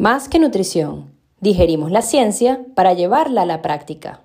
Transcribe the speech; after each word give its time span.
Más 0.00 0.30
que 0.30 0.38
nutrición, 0.38 1.12
digerimos 1.42 1.90
la 1.90 2.00
ciencia 2.00 2.62
para 2.74 2.94
llevarla 2.94 3.42
a 3.42 3.44
la 3.44 3.60
práctica. 3.60 4.22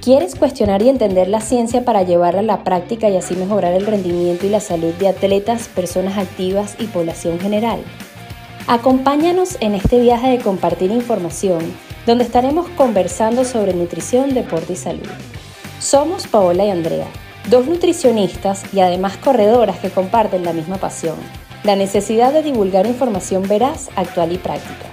¿Quieres 0.00 0.34
cuestionar 0.34 0.82
y 0.82 0.88
entender 0.88 1.28
la 1.28 1.40
ciencia 1.40 1.84
para 1.84 2.02
llevarla 2.02 2.40
a 2.40 2.42
la 2.42 2.64
práctica 2.64 3.08
y 3.08 3.16
así 3.16 3.36
mejorar 3.36 3.72
el 3.74 3.86
rendimiento 3.86 4.46
y 4.46 4.48
la 4.48 4.58
salud 4.58 4.92
de 4.94 5.06
atletas, 5.06 5.68
personas 5.68 6.18
activas 6.18 6.74
y 6.80 6.86
población 6.86 7.38
general? 7.38 7.84
Acompáñanos 8.66 9.58
en 9.60 9.76
este 9.76 10.00
viaje 10.00 10.30
de 10.30 10.38
compartir 10.38 10.90
información, 10.90 11.60
donde 12.04 12.24
estaremos 12.24 12.68
conversando 12.70 13.44
sobre 13.44 13.74
nutrición, 13.74 14.34
deporte 14.34 14.72
y 14.72 14.76
salud. 14.76 15.06
Somos 15.78 16.26
Paola 16.26 16.64
y 16.64 16.70
Andrea, 16.70 17.06
dos 17.50 17.66
nutricionistas 17.66 18.72
y 18.72 18.80
además 18.80 19.16
corredoras 19.16 19.78
que 19.78 19.90
comparten 19.90 20.44
la 20.44 20.52
misma 20.52 20.76
pasión, 20.76 21.16
la 21.64 21.76
necesidad 21.76 22.32
de 22.32 22.42
divulgar 22.42 22.86
información 22.86 23.42
veraz, 23.48 23.90
actual 23.96 24.32
y 24.32 24.38
práctica. 24.38 24.86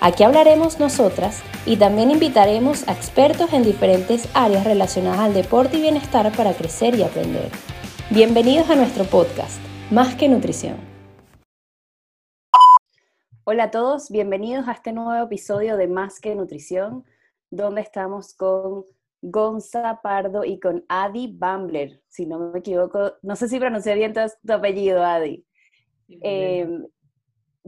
Aquí 0.00 0.22
hablaremos 0.22 0.78
nosotras 0.78 1.42
y 1.64 1.78
también 1.78 2.10
invitaremos 2.10 2.86
a 2.86 2.92
expertos 2.92 3.52
en 3.54 3.64
diferentes 3.64 4.28
áreas 4.34 4.64
relacionadas 4.64 5.20
al 5.20 5.34
deporte 5.34 5.78
y 5.78 5.80
bienestar 5.80 6.30
para 6.36 6.52
crecer 6.52 6.94
y 6.94 7.02
aprender. 7.02 7.50
Bienvenidos 8.10 8.68
a 8.68 8.76
nuestro 8.76 9.04
podcast, 9.04 9.58
Más 9.90 10.14
que 10.14 10.28
Nutrición. 10.28 10.76
Hola 13.44 13.64
a 13.64 13.70
todos, 13.70 14.10
bienvenidos 14.10 14.68
a 14.68 14.72
este 14.72 14.92
nuevo 14.92 15.24
episodio 15.24 15.76
de 15.76 15.88
Más 15.88 16.20
que 16.20 16.34
Nutrición, 16.34 17.04
donde 17.50 17.80
estamos 17.80 18.34
con 18.34 18.84
Gonza 19.22 20.00
Pardo 20.02 20.44
y 20.44 20.60
con 20.60 20.84
Adi 20.88 21.34
Bambler, 21.36 22.02
si 22.08 22.26
no 22.26 22.52
me 22.52 22.60
equivoco, 22.60 23.14
no 23.22 23.36
sé 23.36 23.48
si 23.48 23.58
pronuncié 23.58 23.94
bien 23.94 24.12
tu, 24.12 24.52
apellido, 24.52 25.04
Adi. 25.04 25.44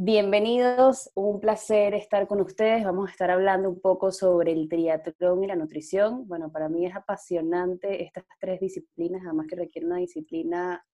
Bienvenidos, 0.01 1.11
un 1.17 1.41
placer 1.41 1.93
estar 1.93 2.29
con 2.29 2.41
ustedes. 2.41 2.85
Vamos 2.85 3.09
a 3.09 3.11
estar 3.11 3.33
hablando 3.33 3.69
un 3.69 3.81
poco 3.81 4.13
sobre 4.13 4.53
el 4.53 4.69
triatlón 4.69 5.43
y 5.43 5.49
la 5.49 5.57
nutrición. 5.57 6.29
Bueno, 6.29 6.53
para 6.53 6.69
mí 6.69 6.87
es 6.87 6.95
apasionante 6.95 8.05
estas 8.05 8.25
tres 8.39 8.61
disciplinas, 8.61 9.23
además 9.25 9.49
que 9.49 9.57
requiere 9.57 9.89
una 9.89 9.97
disciplina, 9.97 10.87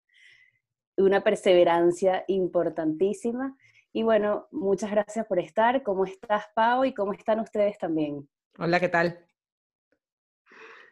una 0.96 1.22
perseverancia 1.22 2.24
importantísima. 2.28 3.54
Y 3.92 4.04
bueno, 4.04 4.48
muchas 4.50 4.90
gracias 4.90 5.26
por 5.26 5.38
estar. 5.38 5.82
¿Cómo 5.82 6.06
estás, 6.06 6.46
Pau? 6.54 6.86
Y 6.86 6.94
cómo 6.94 7.12
están 7.12 7.40
ustedes 7.40 7.76
también. 7.76 8.26
Hola, 8.58 8.80
¿qué 8.80 8.88
tal? 8.88 9.23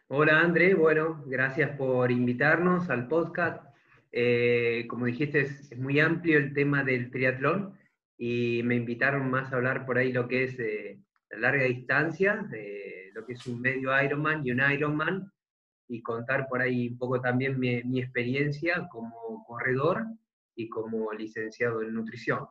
Hola, 0.09 0.41
André. 0.41 0.75
Bueno, 0.75 1.23
gracias 1.25 1.75
por 1.77 2.11
invitarnos 2.11 2.89
al 2.89 3.07
podcast. 3.07 3.63
Eh, 4.11 4.85
como 4.89 5.05
dijiste, 5.05 5.41
es 5.41 5.77
muy 5.77 5.99
amplio 5.99 6.37
el 6.37 6.53
tema 6.53 6.83
del 6.83 7.09
triatlón 7.09 7.77
y 8.17 8.61
me 8.63 8.75
invitaron 8.75 9.31
más 9.31 9.51
a 9.51 9.55
hablar 9.55 9.85
por 9.85 9.97
ahí 9.97 10.11
lo 10.11 10.27
que 10.27 10.43
es 10.43 10.59
eh, 10.59 10.99
la 11.29 11.39
larga 11.39 11.63
distancia, 11.63 12.47
lo 13.13 13.25
que 13.25 13.33
es 13.33 13.47
un 13.47 13.61
medio 13.61 13.89
Ironman 14.03 14.45
y 14.45 14.51
un 14.51 14.61
Ironman, 14.71 15.31
y 15.87 16.01
contar 16.01 16.47
por 16.47 16.61
ahí 16.61 16.89
un 16.89 16.97
poco 16.97 17.21
también 17.21 17.59
mi, 17.59 17.99
experiencia 17.99 18.87
como 18.91 19.43
corredor 19.45 20.05
y 20.55 20.69
como 20.69 21.11
licenciado 21.13 21.81
en 21.81 21.93
nutrición. 21.93 22.45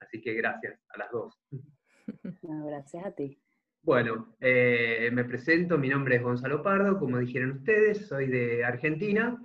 Así 0.00 0.20
que 0.20 0.34
gracias 0.34 0.78
a 0.90 0.98
las 0.98 1.10
dos. 1.10 1.40
gracias 2.42 3.04
a 3.04 3.10
ti. 3.12 3.40
Bueno, 3.86 4.34
eh, 4.40 5.10
me 5.12 5.24
presento, 5.24 5.78
mi 5.78 5.88
nombre 5.88 6.16
es 6.16 6.22
Gonzalo 6.22 6.60
Pardo, 6.60 6.98
como 6.98 7.18
dijeron 7.18 7.52
ustedes, 7.52 8.08
soy 8.08 8.26
de 8.26 8.64
Argentina, 8.64 9.40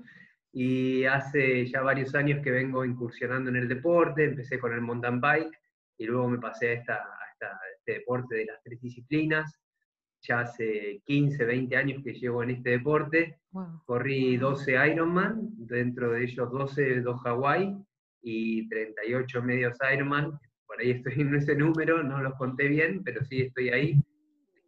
y 0.52 1.04
hace 1.04 1.68
ya 1.68 1.82
varios 1.84 2.16
años 2.16 2.42
que 2.44 2.50
vengo 2.50 2.84
incursionando 2.84 3.52
en 3.52 3.58
el 3.58 3.68
deporte, 3.68 4.26
empecé 4.26 4.58
con 4.58 4.74
el 4.74 4.82
mountain 4.82 5.22
bike 5.22 5.56
y 6.00 6.06
luego 6.08 6.28
me 6.28 6.40
pasé 6.40 6.70
a, 6.70 6.74
esta, 6.74 7.04
este 7.78 8.00
deporte 8.00 8.38
de 8.38 8.46
las 8.46 8.64
tres 8.64 8.82
disciplinas. 8.82 9.60
Ya 10.22 10.40
hace 10.40 11.04
15, 11.06 11.46
20 11.46 11.76
años 11.76 12.04
que 12.04 12.16
llevo 12.16 12.42
en 12.42 12.50
este 12.50 12.72
deporte. 12.72 13.38
Corrí 13.86 14.38
12 14.38 14.72
Ironman, 14.92 15.50
dentro 15.68 16.14
de 16.14 16.24
ellos 16.24 16.52
12 16.52 17.02
dos 17.02 17.22
Hawaii 17.24 17.78
y 18.24 18.68
38 18.70 19.44
medios 19.44 19.78
Ironman. 19.94 20.32
Por 20.66 20.80
ahí 20.80 20.90
estoy 20.90 21.22
en 21.22 21.36
ese 21.36 21.56
número, 21.56 22.02
no 22.02 22.24
los 22.24 22.34
conté 22.40 22.70
bien, 22.70 23.04
pero 23.04 23.24
sí 23.24 23.42
estoy 23.44 23.70
ahí. 23.70 24.02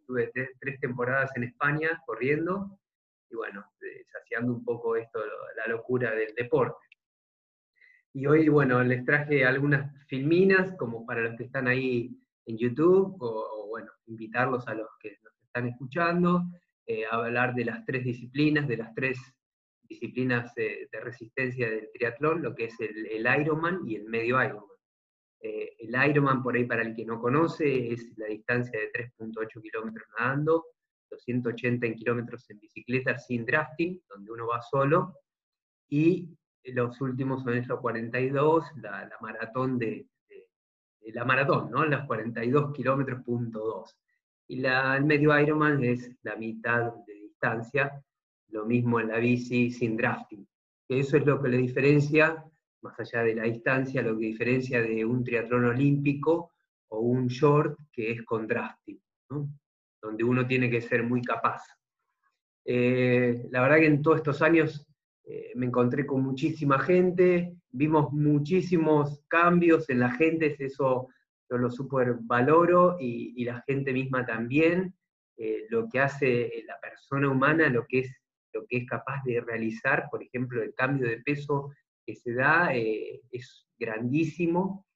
Estuve 0.04 0.30
tres 0.60 0.80
temporadas 0.80 1.34
en 1.34 1.44
España 1.44 2.02
corriendo 2.04 2.78
y 3.30 3.36
bueno, 3.36 3.64
saciando 4.12 4.52
un 4.52 4.62
poco 4.62 4.96
esto, 4.96 5.18
la 5.56 5.66
locura 5.66 6.14
del 6.14 6.34
deporte. 6.34 6.76
Y 8.12 8.26
hoy, 8.26 8.50
bueno, 8.50 8.84
les 8.84 9.02
traje 9.06 9.46
algunas 9.46 9.90
filminas 10.06 10.76
como 10.76 11.06
para 11.06 11.22
los 11.22 11.38
que 11.38 11.44
están 11.44 11.68
ahí 11.68 12.20
en 12.44 12.58
YouTube, 12.58 13.16
o, 13.18 13.66
bueno, 13.68 13.90
invitarlos 14.04 14.68
a 14.68 14.74
los 14.74 14.88
que 15.00 15.16
nos 15.24 15.32
están 15.42 15.68
escuchando, 15.68 16.42
eh, 16.86 17.06
a 17.06 17.16
hablar 17.16 17.54
de 17.54 17.64
las 17.64 17.82
tres 17.86 18.04
disciplinas, 18.04 18.68
de 18.68 18.76
las 18.76 18.94
tres 18.94 19.18
disciplinas 19.84 20.54
de 20.54 20.86
resistencia 21.02 21.70
del 21.70 21.88
triatlón, 21.94 22.42
lo 22.42 22.54
que 22.54 22.66
es 22.66 22.78
el, 22.78 23.26
Ironman 23.40 23.80
y 23.88 23.96
el 23.96 24.04
medio 24.04 24.44
Ironman. 24.44 24.73
Eh, 25.40 25.76
el 25.78 26.10
Ironman, 26.10 26.42
por 26.42 26.54
ahí 26.54 26.64
para 26.64 26.82
el 26.82 26.94
que 26.94 27.04
no 27.04 27.20
conoce, 27.20 27.92
es 27.92 28.16
la 28.16 28.26
distancia 28.26 28.78
de 28.78 28.90
3.8 28.92 29.60
kilómetros 29.60 30.06
nadando, 30.18 30.64
180 31.16 31.94
kilómetros 31.94 32.48
en 32.50 32.58
bicicleta 32.58 33.18
sin 33.18 33.44
drafting, 33.44 34.00
donde 34.08 34.32
uno 34.32 34.46
va 34.46 34.60
solo, 34.62 35.18
y 35.88 36.36
los 36.64 37.00
últimos 37.00 37.42
son 37.42 37.54
esos 37.54 37.80
42, 37.80 38.64
la, 38.76 39.10
maratón 39.20 39.78
de, 39.78 40.08
la 41.12 41.24
maratón, 41.24 41.70
¿no? 41.70 41.84
Los 41.84 42.06
42 42.06 42.72
kilómetros 42.72 43.22
punto 43.22 43.58
2. 43.60 43.98
Y 44.48 44.56
la, 44.60 44.96
el 44.96 45.04
medio 45.04 45.38
Ironman 45.38 45.82
es 45.84 46.10
la 46.22 46.36
mitad 46.36 46.92
de 47.06 47.14
distancia, 47.14 48.02
lo 48.48 48.64
mismo 48.64 49.00
en 49.00 49.08
la 49.08 49.18
bici 49.18 49.70
sin 49.70 49.96
drafting. 49.96 50.46
Eso 50.88 51.16
es 51.16 51.26
lo 51.26 51.40
que 51.40 51.48
le 51.48 51.58
diferencia, 51.58 52.44
más 52.84 52.98
allá 53.00 53.24
de 53.24 53.34
la 53.34 53.42
distancia, 53.42 54.02
lo 54.02 54.16
que 54.16 54.26
diferencia 54.26 54.80
de 54.80 55.04
un 55.04 55.24
triatlón 55.24 55.64
olímpico 55.64 56.52
o 56.88 57.00
un 57.00 57.26
short 57.26 57.76
que 57.90 58.12
es 58.12 58.22
con 58.22 58.46
drafting. 58.46 59.00
¿no? 59.30 59.48
donde 60.04 60.22
uno 60.22 60.46
tiene 60.46 60.70
que 60.70 60.82
ser 60.82 61.02
muy 61.02 61.22
capaz. 61.22 61.62
Eh, 62.66 63.46
la 63.50 63.62
verdad 63.62 63.78
que 63.78 63.86
en 63.86 64.02
todos 64.02 64.18
estos 64.18 64.42
años 64.42 64.86
eh, 65.24 65.52
me 65.54 65.66
encontré 65.66 66.04
con 66.04 66.22
muchísima 66.22 66.78
gente, 66.78 67.56
vimos 67.70 68.12
muchísimos 68.12 69.24
cambios 69.28 69.88
en 69.88 70.00
la 70.00 70.10
gente, 70.10 70.54
eso 70.58 71.08
yo 71.50 71.56
lo 71.58 71.70
super 71.70 72.16
valoro 72.20 72.96
y, 73.00 73.44
la 73.44 73.62
gente 73.62 73.92
misma 73.92 74.26
también, 74.26 74.94
eh, 75.36 75.66
lo 75.70 75.88
que 75.88 76.00
hace 76.00 76.64
la 76.66 76.78
persona 76.80 77.30
humana, 77.30 77.68
lo 77.68 77.86
que, 77.86 78.00
es, 78.00 78.14
lo 78.52 78.66
que 78.66 78.78
es 78.78 78.86
capaz 78.86 79.22
de 79.24 79.40
realizar, 79.40 80.08
por 80.10 80.22
ejemplo, 80.22 80.62
el 80.62 80.74
cambio 80.74 81.08
de 81.08 81.22
peso 81.22 81.70
que 82.06 82.14
se 82.14 82.34
da 82.34 82.72
es 82.74 83.66
grandísimo, 83.78 84.86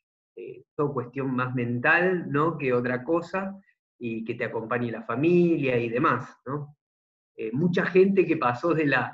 todo 0.75 0.93
cuestión 0.93 1.35
más 1.35 1.55
mental 1.55 2.31
¿no? 2.31 2.57
que 2.57 2.73
otra 2.73 3.03
cosa, 3.03 3.59
y 3.99 4.25
que 4.25 4.35
te 4.35 4.45
acompañe 4.45 4.93
la 4.93 5.03
familia 5.03 5.77
y 5.77 5.89
demás, 5.89 6.37
¿no? 6.47 6.77
Eh, 7.37 7.51
mucha 7.53 7.85
gente 7.87 8.25
que 8.25 8.37
pasó 8.37 8.73
de 8.75 8.87
la, 8.87 9.13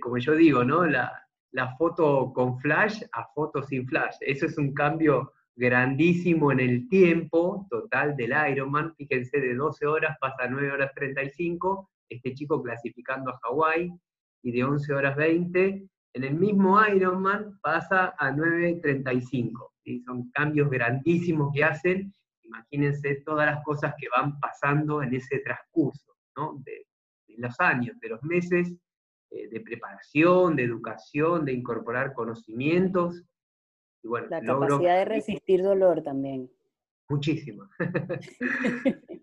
como 0.00 0.18
yo 0.18 0.34
digo, 0.34 0.64
¿no? 0.64 0.86
La, 0.86 1.12
la 1.52 1.76
foto 1.76 2.32
con 2.32 2.58
flash 2.58 3.02
a 3.12 3.26
foto 3.34 3.62
sin 3.62 3.86
flash. 3.86 4.16
Eso 4.20 4.46
es 4.46 4.58
un 4.58 4.72
cambio 4.72 5.32
grandísimo 5.56 6.50
en 6.52 6.60
el 6.60 6.88
tiempo 6.88 7.66
total 7.70 8.16
del 8.16 8.34
Ironman. 8.50 8.94
Fíjense, 8.96 9.40
de 9.40 9.54
12 9.54 9.86
horas 9.86 10.16
pasa 10.20 10.44
a 10.44 10.48
9 10.48 10.72
horas 10.72 10.92
35, 10.94 11.90
este 12.08 12.34
chico 12.34 12.62
clasificando 12.62 13.30
a 13.30 13.38
Hawái, 13.42 13.92
y 14.42 14.52
de 14.52 14.64
11 14.64 14.92
horas 14.92 15.16
20, 15.16 15.86
en 16.14 16.24
el 16.24 16.34
mismo 16.34 16.80
Ironman 16.86 17.58
pasa 17.60 18.14
a 18.18 18.30
9.35. 18.30 19.70
y 19.84 20.00
Son 20.00 20.30
cambios 20.30 20.70
grandísimos 20.70 21.52
que 21.54 21.64
hacen 21.64 22.12
Imagínense 22.44 23.22
todas 23.24 23.46
las 23.46 23.64
cosas 23.64 23.94
que 23.98 24.06
van 24.14 24.38
pasando 24.38 25.02
en 25.02 25.14
ese 25.14 25.38
transcurso, 25.40 26.14
¿no? 26.36 26.62
de, 26.64 26.86
los 27.36 27.58
años, 27.58 27.98
de 28.00 28.10
los 28.10 28.22
meses 28.22 28.72
eh, 29.30 29.48
de 29.48 29.60
preparación, 29.60 30.54
de 30.54 30.62
educación, 30.62 31.44
de 31.44 31.52
incorporar 31.52 32.12
conocimientos. 32.12 33.24
Y 34.02 34.08
bueno, 34.08 34.28
la 34.30 34.40
capacidad 34.40 34.98
de 34.98 35.04
resistir 35.04 35.62
dolor 35.62 36.02
también. 36.02 36.48
Muchísimo. 37.08 37.68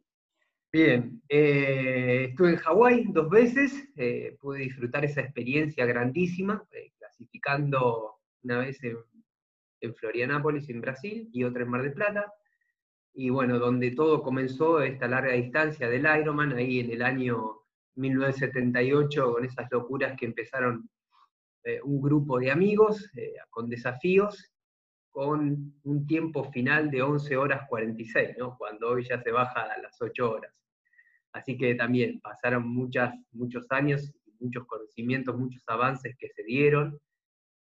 Bien, 0.74 1.22
eh, 1.28 2.28
estuve 2.30 2.52
en 2.52 2.56
Hawái 2.58 3.06
dos 3.10 3.30
veces, 3.30 3.90
eh, 3.98 4.38
pude 4.40 4.60
disfrutar 4.60 5.04
esa 5.04 5.22
experiencia 5.22 5.86
grandísima, 5.86 6.64
clasificando 6.98 8.16
una 8.44 8.60
vez 8.60 8.82
en, 8.84 8.98
en 9.82 9.96
Florianápolis, 9.96 10.70
en 10.70 10.80
Brasil, 10.80 11.30
y 11.34 11.44
otra 11.44 11.64
en 11.64 11.70
Mar 11.70 11.82
del 11.82 11.94
Plata 11.94 12.32
y 13.14 13.30
bueno, 13.30 13.60
donde 13.60 13.92
todo 13.92 14.22
comenzó, 14.24 14.82
esta 14.82 15.08
larga 15.08 15.34
distancia 15.34 15.90
del 15.90 16.08
Ironman, 16.20 16.54
ahí 16.54 16.80
en 16.80 16.92
el 16.92 17.02
año 17.02 17.62
1978, 17.96 19.34
con 19.34 19.46
esas 19.46 19.68
locuras 19.72 20.18
que 20.18 20.26
empezaron 20.26 20.90
eh, 21.64 21.80
un 21.84 22.02
grupo 22.02 22.40
de 22.40 22.52
amigos 22.52 23.10
eh, 23.18 23.34
con 23.50 23.70
desafíos 23.70 24.48
con 25.10 25.74
un 25.84 26.08
tiempo 26.08 26.50
final 26.52 26.90
de 26.90 27.02
11 27.02 27.36
horas 27.36 27.68
46, 27.68 28.38
¿no? 28.38 28.58
cuando 28.58 28.92
hoy 28.92 29.06
ya 29.06 29.22
se 29.22 29.30
baja 29.30 29.64
a 29.64 29.78
las 29.78 30.02
8 30.02 30.32
horas. 30.32 30.54
Así 31.34 31.58
que 31.58 31.76
también 31.76 32.20
pasaron 32.20 32.68
muchos 32.68 33.72
años, 33.72 34.14
muchos 34.40 34.66
conocimientos, 34.66 35.38
muchos 35.38 35.64
avances 35.68 36.16
que 36.18 36.30
se 36.30 36.44
dieron 36.44 37.00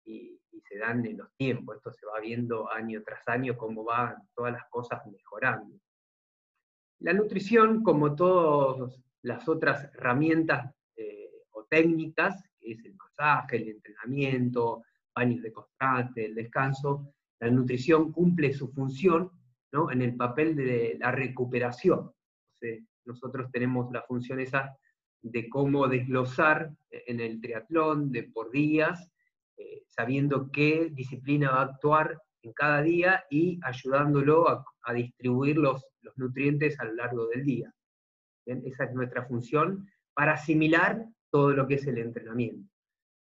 y, 0.05 0.37
se 0.69 0.79
dan 0.79 1.05
en 1.05 1.17
los 1.17 1.33
tiempos. 1.35 1.79
Esto 1.79 1.91
se 1.93 2.07
va 2.07 2.21
viendo 2.21 2.71
año 2.71 3.03
tras 3.05 3.27
año 3.27 3.57
cómo 3.57 3.83
van 3.83 4.15
todas 4.37 4.53
las 4.53 4.69
cosas 4.71 5.05
mejorando. 5.11 5.75
La 7.01 7.13
nutrición, 7.13 7.83
como 7.83 8.15
todas 8.15 9.03
las 9.23 9.49
otras 9.49 9.93
herramientas 9.95 10.73
eh, 10.95 11.45
o 11.51 11.65
técnicas, 11.65 12.41
que 12.61 12.73
es 12.73 12.85
el 12.85 12.95
masaje, 12.95 13.57
el 13.57 13.69
entrenamiento, 13.71 14.85
baños 15.13 15.43
de 15.43 15.53
constante, 15.53 16.27
el 16.27 16.37
descanso, 16.37 17.15
la 17.41 17.51
nutrición 17.51 18.13
cumple 18.13 18.53
su 18.53 18.69
función 18.69 19.33
¿no? 19.73 19.91
en 19.91 20.03
el 20.03 20.15
papel 20.15 20.55
de 20.55 20.97
la 21.01 21.11
recuperación. 21.11 22.13
Nosotros 23.05 23.51
tenemos 23.51 23.91
la 23.93 24.03
función 24.03 24.41
esa 24.41 24.77
de 25.23 25.49
cómo 25.49 25.89
desglosar 25.89 26.71
en 26.91 27.21
el 27.21 27.41
triatlón 27.41 28.11
de 28.11 28.25
por 28.25 28.51
días, 28.51 29.11
eh, 29.57 29.83
sabiendo 29.87 30.51
qué 30.51 30.91
disciplina 30.93 31.51
va 31.51 31.61
a 31.61 31.65
actuar 31.67 32.21
en 32.43 32.53
cada 32.53 32.83
día 32.83 33.25
y 33.31 33.61
ayudándolo 33.63 34.49
a, 34.49 34.65
distribuir 34.95 35.59
los, 35.59 35.85
los, 36.01 36.17
nutrientes 36.19 36.81
a 36.81 36.85
lo 36.85 36.95
largo 36.95 37.27
del 37.29 37.45
día. 37.45 37.73
Esa 38.47 38.85
es 38.85 38.95
nuestra 38.95 39.27
función 39.27 39.89
para 40.15 40.33
asimilar 40.33 41.05
todo 41.31 41.53
lo 41.53 41.67
que 41.69 41.75
es 41.75 41.87
el 41.87 41.99
entrenamiento. 41.99 42.69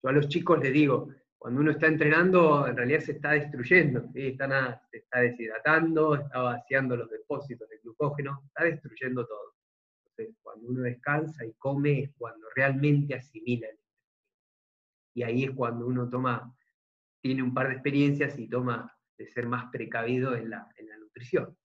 Yo 0.03 0.09
a 0.09 0.11
los 0.11 0.27
chicos 0.27 0.59
les 0.59 0.73
digo, 0.73 1.09
cuando 1.37 1.61
uno 1.61 1.71
está 1.71 1.87
entrenando, 1.87 2.67
en 2.67 2.75
realidad 2.75 2.99
se 2.99 3.13
está 3.13 3.31
destruyendo, 3.31 4.07
se 4.11 4.27
está 4.29 5.19
deshidratando, 5.19 6.15
está 6.15 6.41
vaciando 6.41 6.95
los 6.97 7.09
depósitos 7.09 7.69
de 7.69 7.79
glucógeno, 7.79 8.43
está 8.47 8.65
destruyendo 8.65 9.25
todo. 9.25 9.56
Cuando 10.41 10.67
uno 10.67 10.81
descansa 10.81 11.45
y 11.45 11.53
come 11.53 12.01
es 12.01 12.11
cuando 12.17 12.47
realmente 12.55 13.15
asimila 13.15 13.67
Y 15.13 15.23
ahí 15.23 15.43
es 15.43 15.51
cuando 15.51 15.85
uno 15.85 16.09
toma, 16.09 16.53
tiene 17.21 17.43
un 17.43 17.53
par 17.53 17.67
de 17.67 17.73
experiencias 17.73 18.37
y 18.39 18.47
toma 18.47 18.93
de 19.17 19.27
ser 19.27 19.47
más 19.47 19.69
precavido 19.71 20.35
en 20.35 20.49
la, 20.49 20.67
en 20.77 20.87
la 20.87 20.97
nutrición. 20.97 21.57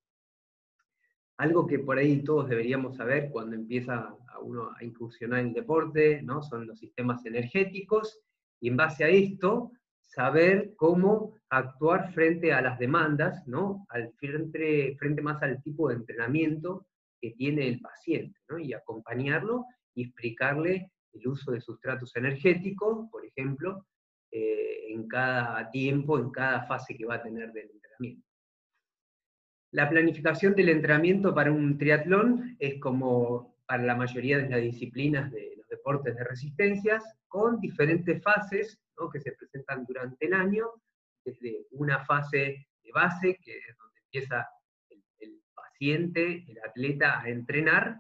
Algo 1.38 1.66
que 1.66 1.78
por 1.78 1.99
ahí 1.99 2.22
todos 2.22 2.49
deberíamos 2.49 2.96
saber 2.96 3.31
cuando 3.31 3.56
empieza 3.56 4.16
uno 4.43 4.70
a 4.76 4.84
incursionar 4.84 5.40
en 5.40 5.49
el 5.49 5.54
deporte, 5.54 6.22
¿no? 6.22 6.43
son 6.43 6.66
los 6.66 6.78
sistemas 6.78 7.25
energéticos 7.26 8.20
y 8.60 8.69
en 8.69 8.76
base 8.76 9.04
a 9.04 9.08
esto, 9.08 9.72
saber 10.00 10.75
cómo 10.76 11.34
actuar 11.49 12.12
frente 12.12 12.52
a 12.52 12.60
las 12.60 12.78
demandas, 12.78 13.46
¿no? 13.46 13.87
Al 13.88 14.12
frente, 14.12 14.94
frente 14.99 15.22
más 15.22 15.43
al 15.43 15.62
tipo 15.62 15.88
de 15.88 15.96
entrenamiento 15.96 16.87
que 17.23 17.31
tiene 17.31 17.69
el 17.69 17.81
paciente, 17.81 18.39
¿no? 18.49 18.59
Y 18.59 18.75
acompañarlo 18.75 19.65
y 19.95 20.07
explicarle 20.07 20.91
el 21.15 21.29
uso 21.29 21.53
de 21.53 21.61
sustratos 21.61 22.15
energéticos, 22.17 23.09
por 23.11 23.25
ejemplo, 23.25 23.87
eh, 24.31 24.93
en 24.93 25.09
cada 25.09 25.71
tiempo, 25.71 26.19
en 26.19 26.31
cada 26.31 26.67
fase 26.67 26.97
que 26.97 27.07
va 27.07 27.15
a 27.15 27.23
tener 27.23 27.53
del 27.53 27.71
entrenamiento. 27.71 28.27
La 29.71 29.89
planificación 29.89 30.55
del 30.55 30.69
entrenamiento 30.69 31.35
para 31.35 31.53
un 31.53 31.79
triatlón 31.79 32.57
es 32.59 32.79
como 32.81 33.57
para 33.67 33.85
la 33.85 33.95
mayoría 33.95 34.39
de 34.39 34.51
las 34.51 34.61
disciplinas 34.61 35.31
de 35.31 35.55
los 35.57 35.67
deportes 35.69 36.15
de 36.17 36.25
resistencias, 36.25 37.03
con 37.29 37.59
diferentes 37.61 38.23
fases 38.23 38.83
que 39.11 39.21
se 39.21 39.33
presentan 39.33 39.85
durante 39.85 40.27
el 40.27 40.35
año, 40.35 40.71
desde 41.25 41.67
una 41.71 42.05
fase 42.05 42.67
de 42.83 42.93
base, 42.93 43.39
que 43.43 43.57
es 43.57 43.77
donde 43.79 44.01
empieza 44.01 44.49
el, 45.90 46.12
paciente, 46.12 46.44
el 46.49 46.58
atleta 46.64 47.20
a 47.20 47.29
entrenar, 47.29 47.99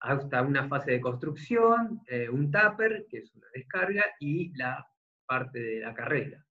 hasta 0.00 0.42
una 0.42 0.66
fase 0.68 0.92
de 0.92 1.00
construcción, 1.00 2.00
eh, 2.08 2.28
un 2.28 2.50
tupper, 2.50 3.06
que 3.08 3.18
es 3.18 3.34
una 3.34 3.46
descarga, 3.54 4.04
y 4.18 4.56
la 4.56 4.86
parte 5.26 5.60
de 5.60 5.80
la 5.80 5.94
carrera. 5.94 6.44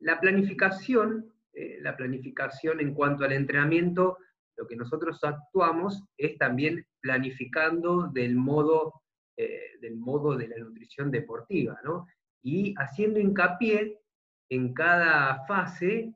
La 0.00 0.20
planificación, 0.20 1.32
eh, 1.52 1.78
la 1.80 1.96
planificación 1.96 2.80
en 2.80 2.94
cuanto 2.94 3.24
al 3.24 3.32
entrenamiento, 3.32 4.18
lo 4.56 4.66
que 4.66 4.76
nosotros 4.76 5.22
actuamos 5.22 6.02
es 6.16 6.36
también 6.36 6.84
planificando 7.00 8.08
del 8.08 8.36
modo 8.36 9.02
eh, 9.36 9.78
del 9.80 9.96
modo 9.96 10.36
de 10.36 10.46
la 10.46 10.58
nutrición 10.58 11.10
deportiva, 11.10 11.80
¿no? 11.84 12.06
Y 12.42 12.74
haciendo 12.76 13.18
hincapié 13.18 13.98
en 14.48 14.72
cada 14.72 15.44
fase, 15.46 16.14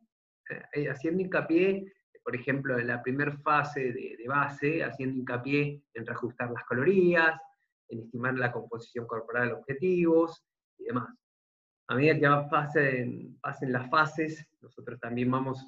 haciendo 0.88 1.23
hincapié, 1.23 1.93
por 2.29 2.37
ejemplo, 2.37 2.79
en 2.79 2.89
la 2.89 3.03
primera 3.03 3.35
fase 3.39 3.91
de, 3.91 4.23
base, 4.29 4.85
haciendo 4.85 5.17
hincapié 5.17 5.83
en 5.95 6.05
reajustar 6.05 6.51
las 6.51 6.63
calorías, 6.65 7.41
en 7.89 8.01
estimar 8.01 8.35
la 8.35 8.53
composición 8.53 9.07
corporal 9.07 9.49
de 9.49 9.55
objetivos 9.55 10.45
y 10.77 10.85
demás. 10.85 11.09
A 11.87 11.95
medida 11.95 12.21
que 12.21 12.51
pasen, 12.51 13.39
pasen 13.41 13.73
las 13.73 13.89
fases, 13.89 14.47
nosotros 14.61 15.01
también 15.01 15.31
vamos 15.31 15.67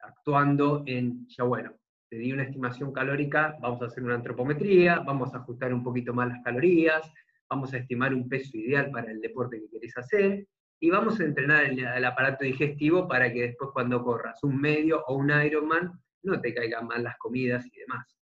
actuando 0.00 0.82
en, 0.84 1.26
ya 1.28 1.44
bueno, 1.44 1.72
te 2.10 2.16
di 2.16 2.30
una 2.30 2.42
estimación 2.42 2.92
calórica, 2.92 3.56
vamos 3.62 3.80
a 3.80 3.86
hacer 3.86 4.04
una 4.04 4.16
antropometría, 4.16 4.98
vamos 4.98 5.32
a 5.32 5.38
ajustar 5.38 5.72
un 5.72 5.82
poquito 5.82 6.12
más 6.12 6.28
las 6.28 6.42
calorías, 6.42 7.10
vamos 7.48 7.72
a 7.72 7.78
estimar 7.78 8.12
un 8.12 8.28
peso 8.28 8.54
ideal 8.58 8.90
para 8.90 9.10
el 9.10 9.22
deporte 9.22 9.58
que 9.58 9.70
querés 9.70 9.96
hacer, 9.96 10.46
y 10.82 10.90
vamos 10.90 11.20
a 11.20 11.24
entrenar 11.24 11.64
el, 11.66 12.04
aparato 12.04 12.44
digestivo 12.44 13.06
para 13.06 13.32
que 13.32 13.42
después 13.42 13.70
cuando 13.72 14.02
corras 14.02 14.42
un 14.42 14.60
medio 14.60 15.04
o 15.06 15.14
un 15.14 15.30
Ironman 15.30 15.92
no 16.24 16.40
te 16.40 16.52
caigan 16.52 16.88
mal 16.88 17.04
las 17.04 17.16
comidas 17.18 17.64
y 17.66 17.78
demás. 17.78 18.18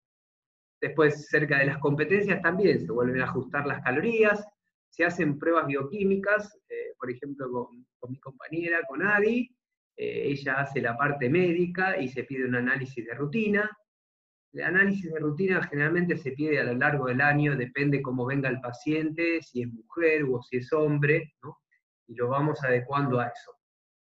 Después, 0.78 1.26
cerca 1.28 1.58
de 1.58 1.64
las 1.64 1.78
competencias 1.78 2.42
también 2.42 2.78
se 2.78 2.92
vuelven 2.92 3.22
a 3.22 3.24
ajustar 3.24 3.66
las 3.66 3.82
calorías, 3.82 4.46
se 4.90 5.06
hacen 5.06 5.38
pruebas 5.38 5.68
bioquímicas, 5.68 6.54
eh, 6.68 6.92
por 6.98 7.10
ejemplo, 7.10 7.50
con, 7.50 8.10
mi 8.10 8.20
compañera, 8.20 8.82
con 8.86 9.06
Adi, 9.06 9.50
eh, 9.96 10.24
ella 10.26 10.60
hace 10.60 10.82
la 10.82 10.98
parte 10.98 11.30
médica 11.30 11.96
y 11.98 12.08
se 12.08 12.24
pide 12.24 12.44
un 12.44 12.56
análisis 12.56 13.06
de 13.06 13.14
rutina, 13.14 13.70
el 14.52 14.64
análisis 14.64 15.10
de 15.10 15.18
rutina 15.18 15.62
generalmente 15.62 16.14
se 16.18 16.32
pide 16.32 16.60
a 16.60 16.64
lo 16.64 16.74
largo 16.74 17.06
del 17.06 17.22
año, 17.22 17.56
depende 17.56 18.02
cómo 18.02 18.26
venga 18.26 18.50
el 18.50 18.60
paciente, 18.60 19.40
si 19.40 19.62
es 19.62 19.72
mujer 19.72 20.24
o 20.24 20.42
si 20.42 20.58
es 20.58 20.70
hombre, 20.74 21.32
y 22.10 22.14
lo 22.16 22.28
vamos 22.28 22.62
adecuando 22.64 23.20
a 23.20 23.28
eso. 23.28 23.56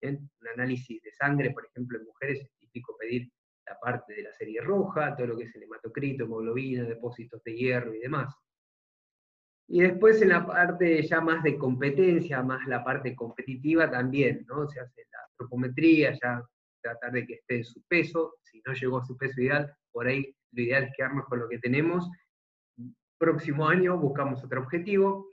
Un 0.02 0.30
análisis 0.54 1.00
de 1.02 1.10
sangre, 1.12 1.50
por 1.50 1.64
ejemplo, 1.64 1.98
en 1.98 2.04
mujeres 2.04 2.42
es 2.42 2.50
típico 2.58 2.94
pedir 2.98 3.30
la 3.66 3.78
parte 3.80 4.12
de 4.14 4.22
la 4.24 4.32
serie 4.34 4.60
roja, 4.60 5.16
todo 5.16 5.28
lo 5.28 5.36
que 5.38 5.44
es 5.44 5.56
el 5.56 5.62
hematocrito, 5.62 6.24
hemoglobina, 6.24 6.84
depósitos 6.84 7.42
de 7.42 7.54
hierro 7.54 7.94
y 7.94 8.00
demás. 8.00 8.34
Y 9.66 9.80
después 9.80 10.20
en 10.20 10.28
la 10.28 10.46
parte 10.46 11.02
ya 11.02 11.22
más 11.22 11.42
de 11.42 11.56
competencia, 11.56 12.42
más 12.42 12.66
la 12.66 12.84
parte 12.84 13.16
competitiva 13.16 13.90
también, 13.90 14.44
¿no? 14.46 14.68
Se 14.68 14.80
hace 14.80 15.06
la 15.10 15.18
antropometría, 15.30 16.12
ya 16.22 16.44
tratar 16.82 17.12
de 17.12 17.26
que 17.26 17.34
esté 17.34 17.56
en 17.56 17.64
su 17.64 17.82
peso, 17.88 18.34
si 18.42 18.60
no 18.66 18.74
llegó 18.74 18.98
a 18.98 19.06
su 19.06 19.16
peso 19.16 19.40
ideal, 19.40 19.74
por 19.90 20.06
ahí 20.06 20.36
lo 20.52 20.62
ideal 20.62 20.84
es 20.84 20.92
quedarnos 20.94 21.24
con 21.24 21.38
lo 21.38 21.48
que 21.48 21.58
tenemos. 21.58 22.06
Próximo 23.16 23.66
año 23.66 23.96
buscamos 23.96 24.44
otro 24.44 24.60
objetivo. 24.60 25.26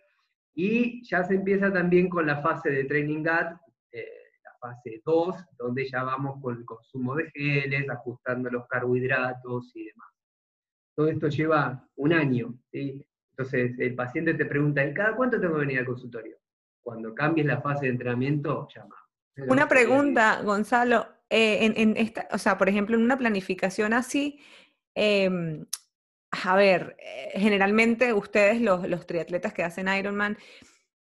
Y 0.54 1.04
ya 1.08 1.24
se 1.24 1.36
empieza 1.36 1.72
también 1.72 2.10
con 2.10 2.26
la 2.26 2.42
fase 2.42 2.70
de 2.70 2.84
Training 2.84 3.24
GAT, 3.24 3.60
eh, 3.92 4.06
la 4.44 4.52
fase 4.60 5.02
2, 5.06 5.36
donde 5.58 5.88
ya 5.90 6.04
vamos 6.04 6.42
con 6.42 6.58
el 6.58 6.66
consumo 6.66 7.16
de 7.16 7.32
geles, 7.32 7.90
ajustando 7.90 8.50
los 8.50 8.68
carbohidratos 8.68 9.72
y 9.76 9.86
demás. 9.86 10.10
Todo 10.96 11.08
esto 11.08 11.28
lleva 11.30 11.88
un 11.96 12.14
año. 12.14 12.54
Entonces 12.72 13.80
el 13.80 13.96
paciente 13.96 14.34
te 14.34 14.46
pregunta, 14.46 14.86
¿y 14.86 14.94
cada 14.94 15.16
cuánto 15.16 15.40
tengo 15.40 15.54
que 15.56 15.62
venir 15.62 15.80
al 15.80 15.86
consultorio? 15.86 16.38
Cuando 16.84 17.16
cambies 17.16 17.48
la 17.48 17.62
fase 17.62 17.86
de 17.86 17.92
entrenamiento, 17.94 18.68
llama. 18.76 18.96
Una 19.48 19.68
pregunta, 19.68 20.42
Gonzalo. 20.44 21.08
Eh, 21.30 21.74
en, 21.78 21.96
esta, 21.96 22.28
o 22.32 22.38
sea, 22.38 22.58
por 22.58 22.68
ejemplo, 22.68 22.98
en 22.98 23.04
una 23.04 23.18
planificación 23.18 23.94
así, 23.94 24.42
em, 24.94 25.66
a 26.32 26.56
ver, 26.56 26.96
eh, 27.00 27.32
generalmente 27.40 28.14
ustedes, 28.14 28.62
los, 28.62 28.88
los, 28.88 29.06
triatletas 29.06 29.54
que 29.54 29.64
hacen 29.64 29.88
Ironman, 29.88 30.38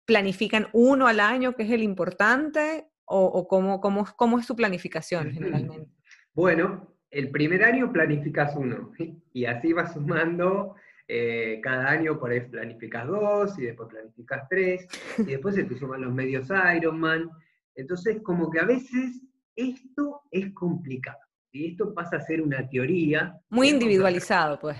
planifican 0.06 0.68
uno 0.74 1.08
al 1.08 1.20
año, 1.20 1.56
que 1.56 1.64
es 1.64 1.72
el 1.72 1.82
importante, 1.82 2.88
o, 3.06 3.48
cómo, 3.48 3.80
cómo, 3.82 4.06
cómo, 4.16 4.40
es 4.40 4.46
su 4.46 4.56
planificación 4.56 5.32
generalmente. 5.32 5.90
Bueno, 6.34 6.98
el 7.12 7.32
primer 7.32 7.64
año 7.64 7.94
planificas 7.94 8.58
uno, 8.58 8.92
y 9.32 9.46
así 9.46 9.72
vas 9.72 9.94
sumando. 9.94 10.76
Eh, 11.08 11.62
cada 11.64 11.90
año 11.92 12.20
por 12.20 12.32
ahí 12.32 12.42
planificas 12.42 13.08
dos, 13.08 13.58
y 13.58 13.68
después 13.68 13.88
planificas 13.88 14.46
tres, 14.50 14.86
y 15.20 15.24
después 15.24 15.56
se 15.56 15.64
te 15.64 15.78
suman 15.78 16.02
los 16.02 16.14
medios 16.14 16.50
Ironman. 16.76 17.30
Entonces, 17.74 18.22
como 18.22 18.52
que 18.52 18.60
a 18.60 18.66
veces 18.66 19.22
esto 19.56 20.24
es 20.30 20.54
complicado. 20.54 21.20
y 21.54 21.72
Esto 21.72 21.94
pasa 21.94 22.18
a 22.18 22.22
ser 22.22 22.42
una 22.42 22.68
teoría. 22.68 23.40
Muy 23.50 23.70
individualizado, 23.70 24.60
pues. 24.60 24.78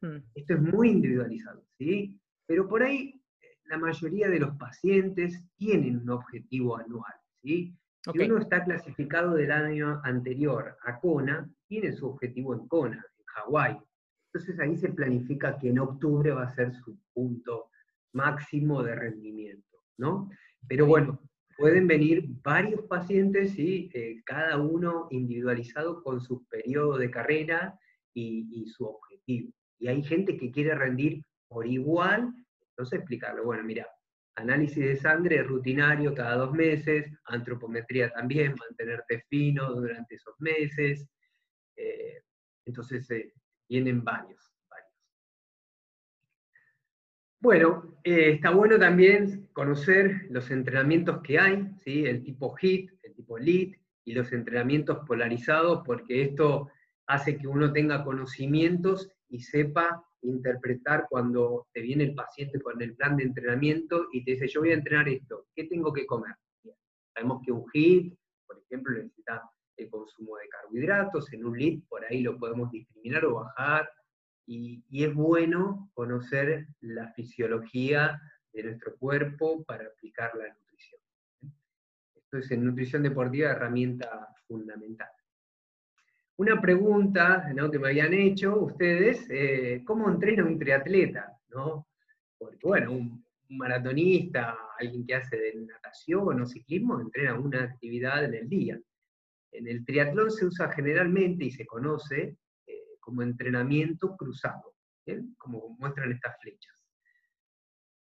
Mm. 0.00 0.18
Esto 0.34 0.54
es 0.54 0.60
muy 0.60 0.90
individualizado, 0.90 1.64
¿sí? 1.78 2.18
Pero 2.46 2.68
por 2.68 2.82
ahí 2.82 3.20
la 3.64 3.78
mayoría 3.78 4.28
de 4.28 4.40
los 4.40 4.56
pacientes 4.56 5.44
tienen 5.56 5.98
un 5.98 6.10
objetivo 6.10 6.76
anual, 6.76 7.14
¿sí? 7.42 7.74
Si 8.12 8.18
uno 8.20 8.38
está 8.38 8.64
clasificado 8.64 9.34
del 9.34 9.50
año 9.50 10.00
anterior 10.04 10.76
a 10.82 10.98
Kona, 10.98 11.50
tiene 11.66 11.92
su 11.92 12.06
objetivo 12.08 12.54
en 12.54 12.66
Kona, 12.66 12.96
en 12.96 13.24
Hawái. 13.26 13.76
Entonces 14.32 14.58
ahí 14.60 14.76
se 14.76 14.90
planifica 14.90 15.58
que 15.58 15.68
en 15.68 15.78
octubre 15.78 16.30
va 16.30 16.44
a 16.44 16.54
ser 16.54 16.72
su 16.74 16.98
punto 17.12 17.70
máximo 18.12 18.82
de 18.82 18.94
rendimiento, 18.94 19.78
¿no? 19.98 20.30
Pero 20.66 20.86
bueno, 20.86 21.20
pueden 21.58 21.86
venir 21.86 22.24
varios 22.42 22.82
pacientes, 22.82 23.58
y 23.58 23.90
eh, 23.92 24.22
cada 24.24 24.56
uno 24.58 25.08
individualizado 25.10 26.02
con 26.02 26.20
su 26.20 26.46
periodo 26.46 26.96
de 26.96 27.10
carrera 27.10 27.78
y, 28.14 28.66
su 28.66 28.84
objetivo. 28.84 29.52
Y 29.78 29.88
hay 29.88 30.02
gente 30.02 30.36
que 30.36 30.50
quiere 30.50 30.74
rendir 30.74 31.22
por 31.48 31.66
igual, 31.66 32.32
entonces 32.70 32.98
explicarle, 32.98 33.42
bueno, 33.42 33.62
mira, 33.64 33.86
análisis 34.36 34.84
de 34.84 34.96
sangre 34.96 35.42
rutinario 35.42 36.14
cada 36.14 36.36
dos 36.36 36.52
meses, 36.52 37.10
antropometría 37.24 38.10
también, 38.10 38.54
mantenerte 38.56 39.24
fino 39.28 39.74
durante 39.74 40.14
esos 40.14 40.34
meses. 40.38 41.06
Eh, 41.76 42.22
entonces 42.64 43.10
eh, 43.10 43.32
vienen 43.68 44.04
varios, 44.04 44.52
Bueno, 47.40 48.00
eh, 48.02 48.30
está 48.30 48.50
bueno 48.50 48.80
también 48.80 49.48
conocer 49.52 50.26
los 50.30 50.50
entrenamientos 50.50 51.22
que 51.22 51.38
hay, 51.38 51.70
¿sí? 51.84 52.04
el 52.04 52.24
tipo 52.24 52.56
HIT, 52.60 52.90
el 53.04 53.14
tipo 53.14 53.38
LIT 53.38 53.76
y 54.04 54.12
los 54.12 54.32
entrenamientos 54.32 55.06
polarizados, 55.06 55.82
porque 55.86 56.22
esto 56.22 56.68
hace 57.06 57.38
que 57.38 57.46
uno 57.46 57.72
tenga 57.72 58.02
conocimientos 58.02 59.12
y 59.30 59.40
sepa 59.40 60.02
interpretar 60.22 61.06
cuando 61.08 61.66
te 61.72 61.80
viene 61.80 62.04
el 62.04 62.14
paciente 62.14 62.60
con 62.60 62.80
el 62.80 62.94
plan 62.96 63.16
de 63.16 63.24
entrenamiento 63.24 64.06
y 64.12 64.24
te 64.24 64.32
dice, 64.32 64.48
yo 64.48 64.60
voy 64.60 64.70
a 64.70 64.74
entrenar 64.74 65.08
esto, 65.08 65.46
¿qué 65.54 65.64
tengo 65.64 65.92
que 65.92 66.06
comer? 66.06 66.34
Sabemos 67.14 67.42
que 67.44 67.52
un 67.52 67.64
HIT, 67.72 68.16
por 68.46 68.58
ejemplo, 68.58 68.94
necesita 68.94 69.42
el 69.76 69.90
consumo 69.90 70.36
de 70.36 70.48
carbohidratos, 70.48 71.32
en 71.32 71.44
un 71.44 71.56
LIT 71.56 71.86
por 71.88 72.04
ahí 72.04 72.22
lo 72.22 72.38
podemos 72.38 72.70
discriminar 72.70 73.24
o 73.26 73.34
bajar, 73.34 73.90
y, 74.46 74.82
y 74.88 75.04
es 75.04 75.14
bueno 75.14 75.90
conocer 75.92 76.66
la 76.80 77.12
fisiología 77.12 78.20
de 78.52 78.62
nuestro 78.62 78.96
cuerpo 78.96 79.62
para 79.64 79.86
aplicar 79.86 80.34
la 80.34 80.48
nutrición. 80.48 81.00
Esto 82.14 82.38
es 82.38 82.50
en 82.50 82.64
nutrición 82.64 83.02
deportiva 83.02 83.50
herramienta 83.50 84.34
fundamental. 84.46 85.08
Una 86.38 86.60
pregunta 86.60 87.52
que 87.72 87.78
me 87.80 87.88
habían 87.88 88.14
hecho 88.14 88.60
ustedes, 88.60 89.26
eh, 89.28 89.82
¿cómo 89.84 90.08
entrena 90.08 90.44
un 90.44 90.56
triatleta? 90.56 91.36
¿no? 91.48 91.88
Porque 92.38 92.64
bueno, 92.64 92.92
un, 92.92 93.26
maratonista, 93.48 94.56
alguien 94.78 95.04
que 95.04 95.16
hace 95.16 95.36
de 95.36 95.54
natación 95.66 96.40
o 96.40 96.46
ciclismo, 96.46 97.00
entrena 97.00 97.34
una 97.34 97.64
actividad 97.64 98.24
en 98.24 98.34
el 98.34 98.48
día. 98.48 98.80
En 99.50 99.66
el 99.66 99.84
triatlón 99.84 100.30
se 100.30 100.46
usa 100.46 100.70
generalmente 100.70 101.46
y 101.46 101.50
se 101.50 101.66
conoce 101.66 102.36
eh, 102.66 102.84
como 103.00 103.22
entrenamiento 103.22 104.16
cruzado, 104.16 104.74
como 105.38 105.76
muestran 105.80 106.12
estas 106.12 106.38
flechas. 106.40 106.76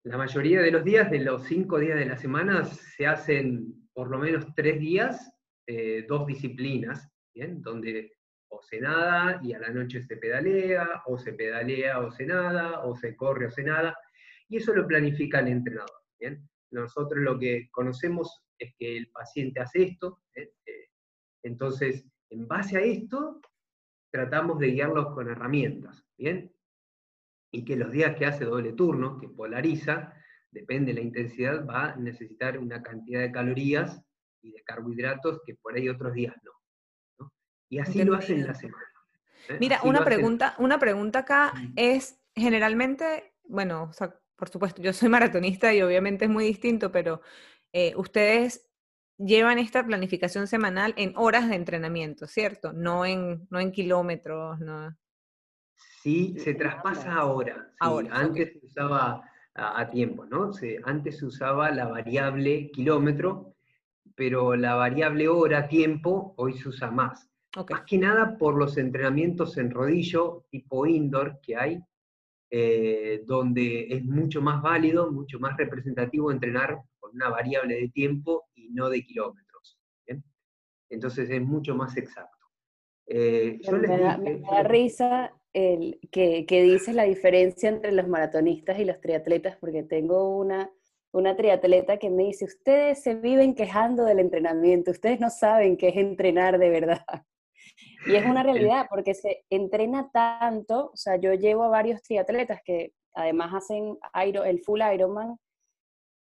La 0.04 0.18
mayoría 0.18 0.62
de 0.62 0.72
los 0.72 0.84
días, 0.84 1.10
de 1.10 1.20
los 1.20 1.46
cinco 1.46 1.80
días 1.80 1.98
de 1.98 2.08
la 2.08 2.18
semana, 2.18 2.66
se 2.66 3.08
hacen 3.08 3.90
por 3.94 4.10
lo 4.10 4.18
menos 4.18 4.46
tres 4.56 4.78
días, 4.78 5.32
eh, 5.68 6.06
dos 6.10 6.28
disciplinas, 6.28 7.10
donde 7.34 8.14
o 8.50 8.62
se 8.62 8.82
nada 8.82 9.40
y 9.44 9.54
a 9.54 9.60
la 9.60 9.70
noche 9.70 10.02
se 10.02 10.18
pedalea, 10.18 11.04
o 11.06 11.18
se 11.18 11.34
pedalea 11.34 12.00
o 12.00 12.12
se 12.12 12.26
nada, 12.26 12.84
o 12.84 12.96
se 12.96 13.16
corre 13.16 13.48
o 13.48 13.52
se 13.52 13.64
nada, 13.64 13.96
y 14.48 14.58
eso 14.58 14.74
lo 14.74 14.88
planifica 14.88 15.40
el 15.40 15.50
entrenador. 15.50 16.02
¿bien? 16.20 16.50
Nosotros 16.72 17.24
lo 17.24 17.38
que 17.38 17.70
conocemos 17.72 18.44
es 18.58 18.74
que 18.78 18.98
el 18.98 19.10
paciente 19.12 19.60
hace 19.60 19.84
esto, 19.84 20.22
eh, 20.36 20.52
entonces 21.44 22.06
en 22.30 22.48
base 22.48 22.78
a 22.78 22.82
esto 22.82 23.42
tratamos 24.12 24.60
de 24.60 24.72
guiarlos 24.72 25.14
con 25.14 25.30
herramientas, 25.30 26.04
¿bien? 26.18 26.52
Y 27.52 27.66
que 27.66 27.76
los 27.76 27.92
días 27.92 28.16
que 28.16 28.26
hace 28.26 28.46
doble 28.46 28.74
turno, 28.74 29.18
que 29.18 29.30
polariza, 29.30 30.14
depende 30.52 30.94
de 30.94 31.00
la 31.00 31.06
intensidad, 31.06 31.66
va 31.66 31.92
a 31.92 31.96
necesitar 31.96 32.58
una 32.58 32.82
cantidad 32.82 33.22
de 33.22 33.32
calorías 33.32 34.04
y 34.42 34.52
de 34.52 34.64
carbohidratos 34.64 35.42
que 35.46 35.56
por 35.56 35.76
ahí 35.76 35.90
otros 35.90 36.14
días 36.14 36.36
no. 36.44 36.52
Y 37.70 37.80
así 37.80 38.04
lo 38.04 38.16
hacen 38.16 38.46
la 38.46 38.56
semana. 38.56 38.84
¿eh? 39.50 39.58
Mira, 39.60 39.80
una 39.84 40.04
pregunta, 40.04 40.56
una 40.58 40.80
pregunta 40.80 41.20
acá 41.20 41.54
es, 41.76 42.20
generalmente, 42.36 43.34
bueno, 43.44 43.84
o 43.84 43.94
sea, 43.94 44.16
por 44.36 44.50
supuesto, 44.50 44.82
yo 44.82 44.94
soy 44.94 45.10
maratonista 45.10 45.74
y 45.74 45.82
obviamente 45.82 46.26
es 46.26 46.32
muy 46.32 46.46
distinto, 46.46 46.92
pero 46.92 47.22
eh, 47.74 47.94
ustedes 47.96 48.70
llevan 49.18 49.60
esta 49.60 49.86
planificación 49.86 50.48
semanal 50.48 50.94
en 50.98 51.14
horas 51.16 51.50
de 51.50 51.56
entrenamiento, 51.56 52.26
¿cierto? 52.26 52.74
No 52.74 53.06
en, 53.06 53.48
no 53.50 53.60
en 53.60 53.72
kilómetros, 53.72 54.60
no. 54.60 54.96
Sí, 56.02 56.36
se 56.40 56.54
traspasa 56.54 57.14
ahora. 57.14 57.74
ahora 57.80 58.10
antes 58.16 58.54
se 58.54 58.66
usaba 58.66 59.30
a, 59.54 59.90
tiempo, 59.90 60.26
¿no? 60.26 60.52
antes 60.86 61.18
se 61.18 61.26
usaba 61.26 61.70
la 61.72 61.88
variable 61.88 62.72
kilómetro, 62.72 63.56
pero 64.16 64.56
la 64.56 64.76
variable 64.76 65.28
hora, 65.28 65.68
tiempo, 65.68 66.34
hoy 66.38 66.54
se 66.54 66.70
usa 66.70 66.90
más. 66.90 67.29
Más 67.56 67.84
que 67.86 67.98
nada 67.98 68.38
por 68.38 68.58
los 68.58 68.78
entrenamientos 68.78 69.58
en 69.58 69.72
rodillo 69.72 70.46
tipo 70.50 70.86
indoor 70.86 71.40
que 71.42 71.56
hay, 71.56 71.80
eh, 72.52 73.24
donde 73.26 73.88
es 73.90 74.06
mucho 74.06 74.42
más 74.42 74.62
válido, 74.62 75.12
mucho 75.12 75.40
más 75.40 75.58
representativo 75.58 76.32
entrenar 76.32 76.80
con 77.00 77.12
una 77.16 77.30
variable 77.30 77.76
de 77.76 77.90
tiempo 77.90 78.46
y 78.56 78.70
no 78.70 78.90
de 78.90 79.04
kilómetros. 79.04 79.80
Entonces 80.92 81.30
es 81.30 81.42
mucho 81.42 81.76
más 81.76 81.96
exacto. 81.98 82.48
Eh, 83.06 83.60
me, 83.72 83.98
da, 83.98 84.64
risa 84.64 85.32
el, 85.54 86.00
que, 86.12 86.46
que 86.46 86.64
dices 86.64 86.96
la 86.96 87.04
diferencia 87.04 87.70
entre 87.70 87.92
los 87.92 88.08
maratonistas 88.08 88.80
y 88.80 88.86
los 88.86 89.00
triatletas, 89.00 89.56
porque 89.58 89.84
tengo 89.84 90.36
una, 90.38 90.72
una 91.12 91.36
triatleta 91.36 91.98
que 91.98 92.10
me 92.10 92.24
dice, 92.24 92.46
ustedes 92.46 93.02
se 93.02 93.16
viven 93.16 93.56
quejando 93.56 94.06
del 94.06 94.20
entrenamiento, 94.20 94.92
ustedes 94.92 95.20
no 95.20 95.30
saben 95.30 95.78
qué 95.78 95.90
es 95.90 95.98
entrenar 95.98 96.58
de 96.60 96.70
verdad. 96.70 97.02
Y 98.06 98.16
es 98.16 98.26
una 98.26 98.44
realidad 98.44 98.88
porque 98.90 99.14
se 99.14 99.46
entrena 99.50 100.10
tanto, 100.12 100.92
o 100.94 100.98
sea, 100.98 101.18
yo 101.18 101.34
llevo 101.34 101.64
a 101.64 101.70
varios 101.70 102.02
triatletas 102.02 102.62
que 102.64 102.94
además 103.14 103.54
hacen 103.54 103.98
el 104.14 104.60
full 104.62 104.82
Ironman, 104.94 105.38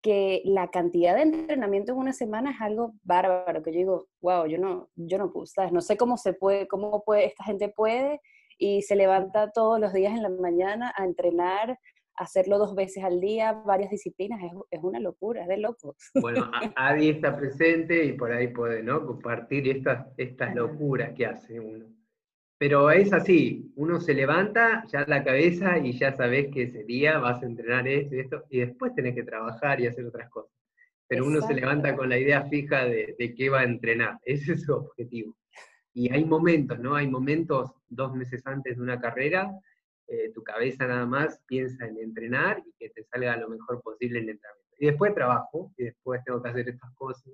que 0.01 0.41
la 0.45 0.69
cantidad 0.69 1.15
de 1.15 1.23
entrenamiento 1.23 1.91
en 1.91 1.97
una 1.97 2.13
semana 2.13 2.51
es 2.51 2.61
algo 2.61 2.93
bárbaro, 3.03 3.61
que 3.61 3.73
yo 3.73 3.77
digo, 3.79 4.07
wow, 4.21 4.45
yo 4.45 4.57
no, 4.57 4.89
yo 4.95 5.17
no 5.17 5.31
puedo, 5.31 5.45
No 5.71 5.81
sé 5.81 5.97
cómo 5.97 6.17
se 6.17 6.33
puede, 6.33 6.67
cómo 6.67 7.03
puede, 7.03 7.25
esta 7.25 7.43
gente 7.43 7.69
puede 7.69 8.21
y 8.57 8.81
se 8.81 8.95
levanta 8.95 9.51
todos 9.51 9.79
los 9.79 9.93
días 9.93 10.13
en 10.13 10.23
la 10.23 10.29
mañana 10.29 10.93
a 10.95 11.05
entrenar 11.05 11.77
hacerlo 12.19 12.57
dos 12.57 12.75
veces 12.75 13.03
al 13.03 13.21
día, 13.21 13.53
varias 13.53 13.89
disciplinas, 13.89 14.41
es, 14.69 14.83
una 14.83 14.99
locura, 14.99 15.43
es 15.43 15.47
de 15.47 15.57
locos. 15.57 15.95
Bueno, 16.15 16.51
Adi 16.75 17.09
está 17.09 17.35
presente 17.35 18.03
y 18.03 18.13
por 18.13 18.31
ahí 18.31 18.49
puede 18.49 18.83
¿no? 18.83 19.05
compartir 19.05 19.69
estas, 19.69 20.05
estas 20.17 20.53
locuras 20.53 21.13
que 21.15 21.25
hace 21.25 21.59
uno. 21.59 21.85
Pero 22.57 22.91
es 22.91 23.13
así, 23.13 23.71
uno 23.77 24.01
se 24.01 24.13
levanta 24.13 24.83
ya 24.91 25.05
la 25.07 25.23
cabeza 25.23 25.77
y 25.77 25.97
ya 25.97 26.11
sabes 26.11 26.49
que 26.53 26.63
ese 26.63 26.83
día 26.83 27.17
vas 27.19 27.41
a 27.41 27.45
entrenar 27.45 27.87
esto 27.87 28.15
y 28.15 28.19
esto, 28.19 28.43
y 28.49 28.59
después 28.59 28.93
tenés 28.93 29.15
que 29.15 29.23
trabajar 29.23 29.79
y 29.79 29.87
hacer 29.87 30.05
otras 30.05 30.29
cosas. 30.29 30.51
Pero 31.07 31.25
uno 31.25 31.41
se 31.41 31.53
levanta 31.53 31.95
con 31.95 32.09
la 32.09 32.17
idea 32.17 32.43
fija 32.49 32.83
de, 32.83 33.15
de 33.17 33.33
qué 33.33 33.49
va 33.49 33.61
a 33.61 33.63
entrenar, 33.63 34.19
ese 34.25 34.53
es 34.53 34.63
su 34.63 34.73
objetivo. 34.73 35.37
Y 35.93 36.11
hay 36.11 36.25
momentos, 36.25 36.77
¿no? 36.79 36.95
Hay 36.95 37.07
momentos 37.07 37.71
dos 37.87 38.13
meses 38.13 38.45
antes 38.45 38.75
de 38.75 38.83
una 38.83 38.99
carrera 38.99 39.49
eh, 40.09 40.31
tu 40.33 40.43
cabeza 40.43 40.87
nada 40.87 41.05
más 41.05 41.39
piensa 41.45 41.85
en 41.85 41.97
entrenar 41.97 42.63
y 42.65 42.73
que 42.77 42.89
te 42.89 43.03
salga 43.03 43.37
lo 43.37 43.49
mejor 43.49 43.81
posible 43.81 44.19
el 44.19 44.29
entrenamiento. 44.29 44.75
Y 44.79 44.87
después 44.87 45.13
trabajo, 45.13 45.71
y 45.77 45.83
después 45.85 46.23
tengo 46.23 46.41
que 46.41 46.49
hacer 46.49 46.69
estas 46.69 46.91
cosas. 46.95 47.31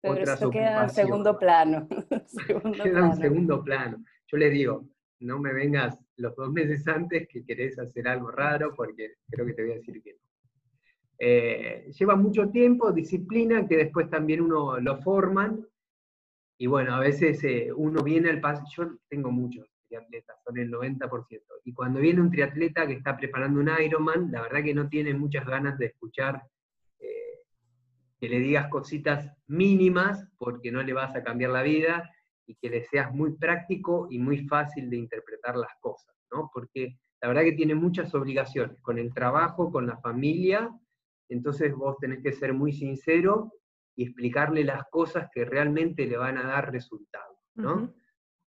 Pero 0.00 0.32
eso 0.32 0.50
queda 0.50 0.82
en 0.82 0.90
segundo 0.90 1.38
plano. 1.38 1.88
queda 2.82 3.06
en 3.06 3.16
segundo 3.16 3.62
plano. 3.62 4.04
Yo 4.26 4.36
les 4.36 4.52
digo, 4.52 4.88
no 5.20 5.38
me 5.38 5.52
vengas 5.52 5.98
los 6.16 6.34
dos 6.36 6.52
meses 6.52 6.86
antes 6.88 7.28
que 7.28 7.44
querés 7.44 7.78
hacer 7.78 8.08
algo 8.08 8.30
raro, 8.30 8.74
porque 8.74 9.14
creo 9.30 9.46
que 9.46 9.54
te 9.54 9.62
voy 9.62 9.72
a 9.72 9.76
decir 9.76 10.02
que 10.02 10.14
no. 10.14 10.18
Eh, 11.18 11.92
lleva 11.96 12.16
mucho 12.16 12.50
tiempo, 12.50 12.90
disciplina, 12.90 13.66
que 13.68 13.76
después 13.76 14.10
también 14.10 14.40
uno 14.40 14.80
lo 14.80 14.96
forman, 15.00 15.64
y 16.58 16.66
bueno, 16.66 16.94
a 16.94 17.00
veces 17.00 17.42
eh, 17.44 17.72
uno 17.72 18.02
viene 18.02 18.30
al 18.30 18.40
paso, 18.40 18.64
yo 18.76 18.96
tengo 19.08 19.30
muchos, 19.30 19.66
son 20.44 20.58
el 20.58 20.70
90%. 20.70 21.42
Y 21.64 21.72
cuando 21.72 22.00
viene 22.00 22.20
un 22.20 22.30
triatleta 22.30 22.86
que 22.86 22.94
está 22.94 23.16
preparando 23.16 23.60
un 23.60 23.70
Ironman, 23.84 24.30
la 24.30 24.42
verdad 24.42 24.62
que 24.62 24.74
no 24.74 24.88
tiene 24.88 25.14
muchas 25.14 25.46
ganas 25.46 25.78
de 25.78 25.86
escuchar 25.86 26.42
eh, 26.98 27.40
que 28.18 28.28
le 28.28 28.38
digas 28.38 28.68
cositas 28.68 29.30
mínimas 29.46 30.26
porque 30.38 30.70
no 30.70 30.82
le 30.82 30.92
vas 30.92 31.14
a 31.14 31.22
cambiar 31.22 31.50
la 31.50 31.62
vida 31.62 32.10
y 32.46 32.56
que 32.56 32.68
le 32.68 32.84
seas 32.84 33.12
muy 33.12 33.36
práctico 33.36 34.08
y 34.10 34.18
muy 34.18 34.46
fácil 34.46 34.90
de 34.90 34.96
interpretar 34.96 35.56
las 35.56 35.72
cosas, 35.80 36.14
¿no? 36.30 36.50
Porque 36.52 36.98
la 37.22 37.28
verdad 37.28 37.42
que 37.42 37.52
tiene 37.52 37.74
muchas 37.74 38.14
obligaciones 38.14 38.78
con 38.82 38.98
el 38.98 39.14
trabajo, 39.14 39.72
con 39.72 39.86
la 39.86 39.96
familia 39.98 40.70
Entonces 41.30 41.74
vos 41.74 41.96
tenés 41.98 42.22
que 42.22 42.32
ser 42.32 42.52
muy 42.52 42.72
sincero 42.72 43.52
y 43.96 44.04
explicarle 44.04 44.62
las 44.64 44.84
cosas 44.90 45.30
que 45.32 45.44
realmente 45.44 46.06
le 46.06 46.16
van 46.16 46.36
a 46.36 46.42
dar 46.42 46.70
resultados, 46.70 47.38
¿no? 47.54 47.94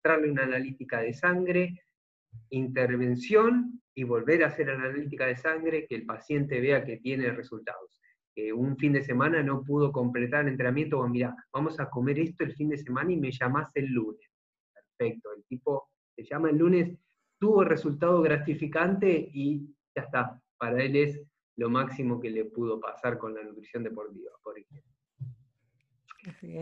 Mostrarle 0.03 0.31
una 0.31 0.45
analítica 0.45 1.01
de 1.03 1.13
sangre, 1.13 1.83
intervención 2.49 3.83
y 3.95 4.05
volver 4.05 4.43
a 4.43 4.47
hacer 4.47 4.71
analítica 4.71 5.27
de 5.27 5.37
sangre, 5.37 5.87
que 5.87 5.95
el 5.95 6.07
paciente 6.07 6.59
vea 6.59 6.83
que 6.83 6.97
tiene 6.97 7.31
resultados. 7.33 8.01
Que 8.35 8.51
un 8.51 8.79
fin 8.79 8.95
de 8.95 9.03
semana 9.03 9.43
no 9.43 9.63
pudo 9.63 9.93
completar 9.93 10.47
el 10.47 10.53
entrenamiento, 10.53 10.99
o 10.99 11.07
mira, 11.07 11.37
vamos 11.53 11.79
a 11.81 11.91
comer 11.91 12.19
esto 12.19 12.45
el 12.45 12.55
fin 12.55 12.71
de 12.71 12.79
semana 12.79 13.13
y 13.13 13.19
me 13.19 13.31
llamás 13.31 13.73
el 13.75 13.93
lunes. 13.93 14.27
Perfecto, 14.73 15.35
el 15.37 15.45
tipo 15.45 15.91
se 16.17 16.25
llama 16.25 16.49
el 16.49 16.57
lunes, 16.57 16.97
tuvo 17.39 17.63
resultado 17.63 18.23
gratificante 18.23 19.29
y 19.35 19.67
ya 19.95 20.05
está. 20.05 20.43
Para 20.57 20.83
él 20.83 20.97
es 20.97 21.21
lo 21.57 21.69
máximo 21.69 22.19
que 22.19 22.31
le 22.31 22.47
pudo 22.47 22.81
pasar 22.81 23.19
con 23.19 23.35
la 23.35 23.43
nutrición 23.43 23.83
deportiva, 23.83 24.31
por 24.43 24.59
ejemplo. 24.59 24.90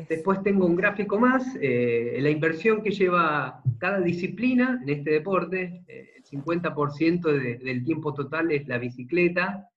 Después 0.09 0.43
tengo 0.43 0.67
un 0.67 0.77
gráfico 0.77 1.19
más, 1.19 1.57
eh, 1.61 2.19
la 2.21 2.31
inversión 2.31 2.81
que 2.81 2.93
lleva 2.93 3.61
cada 3.79 4.01
disciplina 4.01 4.79
en 4.83 4.89
este 4.89 5.11
deporte, 5.11 5.83
eh, 5.89 6.13
el 6.17 6.25
50% 6.25 7.33
del 7.33 7.85
tiempo 7.85 8.15
total 8.15 8.53
es 8.53 8.69
la 8.69 8.79
bicicleta, 8.79 9.69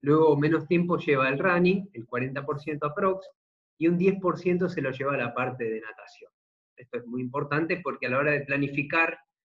luego 0.00 0.36
menos 0.36 0.66
tiempo 0.66 0.98
lleva 0.98 1.28
el 1.28 1.38
running, 1.38 1.88
el 1.92 2.06
40% 2.06 2.84
aprox, 2.84 3.28
y 3.78 3.86
un 3.86 3.96
10% 3.96 4.68
se 4.68 4.82
lo 4.82 4.90
lleva 4.90 5.16
la 5.16 5.32
parte 5.32 5.64
de 5.64 5.80
natación. 5.80 6.32
Esto 6.76 6.98
es 6.98 7.06
muy 7.06 7.22
importante 7.22 7.80
porque 7.82 8.06
a 8.06 8.10
la 8.10 8.18
hora 8.18 8.32
de 8.32 8.40
planificar 8.40 9.18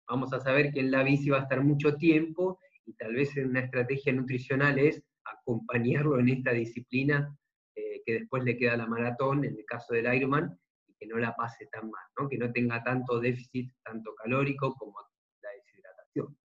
vamos 0.08 0.32
a 0.32 0.40
saber 0.40 0.72
que 0.72 0.80
en 0.80 0.90
la 0.90 1.04
bici 1.04 1.30
va 1.30 1.38
a 1.38 1.42
estar 1.42 1.62
mucho 1.62 1.96
tiempo 1.96 2.58
y 2.84 2.94
tal 2.94 3.14
vez 3.14 3.36
en 3.36 3.50
una 3.50 3.60
estrategia 3.60 4.12
nutricional 4.12 4.78
es 4.78 5.02
acompañarlo 5.24 6.18
en 6.18 6.30
esta 6.30 6.52
disciplina 6.52 7.37
eh, 7.78 8.02
que 8.04 8.14
después 8.14 8.42
le 8.44 8.56
queda 8.56 8.76
la 8.76 8.86
maratón, 8.86 9.44
en 9.44 9.56
el 9.56 9.64
caso 9.64 9.94
del 9.94 10.12
Ironman, 10.12 10.58
y 10.86 10.94
que 10.94 11.06
no 11.06 11.16
la 11.16 11.34
pase 11.36 11.66
tan 11.66 11.90
mal, 11.90 12.04
¿no? 12.18 12.28
que 12.28 12.36
no 12.36 12.50
tenga 12.52 12.82
tanto 12.82 13.20
déficit, 13.20 13.72
tanto 13.84 14.14
calórico 14.14 14.74
como 14.74 14.96
la 15.42 15.50
deshidratación. 15.50 16.36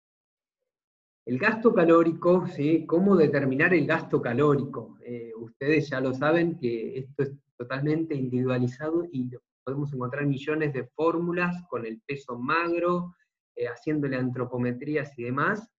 El 1.26 1.40
gasto 1.40 1.74
calórico, 1.74 2.48
¿sí? 2.48 2.86
¿cómo 2.86 3.16
determinar 3.16 3.74
el 3.74 3.88
gasto 3.88 4.22
calórico? 4.22 4.98
Eh, 5.02 5.32
ustedes 5.38 5.90
ya 5.90 6.00
lo 6.00 6.14
saben 6.14 6.60
que 6.60 7.00
esto 7.00 7.24
es 7.24 7.34
totalmente 7.58 8.14
individualizado 8.14 9.06
y 9.12 9.32
podemos 9.64 9.94
encontrar 9.94 10.26
millones 10.26 10.74
de 10.74 10.86
fórmulas 10.88 11.64
con 11.70 11.86
el 11.86 12.02
peso 12.06 12.38
magro, 12.38 13.16
eh, 13.56 13.68
haciéndole 13.68 14.18
antropometrías 14.18 15.18
y 15.18 15.24
demás, 15.24 15.74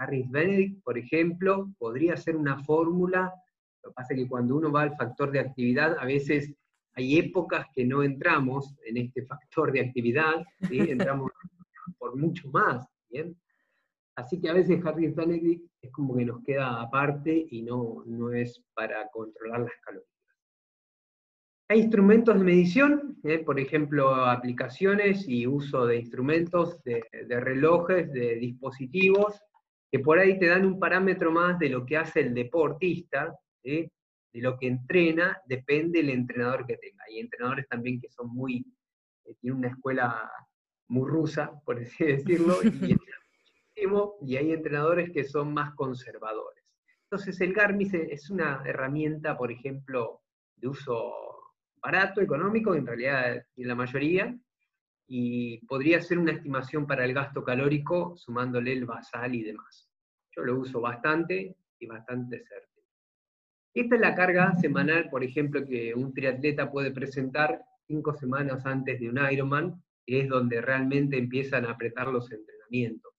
Harris 0.00 0.30
Benedict, 0.30 0.82
por 0.82 0.96
ejemplo, 0.96 1.70
podría 1.78 2.16
ser 2.16 2.36
una 2.36 2.62
fórmula, 2.64 3.32
lo 3.82 3.90
que 3.90 3.94
pasa 3.94 4.14
es 4.14 4.20
que 4.20 4.28
cuando 4.28 4.56
uno 4.56 4.70
va 4.70 4.82
al 4.82 4.96
factor 4.96 5.30
de 5.30 5.40
actividad, 5.40 5.96
a 5.98 6.04
veces 6.04 6.52
hay 6.94 7.18
épocas 7.18 7.66
que 7.74 7.84
no 7.84 8.02
entramos 8.02 8.74
en 8.84 8.96
este 8.98 9.24
factor 9.24 9.72
de 9.72 9.80
actividad, 9.80 10.42
entramos 10.70 11.30
por 11.98 12.16
mucho 12.16 12.48
más, 12.50 12.86
¿bien? 13.08 13.36
Así 14.16 14.40
que 14.40 14.50
a 14.50 14.54
veces 14.54 14.84
Harris 14.84 15.14
Benedict 15.14 15.64
es 15.80 15.90
como 15.92 16.16
que 16.16 16.24
nos 16.24 16.42
queda 16.44 16.80
aparte 16.80 17.46
y 17.50 17.62
no, 17.62 18.02
no 18.06 18.32
es 18.32 18.62
para 18.74 19.08
controlar 19.08 19.60
las 19.60 19.72
calorías. 19.82 20.10
Hay 21.68 21.80
instrumentos 21.80 22.36
de 22.36 22.44
medición, 22.44 23.18
¿eh? 23.22 23.38
por 23.38 23.60
ejemplo, 23.60 24.14
aplicaciones 24.14 25.26
y 25.28 25.46
uso 25.46 25.86
de 25.86 25.98
instrumentos, 25.98 26.82
de, 26.82 27.04
de 27.12 27.40
relojes, 27.40 28.12
de 28.12 28.34
dispositivos, 28.34 29.40
que 29.90 30.00
por 30.00 30.18
ahí 30.18 30.38
te 30.38 30.46
dan 30.46 30.66
un 30.66 30.78
parámetro 30.78 31.30
más 31.30 31.58
de 31.58 31.68
lo 31.68 31.86
que 31.86 31.96
hace 31.96 32.20
el 32.20 32.34
deportista, 32.34 33.38
de 33.62 33.90
lo 34.34 34.58
que 34.58 34.66
entrena, 34.66 35.38
depende 35.46 36.00
del 36.00 36.10
entrenador 36.10 36.66
que 36.66 36.76
tenga. 36.76 37.04
Hay 37.08 37.18
entrenadores 37.18 37.68
también 37.68 38.00
que 38.00 38.08
son 38.08 38.28
muy, 38.28 38.64
eh, 39.24 39.34
tienen 39.40 39.58
una 39.58 39.68
escuela 39.68 40.30
muy 40.88 41.08
rusa, 41.08 41.52
por 41.64 41.78
así 41.78 42.04
decirlo, 42.04 42.56
y, 42.62 42.96
y 44.26 44.36
hay 44.36 44.52
entrenadores 44.52 45.10
que 45.10 45.24
son 45.24 45.54
más 45.54 45.74
conservadores. 45.74 46.64
Entonces 47.04 47.40
el 47.40 47.52
Garmin 47.52 47.90
es 48.08 48.30
una 48.30 48.62
herramienta, 48.64 49.36
por 49.36 49.50
ejemplo, 49.50 50.22
de 50.54 50.68
uso 50.68 51.12
barato, 51.82 52.20
económico, 52.20 52.74
en 52.74 52.86
realidad 52.86 53.44
en 53.56 53.68
la 53.68 53.74
mayoría, 53.74 54.38
y 55.08 55.58
podría 55.66 56.00
ser 56.00 56.18
una 56.18 56.32
estimación 56.32 56.86
para 56.86 57.04
el 57.04 57.12
gasto 57.12 57.42
calórico 57.42 58.16
sumándole 58.16 58.72
el 58.72 58.84
basal 58.84 59.34
y 59.34 59.42
demás. 59.42 59.90
Yo 60.36 60.42
lo 60.44 60.60
uso 60.60 60.80
bastante 60.80 61.56
y 61.80 61.86
bastante 61.86 62.38
certero. 62.38 62.69
Esta 63.72 63.94
es 63.94 64.00
la 64.00 64.14
carga 64.16 64.54
semanal, 64.56 65.08
por 65.10 65.22
ejemplo, 65.22 65.64
que 65.64 65.94
un 65.94 66.12
triatleta 66.12 66.70
puede 66.72 66.90
presentar 66.90 67.62
cinco 67.86 68.12
semanas 68.14 68.66
antes 68.66 68.98
de 68.98 69.08
un 69.08 69.18
Ironman, 69.30 69.80
que 70.04 70.20
es 70.20 70.28
donde 70.28 70.60
realmente 70.60 71.16
empiezan 71.16 71.64
a 71.64 71.72
apretar 71.72 72.08
los 72.08 72.32
entrenamientos. 72.32 73.12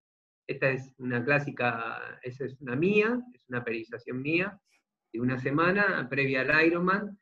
Esta 0.46 0.70
es 0.70 0.94
una 0.98 1.24
clásica, 1.24 2.20
esa 2.22 2.46
es 2.46 2.60
una 2.60 2.76
mía, 2.76 3.22
es 3.34 3.48
una 3.48 3.64
periodización 3.64 4.22
mía, 4.22 4.60
de 5.14 5.22
una 5.22 5.40
semana 5.40 6.08
previa 6.10 6.42
al 6.42 6.66
Ironman, 6.66 7.18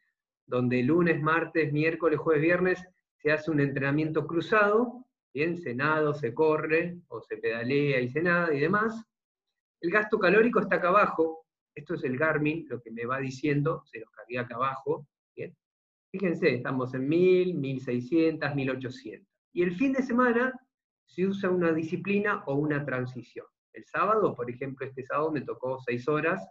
donde 0.47 0.81
lunes, 0.81 1.21
martes, 1.21 1.71
miércoles, 1.71 2.17
jueves, 2.17 2.41
viernes 2.41 2.83
se 3.17 3.31
hace 3.31 3.51
un 3.51 3.59
entrenamiento 3.59 4.25
cruzado, 4.25 5.05
bien, 5.31 5.57
se 5.57 5.75
nada, 5.75 6.11
se 6.15 6.33
corre, 6.33 6.97
o 7.09 7.21
se 7.21 7.37
pedalea 7.37 7.99
y 7.99 8.09
se 8.09 8.23
nada 8.23 8.51
y 8.53 8.59
demás. 8.59 9.03
El 9.81 9.91
gasto 9.91 10.17
calórico 10.17 10.59
está 10.59 10.77
acá 10.77 10.87
abajo, 10.87 11.45
esto 11.79 11.95
es 11.95 12.03
el 12.03 12.17
Garmin, 12.17 12.67
lo 12.69 12.81
que 12.81 12.91
me 12.91 13.05
va 13.05 13.19
diciendo, 13.19 13.83
se 13.85 13.99
los 13.99 14.09
cargué 14.11 14.39
acá 14.39 14.55
abajo, 14.55 15.07
bien. 15.35 15.55
Fíjense, 16.11 16.55
estamos 16.55 16.93
en 16.93 17.07
1000, 17.07 17.55
1600, 17.55 18.55
1800. 18.55 19.27
Y 19.53 19.63
el 19.63 19.75
fin 19.75 19.93
de 19.93 20.03
semana 20.03 20.53
se 21.05 21.25
usa 21.25 21.49
una 21.49 21.71
disciplina 21.71 22.43
o 22.45 22.55
una 22.55 22.85
transición. 22.85 23.45
El 23.73 23.85
sábado, 23.85 24.35
por 24.35 24.49
ejemplo, 24.49 24.85
este 24.85 25.03
sábado 25.03 25.31
me 25.31 25.41
tocó 25.41 25.79
6 25.79 26.07
horas, 26.07 26.47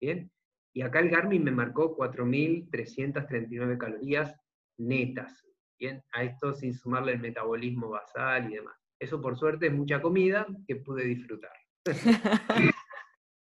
¿bien? 0.00 0.30
Y 0.72 0.82
acá 0.82 1.00
el 1.00 1.10
Garmin 1.10 1.42
me 1.44 1.50
marcó 1.50 1.96
4.339 1.96 3.78
calorías 3.78 4.34
netas. 4.78 5.44
Bien, 5.78 6.02
a 6.12 6.24
esto 6.24 6.52
sin 6.52 6.74
sumarle 6.74 7.12
el 7.12 7.20
metabolismo 7.20 7.88
basal 7.88 8.50
y 8.50 8.56
demás. 8.56 8.76
Eso 8.98 9.20
por 9.20 9.36
suerte 9.36 9.68
es 9.68 9.72
mucha 9.72 10.02
comida 10.02 10.46
que 10.66 10.76
pude 10.76 11.04
disfrutar. 11.04 11.52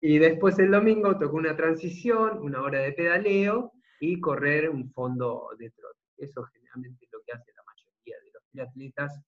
y 0.01 0.17
después 0.17 0.57
el 0.57 0.71
domingo 0.71 1.17
tocó 1.17 1.37
una 1.37 1.55
transición, 1.55 2.39
una 2.39 2.61
hora 2.61 2.79
de 2.79 2.91
pedaleo 2.91 3.71
y 3.99 4.19
correr 4.19 4.69
un 4.69 4.91
fondo 4.91 5.49
de 5.59 5.69
trote. 5.69 5.99
Eso 6.17 6.43
generalmente 6.45 7.05
es 7.05 7.11
lo 7.11 7.19
que 7.21 7.33
hace 7.33 7.51
la 7.55 7.61
mayoría 7.63 8.15
de 8.23 8.31
los 8.31 8.43
triatletas. 8.51 9.21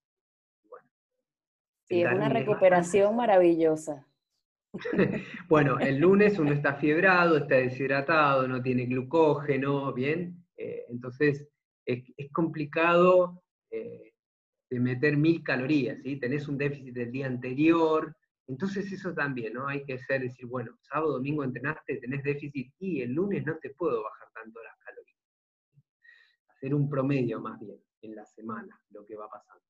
Bueno, 0.68 0.90
sí, 1.84 2.02
es 2.02 2.12
una 2.12 2.28
recuperación 2.28 3.16
maravillosa. 3.16 4.08
bueno, 5.48 5.80
el 5.80 6.00
lunes 6.00 6.40
uno 6.40 6.52
está 6.52 6.74
fiebrado, 6.74 7.38
está 7.38 7.56
deshidratado, 7.56 8.48
no 8.48 8.62
tiene 8.64 8.86
glucógeno, 8.86 9.94
¿bien? 9.94 10.44
Eh, 10.58 10.86
entonces 10.90 11.48
es, 11.86 12.04
complicado 12.32 13.44
eh, 13.70 14.14
de 14.72 14.80
meter 14.80 15.18
mil 15.18 15.44
calorías, 15.44 16.02
¿sí? 16.02 16.18
Tenés 16.18 16.48
un 16.48 16.58
déficit 16.58 16.96
del 16.96 17.12
día 17.12 17.28
anterior, 17.28 18.16
entonces 18.48 18.92
eso 18.92 19.14
también, 19.14 19.54
¿no? 19.54 19.68
Hay 19.68 19.84
que 19.86 19.98
ser, 20.00 20.22
decir, 20.22 20.46
bueno, 20.46 20.78
sábado, 20.82 21.14
domingo 21.14 21.44
entrenaste, 21.44 21.98
tenés 21.98 22.24
déficit 22.24 22.74
y 22.80 23.02
el 23.02 23.14
lunes 23.14 23.46
no 23.46 23.58
te 23.58 23.70
puedo 23.72 24.04
bajar 24.04 24.28
tanto 24.34 24.62
las 24.62 24.78
calorías. 24.80 25.18
Hacer 26.50 26.76
un 26.76 26.90
promedio 26.90 27.40
más 27.40 27.60
bien 27.60 27.80
en 28.02 28.16
la 28.16 28.26
semana, 28.26 28.80
lo 28.90 29.06
que 29.06 29.16
va 29.16 29.30
pasando. 29.30 29.64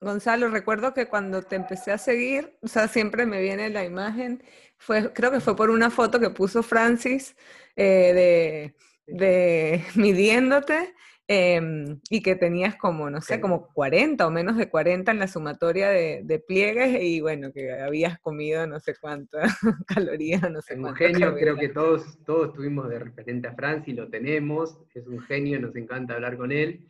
Gonzalo, 0.00 0.48
recuerdo 0.48 0.94
que 0.94 1.08
cuando 1.08 1.42
te 1.42 1.56
empecé 1.56 1.90
a 1.90 1.98
seguir, 1.98 2.56
o 2.62 2.68
sea, 2.68 2.86
siempre 2.86 3.26
me 3.26 3.42
viene 3.42 3.68
la 3.70 3.84
imagen, 3.84 4.44
fue, 4.76 5.12
creo 5.12 5.32
que 5.32 5.40
fue 5.40 5.56
por 5.56 5.70
una 5.70 5.90
foto 5.90 6.20
que 6.20 6.30
puso 6.30 6.62
Francis 6.62 7.34
eh, 7.74 8.74
de, 9.06 9.12
de 9.12 9.84
midiéndote 9.96 10.94
Em, 11.30 12.00
y 12.08 12.22
que 12.22 12.36
tenías 12.36 12.76
como, 12.76 13.10
no 13.10 13.20
sé, 13.20 13.38
como 13.38 13.68
40 13.74 14.26
o 14.26 14.30
menos 14.30 14.56
de 14.56 14.70
40 14.70 15.12
en 15.12 15.18
la 15.18 15.28
sumatoria 15.28 15.90
de, 15.90 16.44
pliegues 16.46 17.02
y 17.02 17.20
bueno, 17.20 17.52
que 17.52 17.70
habías 17.70 18.18
comido 18.20 18.66
no 18.66 18.80
sé 18.80 18.94
cuántas 18.98 19.42
calorías, 19.86 20.50
no 20.50 20.62
sé 20.62 20.80
Un 20.80 20.94
genio, 20.94 21.34
creo 21.34 21.56
que 21.56 21.68
todos, 21.68 22.18
todos 22.24 22.54
tuvimos 22.54 22.88
de 22.88 23.00
referente 23.00 23.46
a 23.46 23.52
Franci, 23.52 23.92
lo 23.92 24.08
tenemos, 24.08 24.78
es 24.94 25.06
un 25.06 25.20
genio, 25.20 25.60
nos 25.60 25.76
encanta 25.76 26.14
hablar 26.14 26.38
con 26.38 26.50
él. 26.50 26.88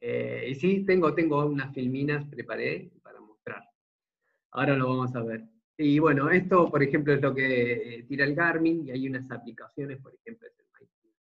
Eh, 0.00 0.46
y 0.50 0.54
sí, 0.54 0.84
tengo, 0.86 1.12
tengo 1.12 1.44
unas 1.44 1.74
filminas, 1.74 2.24
preparé 2.26 2.92
para 3.02 3.20
mostrar. 3.20 3.64
Ahora 4.52 4.76
lo 4.76 4.88
vamos 4.88 5.16
a 5.16 5.22
ver. 5.24 5.42
Y 5.76 5.98
bueno, 5.98 6.30
esto, 6.30 6.70
por 6.70 6.84
ejemplo, 6.84 7.12
es 7.12 7.20
lo 7.20 7.34
que 7.34 7.72
eh, 7.72 8.02
tira 8.04 8.24
el 8.24 8.36
Garmin, 8.36 8.86
y 8.86 8.92
hay 8.92 9.08
unas 9.08 9.28
aplicaciones, 9.32 9.98
por 10.00 10.14
ejemplo, 10.14 10.46
es 10.46 10.54
el 10.60 10.66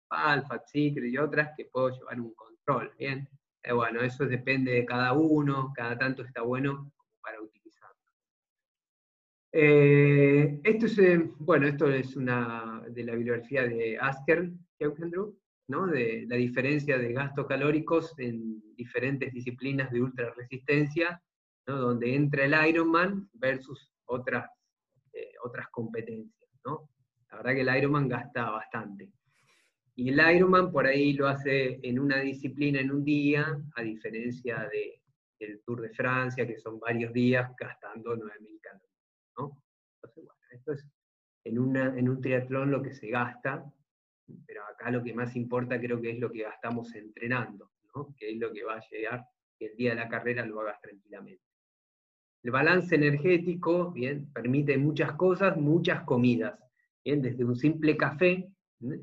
Alpha, 0.08 0.58
Secret 0.66 1.12
y 1.12 1.18
otras, 1.18 1.50
que 1.56 1.66
puedo 1.66 1.90
llevar 1.90 2.20
un 2.20 2.34
¿bien? 2.98 3.28
Eh, 3.62 3.72
bueno, 3.72 4.00
eso 4.00 4.26
depende 4.26 4.72
de 4.72 4.84
cada 4.84 5.12
uno, 5.12 5.72
cada 5.74 5.96
tanto 5.96 6.22
está 6.22 6.42
bueno 6.42 6.92
para 7.20 7.40
utilizarlo. 7.40 7.96
Eh, 9.52 10.60
esto 10.64 10.86
es, 10.86 10.98
eh, 10.98 11.30
bueno, 11.38 11.66
esto 11.66 11.88
es 11.88 12.16
una 12.16 12.82
de 12.88 13.04
la 13.04 13.14
bibliografía 13.14 13.62
de 13.62 13.98
Asker 13.98 14.50
¿no? 15.68 15.86
de 15.86 16.26
la 16.28 16.36
diferencia 16.36 16.98
de 16.98 17.12
gastos 17.12 17.46
calóricos 17.46 18.14
en 18.18 18.60
diferentes 18.74 19.32
disciplinas 19.32 19.90
de 19.90 20.02
ultrarresistencia, 20.02 21.22
¿no? 21.66 21.76
donde 21.76 22.14
entra 22.14 22.44
el 22.44 22.68
Ironman 22.68 23.28
versus 23.32 23.92
otras, 24.06 24.48
otras 25.44 25.68
competencias. 25.70 26.50
¿no? 26.64 26.90
La 27.30 27.38
verdad 27.38 27.54
que 27.54 27.60
el 27.62 27.76
Ironman 27.76 28.08
gasta 28.08 28.50
bastante. 28.50 29.15
Y 29.98 30.10
el 30.10 30.36
Ironman 30.36 30.70
por 30.70 30.86
ahí 30.86 31.14
lo 31.14 31.26
hace 31.26 31.80
en 31.82 31.98
una 31.98 32.20
disciplina 32.20 32.80
en 32.80 32.90
un 32.90 33.02
día, 33.02 33.58
a 33.74 33.82
diferencia 33.82 34.68
de, 34.70 35.00
del 35.40 35.62
Tour 35.62 35.80
de 35.80 35.88
Francia, 35.88 36.46
que 36.46 36.58
son 36.58 36.78
varios 36.78 37.14
días 37.14 37.50
gastando 37.58 38.14
9.000 38.14 38.60
calorías. 38.60 38.92
¿no? 39.38 39.62
Entonces, 39.96 40.24
bueno, 40.24 40.40
esto 40.50 40.72
es 40.72 40.86
en, 41.44 41.58
una, 41.58 41.98
en 41.98 42.10
un 42.10 42.20
triatlón 42.20 42.70
lo 42.70 42.82
que 42.82 42.92
se 42.92 43.08
gasta, 43.08 43.64
pero 44.46 44.64
acá 44.66 44.90
lo 44.90 45.02
que 45.02 45.14
más 45.14 45.34
importa 45.34 45.80
creo 45.80 45.98
que 46.00 46.10
es 46.10 46.18
lo 46.18 46.30
que 46.30 46.42
gastamos 46.42 46.94
entrenando, 46.94 47.70
¿no? 47.94 48.14
que 48.18 48.32
es 48.32 48.36
lo 48.36 48.52
que 48.52 48.64
va 48.64 48.76
a 48.76 48.84
llegar, 48.90 49.24
que 49.58 49.66
el 49.66 49.76
día 49.76 49.90
de 49.90 49.96
la 49.96 50.08
carrera 50.10 50.44
lo 50.44 50.60
hagas 50.60 50.78
tranquilamente. 50.82 51.42
El 52.42 52.50
balance 52.50 52.94
energético, 52.94 53.92
bien, 53.92 54.30
permite 54.32 54.76
muchas 54.76 55.12
cosas, 55.12 55.56
muchas 55.56 56.02
comidas, 56.04 56.58
bien, 57.02 57.22
desde 57.22 57.44
un 57.44 57.56
simple 57.56 57.96
café, 57.96 58.52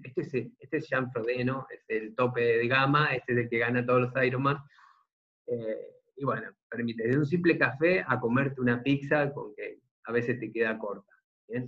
este 0.03 0.21
es, 0.21 0.33
este 0.59 0.77
es 0.77 0.89
Jean 0.89 1.11
Frodeno, 1.11 1.67
es 1.69 1.83
el 1.87 2.15
tope 2.15 2.41
de 2.41 2.67
gama, 2.67 3.13
este 3.13 3.33
es 3.33 3.39
el 3.39 3.49
que 3.49 3.59
gana 3.59 3.85
todos 3.85 4.01
los 4.01 4.23
Ironman, 4.23 4.57
eh, 5.47 5.93
y 6.15 6.25
bueno, 6.25 6.51
permite 6.69 7.03
desde 7.03 7.19
un 7.19 7.25
simple 7.25 7.57
café 7.57 8.03
a 8.07 8.19
comerte 8.19 8.61
una 8.61 8.81
pizza 8.81 9.31
con 9.33 9.53
que 9.55 9.79
a 10.05 10.11
veces 10.11 10.39
te 10.39 10.51
queda 10.51 10.77
corta, 10.77 11.11
¿bien? 11.47 11.67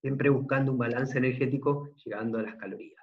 Siempre 0.00 0.30
buscando 0.30 0.72
un 0.72 0.78
balance 0.78 1.18
energético, 1.18 1.90
llegando 2.04 2.38
a 2.38 2.42
las 2.42 2.56
calorías. 2.56 3.02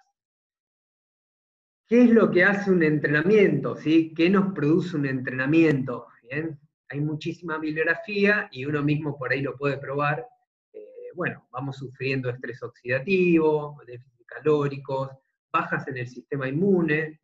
¿Qué 1.89 2.03
es 2.03 2.12
lo 2.12 2.29
que 2.29 2.43
hace 2.43 2.69
un 2.69 2.83
entrenamiento? 2.83 3.75
¿sí? 3.75 4.13
¿Qué 4.15 4.29
nos 4.29 4.53
produce 4.53 4.95
un 4.95 5.07
entrenamiento? 5.07 6.05
¿Bien? 6.29 6.59
Hay 6.89 7.01
muchísima 7.01 7.57
bibliografía 7.57 8.47
y 8.51 8.65
uno 8.65 8.83
mismo 8.83 9.17
por 9.17 9.31
ahí 9.31 9.41
lo 9.41 9.57
puede 9.57 9.79
probar. 9.79 10.23
Eh, 11.19 11.21
bueno, 11.21 11.47
vamos 11.51 11.77
sufriendo 11.77 12.29
estrés 12.29 12.63
oxidativo, 12.63 13.77
déficit 13.86 14.25
calóricos, 14.25 15.10
bajas 15.51 15.86
en 15.89 15.97
el 15.97 16.08
sistema 16.08 16.47
inmune. 16.47 17.19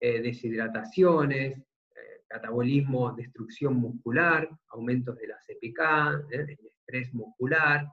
Eh, 0.00 0.20
deshidrataciones, 0.20 1.56
eh, 1.56 2.24
catabolismo, 2.28 3.12
destrucción 3.12 3.76
muscular, 3.76 4.46
aumentos 4.68 5.16
de 5.16 5.28
la 5.28 5.38
CPK, 5.38 6.30
el 6.30 6.50
estrés 6.50 7.14
muscular, 7.14 7.88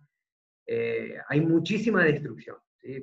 eh, 0.67 1.17
hay 1.29 1.39
muchísima 1.39 2.03
destrucción, 2.03 2.57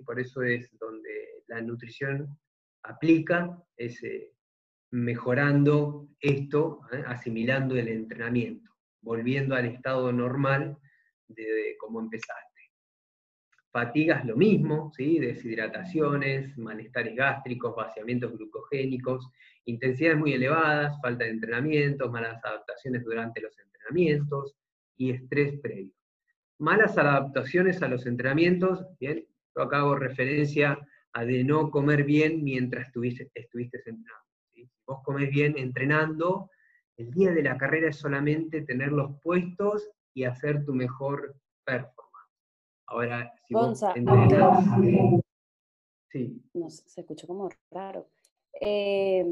por 0.04 0.20
eso 0.20 0.42
es 0.42 0.68
donde 0.78 1.44
la 1.46 1.62
nutrición 1.62 2.38
aplica, 2.82 3.58
es 3.76 4.02
eh, 4.04 4.34
mejorando 4.90 6.08
esto, 6.20 6.82
¿eh? 6.92 7.02
asimilando 7.06 7.76
el 7.76 7.88
entrenamiento, 7.88 8.70
volviendo 9.00 9.54
al 9.54 9.64
estado 9.64 10.12
normal 10.12 10.76
de, 11.28 11.76
cómo 11.78 12.00
empezaste. 12.00 12.44
Fatigas 13.70 14.24
lo 14.24 14.36
mismo, 14.36 14.90
¿sí? 14.96 15.18
deshidrataciones, 15.18 16.56
malestares 16.58 17.14
gástricos, 17.14 17.76
vaciamientos 17.76 18.32
glucogénicos, 18.36 19.30
intensidades 19.66 20.18
muy 20.18 20.32
elevadas, 20.32 20.98
falta 21.02 21.24
de 21.24 21.30
entrenamiento, 21.30 22.10
malas 22.10 22.42
adaptaciones 22.44 23.04
durante 23.04 23.40
los 23.40 23.56
entrenamientos 23.58 24.56
y 24.96 25.10
estrés 25.10 25.60
previo 25.60 25.92
malas 26.58 26.98
adaptaciones 26.98 27.82
a 27.82 27.88
los 27.88 28.06
entrenamientos, 28.06 28.84
bien, 28.98 29.24
yo 29.56 29.62
acá 29.62 29.78
hago 29.78 29.96
referencia 29.96 30.78
a 31.12 31.24
de 31.24 31.44
no 31.44 31.70
comer 31.70 32.04
bien 32.04 32.44
mientras 32.44 32.88
estuviste, 32.88 33.30
estuviste 33.34 33.78
entrenando. 33.78 34.24
Vos 34.86 35.00
comés 35.04 35.30
bien 35.30 35.56
entrenando, 35.56 36.50
el 36.96 37.10
día 37.10 37.32
de 37.32 37.42
la 37.42 37.56
carrera 37.56 37.90
es 37.90 37.96
solamente 37.96 38.62
tenerlos 38.62 39.20
puestos 39.22 39.90
y 40.18 40.24
hacer 40.24 40.64
tu 40.64 40.74
mejor 40.74 41.36
performance. 41.64 42.32
Ahora, 42.86 43.32
si 43.46 43.54
vos 43.54 43.82
entrenás... 43.94 44.64
Sí. 46.10 46.42
No, 46.54 46.70
se 46.70 47.00
escuchó 47.02 47.26
como 47.26 47.50
raro. 47.70 48.08
Eh, 48.60 49.24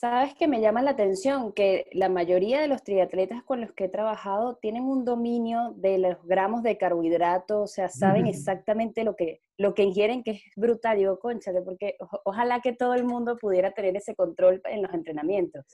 Sabes 0.00 0.34
que 0.34 0.48
me 0.48 0.62
llama 0.62 0.80
la 0.80 0.92
atención 0.92 1.52
que 1.52 1.90
la 1.92 2.08
mayoría 2.08 2.58
de 2.58 2.68
los 2.68 2.82
triatletas 2.82 3.42
con 3.42 3.60
los 3.60 3.72
que 3.72 3.84
he 3.84 3.88
trabajado 3.90 4.56
tienen 4.56 4.84
un 4.84 5.04
dominio 5.04 5.74
de 5.76 5.98
los 5.98 6.24
gramos 6.24 6.62
de 6.62 6.78
carbohidratos, 6.78 7.60
o 7.60 7.66
sea, 7.66 7.90
saben 7.90 8.26
exactamente 8.26 9.04
lo 9.04 9.14
que, 9.14 9.42
lo 9.58 9.74
que 9.74 9.82
ingieren, 9.82 10.22
que 10.22 10.30
es 10.30 10.42
brutal. 10.56 10.96
Digo, 10.96 11.18
conchale, 11.18 11.60
porque 11.60 11.98
ojalá 12.24 12.62
que 12.62 12.72
todo 12.72 12.94
el 12.94 13.04
mundo 13.04 13.36
pudiera 13.36 13.72
tener 13.72 13.94
ese 13.94 14.14
control 14.14 14.62
en 14.64 14.80
los 14.80 14.94
entrenamientos. 14.94 15.66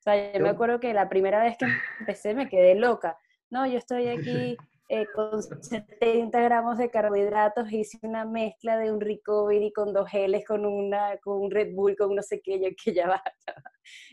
O 0.00 0.02
sea, 0.02 0.30
yo 0.30 0.40
me 0.40 0.50
acuerdo 0.50 0.78
que 0.78 0.92
la 0.92 1.08
primera 1.08 1.42
vez 1.42 1.56
que 1.56 1.64
empecé 2.00 2.34
me 2.34 2.50
quedé 2.50 2.74
loca. 2.74 3.16
No, 3.50 3.66
yo 3.66 3.78
estoy 3.78 4.06
aquí 4.06 4.56
eh, 4.88 5.06
con 5.14 5.42
70 5.42 6.40
gramos 6.40 6.78
de 6.78 6.90
carbohidratos, 6.90 7.72
hice 7.72 7.98
una 8.02 8.24
mezcla 8.24 8.78
de 8.78 8.92
un 8.92 9.00
recovery 9.00 9.72
con 9.72 9.92
dos 9.92 10.08
geles, 10.08 10.44
con, 10.46 10.64
una, 10.64 11.16
con 11.18 11.40
un 11.42 11.50
Red 11.50 11.74
Bull, 11.74 11.96
con 11.96 12.14
no 12.14 12.22
sé 12.22 12.40
qué, 12.42 12.60
yo 12.60 12.68
que 12.82 12.94
ya 12.94 13.08
va. 13.08 13.22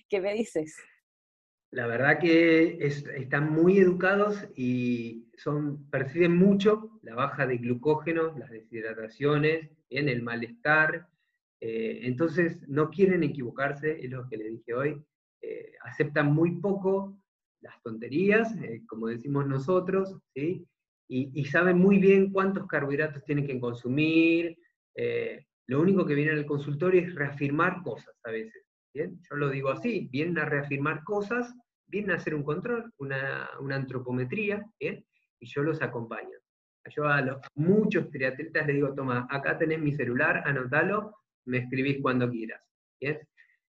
¿Qué 0.09 0.19
me 0.19 0.33
dices? 0.33 0.75
La 1.69 1.85
verdad 1.85 2.17
que 2.19 2.77
están 2.79 3.51
muy 3.51 3.77
educados 3.77 4.47
y 4.55 5.29
son, 5.37 5.89
perciben 5.89 6.35
mucho 6.35 6.97
la 7.03 7.13
baja 7.13 7.45
de 7.45 7.57
glucógeno, 7.57 8.33
las 8.37 8.49
deshidrataciones, 8.49 9.69
en 9.89 10.09
el 10.09 10.23
malestar. 10.23 11.09
Eh, 11.59 11.99
entonces 12.03 12.67
no 12.67 12.89
quieren 12.89 13.23
equivocarse, 13.23 13.99
es 13.99 14.09
lo 14.09 14.27
que 14.29 14.37
les 14.37 14.51
dije 14.51 14.73
hoy. 14.73 15.05
Eh, 15.41 15.73
aceptan 15.83 16.33
muy 16.33 16.59
poco 16.61 17.19
las 17.67 17.81
tonterías, 17.83 18.55
eh, 18.63 18.81
como 18.87 19.07
decimos 19.07 19.45
nosotros, 19.45 20.17
¿sí? 20.33 20.65
Y, 21.09 21.45
saben 21.45 21.77
muy 21.77 21.99
bien 21.99 22.31
cuántos 22.33 22.67
carbohidratos 22.67 23.23
tienen 23.23 23.47
que 23.47 23.61
consumir. 23.61 24.57
Eh, 24.93 25.45
lo 25.67 25.79
único 25.79 26.05
que 26.05 26.15
viene 26.15 26.31
al 26.31 26.45
consultorio 26.45 27.01
es 27.01 27.15
reafirmar 27.15 27.81
cosas 27.81 28.13
a 28.25 28.31
veces. 28.31 28.61
¿bien? 28.93 29.17
Yo 29.29 29.37
lo 29.37 29.49
digo 29.49 29.69
así, 29.69 30.09
vienen 30.11 30.37
a 30.37 30.45
reafirmar 30.45 31.05
cosas, 31.05 31.53
vienen 31.87 32.11
a 32.11 32.15
hacer 32.15 32.35
un 32.35 32.43
control, 32.43 32.91
una, 32.97 33.49
antropometría, 33.71 34.65
¿bien? 34.77 35.05
y 35.39 35.45
yo 35.45 35.61
los 35.63 35.81
acompaño. 35.81 36.37
Yo 36.93 37.05
a 37.05 37.21
los, 37.21 37.37
muchos 37.55 38.09
triatletas 38.09 38.67
les 38.67 38.75
digo, 38.75 38.93
toma, 38.93 39.27
acá 39.29 39.57
tenés 39.57 39.79
mi 39.79 39.93
celular, 39.93 40.43
anotalo, 40.45 41.15
me 41.45 41.59
escribís 41.59 42.01
cuando 42.01 42.29
quieras. 42.29 42.61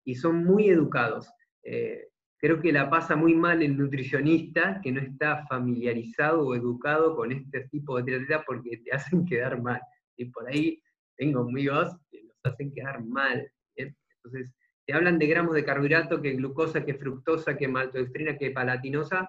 Y 0.02 0.14
son 0.14 0.44
muy 0.44 0.70
educados. 0.70 1.30
Eh, 1.62 2.08
creo 2.38 2.60
que 2.60 2.72
la 2.72 2.88
pasa 2.88 3.16
muy 3.16 3.34
mal 3.34 3.62
el 3.62 3.76
nutricionista 3.76 4.80
que 4.82 4.92
no 4.92 5.00
está 5.00 5.46
familiarizado 5.46 6.46
o 6.46 6.54
educado 6.54 7.16
con 7.16 7.32
este 7.32 7.68
tipo 7.68 7.96
de 7.96 8.04
triatleta 8.04 8.44
porque 8.46 8.78
te 8.78 8.92
hacen 8.92 9.26
quedar 9.26 9.60
mal. 9.60 9.80
Y 10.16 10.26
por 10.26 10.48
ahí 10.48 10.80
tengo 11.16 11.40
amigos 11.40 11.96
que 12.10 12.22
nos 12.22 12.36
hacen 12.44 12.72
quedar 12.72 13.04
mal. 13.04 13.50
Entonces, 13.76 14.54
te 14.86 14.94
hablan 14.94 15.18
de 15.18 15.26
gramos 15.26 15.54
de 15.54 15.64
carbohidrato, 15.64 16.22
que 16.22 16.32
glucosa, 16.32 16.84
que 16.84 16.94
fructosa, 16.94 17.56
que 17.56 17.68
maltodextrina, 17.68 18.38
que 18.38 18.52
palatinosa, 18.52 19.28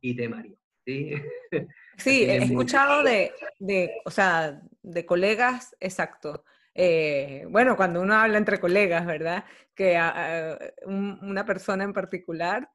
y 0.00 0.14
te 0.14 0.28
mario. 0.28 0.58
¿sí? 0.84 1.12
Sí, 1.96 2.22
he 2.22 2.36
escuchado 2.36 3.02
de, 3.02 3.32
de, 3.58 3.90
o 4.04 4.10
sea, 4.12 4.62
de 4.82 5.04
colegas, 5.04 5.74
exacto, 5.80 6.44
eh, 6.80 7.44
bueno, 7.50 7.76
cuando 7.76 8.00
uno 8.00 8.14
habla 8.14 8.38
entre 8.38 8.60
colegas, 8.60 9.04
¿verdad? 9.04 9.44
Que 9.74 9.98
una 10.86 11.44
persona 11.44 11.82
en 11.82 11.92
particular 11.92 12.70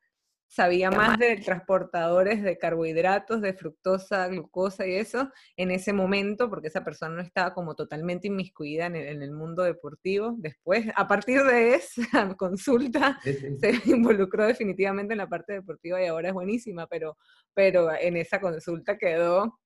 sabía 0.45 0.91
más 0.91 1.17
de 1.17 1.37
transportadores 1.37 2.43
de 2.43 2.57
carbohidratos, 2.57 3.41
de 3.41 3.53
fructosa, 3.53 4.27
glucosa 4.27 4.85
y 4.85 4.95
eso 4.95 5.31
en 5.55 5.71
ese 5.71 5.93
momento, 5.93 6.49
porque 6.49 6.67
esa 6.67 6.83
persona 6.83 7.15
no 7.15 7.21
estaba 7.21 7.53
como 7.53 7.75
totalmente 7.75 8.27
inmiscuida 8.27 8.87
en 8.87 8.95
el, 8.97 9.31
mundo 9.31 9.63
deportivo. 9.63 10.35
Después, 10.37 10.85
a 10.95 11.07
partir 11.07 11.41
de 11.43 11.75
esa 11.75 12.03
consulta, 12.37 13.17
se 13.23 13.71
involucró 13.85 14.45
definitivamente 14.45 15.13
en 15.13 15.19
la 15.19 15.29
parte 15.29 15.53
deportiva 15.53 16.03
y 16.03 16.07
ahora 16.07 16.27
es 16.27 16.33
buenísima, 16.33 16.87
pero, 16.87 17.17
pero 17.53 17.89
en 17.95 18.17
esa 18.17 18.41
consulta 18.41 18.97
quedó 18.97 19.61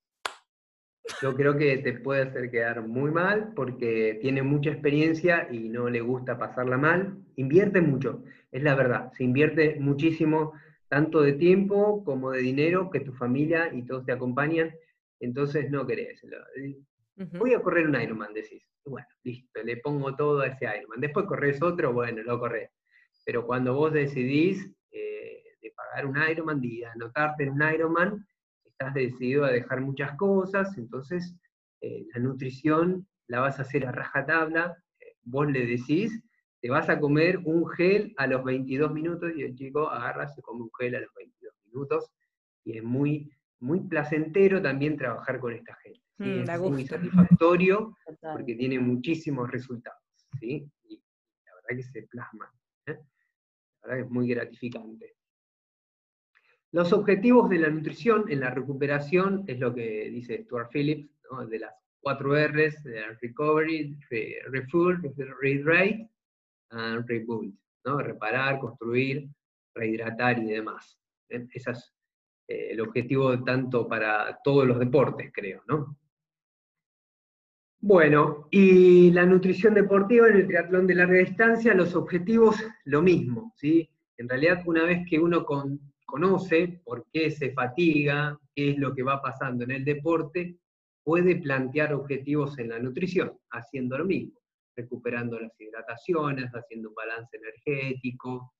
yo 1.21 1.35
creo 1.35 1.57
que 1.57 1.77
te 1.77 1.93
puede 1.93 2.23
hacer 2.23 2.51
quedar 2.51 2.85
muy 2.85 3.11
mal 3.11 3.53
porque 3.55 4.17
tiene 4.21 4.43
mucha 4.43 4.71
experiencia 4.71 5.47
y 5.51 5.69
no 5.69 5.89
le 5.89 6.01
gusta 6.01 6.37
pasarla 6.37 6.77
mal. 6.77 7.17
Invierte 7.35 7.81
mucho, 7.81 8.23
es 8.51 8.63
la 8.63 8.75
verdad. 8.75 9.11
Se 9.13 9.23
invierte 9.23 9.77
muchísimo, 9.79 10.53
tanto 10.89 11.21
de 11.21 11.33
tiempo 11.33 12.03
como 12.03 12.31
de 12.31 12.41
dinero, 12.41 12.89
que 12.89 12.99
tu 12.99 13.13
familia 13.13 13.71
y 13.73 13.83
todos 13.85 14.05
te 14.05 14.11
acompañan. 14.11 14.73
Entonces 15.19 15.69
no 15.71 15.85
querés. 15.87 16.21
Voy 17.15 17.53
a 17.53 17.61
correr 17.61 17.87
un 17.87 17.99
Ironman, 17.99 18.33
decís. 18.33 18.63
Bueno, 18.85 19.07
listo, 19.23 19.61
le 19.63 19.77
pongo 19.77 20.15
todo 20.15 20.41
a 20.41 20.47
ese 20.47 20.65
Ironman. 20.65 21.01
Después 21.01 21.25
corres 21.25 21.61
otro, 21.61 21.91
bueno, 21.91 22.21
lo 22.23 22.39
corres. 22.39 22.71
Pero 23.25 23.45
cuando 23.45 23.73
vos 23.73 23.91
decidís 23.91 24.65
eh, 24.91 25.43
de 25.61 25.71
pagar 25.71 26.05
un 26.05 26.17
Ironman, 26.29 26.61
de 26.61 26.85
anotarte 26.85 27.43
en 27.43 27.49
un 27.49 27.73
Ironman, 27.73 28.25
estás 28.79 28.93
decidido 28.93 29.43
a 29.45 29.51
dejar 29.51 29.81
muchas 29.81 30.15
cosas, 30.17 30.77
entonces 30.77 31.35
eh, 31.81 32.05
la 32.13 32.21
nutrición 32.21 33.07
la 33.27 33.39
vas 33.39 33.57
a 33.57 33.63
hacer 33.63 33.87
a 33.87 33.91
rajatabla, 33.91 34.77
eh, 34.99 35.15
vos 35.23 35.49
le 35.51 35.65
decís, 35.65 36.23
te 36.61 36.69
vas 36.69 36.87
a 36.89 36.99
comer 36.99 37.39
un 37.43 37.67
gel 37.69 38.13
a 38.17 38.27
los 38.27 38.43
22 38.43 38.93
minutos 38.93 39.31
y 39.35 39.41
el 39.41 39.55
chico 39.55 39.89
agarra, 39.89 40.27
se 40.27 40.41
come 40.43 40.61
un 40.61 40.71
gel 40.77 40.95
a 40.95 41.01
los 41.01 41.09
22 41.15 41.53
minutos 41.65 42.11
y 42.63 42.77
es 42.77 42.83
muy, 42.83 43.31
muy 43.59 43.79
placentero 43.79 44.61
también 44.61 44.95
trabajar 44.95 45.39
con 45.39 45.53
esta 45.53 45.75
gente. 45.75 46.01
Mm, 46.19 46.49
es 46.49 46.59
muy 46.59 46.85
satisfactorio 46.85 47.95
porque 48.21 48.55
tiene 48.55 48.79
muchísimos 48.79 49.49
resultados, 49.49 50.01
¿sí? 50.39 50.69
Y 50.83 51.01
la 51.45 51.55
verdad 51.55 51.77
que 51.77 51.83
se 51.83 52.03
plasma. 52.03 52.51
¿eh? 52.85 52.99
La 53.81 53.87
verdad 53.87 53.95
que 53.97 54.01
es 54.01 54.09
muy 54.11 54.27
gratificante. 54.27 55.16
Los 56.77 56.93
objetivos 56.93 57.49
de 57.49 57.57
la 57.57 57.71
nutrición 57.71 58.25
en 58.29 58.39
la 58.39 58.51
recuperación 58.51 59.43
es 59.47 59.57
lo 59.57 59.73
que 59.73 60.11
dice 60.11 60.43
Stuart 60.43 60.69
Phillips, 60.71 61.09
de 61.49 61.57
las 61.57 61.73
cuatro 61.99 62.35
R's, 62.35 62.83
recovery, 63.19 63.97
refuel, 64.45 65.01
rehydrate, 65.41 66.07
and 66.69 67.03
rebuild, 67.07 67.55
¿no? 67.83 67.97
reparar, 67.97 68.59
construir, 68.59 69.27
rehidratar 69.73 70.37
y 70.37 70.51
demás. 70.51 70.99
¿eh? 71.29 71.47
Ese 71.51 71.71
es 71.71 71.95
eh, 72.47 72.67
el 72.73 72.81
objetivo 72.81 73.43
tanto 73.43 73.87
para 73.87 74.39
todos 74.43 74.67
los 74.67 74.77
deportes, 74.77 75.31
creo. 75.33 75.63
¿no? 75.67 75.97
Bueno, 77.79 78.49
y 78.51 79.09
la 79.13 79.25
nutrición 79.25 79.73
deportiva 79.73 80.27
en 80.27 80.35
el 80.35 80.45
triatlón 80.45 80.85
de 80.85 80.93
larga 80.93 81.17
distancia, 81.17 81.73
los 81.73 81.95
objetivos 81.95 82.63
lo 82.85 83.01
mismo, 83.01 83.51
¿sí? 83.55 83.89
En 84.15 84.29
realidad, 84.29 84.61
una 84.67 84.83
vez 84.83 85.07
que 85.09 85.19
uno 85.19 85.43
con, 85.43 85.79
conoce 86.07 86.81
por 86.85 87.05
qué 87.11 87.29
se 87.29 87.51
fatiga, 87.51 88.39
qué 88.55 88.71
es 88.71 88.77
lo 88.77 88.95
que 88.95 89.03
va 89.03 89.21
pasando 89.21 89.65
en 89.65 89.71
el 89.71 89.85
deporte, 89.85 90.57
puede 91.03 91.35
plantear 91.35 91.93
objetivos 91.93 92.57
en 92.59 92.69
la 92.69 92.79
nutrición, 92.79 93.37
haciendo 93.51 93.97
lo 93.97 94.05
mismo, 94.05 94.39
recuperando 94.75 95.39
las 95.39 95.51
hidrataciones, 95.59 96.49
haciendo 96.51 96.89
un 96.89 96.95
balance 96.95 97.37
energético, 97.37 98.53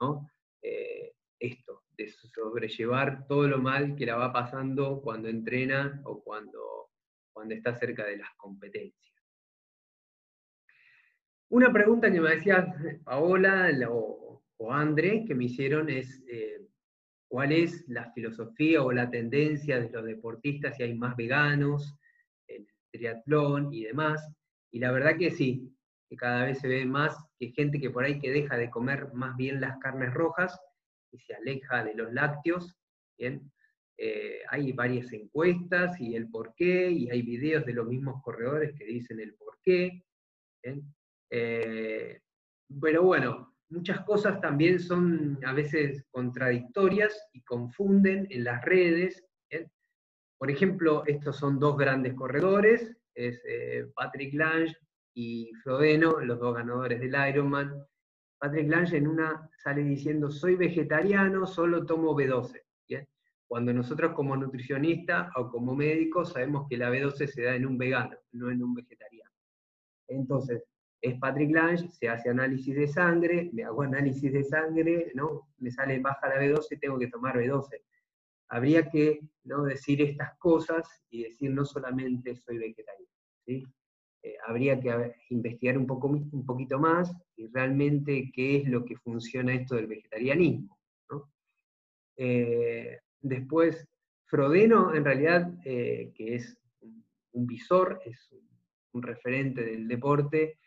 ¿no? 0.00 0.26
Eh, 0.62 1.12
esto, 1.38 1.84
de 1.98 2.08
sobrellevar 2.08 3.26
todo 3.26 3.46
lo 3.46 3.58
mal 3.58 3.94
que 3.94 4.06
la 4.06 4.16
va 4.16 4.32
pasando 4.32 5.00
cuando 5.02 5.28
entrena 5.28 6.00
o 6.04 6.22
cuando, 6.22 6.90
cuando 7.30 7.54
está 7.54 7.74
cerca 7.74 8.06
de 8.06 8.16
las 8.16 8.30
competencias. 8.36 9.14
Una 11.50 11.70
pregunta 11.72 12.10
que 12.10 12.20
me 12.20 12.30
decía 12.30 12.74
Paola 13.04 13.70
o, 13.90 14.42
o 14.56 14.72
André, 14.72 15.24
que 15.26 15.34
me 15.34 15.44
hicieron 15.44 15.90
es, 15.90 16.24
eh, 16.28 16.66
cuál 17.28 17.52
es 17.52 17.84
la 17.88 18.10
filosofía 18.12 18.82
o 18.82 18.92
la 18.92 19.10
tendencia 19.10 19.80
de 19.80 19.90
los 19.90 20.04
deportistas, 20.04 20.76
si 20.76 20.82
hay 20.82 20.94
más 20.94 21.16
veganos, 21.16 21.94
el 22.46 22.66
triatlón 22.90 23.72
y 23.72 23.84
demás. 23.84 24.28
Y 24.70 24.78
la 24.78 24.92
verdad 24.92 25.16
que 25.18 25.30
sí, 25.30 25.72
que 26.08 26.16
cada 26.16 26.44
vez 26.44 26.58
se 26.60 26.68
ve 26.68 26.84
más 26.84 27.16
que 27.38 27.50
gente 27.50 27.80
que 27.80 27.90
por 27.90 28.04
ahí 28.04 28.18
que 28.20 28.30
deja 28.30 28.56
de 28.56 28.70
comer 28.70 29.12
más 29.12 29.36
bien 29.36 29.60
las 29.60 29.78
carnes 29.78 30.14
rojas 30.14 30.58
y 31.10 31.18
se 31.18 31.34
aleja 31.34 31.84
de 31.84 31.94
los 31.94 32.12
lácteos. 32.12 32.76
Eh, 33.98 34.42
hay 34.50 34.72
varias 34.72 35.12
encuestas 35.12 35.98
y 36.00 36.14
el 36.14 36.28
por 36.28 36.54
qué, 36.54 36.90
y 36.90 37.10
hay 37.10 37.22
videos 37.22 37.64
de 37.64 37.72
los 37.72 37.86
mismos 37.86 38.22
corredores 38.22 38.74
que 38.78 38.84
dicen 38.84 39.20
el 39.20 39.34
por 39.34 39.58
qué. 39.62 40.02
Eh, 41.30 42.20
pero 42.80 43.02
bueno, 43.02 43.55
muchas 43.70 44.00
cosas 44.04 44.40
también 44.40 44.78
son 44.78 45.38
a 45.44 45.52
veces 45.52 46.04
contradictorias 46.10 47.28
y 47.32 47.42
confunden 47.42 48.26
en 48.30 48.44
las 48.44 48.64
redes. 48.64 49.22
Por 50.38 50.50
ejemplo, 50.50 51.02
estos 51.06 51.38
son 51.38 51.58
dos 51.58 51.78
grandes 51.78 52.14
corredores, 52.14 52.94
es 53.14 53.42
eh, 53.48 53.90
Patrick 53.94 54.34
Lange 54.34 54.76
y 55.14 55.50
Frodeno, 55.62 56.20
los 56.20 56.38
dos 56.38 56.54
ganadores 56.54 57.00
del 57.00 57.16
Ironman. 57.28 57.82
Patrick 58.38 58.68
Lange 58.68 58.98
en 58.98 59.08
una 59.08 59.48
sale 59.56 59.82
diciendo, 59.82 60.30
soy 60.30 60.56
vegetariano, 60.56 61.46
solo 61.46 61.86
tomo 61.86 62.14
B12. 62.14 62.66
Cuando 63.48 63.72
nosotros 63.72 64.12
como 64.12 64.36
nutricionista 64.36 65.30
o 65.36 65.48
como 65.48 65.74
médicos 65.74 66.32
sabemos 66.32 66.66
que 66.68 66.76
la 66.76 66.90
B12 66.90 67.26
se 67.28 67.42
da 67.42 67.54
en 67.54 67.64
un 67.64 67.78
vegano, 67.78 68.16
no 68.32 68.50
en 68.50 68.62
un 68.62 68.74
vegetariano. 68.74 69.30
Entonces, 70.08 70.64
es 71.00 71.18
Patrick 71.18 71.54
Lange, 71.54 71.88
se 71.88 72.08
hace 72.08 72.30
análisis 72.30 72.74
de 72.74 72.88
sangre, 72.88 73.50
me 73.52 73.64
hago 73.64 73.82
análisis 73.82 74.32
de 74.32 74.44
sangre, 74.44 75.12
¿no? 75.14 75.48
me 75.58 75.70
sale 75.70 75.98
baja 76.00 76.28
la 76.28 76.36
B12, 76.36 76.80
tengo 76.80 76.98
que 76.98 77.08
tomar 77.08 77.36
B12. 77.36 77.82
Habría 78.48 78.88
que 78.88 79.20
¿no? 79.44 79.64
decir 79.64 80.00
estas 80.02 80.36
cosas 80.38 80.86
y 81.10 81.24
decir 81.24 81.50
no 81.50 81.64
solamente 81.64 82.36
soy 82.36 82.58
vegetariano. 82.58 83.08
¿sí? 83.44 83.64
Eh, 84.22 84.36
habría 84.46 84.80
que 84.80 85.14
investigar 85.30 85.78
un, 85.78 85.86
poco, 85.86 86.08
un 86.08 86.46
poquito 86.46 86.78
más 86.78 87.12
y 87.36 87.46
realmente 87.48 88.30
qué 88.34 88.56
es 88.56 88.68
lo 88.68 88.84
que 88.84 88.96
funciona 88.96 89.54
esto 89.54 89.76
del 89.76 89.86
vegetarianismo. 89.86 90.76
Eh, 92.18 92.98
después, 93.20 93.86
Frodeno, 94.24 94.94
en 94.94 95.04
realidad, 95.04 95.52
eh, 95.64 96.12
que 96.14 96.36
es 96.36 96.58
un 97.32 97.46
visor, 97.46 98.00
es 98.04 98.32
un 98.92 99.02
referente 99.02 99.62
del 99.62 99.86
deporte, 99.86 100.58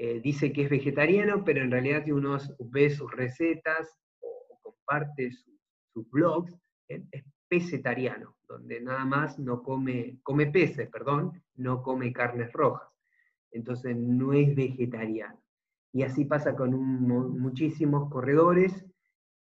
eh, 0.00 0.20
dice 0.20 0.52
que 0.52 0.62
es 0.62 0.70
vegetariano, 0.70 1.42
pero 1.44 1.60
en 1.60 1.72
realidad 1.72 2.04
si 2.04 2.12
uno 2.12 2.38
ve 2.70 2.88
sus 2.88 3.10
recetas 3.10 3.98
o, 4.20 4.60
comparte 4.62 5.32
sus 5.92 6.08
blogs, 6.08 6.56
es 6.86 7.24
pesetariano, 7.48 8.36
donde 8.46 8.80
nada 8.80 9.04
más 9.04 9.40
no 9.40 9.60
come, 9.60 10.20
come 10.22 10.46
peces, 10.46 10.88
perdón, 10.88 11.42
no 11.56 11.82
come 11.82 12.12
carnes 12.12 12.52
rojas. 12.52 12.88
Entonces 13.50 13.96
no 13.96 14.32
es 14.32 14.54
vegetariano. 14.54 15.42
Y 15.92 16.04
así 16.04 16.24
pasa 16.26 16.54
con 16.54 16.70
muchísimos 16.76 18.08
corredores, 18.08 18.86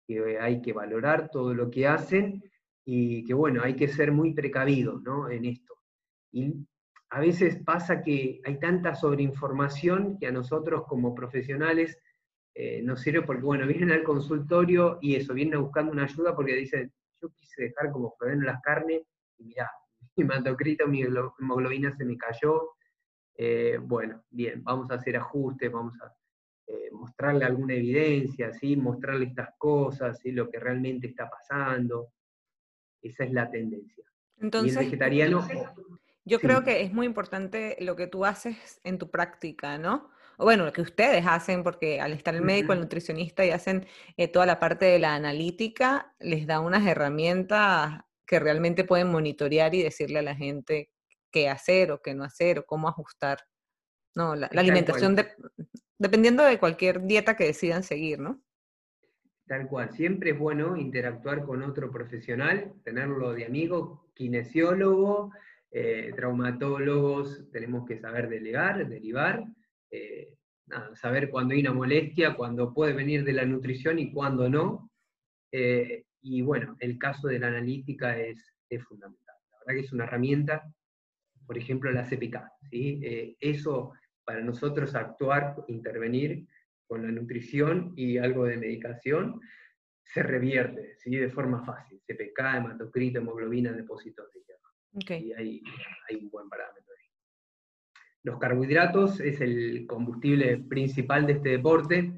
que 0.08 0.40
hay 0.40 0.60
que 0.60 0.72
valorar 0.72 1.30
todo 1.30 1.54
lo 1.54 1.70
que 1.70 1.86
hacen 1.86 2.42
y 2.84 3.24
que 3.24 3.34
bueno, 3.34 3.62
hay 3.62 3.76
que 3.76 3.86
ser 3.86 4.10
muy 4.10 4.34
precavidos 4.34 5.00
¿no? 5.02 5.30
en 5.30 5.44
esto. 5.44 5.74
A 7.12 7.20
veces 7.20 7.62
pasa 7.62 8.02
que 8.02 8.40
hay 8.42 8.58
tanta 8.58 8.94
sobreinformación 8.94 10.18
que 10.18 10.28
a 10.28 10.32
nosotros 10.32 10.84
como 10.86 11.14
profesionales 11.14 11.98
eh, 12.54 12.80
nos 12.82 13.02
sirve 13.02 13.20
porque, 13.20 13.42
bueno, 13.42 13.66
vienen 13.66 13.90
al 13.90 14.02
consultorio 14.02 14.98
y 15.02 15.16
eso, 15.16 15.34
vienen 15.34 15.60
buscando 15.60 15.92
una 15.92 16.04
ayuda 16.04 16.34
porque 16.34 16.56
dicen, 16.56 16.90
yo 17.20 17.28
quise 17.34 17.64
dejar 17.64 17.92
como 17.92 18.16
en 18.22 18.46
las 18.46 18.62
carnes 18.62 19.02
y 19.36 19.44
mirá, 19.44 19.70
mi 20.16 20.24
hematocrito, 20.24 20.86
mi 20.88 21.02
hemoglobina 21.02 21.94
se 21.94 22.06
me 22.06 22.16
cayó. 22.16 22.70
Eh, 23.36 23.78
bueno, 23.78 24.22
bien, 24.30 24.64
vamos 24.64 24.90
a 24.90 24.94
hacer 24.94 25.18
ajustes, 25.18 25.70
vamos 25.70 25.94
a 26.00 26.14
eh, 26.66 26.88
mostrarle 26.92 27.44
alguna 27.44 27.74
evidencia, 27.74 28.54
¿sí? 28.54 28.74
mostrarle 28.74 29.26
estas 29.26 29.50
cosas, 29.58 30.18
¿sí? 30.18 30.32
lo 30.32 30.48
que 30.48 30.58
realmente 30.58 31.08
está 31.08 31.28
pasando. 31.28 32.08
Esa 33.02 33.24
es 33.24 33.32
la 33.34 33.50
tendencia. 33.50 34.04
Entonces, 34.38 34.74
y 34.74 34.78
el 34.78 34.84
vegetariano... 34.86 35.46
Yo 36.24 36.38
creo 36.38 36.62
que 36.62 36.82
es 36.82 36.92
muy 36.92 37.06
importante 37.06 37.76
lo 37.80 37.96
que 37.96 38.06
tú 38.06 38.24
haces 38.24 38.80
en 38.84 38.98
tu 38.98 39.10
práctica, 39.10 39.78
¿no? 39.78 40.10
O 40.38 40.44
bueno, 40.44 40.64
lo 40.64 40.72
que 40.72 40.82
ustedes 40.82 41.26
hacen, 41.26 41.62
porque 41.62 42.00
al 42.00 42.12
estar 42.12 42.34
el 42.34 42.42
médico, 42.42 42.72
el 42.72 42.80
nutricionista 42.80 43.44
y 43.44 43.50
hacen 43.50 43.86
eh, 44.16 44.28
toda 44.28 44.46
la 44.46 44.58
parte 44.58 44.86
de 44.86 44.98
la 44.98 45.14
analítica, 45.14 46.14
les 46.20 46.46
da 46.46 46.60
unas 46.60 46.86
herramientas 46.86 48.02
que 48.26 48.38
realmente 48.38 48.84
pueden 48.84 49.10
monitorear 49.10 49.74
y 49.74 49.82
decirle 49.82 50.20
a 50.20 50.22
la 50.22 50.34
gente 50.34 50.90
qué 51.30 51.48
hacer 51.48 51.92
o 51.92 52.00
qué 52.00 52.14
no 52.14 52.24
hacer 52.24 52.60
o 52.60 52.66
cómo 52.66 52.88
ajustar, 52.88 53.40
¿no? 54.14 54.34
La, 54.36 54.46
alimentación, 54.46 55.16
dependiendo 55.98 56.44
de 56.44 56.58
cualquier 56.58 57.02
dieta 57.02 57.36
que 57.36 57.44
decidan 57.44 57.82
seguir, 57.82 58.20
¿no? 58.20 58.40
Tal 59.46 59.66
cual, 59.66 59.92
siempre 59.92 60.30
es 60.30 60.38
bueno 60.38 60.76
interactuar 60.76 61.44
con 61.44 61.62
otro 61.62 61.90
profesional, 61.90 62.72
tenerlo 62.84 63.32
de 63.34 63.44
amigo, 63.44 64.06
kinesiólogo, 64.14 65.32
eh, 65.74 66.12
traumatólogos 66.14 67.50
tenemos 67.50 67.86
que 67.86 67.98
saber 67.98 68.28
delegar, 68.28 68.86
derivar, 68.86 69.42
eh, 69.90 70.34
saber 70.94 71.30
cuándo 71.30 71.54
hay 71.54 71.60
una 71.60 71.72
molestia, 71.72 72.34
cuándo 72.34 72.74
puede 72.74 72.92
venir 72.92 73.24
de 73.24 73.32
la 73.32 73.46
nutrición 73.46 73.98
y 73.98 74.12
cuándo 74.12 74.50
no. 74.50 74.90
Eh, 75.50 76.04
y 76.20 76.42
bueno, 76.42 76.76
el 76.78 76.98
caso 76.98 77.26
de 77.28 77.38
la 77.38 77.48
analítica 77.48 78.18
es, 78.18 78.54
fundamental. 78.88 79.36
La 79.50 79.58
verdad 79.58 79.74
que 79.74 79.86
es 79.86 79.92
una 79.92 80.04
herramienta, 80.04 80.62
por 81.46 81.58
ejemplo, 81.58 81.92
la 81.92 82.04
CPK. 82.04 82.38
¿sí? 82.70 83.36
eso 83.38 83.92
para 84.24 84.40
nosotros 84.40 84.94
actuar, 84.94 85.56
intervenir 85.68 86.46
con 86.86 87.02
la 87.02 87.12
nutrición 87.12 87.92
y 87.94 88.16
algo 88.16 88.46
de 88.46 88.56
medicación, 88.56 89.42
se 90.02 90.22
revierte 90.22 90.94
¿sí? 90.96 91.14
de 91.16 91.28
forma 91.28 91.62
fácil. 91.66 92.00
CPK, 92.06 92.56
hematocrito, 92.56 93.18
hemoglobina, 93.18 93.72
depósitos 93.72 94.32
de 94.32 94.42
y 94.94 95.32
hay, 95.32 95.62
un 96.20 96.30
buen 96.30 96.48
parámetro 96.48 96.92
ahí. 96.98 97.06
Los 98.22 98.38
carbohidratos 98.38 99.20
es 99.20 99.40
el 99.40 99.86
combustible 99.86 100.58
principal 100.58 101.26
de 101.26 101.34
este 101.34 101.48
deporte, 101.50 102.12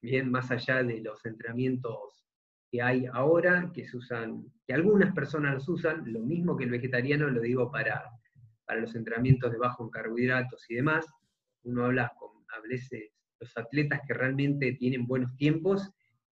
bien 0.00 0.30
más 0.30 0.50
allá 0.50 0.82
de 0.82 1.00
los 1.00 1.24
entrenamientos 1.24 2.26
que 2.70 2.82
hay 2.82 3.06
ahora, 3.06 3.70
que 3.72 3.86
se 3.86 3.96
usan, 3.96 4.52
que 4.66 4.74
algunas 4.74 5.14
personas 5.14 5.54
los 5.54 5.68
usan, 5.68 6.12
lo 6.12 6.20
mismo 6.20 6.56
que 6.56 6.64
el 6.64 6.70
vegetariano, 6.70 7.28
lo 7.28 7.40
digo 7.40 7.70
para, 7.70 8.10
para 8.66 8.80
los 8.80 8.94
entrenamientos 8.94 9.50
de 9.50 9.58
bajo 9.58 9.84
en 9.84 9.90
carbohidratos 9.90 10.64
y 10.68 10.74
demás. 10.74 11.06
Uno 11.62 11.86
habla 11.86 12.12
con 12.18 12.34
a 12.54 12.60
los 13.40 13.56
atletas 13.56 14.00
que 14.06 14.14
realmente 14.14 14.72
tienen 14.72 15.06
buenos 15.06 15.34
tiempos 15.36 15.90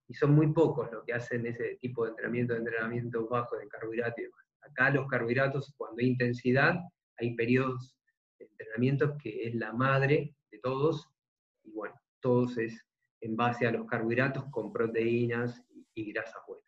y 0.08 0.14
son 0.14 0.34
muy 0.34 0.52
pocos 0.52 0.90
los 0.92 1.04
que 1.04 1.12
hacen 1.12 1.46
ese 1.46 1.76
tipo 1.80 2.04
de 2.04 2.10
entrenamiento, 2.10 2.52
de 2.54 2.60
entrenamiento 2.60 3.26
bajo 3.28 3.56
de 3.56 3.68
carbohidratos 3.68 4.18
y 4.18 4.22
demás. 4.22 4.41
Acá 4.62 4.90
los 4.90 5.06
carbohidratos, 5.08 5.74
cuando 5.76 6.00
hay 6.00 6.08
intensidad, 6.08 6.76
hay 7.18 7.34
periodos 7.34 7.94
de 8.38 8.46
entrenamiento 8.46 9.16
que 9.18 9.48
es 9.48 9.54
la 9.54 9.72
madre 9.72 10.34
de 10.50 10.58
todos, 10.58 11.08
y 11.62 11.70
bueno, 11.72 11.94
todos 12.20 12.56
es 12.58 12.84
en 13.20 13.36
base 13.36 13.66
a 13.66 13.70
los 13.70 13.86
carbohidratos 13.86 14.44
con 14.50 14.72
proteínas 14.72 15.62
y, 15.94 16.12
grasas 16.12 16.42
buenas. 16.46 16.64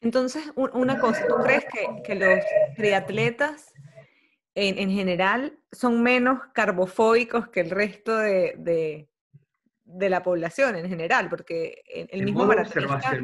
Entonces, 0.00 0.44
una 0.54 1.00
cosa, 1.00 1.26
¿tú 1.26 1.34
crees 1.42 1.64
que, 2.04 2.14
los 2.14 2.44
triatletas 2.76 3.72
en, 4.54 4.90
general 4.90 5.58
son 5.72 6.02
menos 6.02 6.40
carbofóbicos 6.52 7.48
que 7.48 7.60
el 7.60 7.70
resto 7.70 8.16
de, 8.16 9.08
de, 9.84 10.10
la 10.10 10.22
población 10.22 10.76
en 10.76 10.88
general? 10.88 11.28
Porque 11.28 11.82
el, 11.88 12.24
mismo 12.24 12.44
maratonista, 12.44 13.18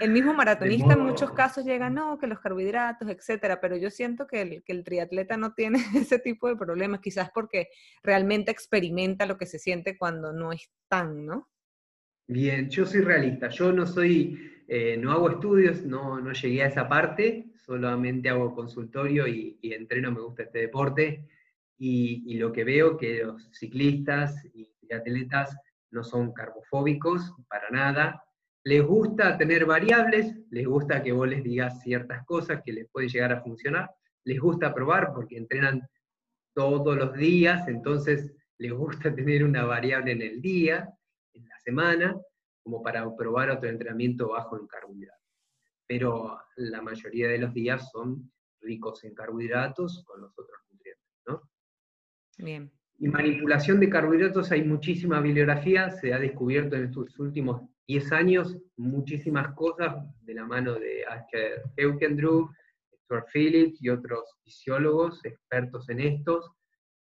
el 0.00 0.10
mismo 0.10 0.34
maratonista 0.34 0.94
en 0.94 1.00
muchos 1.00 1.32
casos 1.32 1.64
llega, 1.64 1.90
no, 1.90 2.18
que 2.18 2.26
los 2.26 2.40
carbohidratos, 2.40 3.08
etcétera, 3.08 3.60
pero 3.60 3.76
yo 3.76 3.90
siento 3.90 4.26
que 4.26 4.42
el, 4.42 4.62
que 4.62 4.72
el 4.72 4.84
triatleta 4.84 5.36
no 5.36 5.54
tiene 5.54 5.78
ese 5.94 6.18
tipo 6.18 6.48
de 6.48 6.56
problemas, 6.56 7.00
quizás 7.00 7.30
porque 7.32 7.68
realmente 8.02 8.50
experimenta 8.50 9.26
lo 9.26 9.36
que 9.36 9.46
se 9.46 9.58
siente 9.58 9.98
cuando 9.98 10.32
no 10.32 10.52
es 10.52 10.70
tan, 10.88 11.26
¿no? 11.26 11.48
Bien, 12.26 12.70
yo 12.70 12.86
soy 12.86 13.02
realista, 13.02 13.48
yo 13.50 13.70
no 13.70 13.86
soy, 13.86 14.62
eh, 14.66 14.96
no 14.96 15.12
hago 15.12 15.30
estudios, 15.30 15.82
no, 15.84 16.20
no, 16.20 16.32
llegué 16.32 16.62
a 16.62 16.68
esa 16.68 16.88
parte, 16.88 17.50
solamente 17.56 18.30
hago 18.30 18.54
consultorio 18.54 19.28
y, 19.28 19.58
entreno, 19.62 20.10
me 20.10 20.22
gusta 20.22 20.44
este 20.44 20.60
deporte, 20.60 21.28
y, 21.76 22.22
y, 22.26 22.38
lo 22.38 22.50
que 22.50 22.64
veo 22.64 22.96
que 22.96 23.24
los 23.24 23.50
ciclistas 23.52 24.42
y 24.54 24.72
atletas 24.94 25.54
no 25.90 26.04
son 26.04 26.32
carbofóbicos 26.32 27.34
para 27.48 27.68
nada, 27.70 28.24
les 28.64 28.82
gusta 28.82 29.36
tener 29.36 29.66
variables, 29.66 30.34
les 30.50 30.66
gusta 30.66 31.02
que 31.02 31.12
vos 31.12 31.28
les 31.28 31.44
digas 31.44 31.82
ciertas 31.82 32.24
cosas 32.24 32.62
que 32.64 32.72
les 32.72 32.88
pueden 32.90 33.10
llegar 33.10 33.32
a 33.32 33.42
funcionar, 33.42 33.90
les 34.24 34.40
gusta 34.40 34.74
probar 34.74 35.12
porque 35.12 35.36
entrenan 35.36 35.86
todos 36.54 36.96
los 36.96 37.12
días, 37.14 37.68
entonces 37.68 38.32
les 38.58 38.72
gusta 38.72 39.14
tener 39.14 39.44
una 39.44 39.64
variable 39.64 40.12
en 40.12 40.22
el 40.22 40.40
día, 40.40 40.88
en 41.34 41.46
la 41.46 41.58
semana, 41.58 42.16
como 42.62 42.82
para 42.82 43.04
probar 43.14 43.50
otro 43.50 43.68
entrenamiento 43.68 44.30
bajo 44.30 44.58
en 44.58 44.66
carbohidratos. 44.66 45.20
Pero 45.86 46.40
la 46.56 46.80
mayoría 46.80 47.28
de 47.28 47.38
los 47.38 47.52
días 47.52 47.90
son 47.90 48.32
ricos 48.62 49.04
en 49.04 49.14
carbohidratos 49.14 50.02
con 50.06 50.22
los 50.22 50.32
otros 50.38 50.58
nutrientes, 50.70 51.20
¿no? 51.26 51.42
Bien. 52.38 52.72
Y 52.98 53.08
manipulación 53.08 53.80
de 53.80 53.90
carbohidratos, 53.90 54.52
hay 54.52 54.64
muchísima 54.64 55.20
bibliografía, 55.20 55.90
se 55.90 56.14
ha 56.14 56.18
descubierto 56.18 56.76
en 56.76 56.84
estos 56.84 57.18
últimos 57.18 57.62
10 57.86 58.12
años 58.12 58.56
muchísimas 58.76 59.54
cosas 59.54 59.96
de 60.22 60.34
la 60.34 60.46
mano 60.46 60.74
de 60.74 61.04
Asher 61.04 61.62
Stuart 63.04 63.26
Phillips 63.32 63.82
y 63.82 63.90
otros 63.90 64.36
fisiólogos 64.42 65.24
expertos 65.24 65.88
en 65.90 66.00
estos, 66.00 66.50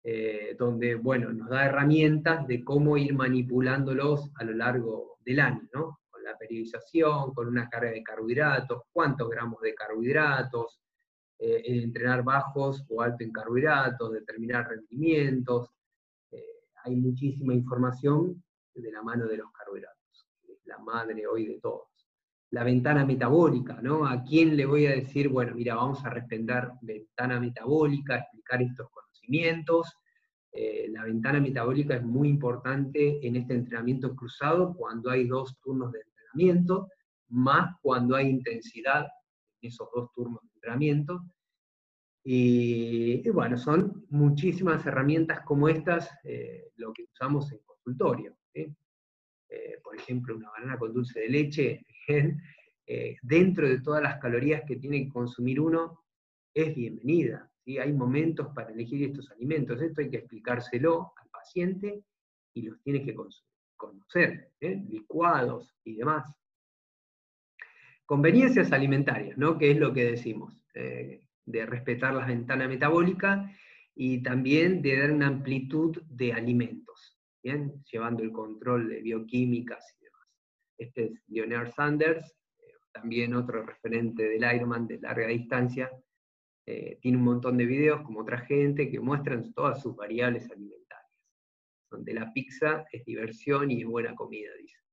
eh, 0.03 0.55
donde, 0.59 0.95
bueno, 0.95 1.31
nos 1.31 1.49
da 1.49 1.65
herramientas 1.65 2.45
de 2.47 2.63
cómo 2.63 2.97
ir 2.97 3.13
manipulándolos 3.13 4.29
a 4.35 4.43
lo 4.43 4.53
largo 4.53 5.17
del 5.25 5.39
año, 5.39 5.61
¿no? 5.73 5.99
Con 6.09 6.23
la 6.23 6.37
periodización, 6.37 7.33
con 7.33 7.47
una 7.47 7.69
carga 7.69 7.91
de 7.91 8.03
carbohidratos, 8.03 8.83
cuántos 8.91 9.29
gramos 9.29 9.61
de 9.61 9.73
carbohidratos, 9.73 10.79
eh, 11.39 11.61
entrenar 11.65 12.23
bajos 12.23 12.85
o 12.89 13.01
alto 13.01 13.23
en 13.23 13.31
carbohidratos, 13.31 14.11
determinar 14.11 14.67
rendimientos. 14.67 15.69
Eh, 16.31 16.43
hay 16.83 16.95
muchísima 16.95 17.53
información 17.53 18.43
de 18.73 18.91
la 18.91 19.01
mano 19.01 19.27
de 19.27 19.37
los 19.37 19.51
carbohidratos, 19.51 20.27
es 20.47 20.65
la 20.65 20.77
madre 20.79 21.25
hoy 21.27 21.45
de 21.45 21.59
todos. 21.59 21.87
La 22.51 22.63
ventana 22.63 23.05
metabólica, 23.05 23.81
¿no? 23.81 24.05
¿A 24.05 24.23
quién 24.23 24.55
le 24.55 24.65
voy 24.65 24.85
a 24.85 24.91
decir, 24.91 25.29
bueno, 25.29 25.55
mira, 25.55 25.75
vamos 25.75 26.05
a 26.05 26.09
respetar 26.09 26.73
ventana 26.81 27.39
metabólica, 27.39 28.17
explicar 28.17 28.61
estos 28.61 28.87
eh, 30.51 30.87
la 30.89 31.03
ventana 31.03 31.39
metabólica 31.39 31.95
es 31.95 32.03
muy 32.03 32.29
importante 32.29 33.25
en 33.25 33.35
este 33.35 33.55
entrenamiento 33.55 34.15
cruzado 34.15 34.73
cuando 34.73 35.09
hay 35.09 35.27
dos 35.27 35.57
turnos 35.61 35.91
de 35.91 35.99
entrenamiento, 35.99 36.87
más 37.29 37.75
cuando 37.81 38.15
hay 38.15 38.29
intensidad 38.29 39.05
en 39.05 39.09
esos 39.67 39.87
dos 39.93 40.11
turnos 40.13 40.41
de 40.43 40.49
entrenamiento. 40.55 41.23
Y, 42.23 43.29
bueno, 43.29 43.57
son 43.57 44.05
muchísimas 44.09 44.85
herramientas 44.85 45.41
como 45.41 45.69
estas 45.69 46.09
eh, 46.23 46.71
lo 46.77 46.91
que 46.91 47.03
usamos 47.03 47.51
en 47.51 47.59
consultorio. 47.59 48.35
Eh, 48.53 48.73
por 49.83 49.95
ejemplo, 49.95 50.35
una 50.35 50.49
banana 50.49 50.77
con 50.77 50.91
dulce 50.91 51.19
de 51.21 51.29
leche, 51.29 51.85
dentro 53.21 53.67
de 53.67 53.81
todas 53.81 54.01
las 54.01 54.19
calorías 54.19 54.63
que 54.67 54.75
tiene 54.77 55.03
que 55.03 55.09
consumir 55.09 55.59
uno, 55.59 56.05
es 56.53 56.73
bienvenida. 56.73 57.51
Hay 57.67 57.93
momentos 57.93 58.47
para 58.55 58.71
elegir 58.71 59.03
estos 59.03 59.29
alimentos. 59.31 59.81
Esto 59.81 60.01
hay 60.01 60.09
que 60.09 60.17
explicárselo 60.17 61.13
al 61.21 61.29
paciente 61.29 62.03
y 62.53 62.61
los 62.63 62.81
tiene 62.81 63.03
que 63.03 63.15
conocer, 63.75 64.51
¿eh? 64.61 64.83
licuados 64.87 65.75
y 65.83 65.95
demás. 65.95 66.31
Conveniencias 68.05 68.71
alimentarias, 68.71 69.37
¿no? 69.37 69.57
que 69.57 69.71
es 69.71 69.77
lo 69.77 69.91
que 69.91 70.05
decimos, 70.05 70.53
eh, 70.75 71.21
de 71.45 71.65
respetar 71.65 72.13
la 72.13 72.25
ventana 72.25 72.67
metabólica 72.67 73.51
y 73.95 74.21
también 74.21 74.81
de 74.81 74.99
dar 74.99 75.11
una 75.11 75.27
amplitud 75.27 76.01
de 76.07 76.33
alimentos, 76.33 77.17
¿bien? 77.41 77.83
llevando 77.91 78.21
el 78.21 78.31
control 78.31 78.89
de 78.89 79.01
bioquímicas 79.01 79.95
y 79.99 80.03
demás. 80.03 80.27
Este 80.77 81.05
es 81.05 81.23
Leonard 81.27 81.71
Sanders, 81.71 82.37
eh, 82.59 82.73
también 82.93 83.33
otro 83.33 83.65
referente 83.65 84.23
del 84.29 84.55
Ironman 84.55 84.85
de 84.85 84.99
larga 84.99 85.27
distancia, 85.27 85.89
eh, 86.67 86.97
tiene 87.01 87.17
un 87.17 87.23
montón 87.23 87.57
de 87.57 87.65
videos 87.65 88.01
como 88.01 88.21
otra 88.21 88.39
gente 88.39 88.89
que 88.89 88.99
muestran 88.99 89.53
todas 89.53 89.81
sus 89.81 89.95
variables 89.95 90.49
alimentarias, 90.51 91.11
donde 91.89 92.13
la 92.13 92.31
pizza 92.33 92.85
es 92.91 93.03
diversión 93.05 93.71
y 93.71 93.81
es 93.81 93.87
buena 93.87 94.13
comida, 94.15 94.49
dice. 94.59 94.84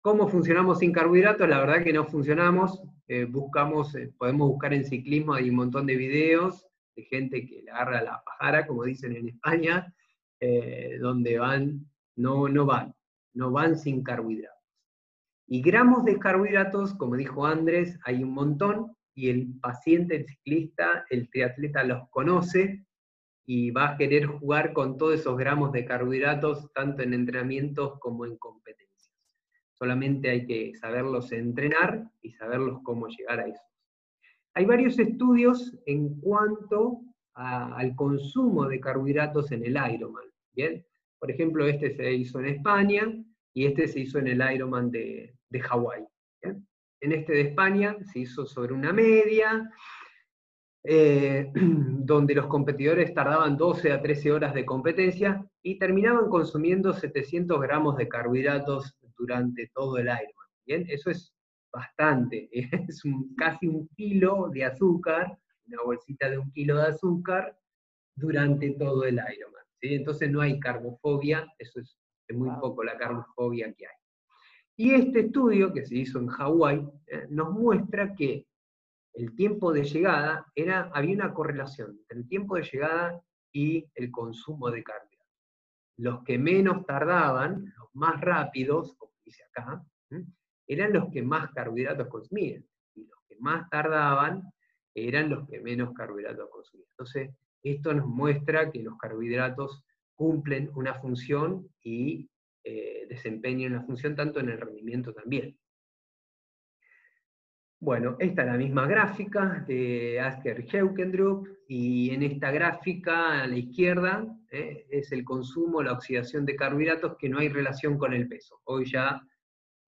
¿Cómo 0.00 0.28
funcionamos 0.28 0.78
sin 0.78 0.92
carbohidratos? 0.92 1.48
La 1.48 1.60
verdad 1.60 1.82
que 1.82 1.92
no 1.92 2.04
funcionamos. 2.04 2.82
Eh, 3.08 3.24
buscamos, 3.24 3.94
eh, 3.94 4.12
podemos 4.18 4.48
buscar 4.48 4.74
en 4.74 4.84
ciclismo, 4.84 5.34
hay 5.34 5.50
un 5.50 5.56
montón 5.56 5.86
de 5.86 5.96
videos 5.96 6.66
de 6.94 7.04
gente 7.04 7.46
que 7.46 7.62
le 7.62 7.70
agarra 7.70 8.02
la 8.02 8.22
pajara, 8.24 8.66
como 8.66 8.84
dicen 8.84 9.16
en 9.16 9.28
España, 9.28 9.94
donde 11.00 11.38
van, 11.38 11.86
no, 12.16 12.48
no 12.48 12.64
van, 12.64 12.94
no 13.34 13.50
van 13.50 13.76
sin 13.76 14.02
carbohidratos. 14.02 14.58
Y 15.46 15.62
gramos 15.62 16.04
de 16.04 16.18
carbohidratos, 16.18 16.94
como 16.94 17.16
dijo 17.16 17.46
Andrés, 17.46 17.98
hay 18.04 18.22
un 18.22 18.32
montón, 18.32 18.96
y 19.18 19.30
el 19.30 19.58
paciente, 19.60 20.14
el 20.14 20.26
ciclista, 20.26 21.04
el 21.10 21.28
triatleta 21.28 21.82
los 21.82 22.08
conoce 22.10 22.84
y 23.46 23.72
va 23.72 23.88
a 23.88 23.96
querer 23.96 24.26
jugar 24.26 24.72
con 24.72 24.96
todos 24.96 25.18
esos 25.18 25.36
gramos 25.36 25.72
de 25.72 25.84
carbohidratos, 25.84 26.72
tanto 26.72 27.02
en 27.02 27.14
entrenamientos 27.14 27.98
como 27.98 28.26
en 28.26 28.36
competencias. 28.36 28.87
Solamente 29.78 30.30
hay 30.30 30.46
que 30.46 30.74
saberlos 30.74 31.30
entrenar 31.32 32.10
y 32.20 32.32
saberlos 32.32 32.80
cómo 32.82 33.08
llegar 33.08 33.40
a 33.40 33.46
eso. 33.46 33.62
Hay 34.54 34.64
varios 34.64 34.98
estudios 34.98 35.76
en 35.86 36.20
cuanto 36.20 37.00
al 37.34 37.94
consumo 37.94 38.66
de 38.66 38.80
carbohidratos 38.80 39.52
en 39.52 39.64
el 39.64 39.78
Ironman. 39.92 40.24
¿bien? 40.52 40.84
Por 41.20 41.30
ejemplo, 41.30 41.66
este 41.66 41.94
se 41.94 42.12
hizo 42.12 42.40
en 42.40 42.46
España 42.46 43.24
y 43.54 43.66
este 43.66 43.86
se 43.86 44.00
hizo 44.00 44.18
en 44.18 44.26
el 44.26 44.42
Ironman 44.54 44.90
de, 44.90 45.34
de 45.48 45.60
Hawái. 45.60 46.04
En 47.00 47.12
este 47.12 47.32
de 47.32 47.40
España 47.42 47.96
se 48.12 48.20
hizo 48.20 48.44
sobre 48.44 48.74
una 48.74 48.92
media, 48.92 49.70
eh, 50.84 51.50
donde 51.54 52.34
los 52.34 52.46
competidores 52.46 53.14
tardaban 53.14 53.56
12 53.56 53.92
a 53.92 54.02
13 54.02 54.32
horas 54.32 54.54
de 54.54 54.64
competencia 54.64 55.44
y 55.62 55.78
terminaban 55.78 56.28
consumiendo 56.28 56.92
700 56.92 57.60
gramos 57.60 57.96
de 57.96 58.08
carbohidratos 58.08 58.97
durante 59.18 59.70
todo 59.74 59.98
el 59.98 60.06
Ironman. 60.06 60.48
¿bien? 60.66 60.86
Eso 60.88 61.10
es 61.10 61.34
bastante, 61.72 62.48
es 62.52 63.02
casi 63.36 63.66
un 63.66 63.88
kilo 63.88 64.48
de 64.50 64.64
azúcar, 64.64 65.36
una 65.66 65.82
bolsita 65.82 66.30
de 66.30 66.38
un 66.38 66.50
kilo 66.52 66.76
de 66.76 66.88
azúcar 66.88 67.58
durante 68.16 68.70
todo 68.72 69.04
el 69.04 69.14
Ironman. 69.14 69.64
¿sí? 69.80 69.94
Entonces 69.94 70.30
no 70.30 70.40
hay 70.40 70.58
carbofobia, 70.58 71.46
eso 71.58 71.80
es, 71.80 71.98
es 72.26 72.36
muy 72.36 72.50
poco 72.60 72.84
la 72.84 72.96
carbofobia 72.96 73.72
que 73.74 73.86
hay. 73.86 73.98
Y 74.76 74.94
este 74.94 75.20
estudio 75.20 75.72
que 75.72 75.84
se 75.84 75.96
hizo 75.96 76.20
en 76.20 76.28
Hawái 76.28 76.88
eh, 77.08 77.26
nos 77.30 77.50
muestra 77.50 78.14
que 78.14 78.46
el 79.14 79.34
tiempo 79.34 79.72
de 79.72 79.82
llegada 79.82 80.46
era, 80.54 80.90
había 80.94 81.16
una 81.16 81.34
correlación 81.34 81.98
entre 81.98 82.18
el 82.18 82.28
tiempo 82.28 82.54
de 82.54 82.62
llegada 82.62 83.20
y 83.52 83.84
el 83.96 84.12
consumo 84.12 84.70
de 84.70 84.84
carbohidratos. 84.84 85.17
Los 85.98 86.22
que 86.24 86.38
menos 86.38 86.86
tardaban, 86.86 87.74
los 87.76 87.88
más 87.94 88.20
rápidos, 88.20 88.94
como 88.96 89.12
dice 89.24 89.42
acá, 89.44 89.84
eran 90.66 90.92
los 90.92 91.10
que 91.10 91.22
más 91.22 91.50
carbohidratos 91.52 92.08
consumían, 92.08 92.64
y 92.94 93.06
los 93.06 93.18
que 93.28 93.36
más 93.40 93.68
tardaban 93.68 94.42
eran 94.94 95.28
los 95.28 95.48
que 95.48 95.60
menos 95.60 95.92
carbohidratos 95.94 96.48
consumían. 96.50 96.88
Entonces, 96.90 97.30
esto 97.62 97.92
nos 97.94 98.06
muestra 98.06 98.70
que 98.70 98.82
los 98.82 98.96
carbohidratos 98.96 99.84
cumplen 100.14 100.70
una 100.74 100.94
función 100.94 101.68
y 101.82 102.30
eh, 102.62 103.06
desempeñan 103.08 103.72
una 103.72 103.82
función 103.82 104.14
tanto 104.14 104.40
en 104.40 104.50
el 104.50 104.60
rendimiento 104.60 105.12
también. 105.12 105.58
Bueno, 107.80 108.16
esta 108.18 108.42
es 108.42 108.48
la 108.48 108.56
misma 108.56 108.86
gráfica 108.86 109.64
de 109.66 110.20
Asker 110.20 110.64
Heukendrup, 110.64 111.48
y 111.68 112.10
en 112.10 112.22
esta 112.22 112.50
gráfica 112.50 113.42
a 113.42 113.46
la 113.46 113.56
izquierda 113.56 114.37
eh, 114.50 114.86
es 114.90 115.12
el 115.12 115.24
consumo, 115.24 115.82
la 115.82 115.92
oxidación 115.92 116.46
de 116.46 116.56
carbohidratos 116.56 117.16
que 117.18 117.28
no 117.28 117.38
hay 117.38 117.48
relación 117.48 117.98
con 117.98 118.14
el 118.14 118.28
peso. 118.28 118.60
Hoy 118.64 118.90
ya 118.90 119.20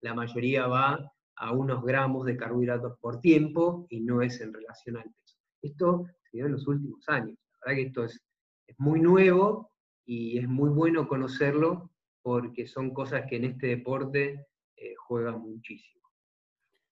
la 0.03 0.15
mayoría 0.15 0.67
va 0.67 1.13
a 1.37 1.53
unos 1.53 1.83
gramos 1.83 2.27
de 2.27 2.37
carbohidratos 2.37 2.99
por 3.01 3.21
tiempo 3.21 3.87
y 3.89 4.01
no 4.01 4.21
es 4.21 4.41
en 4.41 4.53
relación 4.53 4.99
al 4.99 5.05
peso. 5.05 5.39
Esto 5.63 6.07
se 6.23 6.37
dio 6.37 6.47
en 6.47 6.53
los 6.53 6.67
últimos 6.69 7.09
años. 7.09 7.39
La 7.65 7.73
verdad 7.73 7.77
que 7.77 7.87
esto 7.89 8.05
es, 8.05 8.21
muy 8.79 9.01
nuevo 9.01 9.73
y 10.07 10.39
es 10.39 10.47
muy 10.47 10.71
bueno 10.71 11.09
conocerlo 11.09 11.91
porque 12.23 12.69
son 12.69 12.95
cosas 12.95 13.25
que 13.29 13.37
en 13.37 13.47
este 13.47 13.67
deporte 13.67 14.47
eh, 14.77 14.95
juegan 14.95 15.41
muchísimo. 15.41 16.05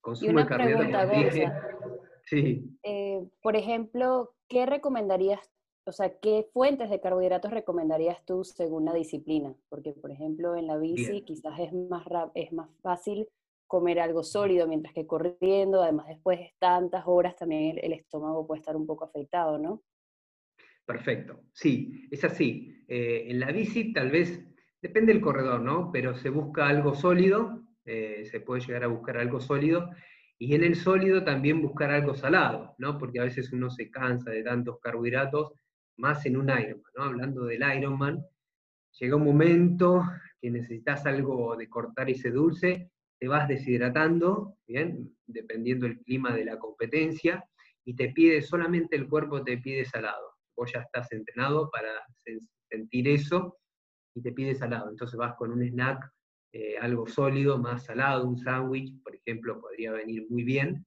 Consumo 0.01 0.33
y 0.33 0.35
una 0.35 0.47
pregunta, 0.47 1.09
sí. 2.25 2.79
Eh, 2.83 3.23
por 3.41 3.55
ejemplo, 3.55 4.35
¿qué 4.49 4.67
recomendarías, 4.67 5.53
o 5.89 5.93
sea, 5.93 6.19
qué 6.21 6.47
fuentes 6.53 6.91
de 6.91 7.01
carbohidratos 7.01 7.51
recomendarías 7.51 8.25
tú 8.25 8.45
según 8.45 8.85
la 8.85 8.93
disciplina? 8.93 9.55
Porque, 9.69 9.93
por 9.93 10.11
ejemplo, 10.11 10.55
en 10.55 10.67
la 10.67 10.77
bici 10.77 11.23
quizás 11.23 11.59
es 11.59 11.73
más, 11.73 12.07
es 12.35 12.53
más 12.53 12.69
fácil 12.83 13.27
comer 13.67 14.01
algo 14.01 14.23
sólido, 14.23 14.67
mientras 14.67 14.95
que 14.95 15.07
corriendo, 15.07 15.83
además 15.83 16.09
después 16.09 16.39
de 16.39 16.55
tantas 16.59 17.05
horas 17.07 17.37
también 17.37 17.79
el, 17.83 17.93
estómago 17.93 18.47
puede 18.47 18.61
estar 18.61 18.77
un 18.77 18.87
poco 18.87 19.05
afectado, 19.05 19.59
¿no? 19.59 19.83
Perfecto, 20.85 21.41
sí, 21.53 22.07
es 22.11 22.25
así. 22.25 22.85
Eh, 22.89 23.27
en 23.29 23.41
la 23.41 23.53
bici 23.53 23.93
tal 23.93 24.11
vez, 24.11 24.43
depende 24.81 25.13
del 25.13 25.23
corredor, 25.23 25.61
¿no? 25.61 25.91
Pero 25.93 26.15
se 26.15 26.31
busca 26.31 26.67
algo 26.67 26.95
sólido, 26.95 27.63
eh, 27.85 28.25
se 28.25 28.41
puede 28.41 28.63
llegar 28.63 28.85
a 28.85 28.89
buscar 28.89 29.19
algo 29.19 29.39
sólido, 29.39 29.91
y 30.39 30.55
en 30.55 30.65
el 30.65 30.77
sólido 30.77 31.25
también 31.25 31.61
buscar 31.61 31.91
algo 31.91 32.15
salado, 32.15 32.75
¿no? 32.79 32.97
Porque 32.97 33.21
a 33.21 33.25
veces 33.25 33.53
uno 33.53 33.71
se 33.71 33.91
cansa 33.91 34.31
de 34.31 34.43
tantos 34.43 34.79
carbohidratos, 34.81 35.53
más 35.99 36.25
en 36.27 36.37
un 36.37 36.49
Ironman, 36.49 36.93
¿no? 36.97 37.03
Hablando 37.05 37.45
del 37.45 37.63
Ironman, 37.77 38.25
llega 38.99 39.17
un 39.17 39.25
momento 39.25 40.03
que 40.41 40.51
necesitas 40.51 41.07
algo 41.07 41.57
de 41.57 41.69
cortar 41.69 42.09
ese 42.11 42.31
dulce, 42.31 42.91
te 43.19 43.29
vas 43.29 43.49
deshidratando, 43.49 44.57
¿bien? 44.67 45.15
Dependiendo 45.27 45.87
del 45.87 46.01
clima 46.01 46.35
de 46.35 46.45
la 46.45 46.59
competencia, 46.59 47.45
y 47.85 47.95
te 47.95 48.11
pide, 48.11 48.43
solamente 48.43 48.97
el 48.97 49.09
cuerpo 49.09 49.43
te 49.43 49.59
pide 49.59 49.85
salado. 49.85 50.35
Vos 50.57 50.73
ya 50.73 50.81
estás 50.81 51.11
entrenado 51.13 51.71
para 51.71 51.89
sentir 52.71 53.09
eso, 53.09 53.59
y 54.15 54.23
te 54.23 54.33
pide 54.33 54.55
salado. 54.55 54.91
Entonces 54.91 55.17
vas 55.17 55.35
con 55.37 55.53
un 55.53 55.63
snack 55.63 56.11
eh, 56.53 56.77
algo 56.81 57.07
sólido, 57.07 57.59
más 57.59 57.85
salado, 57.85 58.27
un 58.27 58.39
sándwich, 58.39 59.03
por 59.03 59.15
ejemplo, 59.15 59.61
podría 59.61 59.93
venir 59.93 60.27
muy 60.31 60.45
bien. 60.45 60.87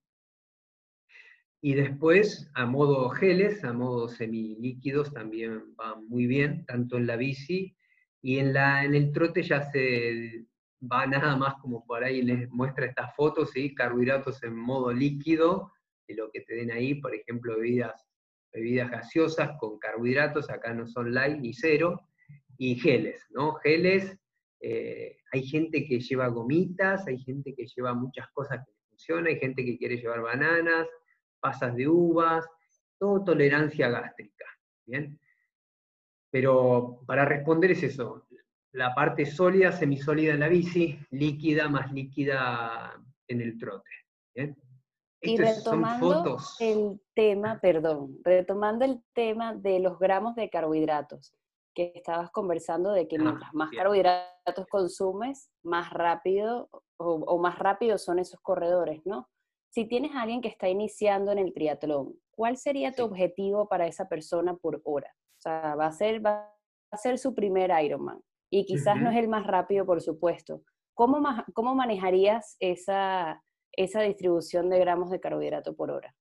Y 1.62 1.76
después, 1.76 2.49
a 2.55 2.66
modo 2.66 3.09
geles, 3.09 3.64
a 3.64 3.72
modo 3.72 4.07
semilíquidos, 4.07 5.14
también 5.14 5.76
van 5.76 6.07
muy 6.07 6.26
bien, 6.26 6.66
tanto 6.66 6.97
en 6.97 7.05
la 7.05 7.16
bici 7.16 7.76
y 8.22 8.39
en, 8.39 8.53
la, 8.53 8.84
en 8.84 8.95
el 8.95 9.12
trote 9.12 9.43
ya 9.43 9.62
se 9.72 10.45
va 10.82 11.05
nada 11.05 11.36
más 11.36 11.55
como 11.62 11.86
por 11.86 12.03
ahí 12.03 12.24
les 12.24 12.49
muestra 12.49 12.88
estas 12.88 13.16
fotos, 13.16 13.51
¿sí? 13.51 13.76
carbohidratos 13.76 14.41
en 14.43 14.55
modo 14.55 14.91
líquido, 14.91 15.72
de 16.07 16.16
lo 16.16 16.32
que 16.32 16.41
te 16.41 16.55
den 16.55 16.72
ahí, 16.72 16.95
por 16.95 17.14
ejemplo, 17.14 17.55
bebidas, 17.57 18.07
bebidas 18.51 18.89
gaseosas 18.89 19.51
con 19.59 19.78
carbohidratos, 19.78 20.49
acá 20.49 20.74
no 20.74 20.88
son 20.88 21.14
light 21.14 21.38
ni 21.38 21.53
cero, 21.53 22.07
y 22.57 22.76
geles, 22.76 23.26
¿no? 23.32 23.53
Geles 23.55 24.18
eh, 24.59 25.18
hay 25.32 25.43
gente 25.43 25.86
que 25.86 25.99
lleva 25.99 26.28
gomitas, 26.28 27.07
hay 27.07 27.18
gente 27.20 27.55
que 27.55 27.66
lleva 27.66 27.93
muchas 27.93 28.30
cosas 28.34 28.64
que 28.66 28.72
funcionan, 28.89 29.28
hay 29.28 29.39
gente 29.39 29.66
que 29.66 29.78
quiere 29.78 29.97
llevar 29.97 30.22
bananas, 30.22 30.88
pasas 31.42 31.76
de 31.76 31.88
uvas, 31.88 32.46
todo 32.98 33.24
tolerancia 33.24 33.89
gástrica. 33.89 34.46
¿bien? 34.86 35.20
Pero 36.30 37.02
para 37.06 37.26
responder 37.26 37.72
es 37.72 37.84
eso, 37.84 38.28
la 38.72 38.96
parte 38.96 39.26
sólida, 39.26 39.72
semisólida 39.72 40.34
en 40.34 40.39
la 40.39 40.48
bici, 40.48 40.98
líquida 41.10 41.68
más 41.68 41.92
líquida 41.92 42.94
en 43.28 43.42
el 43.42 43.58
trote. 43.58 43.89
¿bien? 44.34 44.56
Y 45.24 45.38
retomando 45.38 46.38
el 46.60 47.00
tema, 47.14 47.60
perdón, 47.60 48.18
retomando 48.24 48.86
el 48.86 49.04
tema 49.14 49.54
de 49.54 49.80
los 49.80 50.00
gramos 50.00 50.36
de 50.36 50.50
carbohidratos 50.50 51.36
que 51.74 51.92
estabas 51.96 52.32
conversando 52.32 52.92
de 52.92 53.08
que 53.08 53.18
mientras 53.18 53.54
más 53.54 53.70
carbohidratos 53.72 54.68
consumes, 54.70 55.52
más 55.64 55.92
rápido 55.92 56.70
o, 56.98 57.38
más 57.39 57.58
rápido 57.60 57.98
son 57.98 58.20
esos 58.20 58.39
corredores, 58.42 59.02
¿no? 59.06 59.30
Si 59.72 59.86
tienes 59.86 60.11
a 60.13 60.24
alguien 60.24 60.41
que 60.41 60.49
está 60.49 60.67
iniciando 60.67 61.32
en 61.32 61.38
el 61.38 61.53
triatlón, 61.53 62.15
¿cuál 62.32 62.57
sería 62.57 62.91
tu 62.91 63.05
objetivo 63.05 63.69
para 63.69 63.88
esa 63.88 64.09
persona 64.09 64.53
por 64.57 64.82
hora? 64.84 65.15
O 65.38 65.41
sea, 65.41 65.76
va 65.76 65.86
a 65.86 65.91
ser, 65.93 66.24
va 66.24 66.53
a 66.91 66.97
ser 66.97 67.17
su 67.17 67.34
primer 67.34 67.72
Ironman 67.82 68.19
y 68.49 68.65
quizás 68.65 68.99
no 68.99 69.09
es 69.09 69.17
el 69.17 69.30
más 69.30 69.47
rápido, 69.47 69.86
por 69.86 70.01
supuesto. 70.01 70.61
¿Cómo, 70.93 71.24
cómo 71.53 71.74
manejarías 71.74 72.57
esa, 72.59 73.41
esa 73.72 74.01
distribución 74.01 74.69
de 74.69 74.78
gramos 74.80 75.09
de 75.09 75.22
carbohidrato 75.22 75.74
por 75.74 75.89
hora? 75.89 76.13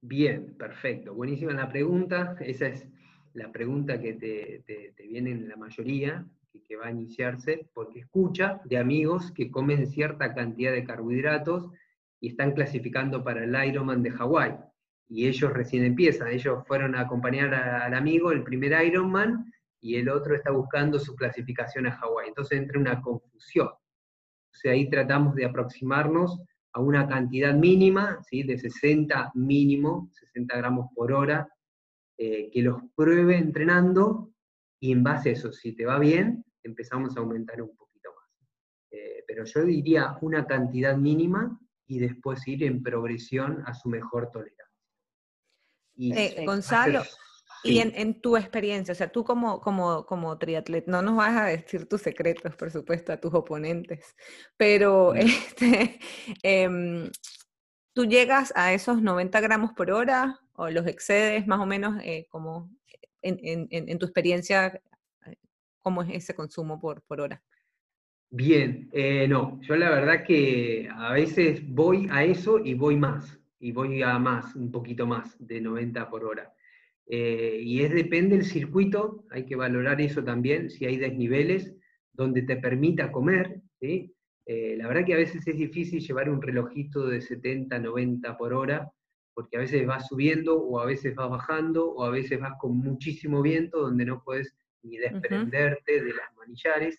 Bien, 0.00 0.56
perfecto. 0.56 1.14
Buenísima 1.14 1.52
la 1.52 1.68
pregunta. 1.68 2.36
Esa 2.40 2.66
es 2.66 2.88
la 3.32 3.52
pregunta 3.52 4.00
que 4.00 4.12
te, 4.14 4.92
viene 5.06 5.30
en 5.30 5.48
la 5.48 5.56
mayoría, 5.56 6.26
que, 6.50 6.60
que, 6.64 6.74
va 6.74 6.88
a 6.88 6.90
iniciarse, 6.90 7.68
porque 7.72 8.00
escucha 8.00 8.60
de 8.64 8.76
amigos 8.76 9.30
que 9.30 9.52
comen 9.52 9.86
cierta 9.86 10.34
cantidad 10.34 10.72
de 10.72 10.84
carbohidratos 10.84 11.70
y 12.24 12.28
están 12.28 12.52
clasificando 12.52 13.22
para 13.22 13.44
el 13.44 13.54
Ironman 13.68 14.02
de 14.02 14.10
Hawái. 14.10 14.56
Y 15.10 15.28
ellos 15.28 15.52
recién 15.52 15.84
empiezan, 15.84 16.28
ellos 16.28 16.66
fueron 16.66 16.94
a 16.94 17.00
acompañar 17.00 17.52
al 17.52 17.92
amigo 17.92 18.32
el 18.32 18.42
primer 18.42 18.82
Ironman 18.86 19.52
y 19.78 19.96
el 19.96 20.08
otro 20.08 20.34
está 20.34 20.50
buscando 20.50 20.98
su 20.98 21.14
clasificación 21.14 21.86
a 21.86 21.92
Hawái. 21.92 22.28
Entonces 22.28 22.58
entra 22.58 22.80
una 22.80 23.02
confusión. 23.02 23.66
O 23.66 24.56
sea, 24.56 24.72
ahí 24.72 24.88
tratamos 24.88 25.34
de 25.34 25.44
aproximarnos 25.44 26.40
a 26.72 26.80
una 26.80 27.06
cantidad 27.06 27.52
mínima, 27.52 28.18
¿sí? 28.22 28.42
de 28.42 28.56
60 28.56 29.32
mínimo, 29.34 30.08
60 30.12 30.56
gramos 30.56 30.86
por 30.94 31.12
hora, 31.12 31.46
eh, 32.16 32.48
que 32.50 32.62
los 32.62 32.80
pruebe 32.96 33.36
entrenando 33.36 34.32
y 34.80 34.92
en 34.92 35.02
base 35.02 35.28
a 35.28 35.32
eso, 35.32 35.52
si 35.52 35.72
te 35.76 35.84
va 35.84 35.98
bien, 35.98 36.42
empezamos 36.62 37.18
a 37.18 37.20
aumentar 37.20 37.60
un 37.60 37.76
poquito 37.76 38.14
más. 38.14 38.30
Eh, 38.92 39.24
pero 39.28 39.44
yo 39.44 39.62
diría 39.62 40.16
una 40.22 40.46
cantidad 40.46 40.96
mínima 40.96 41.60
y 41.86 41.98
después 41.98 42.46
ir 42.46 42.64
en 42.64 42.82
progresión 42.82 43.62
a 43.66 43.74
su 43.74 43.88
mejor 43.88 44.30
tolerancia. 44.30 44.64
Eh, 45.96 46.44
Gonzalo, 46.44 47.02
y 47.64 47.78
en, 47.78 48.20
tu 48.20 48.36
experiencia, 48.36 48.92
o 48.92 48.94
sea, 48.94 49.10
tú 49.10 49.24
como, 49.24 49.60
como, 49.60 50.04
como 50.04 50.36
triatleta, 50.36 50.90
no 50.90 51.00
nos 51.00 51.16
vas 51.16 51.34
a 51.34 51.44
decir 51.46 51.88
tus 51.88 52.02
secretos, 52.02 52.54
por 52.56 52.70
supuesto, 52.70 53.12
a 53.12 53.16
tus 53.16 53.32
oponentes, 53.32 54.14
pero 54.58 55.14
este, 55.14 55.98
em, 56.42 57.10
tú 57.94 58.04
llegas 58.04 58.52
a 58.54 58.74
esos 58.74 59.00
90 59.00 59.40
gramos 59.40 59.72
por 59.72 59.90
hora 59.90 60.40
o 60.52 60.68
los 60.68 60.86
excedes 60.86 61.46
más 61.46 61.58
o 61.58 61.66
menos 61.66 62.00
eh, 62.02 62.26
como 62.28 62.70
en, 63.22 63.98
tu 63.98 64.04
experiencia, 64.04 64.80
eh, 65.24 65.36
cómo 65.80 66.02
es 66.02 66.10
ese 66.12 66.34
consumo 66.34 66.78
por, 66.78 67.00
por 67.02 67.22
hora. 67.22 67.42
Bien, 68.36 68.88
eh, 68.90 69.28
no, 69.28 69.60
yo 69.62 69.76
la 69.76 69.90
verdad 69.90 70.24
que 70.24 70.88
a 70.92 71.12
veces 71.12 71.62
voy 71.68 72.08
a 72.10 72.24
eso 72.24 72.58
y 72.58 72.74
voy 72.74 72.96
más, 72.96 73.38
y 73.60 73.70
voy 73.70 74.02
a 74.02 74.18
más, 74.18 74.56
un 74.56 74.72
poquito 74.72 75.06
más 75.06 75.36
de 75.38 75.60
90 75.60 76.10
por 76.10 76.24
hora. 76.24 76.52
y 77.06 77.80
es 77.82 77.94
depende 77.94 78.36
del 78.36 78.44
circuito, 78.44 79.24
hay 79.30 79.46
que 79.46 79.54
valorar 79.54 80.00
eso 80.00 80.24
también, 80.24 80.68
si 80.68 80.84
hay 80.84 80.96
desniveles 80.96 81.76
donde 82.12 82.42
te 82.42 82.56
permita 82.56 83.12
comer, 83.12 83.60
la 83.80 84.88
verdad 84.88 85.06
que 85.06 85.14
a 85.14 85.18
veces 85.18 85.46
es 85.46 85.56
difícil 85.56 86.00
llevar 86.00 86.28
un 86.28 86.42
relojito 86.42 87.06
de 87.06 87.20
70, 87.20 87.78
90 87.78 88.36
por 88.36 88.52
hora, 88.52 88.90
porque 89.32 89.58
a 89.58 89.60
veces 89.60 89.86
vas 89.86 90.08
subiendo 90.08 90.60
o 90.60 90.80
a 90.80 90.86
veces 90.86 91.14
vas 91.14 91.30
bajando 91.30 91.88
o 91.88 92.02
a 92.02 92.10
veces 92.10 92.40
vas 92.40 92.54
con 92.58 92.78
muchísimo 92.78 93.42
viento 93.42 93.78
donde 93.78 94.04
no 94.04 94.24
puedes 94.24 94.56
ni 94.82 94.96
desprenderte 94.96 96.02
de 96.02 96.14
las 96.14 96.34
manillares. 96.36 96.98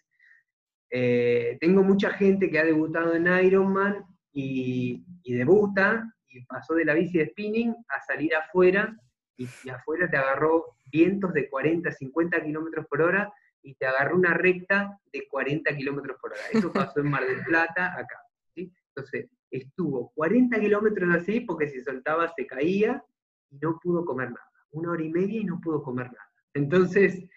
Eh, 0.90 1.58
tengo 1.60 1.84
mucha 1.84 2.12
gente 2.12 2.50
que 2.50 2.60
ha 2.60 2.64
debutado 2.64 3.16
en 3.16 3.28
Ironman 3.46 4.06
y, 4.32 5.04
debuta 5.24 6.14
y 6.28 6.46
pasó 6.46 6.76
de 6.76 6.86
la 6.86 6.94
bici 6.94 7.18
de 7.18 7.28
spinning 7.28 7.76
a 7.90 8.02
salir 8.02 8.36
afuera 8.36 8.96
y, 9.38 9.48
afuera 9.70 10.10
te 10.10 10.18
agarró 10.18 10.78
vientos 10.86 11.34
de 11.34 11.50
40, 11.50 11.92
50 11.92 12.44
kilómetros 12.44 12.86
por 12.88 13.02
hora 13.02 13.34
y 13.62 13.76
te 13.76 13.86
agarró 13.86 14.16
una 14.16 14.34
recta 14.34 15.00
de 15.12 15.28
40 15.28 15.76
kilómetros 15.76 16.18
por 16.22 16.32
hora. 16.32 16.42
Eso 16.54 16.72
pasó 16.74 17.00
en 17.00 17.10
Mar 17.10 17.26
del 17.26 17.44
Plata, 17.44 17.94
acá. 17.98 18.22
Entonces, 18.56 19.30
estuvo 19.52 20.12
40 20.16 20.60
kilómetros 20.60 21.14
así 21.16 21.42
porque 21.42 21.68
si 21.68 21.82
soltaba 21.82 22.32
se 22.36 22.46
caía 22.46 23.04
y 23.50 23.58
no 23.58 23.80
pudo 23.82 24.06
comer 24.06 24.30
nada. 24.30 24.52
Una 24.72 24.92
hora 24.92 25.04
y 25.04 25.10
media 25.10 25.42
y 25.42 25.46
no 25.46 25.60
pudo 25.60 25.84
comer 25.84 26.08
nada. 26.08 26.32
Entonces, 26.54 27.28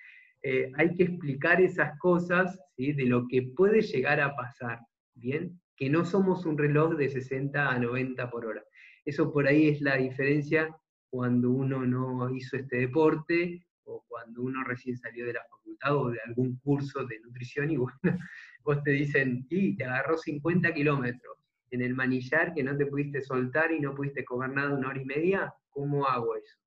eh, 0.42 0.70
hay 0.76 0.94
que 0.94 1.04
explicar 1.04 1.60
esas 1.60 1.98
cosas 1.98 2.58
¿sí? 2.76 2.92
de 2.92 3.04
lo 3.04 3.26
que 3.28 3.42
puede 3.42 3.82
llegar 3.82 4.20
a 4.20 4.36
pasar, 4.36 4.80
¿bien? 5.14 5.60
Que 5.76 5.90
no 5.90 6.04
somos 6.04 6.46
un 6.46 6.56
reloj 6.56 6.96
de 6.96 7.08
60 7.08 7.70
a 7.70 7.78
90 7.78 8.30
por 8.30 8.46
hora. 8.46 8.62
Eso 9.04 9.32
por 9.32 9.46
ahí 9.46 9.68
es 9.68 9.80
la 9.80 9.96
diferencia 9.96 10.76
cuando 11.10 11.50
uno 11.50 11.86
no 11.86 12.34
hizo 12.34 12.56
este 12.56 12.76
deporte 12.76 13.66
o 13.84 14.04
cuando 14.06 14.42
uno 14.42 14.62
recién 14.64 14.96
salió 14.96 15.26
de 15.26 15.32
la 15.32 15.44
facultad 15.50 15.96
o 15.96 16.10
de 16.10 16.20
algún 16.26 16.58
curso 16.58 17.04
de 17.06 17.18
nutrición 17.20 17.70
y 17.70 17.76
bueno, 17.76 18.18
vos 18.62 18.82
te 18.82 18.90
dicen, 18.90 19.46
y 19.48 19.76
te 19.76 19.84
agarró 19.84 20.18
50 20.18 20.72
kilómetros 20.74 21.38
en 21.70 21.82
el 21.82 21.94
manillar 21.94 22.54
que 22.54 22.62
no 22.62 22.76
te 22.76 22.86
pudiste 22.86 23.22
soltar 23.22 23.72
y 23.72 23.80
no 23.80 23.94
pudiste 23.94 24.24
comer 24.24 24.50
nada 24.50 24.74
una 24.74 24.88
hora 24.88 25.02
y 25.02 25.04
media, 25.04 25.54
¿cómo 25.70 26.06
hago 26.06 26.36
eso? 26.36 26.58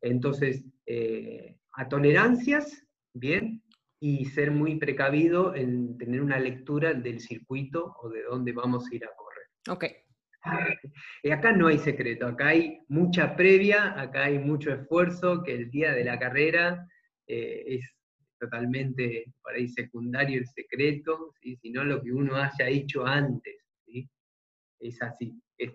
Entonces, 0.00 0.64
eh, 0.86 1.58
a 1.78 1.88
tolerancias, 1.88 2.84
bien, 3.14 3.62
y 4.00 4.24
ser 4.26 4.50
muy 4.50 4.78
precavido 4.78 5.54
en 5.54 5.96
tener 5.96 6.20
una 6.20 6.38
lectura 6.38 6.92
del 6.92 7.20
circuito 7.20 7.94
o 8.02 8.10
de 8.10 8.24
dónde 8.24 8.52
vamos 8.52 8.86
a 8.90 8.94
ir 8.94 9.04
a 9.04 9.14
correr. 9.16 9.46
Ok. 9.68 9.84
Y 11.22 11.30
acá 11.30 11.52
no 11.52 11.66
hay 11.66 11.78
secreto, 11.78 12.26
acá 12.26 12.48
hay 12.48 12.80
mucha 12.88 13.36
previa, 13.36 14.00
acá 14.00 14.24
hay 14.24 14.38
mucho 14.38 14.72
esfuerzo, 14.72 15.42
que 15.42 15.54
el 15.54 15.70
día 15.70 15.92
de 15.92 16.04
la 16.04 16.18
carrera 16.18 16.86
eh, 17.26 17.64
es 17.66 17.94
totalmente 18.38 19.24
por 19.42 19.54
ahí 19.54 19.68
secundario 19.68 20.38
el 20.38 20.46
secreto, 20.46 21.34
sino 21.60 21.84
lo 21.84 22.00
que 22.02 22.12
uno 22.12 22.36
haya 22.36 22.68
hecho 22.68 23.04
antes. 23.04 23.56
Es 24.80 25.02
así, 25.02 25.40
es, 25.58 25.72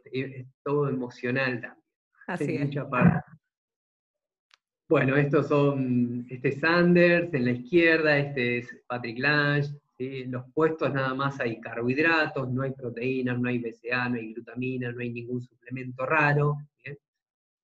todo 0.63 0.87
emocional 0.87 1.59
también. 1.61 1.85
Así 2.27 2.55
es. 2.55 2.65
Mucha 2.65 2.89
parte. 2.89 3.19
Bueno, 4.89 5.15
estos 5.15 5.47
son, 5.47 6.25
este 6.29 6.49
es 6.49 6.59
Sanders 6.59 7.33
en 7.33 7.45
la 7.45 7.51
izquierda, 7.51 8.17
este 8.17 8.57
es 8.57 8.83
Patrick 8.85 9.17
Lange, 9.17 9.69
en 9.97 10.31
los 10.31 10.43
puestos 10.53 10.93
nada 10.93 11.13
más 11.13 11.39
hay 11.39 11.59
carbohidratos, 11.61 12.51
no 12.51 12.63
hay 12.63 12.71
proteínas, 12.71 13.39
no 13.39 13.47
hay 13.47 13.59
BCA, 13.59 14.09
no 14.09 14.15
hay 14.15 14.33
glutamina, 14.33 14.91
no 14.91 14.99
hay 14.99 15.11
ningún 15.11 15.41
suplemento 15.41 16.05
raro. 16.05 16.57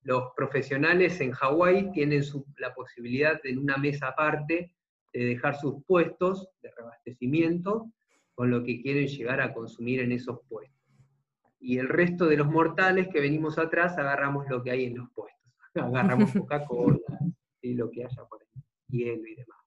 Los 0.03 0.31
profesionales 0.35 1.19
en 1.19 1.31
Hawái 1.31 1.91
tienen 1.91 2.23
la 2.57 2.73
posibilidad 2.73 3.39
en 3.43 3.59
una 3.59 3.77
mesa 3.77 4.07
aparte 4.07 4.71
de 5.11 5.25
dejar 5.25 5.59
sus 5.59 5.83
puestos 5.85 6.47
de 6.61 6.71
reabastecimiento 6.71 7.91
con 8.33 8.49
lo 8.49 8.63
que 8.63 8.81
quieren 8.81 9.07
llegar 9.07 9.41
a 9.41 9.53
consumir 9.53 9.99
en 9.99 10.13
esos 10.13 10.39
puestos. 10.47 10.79
Y 11.59 11.77
el 11.77 11.89
resto 11.89 12.27
de 12.27 12.37
los 12.37 12.47
mortales 12.47 13.09
que 13.11 13.19
venimos 13.19 13.57
atrás 13.57 13.97
agarramos 13.97 14.47
lo 14.47 14.63
que 14.63 14.71
hay 14.71 14.85
en 14.85 14.97
los 14.97 15.09
puestos. 15.11 15.38
Agarramos 15.75 16.31
Coca-Cola 16.33 16.97
y 17.61 17.73
lo 17.73 17.89
que 17.89 18.03
haya 18.03 18.23
por 18.25 18.41
ahí, 18.41 18.63
hielo 18.89 19.27
y 19.27 19.35
demás. 19.35 19.59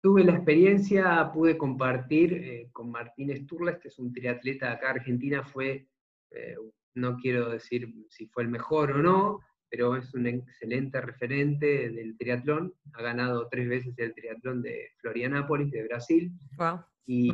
Tuve 0.00 0.22
la 0.22 0.32
experiencia, 0.32 1.30
pude 1.32 1.56
compartir 1.56 2.34
eh, 2.34 2.68
con 2.72 2.90
Martín 2.90 3.34
Sturla, 3.34 3.72
este 3.72 3.88
es 3.88 3.98
un 3.98 4.12
triatleta 4.12 4.66
de 4.66 4.72
acá 4.72 4.90
Argentina, 4.90 5.42
fue, 5.42 5.88
eh, 6.30 6.56
no 6.94 7.16
quiero 7.16 7.48
decir 7.48 7.88
si 8.10 8.26
fue 8.26 8.42
el 8.42 8.50
mejor 8.50 8.92
o 8.92 9.02
no, 9.02 9.40
pero 9.70 9.96
es 9.96 10.12
un 10.12 10.26
excelente 10.26 11.00
referente 11.00 11.88
del 11.90 12.16
triatlón, 12.18 12.74
ha 12.92 13.02
ganado 13.02 13.48
tres 13.48 13.66
veces 13.66 13.94
el 13.98 14.14
triatlón 14.14 14.60
de 14.60 14.90
Florianápolis, 14.98 15.70
de 15.70 15.84
Brasil, 15.84 16.32
y, 17.06 17.32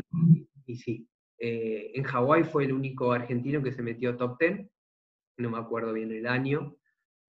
y, 0.67 0.77
sí, 0.77 1.09
eh, 1.39 1.91
en 1.95 2.05
Hawái 2.05 2.45
fue 2.45 2.67
el 2.67 2.73
único 2.73 3.13
argentino 3.13 3.63
que 3.63 3.73
se 3.73 3.83
metió 3.83 4.17
top 4.17 4.39
ten, 4.39 4.71
no 5.39 5.51
me 5.51 5.59
acuerdo 5.59 5.93
bien 5.93 6.13
el 6.13 6.27
año, 6.27 6.77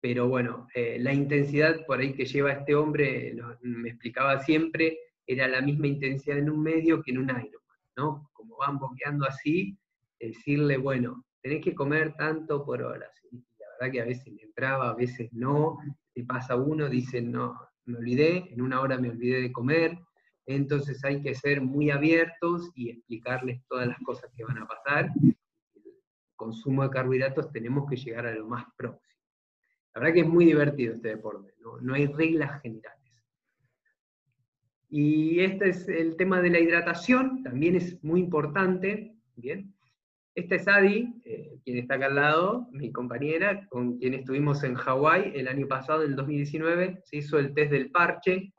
pero 0.01 0.27
bueno, 0.27 0.67
la 0.75 1.13
intensidad 1.13 1.85
por 1.85 1.99
ahí 1.99 2.13
que 2.13 2.25
lleva 2.25 2.53
este 2.53 2.75
hombre, 2.75 3.35
me 3.61 3.89
explicaba 3.89 4.39
siempre, 4.43 4.97
era 5.27 5.47
la 5.47 5.61
misma 5.61 5.87
intensidad 5.87 6.37
en 6.37 6.49
un 6.49 6.61
medio 6.61 7.01
que 7.03 7.11
en 7.11 7.19
un 7.19 7.29
Ironman, 7.29 7.79
¿no? 7.97 8.29
Como 8.33 8.57
van 8.57 8.79
boqueando 8.79 9.25
así, 9.27 9.77
decirle, 10.19 10.77
bueno, 10.77 11.23
tenés 11.41 11.63
que 11.63 11.75
comer 11.75 12.13
tanto 12.15 12.65
por 12.65 12.81
hora. 12.81 13.09
La 13.31 13.65
verdad 13.79 13.91
que 13.91 14.01
a 14.01 14.05
veces 14.05 14.33
le 14.33 14.43
entraba, 14.43 14.89
a 14.89 14.95
veces 14.95 15.31
no, 15.31 15.77
te 16.13 16.23
pasa 16.23 16.55
uno, 16.55 16.89
dice, 16.89 17.21
no, 17.21 17.59
me 17.85 17.97
olvidé, 17.97 18.51
en 18.51 18.61
una 18.61 18.81
hora 18.81 18.97
me 18.97 19.09
olvidé 19.09 19.41
de 19.41 19.51
comer, 19.51 19.97
entonces 20.45 21.03
hay 21.05 21.21
que 21.21 21.35
ser 21.35 21.61
muy 21.61 21.91
abiertos 21.91 22.71
y 22.73 22.89
explicarles 22.89 23.61
todas 23.67 23.87
las 23.87 23.99
cosas 23.99 24.31
que 24.35 24.43
van 24.43 24.57
a 24.57 24.67
pasar. 24.67 25.11
El 25.21 25.35
consumo 26.35 26.83
de 26.83 26.89
carbohidratos 26.89 27.51
tenemos 27.51 27.87
que 27.87 27.97
llegar 27.97 28.25
a 28.25 28.33
lo 28.33 28.47
más 28.47 28.65
próximo. 28.75 29.18
La 29.99 30.05
verdad 30.05 30.13
que 30.13 30.21
es 30.21 30.33
muy 30.33 30.45
divertido 30.45 30.95
este 30.95 31.09
deporte, 31.09 31.53
no, 31.59 31.77
no 31.81 31.93
hay 31.93 32.07
reglas 32.07 32.61
generales. 32.61 33.11
Y 34.87 35.41
este 35.41 35.67
es 35.67 35.89
el 35.89 36.15
tema 36.15 36.41
de 36.41 36.49
la 36.49 36.59
hidratación, 36.61 37.43
también 37.43 37.75
es 37.75 38.01
muy 38.01 38.21
importante, 38.21 39.13
¿bien? 39.35 39.75
Esta 40.35 40.55
es 40.55 40.69
Adi, 40.69 41.21
eh, 41.25 41.59
quien 41.65 41.79
está 41.79 41.95
acá 41.95 42.05
al 42.05 42.15
lado, 42.15 42.69
mi 42.71 42.93
compañera, 42.93 43.67
con 43.67 43.97
quien 43.97 44.13
estuvimos 44.13 44.63
en 44.63 44.75
Hawái 44.75 45.33
el 45.35 45.49
año 45.49 45.67
pasado, 45.67 46.05
en 46.05 46.11
el 46.11 46.15
2019, 46.15 47.01
se 47.03 47.17
hizo 47.17 47.37
el 47.37 47.53
test 47.53 47.71
del 47.73 47.91
parche, 47.91 48.53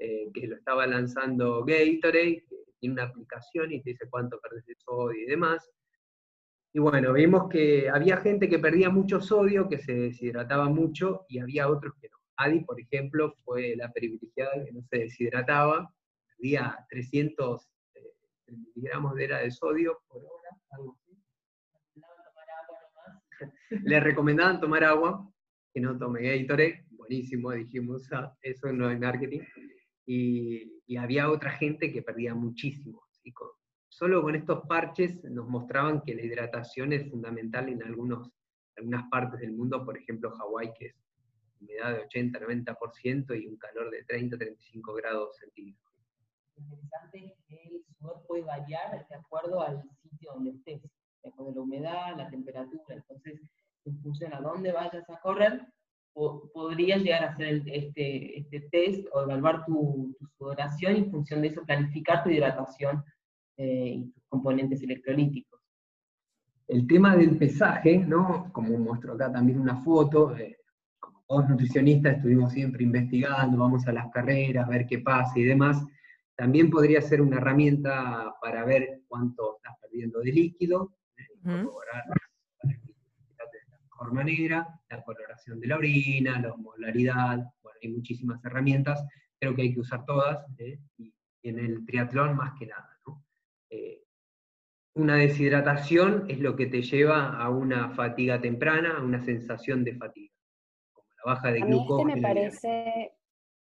eh, 0.00 0.26
que 0.34 0.48
lo 0.48 0.56
estaba 0.56 0.88
lanzando 0.88 1.64
Gatorade, 1.64 2.44
que 2.48 2.56
tiene 2.80 2.94
una 2.94 3.04
aplicación 3.04 3.70
y 3.70 3.80
te 3.80 3.90
dice 3.90 4.08
cuánto 4.10 4.40
perdés 4.40 4.66
de 4.66 4.74
sodio 4.74 5.22
y 5.22 5.26
demás. 5.26 5.70
Y 6.72 6.78
bueno, 6.78 7.12
vimos 7.12 7.48
que 7.48 7.88
había 7.88 8.18
gente 8.18 8.48
que 8.48 8.58
perdía 8.58 8.90
mucho 8.90 9.20
sodio, 9.20 9.68
que 9.68 9.78
se 9.78 9.92
deshidrataba 9.92 10.68
mucho, 10.68 11.26
y 11.28 11.40
había 11.40 11.68
otros 11.68 11.94
que 12.00 12.08
no. 12.08 12.16
Adi, 12.36 12.60
por 12.60 12.80
ejemplo, 12.80 13.34
fue 13.44 13.74
la 13.76 13.92
privilegiada 13.92 14.64
que 14.64 14.72
no 14.72 14.82
se 14.82 14.98
deshidrataba, 14.98 15.92
perdía 16.28 16.86
300 16.88 17.68
eh, 17.94 18.00
miligramos 18.46 19.14
de, 19.14 19.24
era 19.24 19.38
de 19.40 19.50
sodio 19.50 20.00
por 20.08 20.22
hora, 20.22 20.50
algo 20.70 20.96
así. 20.96 21.20
Le 23.84 24.00
recomendaban 24.00 24.60
tomar 24.60 24.84
agua, 24.84 25.28
que 25.72 25.80
no 25.80 25.98
tome 25.98 26.22
Gatorade, 26.22 26.86
buenísimo, 26.90 27.50
dijimos, 27.50 28.08
ah, 28.12 28.32
eso 28.42 28.72
no 28.72 28.88
es 28.90 28.98
marketing. 28.98 29.40
Y, 30.06 30.96
había 30.96 31.30
otra 31.30 31.52
gente 31.52 31.92
que 31.92 32.02
perdía 32.02 32.34
muchísimo. 32.34 33.02
Solo 33.90 34.22
con 34.22 34.34
estos 34.34 34.66
parches 34.66 35.22
nos 35.24 35.46
mostraban 35.48 36.00
que 36.00 36.14
la 36.14 36.22
hidratación 36.22 36.92
es 36.92 37.10
fundamental 37.10 37.68
en 37.68 37.82
algunos, 37.82 38.30
algunas 38.76 39.08
partes 39.10 39.40
del 39.40 39.52
mundo, 39.52 39.84
por 39.84 39.98
ejemplo 39.98 40.30
Hawái, 40.30 40.72
que 40.78 40.86
es 40.86 40.94
humedad 41.60 41.94
de 41.94 42.08
80-90% 42.08 43.42
y 43.42 43.46
un 43.46 43.56
calor 43.58 43.90
de 43.90 44.06
30-35 44.06 44.96
grados 44.96 45.36
centígrados. 45.36 45.82
Interesante 46.56 47.26
es 47.26 47.32
que 47.48 47.56
el 47.68 47.84
sudor 47.98 48.22
puede 48.26 48.44
variar 48.44 49.06
de 49.08 49.14
acuerdo 49.14 49.60
al 49.60 49.82
sitio 50.02 50.32
donde 50.34 50.52
estés, 50.52 50.82
de 51.22 51.28
acuerdo 51.28 51.52
a 51.52 51.54
la 51.56 51.60
humedad, 51.60 52.16
la 52.16 52.30
temperatura. 52.30 52.94
Entonces, 52.94 53.40
en 53.84 54.00
función 54.02 54.32
a 54.34 54.40
dónde 54.40 54.72
vayas 54.72 55.08
a 55.10 55.20
correr, 55.20 55.66
podrías 56.12 57.02
llegar 57.02 57.24
a 57.24 57.30
hacer 57.30 57.62
este, 57.66 58.38
este 58.38 58.60
test 58.72 59.06
o 59.12 59.22
evaluar 59.22 59.64
tu, 59.64 60.16
sudoración 60.38 60.96
y 60.96 60.98
en 61.00 61.10
función 61.10 61.42
de 61.42 61.48
eso 61.48 61.64
planificar 61.64 62.22
tu 62.22 62.30
hidratación 62.30 63.04
eh, 63.56 63.94
y 63.96 64.10
tus 64.10 64.22
componentes 64.28 64.82
electrolíticos. 64.82 65.60
El 66.68 66.86
tema 66.86 67.16
del 67.16 67.36
pesaje, 67.36 67.98
¿no? 67.98 68.52
como 68.52 68.78
muestro 68.78 69.14
acá 69.14 69.32
también 69.32 69.60
una 69.60 69.76
foto, 69.76 70.36
eh, 70.36 70.58
todos 71.26 71.48
nutricionistas 71.48 72.16
estuvimos 72.16 72.52
siempre 72.52 72.84
investigando, 72.84 73.58
vamos 73.58 73.86
a 73.86 73.92
las 73.92 74.10
carreras, 74.10 74.68
ver 74.68 74.86
qué 74.86 74.98
pasa 74.98 75.38
y 75.38 75.44
demás, 75.44 75.84
también 76.36 76.70
podría 76.70 77.02
ser 77.02 77.20
una 77.20 77.36
herramienta 77.36 78.34
para 78.40 78.64
ver 78.64 79.02
cuánto 79.06 79.56
estás 79.56 79.76
perdiendo 79.80 80.20
de 80.20 80.32
líquido, 80.32 80.96
la 81.42 81.54
mejor 83.82 84.12
manera, 84.12 84.80
la 84.88 85.02
coloración 85.02 85.60
de 85.60 85.66
la 85.66 85.76
orina, 85.76 86.40
la 86.40 86.52
osmolaridad, 86.52 87.36
bueno, 87.62 87.78
hay 87.82 87.90
muchísimas 87.90 88.44
herramientas, 88.44 89.04
creo 89.38 89.54
que 89.54 89.62
hay 89.62 89.74
que 89.74 89.80
usar 89.80 90.04
todas, 90.04 90.46
¿eh? 90.58 90.78
y 90.98 91.12
en 91.42 91.58
el 91.58 91.84
triatlón 91.84 92.36
más 92.36 92.52
que 92.58 92.66
nada. 92.66 92.98
Eh, 93.70 94.02
una 94.94 95.16
deshidratación 95.16 96.26
es 96.28 96.40
lo 96.40 96.56
que 96.56 96.66
te 96.66 96.82
lleva 96.82 97.40
a 97.40 97.48
una 97.48 97.90
fatiga 97.90 98.40
temprana, 98.40 98.98
a 98.98 99.02
una 99.02 99.24
sensación 99.24 99.84
de 99.84 99.94
fatiga 99.96 100.30
baja 101.24 101.52
de 101.52 101.62
a 101.62 101.64
Mí 101.64 101.86
este 101.88 102.04
me 102.04 102.22
parece 102.22 103.12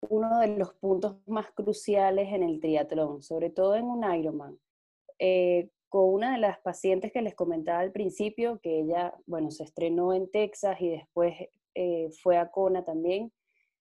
uno 0.09 0.39
de 0.39 0.57
los 0.57 0.73
puntos 0.75 1.17
más 1.25 1.51
cruciales 1.51 2.31
en 2.31 2.43
el 2.43 2.59
triatlón, 2.59 3.23
sobre 3.23 3.49
todo 3.49 3.75
en 3.75 3.85
un 3.85 4.03
Ironman. 4.13 4.59
Eh, 5.19 5.69
con 5.89 6.13
una 6.13 6.33
de 6.33 6.39
las 6.39 6.59
pacientes 6.59 7.11
que 7.11 7.21
les 7.21 7.35
comentaba 7.35 7.79
al 7.79 7.91
principio, 7.91 8.59
que 8.61 8.81
ella, 8.81 9.15
bueno, 9.25 9.49
se 9.49 9.63
estrenó 9.63 10.13
en 10.13 10.29
Texas 10.29 10.79
y 10.81 10.89
después 10.89 11.33
eh, 11.73 12.09
fue 12.21 12.37
a 12.37 12.51
Kona 12.51 12.83
también, 12.83 13.31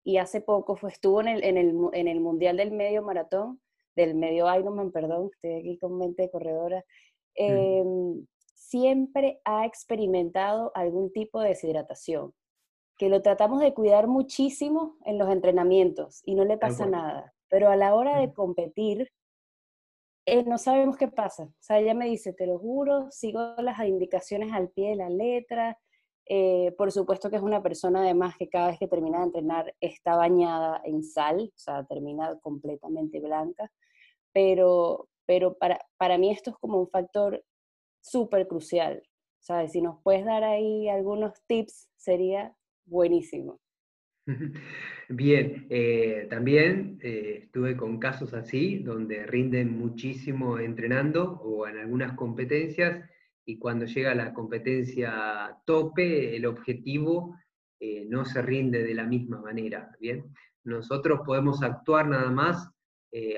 y 0.05 0.19
hace 0.19 0.41
poco 0.41 0.77
fue, 0.77 0.91
estuvo 0.91 1.21
en 1.21 1.29
el, 1.29 1.45
en, 1.45 1.57
el, 1.57 1.75
en 1.93 2.09
el 2.09 2.21
Mundial 2.21 2.57
del 2.59 2.71
Medio 2.71 3.03
Maratón, 3.03 3.61
del 3.97 4.15
Medio 4.15 4.55
Ironman, 4.55 4.93
perdón, 4.93 5.31
estoy 5.33 5.55
aquí 5.55 5.79
con 5.79 5.99
mente 5.99 6.23
de 6.23 6.31
corredora, 6.31 6.85
em, 7.35 8.27
siempre 8.55 9.41
ha 9.45 9.67
experimentado 9.67 10.71
algún 10.75 11.13
tipo 11.13 11.41
de 11.41 11.49
deshidratación, 11.49 12.33
que 12.99 13.09
lo 13.09 13.23
tratamos 13.23 13.61
de 13.61 13.75
cuidar 13.75 14.07
muchísimo 14.07 14.97
en 15.05 15.19
los 15.19 15.31
entrenamientos 15.31 16.23
y 16.25 16.35
no 16.35 16.45
le 16.45 16.59
pasa 16.59 16.87
nada, 16.87 17.35
pero 17.49 17.69
a 17.69 17.77
la 17.77 17.95
hora 17.95 18.19
de 18.21 18.33
competir, 18.33 19.11
eh, 20.27 20.43
no 20.43 20.59
sabemos 20.59 20.97
qué 20.97 21.07
pasa. 21.07 21.45
O 21.45 21.55
sea, 21.61 21.79
ella 21.79 21.95
me 21.95 22.07
dice, 22.07 22.33
te 22.33 22.47
lo 22.47 22.59
juro, 22.59 23.09
sigo 23.13 23.55
las 23.59 23.79
indicaciones 23.87 24.53
al 24.53 24.71
pie 24.71 24.91
de 24.91 24.97
la 24.97 25.09
letra. 25.09 25.79
Eh, 26.29 26.75
por 26.77 26.91
supuesto 26.91 27.31
que 27.31 27.37
es 27.37 27.43
una 27.43 27.63
persona 27.63 28.01
además 28.01 28.37
que 28.37 28.49
cada 28.49 28.67
vez 28.69 28.79
que 28.81 28.89
termina 28.89 29.19
de 29.19 29.27
entrenar 29.27 29.75
está 29.81 30.17
bañada 30.17 30.81
en 30.85 31.05
sal, 31.05 31.53
o 31.55 31.59
sea, 31.59 31.85
termina 31.85 32.37
completamente 32.41 33.21
blanca. 33.21 33.71
Pero, 34.37 35.09
pero 35.27 35.57
para, 35.57 35.79
para 35.97 36.19
mí 36.19 36.31
esto 36.31 36.51
es 36.51 36.57
como 36.59 36.79
un 36.79 36.91
factor 36.91 37.43
súper 38.03 38.47
crucial. 38.47 39.03
¿Sabes? 39.41 39.73
Si 39.73 39.81
nos 39.81 40.03
puedes 40.03 40.27
dar 40.27 40.45
ahí 40.45 40.91
algunos 40.91 41.33
tips, 41.47 41.89
sería 41.97 42.55
buenísimo. 42.85 43.59
Bien, 45.09 45.67
eh, 45.71 46.27
también 46.29 46.99
eh, 47.03 47.45
estuve 47.45 47.79
con 47.79 47.99
casos 47.99 48.35
así, 48.35 48.81
donde 48.81 49.25
rinden 49.25 49.79
muchísimo 49.79 50.59
entrenando 50.59 51.41
o 51.41 51.67
en 51.67 51.79
algunas 51.79 52.13
competencias, 52.13 53.09
y 53.47 53.59
cuando 53.59 53.87
llega 53.87 54.15
la 54.15 54.35
competencia 54.35 55.57
tope, 55.65 56.37
el 56.37 56.45
objetivo 56.45 57.39
eh, 57.81 58.05
no 58.07 58.27
se 58.27 58.43
rinde 58.43 58.83
de 58.83 58.95
la 58.95 59.07
misma 59.07 59.41
manera. 59.41 59.97
Bien, 59.99 60.25
nosotros 60.63 61.21
podemos 61.25 61.63
actuar 61.63 62.09
nada 62.09 62.31
más 62.31 62.76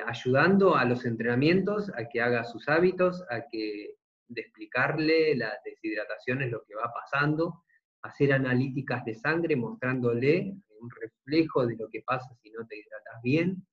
ayudando 0.07 0.77
a 0.77 0.85
los 0.85 1.05
entrenamientos 1.05 1.91
a 1.97 2.09
que 2.09 2.21
haga 2.21 2.45
sus 2.45 2.69
hábitos, 2.69 3.25
a 3.31 3.43
que 3.51 3.95
de 4.29 4.41
explicarle 4.41 5.37
las 5.37 5.63
deshidrataciones, 5.65 6.51
lo 6.51 6.63
que 6.65 6.75
va 6.75 6.93
pasando, 6.93 7.63
hacer 8.03 8.33
analíticas 8.33 9.05
de 9.05 9.15
sangre 9.15 9.57
mostrándole 9.57 10.55
un 10.81 10.91
reflejo 10.91 11.67
de 11.67 11.77
lo 11.77 11.89
que 11.89 12.03
pasa 12.03 12.35
si 12.43 12.51
no 12.51 12.67
te 12.67 12.77
hidratas 12.77 13.23
bien. 13.23 13.67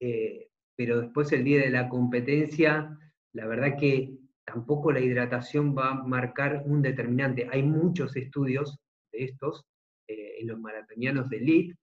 Eh, 0.00 0.48
pero 0.76 1.00
después 1.00 1.32
el 1.32 1.44
día 1.44 1.60
de 1.60 1.70
la 1.70 1.88
competencia, 1.88 2.96
la 3.32 3.46
verdad 3.46 3.76
que 3.78 4.16
tampoco 4.44 4.92
la 4.92 5.00
hidratación 5.00 5.76
va 5.76 5.90
a 5.90 6.02
marcar 6.02 6.62
un 6.66 6.82
determinante. 6.82 7.48
Hay 7.50 7.62
muchos 7.62 8.16
estudios 8.16 8.78
de 9.12 9.24
estos 9.24 9.64
eh, 10.06 10.36
en 10.40 10.48
los 10.48 10.58
maratonianos 10.60 11.28
de 11.28 11.36
elite, 11.38 11.78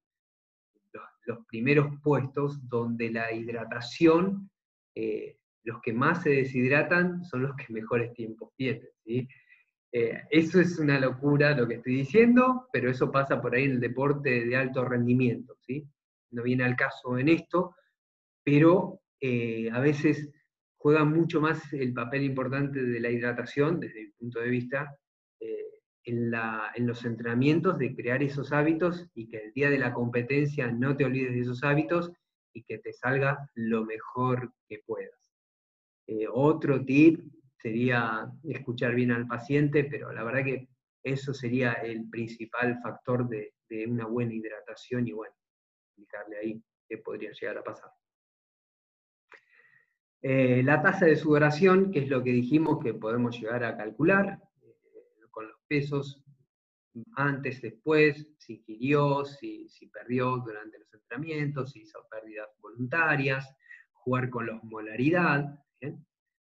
los, 1.26 1.46
primeros 1.48 1.88
puestos 2.02 2.68
donde 2.68 3.10
la 3.10 3.32
hidratación, 3.32 4.50
eh, 4.96 5.38
los 5.64 5.82
que 5.82 5.94
más 5.94 6.24
se 6.24 6.30
deshidratan 6.30 7.24
son 7.24 7.44
los 7.44 7.56
que 7.56 7.74
mejores 7.74 8.14
tiempos 8.14 8.52
tienen. 8.56 8.88
Eh, 9.92 10.24
eso 10.30 10.60
es 10.60 10.78
una 10.78 11.00
locura 11.00 11.56
lo 11.56 11.68
que 11.68 11.76
estoy 11.76 11.96
diciendo, 11.96 12.68
pero 12.72 12.90
eso 12.90 13.12
pasa 13.12 13.42
por 13.42 13.56
ahí 13.56 13.64
en 13.64 13.72
el 13.72 13.80
deporte 13.80 14.46
de 14.46 14.56
alto 14.56 14.84
rendimiento, 14.84 15.56
¿sí? 15.62 15.88
No 16.32 16.44
viene 16.44 16.66
al 16.66 16.76
caso 16.76 17.18
en 17.18 17.30
esto, 17.30 17.76
pero 18.44 19.02
eh, 19.22 19.70
a 19.72 19.80
veces 19.80 20.30
juega 20.76 21.06
mucho 21.06 21.40
más 21.40 21.72
el 21.74 21.94
papel 21.94 22.24
importante 22.24 22.84
de 22.84 23.00
la 23.00 23.10
hidratación, 23.10 23.80
desde 23.80 24.02
mi 24.02 24.12
punto 24.12 24.40
de 24.40 24.50
vista, 24.50 24.98
en, 26.06 26.88
los 26.88 27.04
entrenamientos, 27.04 27.78
de 27.78 27.96
crear 27.96 28.22
esos 28.22 28.52
hábitos 28.52 29.10
y 29.14 29.28
que 29.28 29.38
el 29.38 29.54
día 29.54 29.70
de 29.70 29.80
la 29.80 29.94
competencia 29.94 30.72
no 30.72 30.96
te 30.96 31.06
olvides 31.06 31.34
de 31.34 31.42
esos 31.42 31.64
hábitos 31.64 32.12
y 32.54 32.64
que 32.64 32.78
te 32.78 32.94
salga 32.94 33.50
lo 33.56 33.86
mejor 33.86 34.54
que 34.68 34.82
puedas. 34.86 35.34
otro 36.32 36.84
tip 36.86 37.20
sería 37.58 38.32
escuchar 38.44 38.94
bien 38.94 39.12
al 39.12 39.28
paciente, 39.28 39.84
pero 39.84 40.14
la 40.14 40.24
verdad 40.24 40.44
que 40.44 40.70
eso 41.04 41.34
sería 41.34 41.74
el 41.74 42.10
principal 42.10 42.80
factor 42.82 43.28
de, 43.28 43.54
una 43.88 44.06
buena 44.06 44.34
hidratación 44.34 45.08
y 45.08 45.12
bueno, 45.12 45.36
explicarle 45.88 46.38
ahí 46.38 46.64
qué 46.88 47.00
podría 47.00 47.32
llegar 47.32 47.58
a 47.58 47.64
pasar. 47.64 47.90
Eh, 50.22 50.64
la 50.64 50.82
tasa 50.82 51.06
de 51.06 51.16
sudoración, 51.16 51.92
que 51.92 52.00
es 52.00 52.10
lo 52.10 52.24
que 52.24 52.32
dijimos 52.32 52.80
que 52.82 52.94
podemos 52.94 53.40
llegar 53.40 53.64
a 53.64 53.76
calcular, 53.76 54.40
eh, 54.40 54.45
pesos 55.68 56.24
antes, 57.16 57.62
después, 57.62 58.28
si 58.38 58.54
ingirió, 58.54 59.26
si, 59.26 59.68
si, 59.68 59.88
perdió 59.88 60.38
durante 60.38 60.80
los 60.80 60.94
entrenamientos, 60.94 61.72
si 61.72 61.82
hizo 61.82 62.08
pérdidas 62.10 62.48
voluntarias, 62.62 63.54
jugar 63.92 64.30
con 64.30 64.48
la 64.48 64.60
molaridad, 64.64 65.60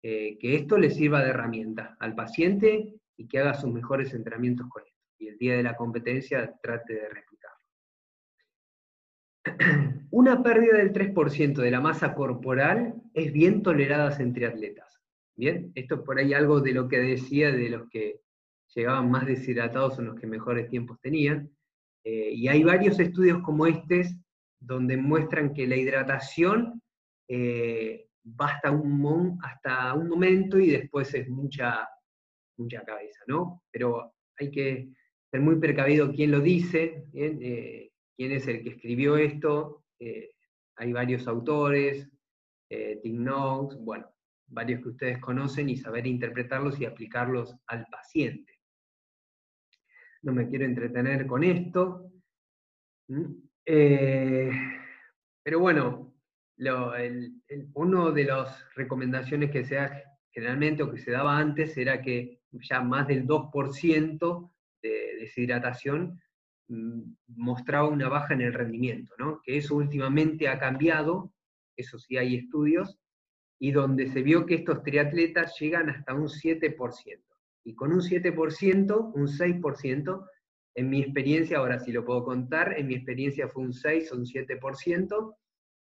eh, 0.03 0.39
que 0.39 0.55
esto 0.55 0.79
le 0.79 0.89
sirva 0.89 1.23
de 1.23 1.29
herramienta 1.29 1.95
al 1.99 2.15
paciente 2.15 2.95
y 3.17 3.27
que 3.27 3.37
haga 3.37 3.53
sus 3.53 3.71
mejores 3.71 4.13
entrenamientos 4.15 4.67
con 4.67 4.81
esto. 4.83 4.99
Y 5.19 5.27
el 5.27 5.37
día 5.37 5.55
de 5.55 5.63
la 5.63 5.75
competencia 5.75 6.55
trate 6.63 6.93
de 6.93 7.07
replicarlo. 7.07 7.57
Una 10.09 10.41
pérdida 10.41 10.77
del 10.77 10.91
3% 10.91 11.53
de 11.53 11.71
la 11.71 11.81
masa 11.81 12.15
corporal 12.15 12.95
es 13.13 13.31
bien 13.31 13.61
tolerada 13.61 14.15
entre 14.17 14.47
atletas. 14.47 14.99
Bien, 15.35 15.71
esto 15.75 15.95
es 15.95 16.01
por 16.01 16.17
ahí 16.17 16.33
algo 16.33 16.61
de 16.61 16.73
lo 16.73 16.87
que 16.87 16.97
decía 16.99 17.51
de 17.51 17.69
los 17.69 17.87
que 17.89 18.21
llegaban 18.73 19.09
más 19.11 19.25
deshidratados 19.25 19.95
son 19.95 20.05
los 20.07 20.19
que 20.19 20.27
mejores 20.27 20.69
tiempos 20.69 20.99
tenían. 21.01 21.49
Eh, 22.03 22.31
y 22.33 22.47
hay 22.47 22.63
varios 22.63 22.99
estudios 22.99 23.41
como 23.43 23.67
este 23.67 24.03
donde 24.59 24.97
muestran 24.97 25.53
que 25.53 25.67
la 25.67 25.75
hidratación 25.75 26.81
eh, 27.27 28.07
basta 28.23 28.71
un, 28.71 29.39
hasta 29.43 29.93
un 29.93 30.07
momento 30.07 30.59
y 30.59 30.69
después 30.69 31.13
es 31.13 31.27
mucha, 31.29 31.87
mucha 32.57 32.83
cabeza, 32.83 33.19
¿no? 33.27 33.63
Pero 33.71 34.13
hay 34.39 34.51
que 34.51 34.89
ser 35.29 35.41
muy 35.41 35.57
precavido 35.57 36.11
quién 36.11 36.31
lo 36.31 36.39
dice, 36.39 37.05
eh, 37.13 37.91
quién 38.15 38.31
es 38.31 38.47
el 38.47 38.63
que 38.63 38.69
escribió 38.69 39.17
esto. 39.17 39.83
Hay 40.77 40.93
varios 40.93 41.27
autores, 41.27 42.09
Tim 42.67 43.17
Knox, 43.17 43.77
bueno, 43.79 44.11
varios 44.47 44.81
que 44.81 44.89
ustedes 44.89 45.19
conocen 45.19 45.69
y 45.69 45.77
saber 45.77 46.07
interpretarlos 46.07 46.79
y 46.79 46.85
aplicarlos 46.85 47.55
al 47.67 47.85
paciente. 47.91 48.50
No 50.23 50.33
me 50.33 50.47
quiero 50.47 50.65
entretener 50.65 51.25
con 51.25 51.43
esto. 51.43 52.11
pero 55.43 55.59
bueno, 55.59 56.13
uno 57.73 58.11
de 58.11 58.23
las 58.23 58.65
recomendaciones 58.75 59.51
que 59.51 59.65
se 59.65 59.75
da 59.75 60.01
generalmente 60.31 60.83
o 60.83 60.91
que 60.91 60.99
se 60.99 61.11
daba 61.11 61.37
antes 61.37 61.77
era 61.77 62.01
que 62.01 62.41
ya 62.51 62.81
más 62.81 63.07
del 63.07 63.25
2% 63.27 64.51
de 64.81 65.15
deshidratación 65.19 66.21
mm, 66.67 67.01
mostraba 67.27 67.87
una 67.87 68.09
baja 68.09 68.33
en 68.33 68.41
el 68.41 68.53
rendimiento, 68.53 69.13
¿no? 69.17 69.41
que 69.43 69.57
eso 69.57 69.75
últimamente 69.75 70.47
ha 70.47 70.59
cambiado, 70.59 71.33
eso 71.75 71.99
sí 71.99 72.17
hay 72.17 72.35
estudios, 72.35 72.97
y 73.59 73.71
donde 73.71 74.07
se 74.07 74.21
vio 74.21 74.45
que 74.45 74.55
estos 74.55 74.81
triatletas 74.83 75.57
llegan 75.59 75.89
hasta 75.89 76.13
un 76.13 76.27
7%. 76.27 77.30
Y 77.63 77.75
con 77.75 77.91
un 77.93 78.01
7%, 78.01 79.11
un 79.13 79.27
6%, 79.27 80.27
en 80.75 80.89
mi 80.89 81.01
experiencia, 81.01 81.57
ahora 81.57 81.79
sí 81.79 81.91
lo 81.91 82.05
puedo 82.05 82.23
contar, 82.23 82.77
en 82.77 82.87
mi 82.87 82.95
experiencia 82.95 83.47
fue 83.47 83.63
un 83.63 83.73
6 83.73 84.11
o 84.11 84.15
un 84.15 84.25
7%, 84.25 85.35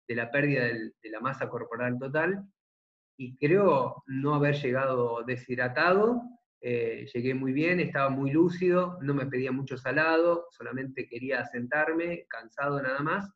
de 0.08 0.14
la 0.14 0.30
pérdida 0.30 0.64
de 0.64 1.10
la 1.10 1.20
masa 1.20 1.48
corporal 1.48 1.98
total, 1.98 2.42
y 3.18 3.36
creo 3.36 4.02
no 4.06 4.34
haber 4.34 4.54
llegado 4.54 5.22
deshidratado, 5.24 6.22
eh, 6.60 7.06
llegué 7.12 7.34
muy 7.34 7.52
bien, 7.52 7.78
estaba 7.78 8.08
muy 8.08 8.30
lúcido, 8.30 8.98
no 9.02 9.12
me 9.12 9.26
pedía 9.26 9.52
mucho 9.52 9.76
salado, 9.76 10.46
solamente 10.50 11.06
quería 11.06 11.44
sentarme, 11.44 12.26
cansado 12.28 12.80
nada 12.80 13.00
más, 13.00 13.30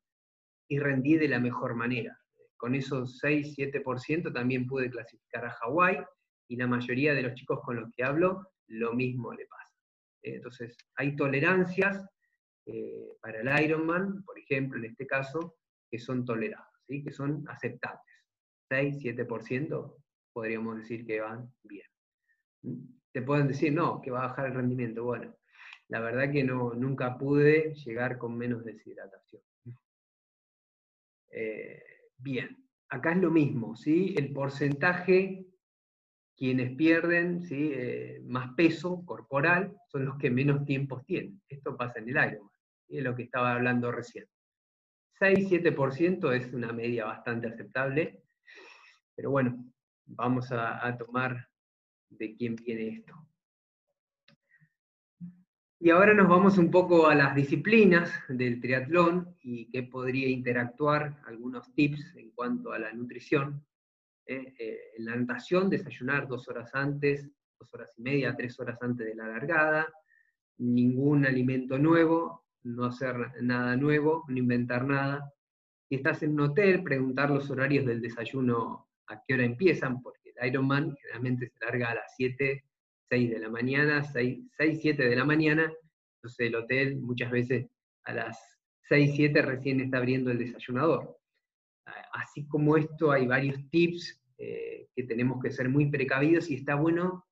y 0.69 0.79
rendí 0.79 1.17
de 1.17 1.29
la 1.29 1.39
mejor 1.39 1.75
manera. 1.75 2.19
Con 2.57 2.75
esos 2.75 3.21
6-7% 3.23 4.33
también 4.33 4.67
pude 4.67 4.91
clasificar 4.91 5.45
a 5.45 5.51
Hawái, 5.51 5.99
y 6.53 6.57
la 6.57 6.67
mayoría 6.67 7.15
de 7.15 7.23
los 7.23 7.35
chicos 7.35 7.61
con 7.65 7.77
los 7.77 7.91
que 7.97 8.05
hablo, 8.05 8.53
lo 8.67 8.93
mismo 8.93 9.33
le 9.33 9.47
pasa. 9.47 9.75
entonces, 10.23 10.77
hay 10.97 11.17
tolerancias 11.17 12.07
eh, 12.67 13.09
para 13.23 13.41
el 13.41 13.65
Ironman, 13.65 14.23
por 14.23 14.39
ejemplo, 14.39 14.79
en 14.79 14.85
este 14.85 15.07
caso, 15.07 15.57
que 15.91 15.99
son 15.99 16.27
tolerados, 16.27 16.69
¿sí? 16.87 17.03
que 17.03 17.11
son 17.11 17.43
aceptables. 17.49 18.01
6-7% 18.71 19.97
podríamos 20.31 20.77
decir 20.77 21.07
que 21.07 21.23
van 21.23 21.51
bien. 21.63 21.87
Te 23.13 23.23
pueden 23.23 23.49
decir, 23.49 23.73
no, 23.73 24.03
que 24.03 24.11
va 24.11 24.25
a 24.25 24.29
bajar 24.29 24.47
el 24.49 24.55
rendimiento. 24.55 25.05
Bueno, 25.05 25.35
la 25.89 26.01
verdad 26.01 26.31
que 26.31 26.45
no, 26.45 26.75
nunca 26.75 27.17
pude 27.17 27.75
llegar 27.77 28.19
con 28.19 28.37
menos 28.37 28.63
deshidratación. 28.63 29.43
Eh, 31.31 31.83
bien, 32.19 32.63
acá 32.91 33.13
es 33.13 33.23
lo 33.23 33.31
mismo, 33.31 33.75
¿sí? 33.75 34.15
El 34.19 34.35
porcentaje, 34.35 35.47
quienes 36.37 36.75
pierden 36.77 37.43
¿sí? 37.43 37.71
Eh, 37.75 38.21
más 38.25 38.55
peso 38.55 39.05
corporal 39.05 39.77
son 39.89 40.05
los 40.05 40.19
que 40.19 40.31
menos 40.31 40.65
tiempos 40.65 41.05
tienen. 41.05 41.41
Esto 41.49 41.77
pasa 41.77 41.99
en 41.99 42.09
el 42.09 42.17
Ironman, 42.17 42.51
es 42.89 43.03
lo 43.03 43.15
que 43.15 43.25
estaba 43.25 43.53
hablando 43.53 43.93
recién. 43.93 44.27
6-7% 45.21 46.33
es 46.33 46.53
una 46.53 46.73
media 46.73 47.05
bastante 47.05 47.47
aceptable, 47.47 48.23
pero 49.15 49.31
bueno, 49.31 49.65
vamos 50.05 50.51
a, 50.51 50.97
tomar 50.99 51.49
de 52.11 52.35
quién 52.35 52.57
viene 52.57 52.89
esto. 52.89 53.15
Y 55.79 55.91
ahora 55.91 56.15
nos 56.15 56.29
vamos 56.29 56.59
un 56.59 56.71
poco 56.71 57.09
a 57.09 57.15
las 57.15 57.35
disciplinas 57.35 58.13
del 58.29 58.61
triatlón 58.61 59.37
y 59.43 59.69
qué 59.71 59.83
podría 59.83 60.29
interactuar, 60.29 61.21
algunos 61.27 61.73
tips 61.75 62.17
en 62.17 62.31
cuanto 62.31 62.73
a 62.73 62.79
la 62.79 62.93
nutrición. 62.93 63.65
Eh, 64.27 64.55
eh, 64.59 64.79
en 64.97 65.05
la 65.05 65.17
natación, 65.17 65.69
desayunar 65.69 66.29
dos 66.29 66.49
horas 66.49 66.75
antes, 66.75 67.29
dos 67.59 67.73
horas 67.75 67.93
y 67.99 68.03
media, 68.03 68.35
tres 68.37 68.59
horas 68.61 68.79
antes 68.81 69.07
de 69.07 69.15
la 69.15 69.29
largada, 69.29 69.93
ningún 70.59 71.27
alimento 71.27 71.79
nuevo, 71.79 72.47
no 72.65 72.85
hacer 72.85 73.17
nada 73.43 73.77
nuevo, 73.77 74.25
no 74.29 74.37
inventar 74.37 74.85
nada. 74.85 75.33
Si 75.89 75.97
estás 75.97 76.23
en 76.23 76.33
un 76.33 76.41
hotel, 76.41 76.83
preguntar 76.83 77.31
los 77.31 77.51
horarios 77.51 77.85
del 77.85 78.01
desayuno, 78.01 78.89
a 79.09 79.23
qué 79.27 79.35
hora 79.35 79.45
empiezan, 79.45 80.01
porque 80.01 80.33
el 80.37 80.49
Ironman 80.49 80.95
generalmente 80.97 81.49
se 81.49 81.65
larga 81.65 81.91
a 81.91 81.95
las 81.97 82.15
7 82.17 82.65
6 83.13 83.31
de 83.31 83.41
la 83.41 83.51
mañana, 83.51 84.03
6, 84.05 84.49
7 84.57 85.03
de 85.07 85.17
la 85.17 85.27
mañana, 85.27 85.71
entonces 86.17 86.47
el 86.47 86.55
hotel 86.55 86.97
muchas 86.97 87.31
veces 87.31 87.67
a 88.05 88.15
las 88.15 88.59
6, 88.89 89.13
7 89.15 89.43
recién 89.43 89.81
está 89.81 89.99
abriendo 89.99 90.31
el 90.31 90.39
desayunador. 90.39 91.19
Así 92.13 92.47
como 92.47 92.77
esto 92.77 93.11
hay 93.11 93.27
varios 93.27 93.59
tips 93.71 94.23
eh, 94.39 94.89
que 94.95 95.05
tenemos 95.05 95.43
que 95.43 95.51
ser 95.51 95.69
muy 95.69 95.91
precavidos 95.91 96.51
y 96.51 96.55
está 96.55 96.75
bueno 96.75 97.27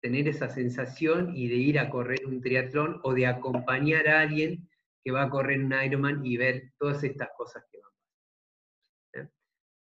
tener 0.00 0.28
esa 0.28 0.48
sensación 0.48 1.34
y 1.34 1.48
de 1.48 1.56
ir 1.56 1.78
a 1.78 1.88
correr 1.88 2.26
un 2.26 2.40
triatlón 2.40 3.00
o 3.04 3.14
de 3.14 3.26
acompañar 3.26 4.06
a 4.08 4.20
alguien 4.20 4.68
que 5.02 5.10
va 5.10 5.22
a 5.24 5.30
correr 5.30 5.60
un 5.60 5.72
Ironman 5.72 6.24
y 6.24 6.36
ver 6.36 6.72
todas 6.78 7.02
estas 7.04 7.28
cosas 7.36 7.64
que 7.70 7.78
van. 7.78 9.24
¿Eh? 9.24 9.30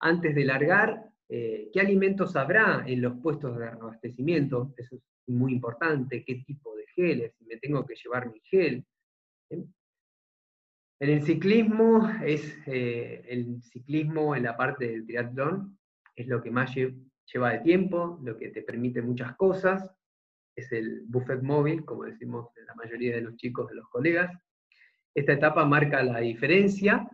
Antes 0.00 0.34
de 0.34 0.44
largar, 0.44 1.08
eh, 1.28 1.70
¿qué 1.72 1.80
alimentos 1.80 2.34
habrá 2.36 2.84
en 2.86 3.02
los 3.02 3.20
puestos 3.20 3.58
de 3.58 3.68
abastecimiento? 3.68 4.74
Eso 4.76 4.96
es 4.96 5.02
muy 5.26 5.52
importante, 5.52 6.24
qué 6.24 6.42
tipo 6.46 6.74
de 6.74 6.86
geles, 6.94 7.34
me 7.40 7.56
tengo 7.58 7.84
que 7.86 7.94
llevar 7.94 8.30
mi 8.30 8.40
gel. 8.40 8.84
En 11.00 11.10
el 11.10 11.22
ciclismo, 11.22 12.10
es, 12.24 12.58
eh, 12.66 13.24
el 13.28 13.62
ciclismo 13.62 14.34
en 14.34 14.42
la 14.42 14.56
parte 14.56 14.88
del 14.88 15.06
triatlón 15.06 15.78
es 16.16 16.26
lo 16.26 16.42
que 16.42 16.50
más 16.50 16.74
lleva 16.74 17.52
de 17.52 17.60
tiempo, 17.60 18.18
lo 18.24 18.36
que 18.36 18.48
te 18.48 18.62
permite 18.62 19.00
muchas 19.00 19.36
cosas, 19.36 19.88
es 20.56 20.72
el 20.72 21.04
buffet 21.06 21.40
móvil, 21.40 21.84
como 21.84 22.02
decimos 22.02 22.48
la 22.66 22.74
mayoría 22.74 23.14
de 23.14 23.22
los 23.22 23.36
chicos, 23.36 23.68
de 23.68 23.76
los 23.76 23.88
colegas. 23.88 24.36
Esta 25.14 25.34
etapa 25.34 25.64
marca 25.64 26.02
la 26.02 26.18
diferencia 26.18 27.08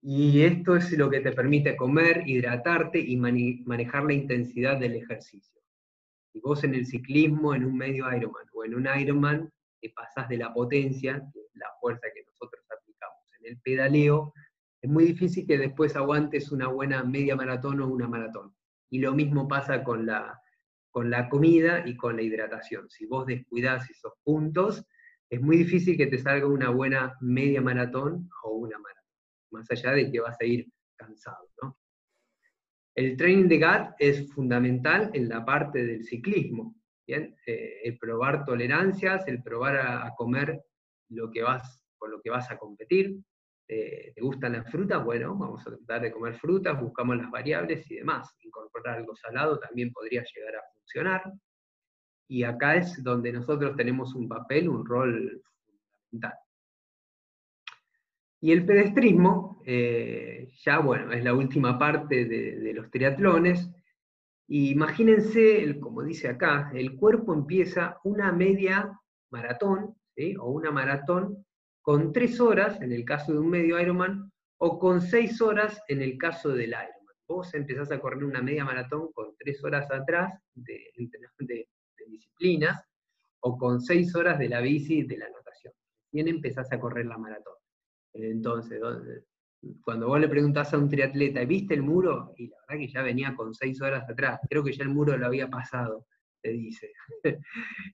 y 0.00 0.42
esto 0.42 0.74
es 0.74 0.90
lo 0.98 1.08
que 1.08 1.20
te 1.20 1.30
permite 1.30 1.76
comer, 1.76 2.24
hidratarte 2.26 2.98
y 2.98 3.16
manejar 3.16 4.02
la 4.02 4.14
intensidad 4.14 4.80
del 4.80 4.96
ejercicio. 4.96 5.62
Si 6.32 6.40
vos 6.40 6.64
en 6.64 6.74
el 6.74 6.86
ciclismo, 6.86 7.54
en 7.54 7.64
un 7.64 7.76
medio 7.76 8.12
Ironman 8.12 8.46
o 8.52 8.64
en 8.64 8.74
un 8.74 8.88
Ironman, 8.98 9.52
te 9.80 9.90
pasás 9.90 10.28
de 10.28 10.38
la 10.38 10.52
potencia, 10.52 11.22
la 11.54 11.66
fuerza 11.80 12.08
que 12.12 12.24
el 13.44 13.58
pedaleo, 13.60 14.32
es 14.80 14.90
muy 14.90 15.04
difícil 15.04 15.46
que 15.46 15.58
después 15.58 15.94
aguantes 15.96 16.50
una 16.50 16.68
buena 16.68 17.04
media 17.04 17.36
maratón 17.36 17.80
o 17.80 17.88
una 17.88 18.08
maratón. 18.08 18.54
Y 18.90 18.98
lo 18.98 19.14
mismo 19.14 19.48
pasa 19.48 19.84
con 19.84 20.06
la, 20.06 20.40
con 20.90 21.10
la 21.10 21.28
comida 21.28 21.86
y 21.86 21.96
con 21.96 22.16
la 22.16 22.22
hidratación. 22.22 22.90
Si 22.90 23.06
vos 23.06 23.26
descuidás 23.26 23.88
esos 23.90 24.12
puntos, 24.22 24.84
es 25.30 25.40
muy 25.40 25.56
difícil 25.56 25.96
que 25.96 26.08
te 26.08 26.18
salga 26.18 26.46
una 26.46 26.68
buena 26.68 27.16
media 27.20 27.62
maratón 27.62 28.28
o 28.44 28.50
una 28.50 28.78
maratón, 28.78 29.10
más 29.50 29.70
allá 29.70 29.92
de 29.92 30.10
que 30.10 30.20
vas 30.20 30.36
a 30.38 30.44
ir 30.44 30.68
cansado, 30.94 31.48
¿no? 31.62 31.78
El 32.94 33.16
training 33.16 33.48
de 33.48 33.58
GAT 33.58 33.94
es 33.98 34.30
fundamental 34.34 35.10
en 35.14 35.30
la 35.30 35.42
parte 35.42 35.86
del 35.86 36.04
ciclismo, 36.04 36.74
¿bien? 37.06 37.34
Eh, 37.46 37.80
el 37.84 37.98
probar 37.98 38.44
tolerancias, 38.44 39.26
el 39.26 39.42
probar 39.42 39.76
a, 39.78 40.14
comer 40.14 40.62
lo 41.08 41.30
que 41.30 41.42
vas, 41.42 41.82
con 41.96 42.10
lo 42.10 42.20
que 42.20 42.28
vas 42.28 42.50
a 42.50 42.58
competir. 42.58 43.16
Eh, 43.74 44.12
¿Te 44.14 44.20
gustan 44.20 44.52
las 44.52 44.70
frutas? 44.70 45.02
Bueno, 45.02 45.34
vamos 45.34 45.66
a 45.66 45.70
tratar 45.70 46.02
de 46.02 46.12
comer 46.12 46.34
frutas, 46.34 46.78
buscamos 46.78 47.16
las 47.16 47.30
variables 47.30 47.90
y 47.90 47.94
demás. 47.94 48.30
Incorporar 48.42 48.98
algo 48.98 49.16
salado 49.16 49.58
también 49.58 49.90
podría 49.92 50.22
llegar 50.22 50.56
a 50.56 50.62
funcionar. 50.74 51.32
Y 52.28 52.42
acá 52.42 52.76
es 52.76 53.02
donde 53.02 53.32
nosotros 53.32 53.74
tenemos 53.74 54.14
un 54.14 54.28
papel, 54.28 54.68
un 54.68 54.84
rol 54.84 55.42
fundamental. 56.10 56.38
Y 58.42 58.52
el 58.52 58.66
pedestrismo, 58.66 59.62
eh, 59.64 60.50
ya 60.62 60.80
bueno, 60.80 61.10
es 61.12 61.24
la 61.24 61.32
última 61.32 61.78
parte 61.78 62.26
de, 62.26 62.74
los 62.74 62.90
triatlones. 62.90 63.70
imagínense, 64.48 65.80
como 65.80 66.02
dice 66.02 66.28
acá, 66.28 66.70
el 66.74 66.94
cuerpo 66.96 67.32
empieza 67.32 67.98
una 68.04 68.32
media 68.32 69.00
maratón, 69.30 69.96
o 70.40 70.50
una 70.50 70.70
maratón 70.70 71.46
con 71.82 72.12
tres 72.12 72.40
horas 72.40 72.80
en 72.80 72.92
el 72.92 73.04
caso 73.04 73.32
de 73.32 73.38
un 73.38 73.50
medio 73.50 73.78
Ironman, 73.80 74.32
o 74.58 74.78
con 74.78 75.00
seis 75.00 75.40
horas 75.40 75.80
en 75.88 76.00
el 76.00 76.16
caso 76.16 76.50
del 76.50 76.70
Ironman. 76.70 77.16
Vos 77.28 77.52
empezás 77.54 77.90
a 77.90 78.00
correr 78.00 78.24
una 78.24 78.40
media 78.40 78.64
maratón 78.64 79.12
con 79.12 79.36
tres 79.36 79.62
horas 79.64 79.90
atrás 79.90 80.32
de 80.54 80.92
disciplinas, 82.06 82.84
o 83.40 83.58
con 83.58 83.80
seis 83.80 84.14
horas 84.14 84.38
de 84.38 84.48
la 84.48 84.60
bici 84.60 85.02
de 85.02 85.18
la 85.18 85.28
natación. 85.28 85.72
Bien 86.12 86.28
empezás 86.28 86.72
a 86.72 86.78
correr 86.78 87.06
la 87.06 87.18
maratón. 87.18 87.54
Entonces, 88.12 88.80
cuando 89.82 90.08
vos 90.08 90.20
le 90.20 90.28
preguntás 90.28 90.72
a 90.74 90.78
un 90.78 90.88
triatleta, 90.88 91.44
¿viste 91.44 91.74
el 91.74 91.82
muro? 91.82 92.34
Y 92.36 92.48
la 92.48 92.56
verdad 92.68 92.80
que 92.80 92.92
ya 92.92 93.02
venía 93.02 93.34
con 93.34 93.54
seis 93.54 93.80
horas 93.80 94.08
atrás, 94.08 94.40
creo 94.48 94.62
que 94.62 94.72
ya 94.72 94.84
el 94.84 94.90
muro 94.90 95.16
lo 95.16 95.26
había 95.26 95.48
pasado, 95.48 96.06
te 96.40 96.50
dice. 96.50 96.92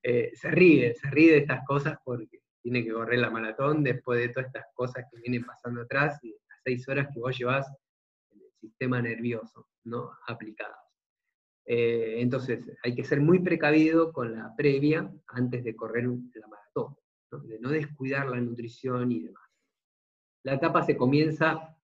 Eh, 0.02 0.30
se 0.34 0.50
ríe, 0.50 0.94
se 0.94 1.10
ríe 1.10 1.32
de 1.32 1.38
estas 1.38 1.64
cosas 1.66 1.98
porque 2.04 2.40
tiene 2.70 2.84
que 2.84 2.92
correr 2.92 3.18
la 3.18 3.30
maratón 3.30 3.82
después 3.82 4.20
de 4.20 4.28
todas 4.28 4.48
estas 4.48 4.66
cosas 4.74 5.06
que 5.10 5.18
vienen 5.20 5.46
pasando 5.46 5.80
atrás 5.80 6.22
y 6.22 6.32
las 6.32 6.60
seis 6.62 6.86
horas 6.86 7.08
que 7.12 7.18
vos 7.18 7.36
llevas 7.36 7.66
en 8.30 8.42
el 8.42 8.52
sistema 8.60 9.00
nervioso, 9.00 9.68
¿no? 9.84 10.10
Aplicadas. 10.26 10.76
Eh, 11.64 12.16
entonces, 12.18 12.60
hay 12.82 12.94
que 12.94 13.04
ser 13.04 13.20
muy 13.22 13.38
precavido 13.38 14.12
con 14.12 14.36
la 14.36 14.54
previa 14.54 15.10
antes 15.28 15.64
de 15.64 15.74
correr 15.74 16.04
la 16.04 16.46
maratón, 16.46 16.96
de 17.48 17.58
no 17.58 17.70
descuidar 17.70 18.28
la 18.28 18.38
nutrición 18.38 19.12
y 19.12 19.20
demás. 19.20 19.48
La 20.42 20.54
etapa 20.54 20.82
se 20.82 20.94
comienza, 20.94 21.74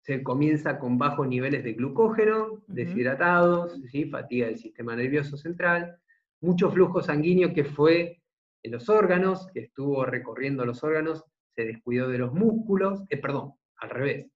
se 0.00 0.22
comienza 0.22 0.78
con 0.78 0.96
bajos 0.96 1.26
niveles 1.26 1.64
de 1.64 1.72
glucógeno, 1.72 2.62
deshidratados, 2.68 3.80
fatiga 4.12 4.46
del 4.46 4.58
sistema 4.58 4.94
nervioso 4.94 5.36
central, 5.36 5.98
mucho 6.40 6.70
flujo 6.70 7.02
sanguíneo 7.02 7.52
que 7.52 7.64
fue 7.64 8.23
en 8.64 8.72
los 8.72 8.88
órganos, 8.88 9.46
que 9.52 9.60
estuvo 9.60 10.04
recorriendo 10.06 10.64
los 10.64 10.82
órganos, 10.82 11.22
se 11.54 11.64
descuidó 11.64 12.08
de 12.08 12.18
los 12.18 12.32
músculos, 12.32 13.04
eh, 13.10 13.18
perdón, 13.18 13.52
al 13.76 13.90
revés, 13.90 14.26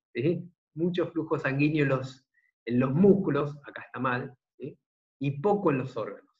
mucho 0.75 1.07
flujo 1.09 1.39
sanguíneo 1.39 1.85
en 1.85 1.89
los, 1.89 2.27
en 2.67 2.79
los 2.79 2.93
músculos, 2.93 3.57
acá 3.67 3.83
está 3.87 3.99
mal, 3.99 4.35
y 5.21 5.41
poco 5.41 5.71
en 5.71 5.79
los 5.79 5.97
órganos. 5.97 6.31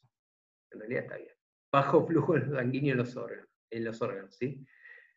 En 0.71 0.81
realidad 0.81 1.05
está 1.05 1.17
bien. 1.17 1.33
Bajo 1.73 2.07
flujo 2.07 2.39
sanguíneo 2.39 2.93
en 2.93 2.99
los 2.99 3.17
órganos, 3.17 3.49
en 3.71 3.85
los 3.85 4.01
órganos 4.03 4.37
¿sí? 4.37 4.65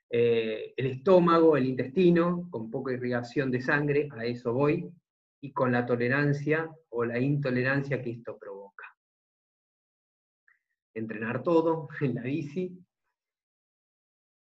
Eh, 0.10 0.74
el 0.76 0.86
estómago, 0.88 1.58
el 1.58 1.66
intestino, 1.66 2.48
con 2.50 2.72
poca 2.72 2.94
irrigación 2.94 3.52
de 3.52 3.62
sangre, 3.62 4.10
a 4.12 4.26
eso 4.26 4.54
voy, 4.54 4.90
y 5.42 5.52
con 5.52 5.72
la 5.72 5.86
tolerancia 5.86 6.70
o 6.90 7.04
la 7.04 7.20
intolerancia 7.20 8.02
que 8.02 8.12
esto 8.12 8.38
provoca. 8.38 8.51
Entrenar 10.94 11.44
todo 11.44 11.90
en 12.02 12.16
la 12.16 12.24
bici. 12.24 12.78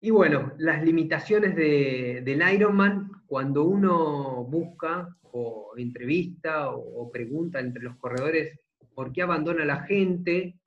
Y 0.01 0.11
bueno, 0.11 0.53
las 0.57 0.83
limitaciones 0.83 1.55
del 1.55 2.53
Ironman, 2.53 3.09
cuando 3.25 3.63
uno 3.63 4.43
busca 4.43 5.17
o 5.21 5.73
entrevista 5.77 6.69
o, 6.71 7.09
pregunta 7.11 7.59
entre 7.59 7.81
los 7.81 7.97
corredores 7.97 8.59
por 8.93 9.11
qué 9.11 9.23
abandona 9.23 9.65
la 9.65 9.81
gente, 9.83 10.59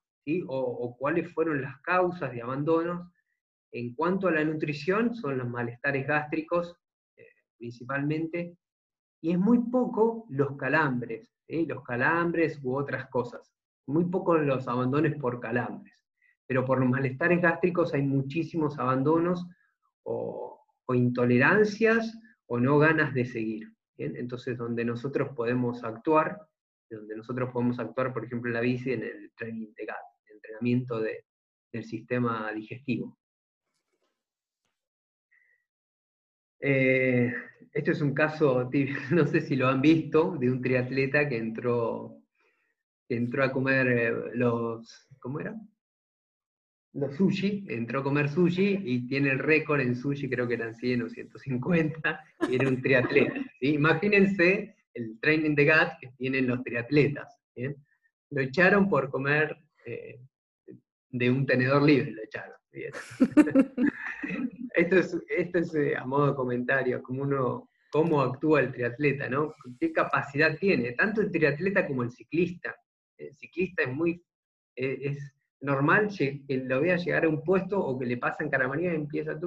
o 0.46 0.96
cuáles 0.98 1.32
fueron 1.32 1.62
las 1.62 1.80
causas 1.80 2.32
de 2.32 2.42
abandonos, 2.42 3.08
en 3.72 3.94
cuanto 3.94 4.28
a 4.28 4.32
la 4.32 4.44
nutrición, 4.44 5.14
son 5.14 5.38
los 5.38 5.48
malestares 5.48 6.06
gástricos 6.06 6.76
eh, 7.16 7.26
principalmente, 7.56 8.56
y 9.20 9.32
es 9.32 9.38
muy 9.38 9.58
poco 9.70 10.26
los 10.30 10.56
calambres, 10.56 11.30
los 11.48 11.82
calambres 11.84 12.60
u 12.62 12.76
otras 12.76 13.08
cosas. 13.08 13.52
Muy 13.88 14.04
poco 14.04 14.36
los 14.36 14.68
abandones 14.68 15.16
por 15.16 15.40
calambres. 15.40 15.94
Pero 16.46 16.64
por 16.64 16.78
los 16.78 16.88
malestares 16.88 17.40
gástricos 17.40 17.94
hay 17.94 18.02
muchísimos 18.02 18.78
abandonos 18.78 19.46
o, 20.02 20.62
intolerancias 20.94 22.18
o 22.46 22.60
no 22.60 22.78
ganas 22.78 23.14
de 23.14 23.24
seguir. 23.24 23.72
Entonces, 23.96 24.58
donde 24.58 24.84
nosotros 24.84 25.30
podemos 25.34 25.84
actuar, 25.84 26.38
donde 26.90 27.16
nosotros 27.16 27.50
podemos 27.50 27.78
actuar, 27.78 28.12
por 28.12 28.24
ejemplo, 28.24 28.50
en 28.50 28.54
la 28.54 28.60
bici, 28.60 28.92
en 28.92 29.02
el 29.02 29.32
training 29.34 29.72
de 29.74 29.84
el 29.84 30.36
entrenamiento 30.36 31.00
del 31.00 31.84
sistema 31.84 32.52
digestivo. 32.52 33.18
Eh, 36.60 37.32
este 37.72 37.90
es 37.92 38.00
un 38.02 38.12
caso, 38.12 38.70
no 39.12 39.26
sé 39.26 39.40
si 39.40 39.56
lo 39.56 39.68
han 39.68 39.80
visto, 39.80 40.36
de 40.38 40.50
un 40.50 40.60
triatleta 40.60 41.26
que 41.26 41.38
entró 41.38 42.17
entró 43.08 43.44
a 43.44 43.52
comer 43.52 43.88
eh, 43.88 44.12
los, 44.34 45.08
¿cómo 45.18 45.40
era? 45.40 45.54
Los 46.94 47.16
sushi, 47.16 47.66
entró 47.68 48.00
a 48.00 48.02
comer 48.02 48.28
sushi 48.28 48.80
y 48.84 49.06
tiene 49.06 49.30
el 49.30 49.38
récord 49.38 49.80
en 49.80 49.94
sushi, 49.94 50.28
creo 50.28 50.48
que 50.48 50.54
eran 50.54 50.74
100 50.74 51.02
o 51.02 51.08
150, 51.08 52.24
y 52.48 52.54
era 52.54 52.68
un 52.68 52.80
triatleta. 52.80 53.34
Imagínense 53.60 54.76
el 54.94 55.18
training 55.20 55.54
de 55.54 55.64
GAT 55.64 56.00
que 56.00 56.08
tienen 56.16 56.46
los 56.46 56.62
triatletas. 56.62 57.38
Lo 58.30 58.40
echaron 58.40 58.88
por 58.88 59.10
comer 59.10 59.56
eh, 59.84 60.20
de 61.10 61.30
un 61.30 61.46
tenedor 61.46 61.82
libre, 61.82 62.12
lo 62.12 62.22
echaron. 62.22 62.56
esto 64.74 64.96
es, 64.96 65.16
esto 65.28 65.58
es 65.58 65.74
eh, 65.74 65.96
a 65.96 66.04
modo 66.04 66.28
de 66.28 66.34
comentario, 66.34 67.02
como 67.02 67.22
uno, 67.22 67.70
cómo 67.90 68.20
actúa 68.20 68.60
el 68.60 68.72
triatleta, 68.72 69.28
¿no? 69.28 69.54
¿Qué 69.80 69.92
capacidad 69.92 70.56
tiene? 70.58 70.92
Tanto 70.92 71.20
el 71.20 71.30
triatleta 71.30 71.86
como 71.86 72.02
el 72.02 72.10
ciclista. 72.10 72.74
El 73.18 73.34
ciclista 73.34 73.82
es 73.82 73.92
muy, 73.92 74.22
eh, 74.76 74.98
es 75.02 75.34
normal 75.60 76.08
que 76.16 76.42
lo 76.48 76.80
vea 76.80 76.96
llegar 76.96 77.24
a 77.24 77.28
un 77.28 77.42
puesto 77.42 77.78
o 77.78 77.98
que 77.98 78.06
le 78.06 78.16
pasan 78.16 78.48
caramanía 78.48 78.92
y 78.92 78.96
empieza 78.96 79.38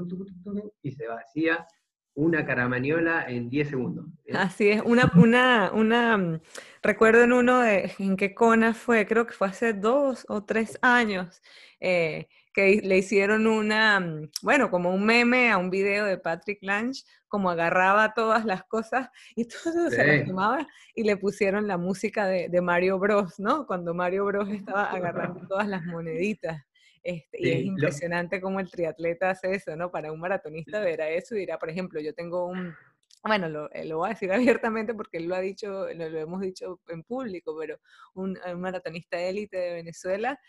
y 0.82 0.92
se 0.92 1.08
vacía 1.08 1.66
una 2.14 2.46
caramaniola 2.46 3.26
en 3.28 3.50
10 3.50 3.70
segundos. 3.70 4.06
Así 4.34 4.70
es, 4.70 4.82
una, 4.84 5.12
una, 5.16 5.72
una, 5.74 6.18
mm, 6.18 6.42
recuerdo 6.84 7.24
en 7.24 7.32
uno 7.32 7.62
de, 7.62 7.92
en 8.00 8.18
qué 8.18 8.34
cona 8.34 8.74
fue, 8.74 9.06
creo 9.06 9.26
que 9.26 9.34
fue 9.34 9.48
hace 9.48 9.74
dos 9.74 10.26
o 10.28 10.44
tres 10.44 10.78
años, 10.82 11.42
eh, 11.80 12.28
que 12.54 12.82
le 12.84 12.97
hicieron 12.97 13.47
una, 13.47 13.99
mm, 13.99 14.30
bueno, 14.41 14.70
como 14.70 14.93
un 14.93 15.06
meme 15.06 15.52
a 15.52 15.58
un 15.58 15.70
video 15.70 16.06
de 16.06 16.18
Patrick 16.18 16.60
Lange, 16.62 17.04
como 17.28 17.49
agarraba 17.49 18.14
todas 18.14 18.45
las 18.45 18.64
cosas 18.66 19.10
y 19.36 19.47
todo 19.47 19.89
se 19.89 20.06
las 20.06 20.28
tomaba 20.28 20.68
y 20.95 21.04
le 21.04 21.18
pusieron 21.18 21.68
la 21.68 21.78
música 21.78 22.28
de, 22.28 22.49
de, 22.49 22.62
Mario 22.62 22.99
Bros, 22.99 23.39
¿no? 23.39 23.66
Cuando 23.66 23.93
Mario 23.93 24.26
Bros 24.26 24.49
estaba 24.49 24.91
agarrando 24.91 25.41
todas 25.47 25.68
las 25.68 25.84
moneditas. 25.84 26.62
Este, 27.04 27.38
y 27.41 27.49
es 27.49 27.64
impresionante 27.64 28.39
cómo 28.39 28.60
el 28.60 28.70
triatleta 28.70 29.32
hace 29.32 29.56
eso, 29.56 29.76
¿no? 29.76 29.89
Para 29.89 30.12
un 30.12 30.20
maratonista 30.20 30.80
verá 30.82 31.10
eso 31.10 31.36
y 31.36 31.39
dirá, 31.39 31.58
por 31.58 31.70
ejemplo, 31.70 31.99
yo 31.99 32.14
tengo 32.14 32.45
un, 32.45 32.76
bueno, 33.24 33.49
lo, 33.49 33.72
eh, 33.72 33.86
lo, 33.86 33.97
voy 33.97 34.08
a 34.08 34.14
decir 34.14 34.32
abiertamente 34.62 34.93
porque 34.93 35.18
él 35.18 35.28
lo 35.28 35.36
ha 35.36 35.41
dicho, 35.41 35.88
lo, 35.93 36.10
lo 36.10 36.20
hemos 36.20 36.41
dicho 36.41 36.80
en 36.88 37.04
público, 37.04 37.56
pero 37.60 37.80
un, 38.14 38.38
un 38.45 38.62
maratonista 38.62 39.20
élite 39.20 39.58
de 39.58 39.74
Venezuela 39.74 40.39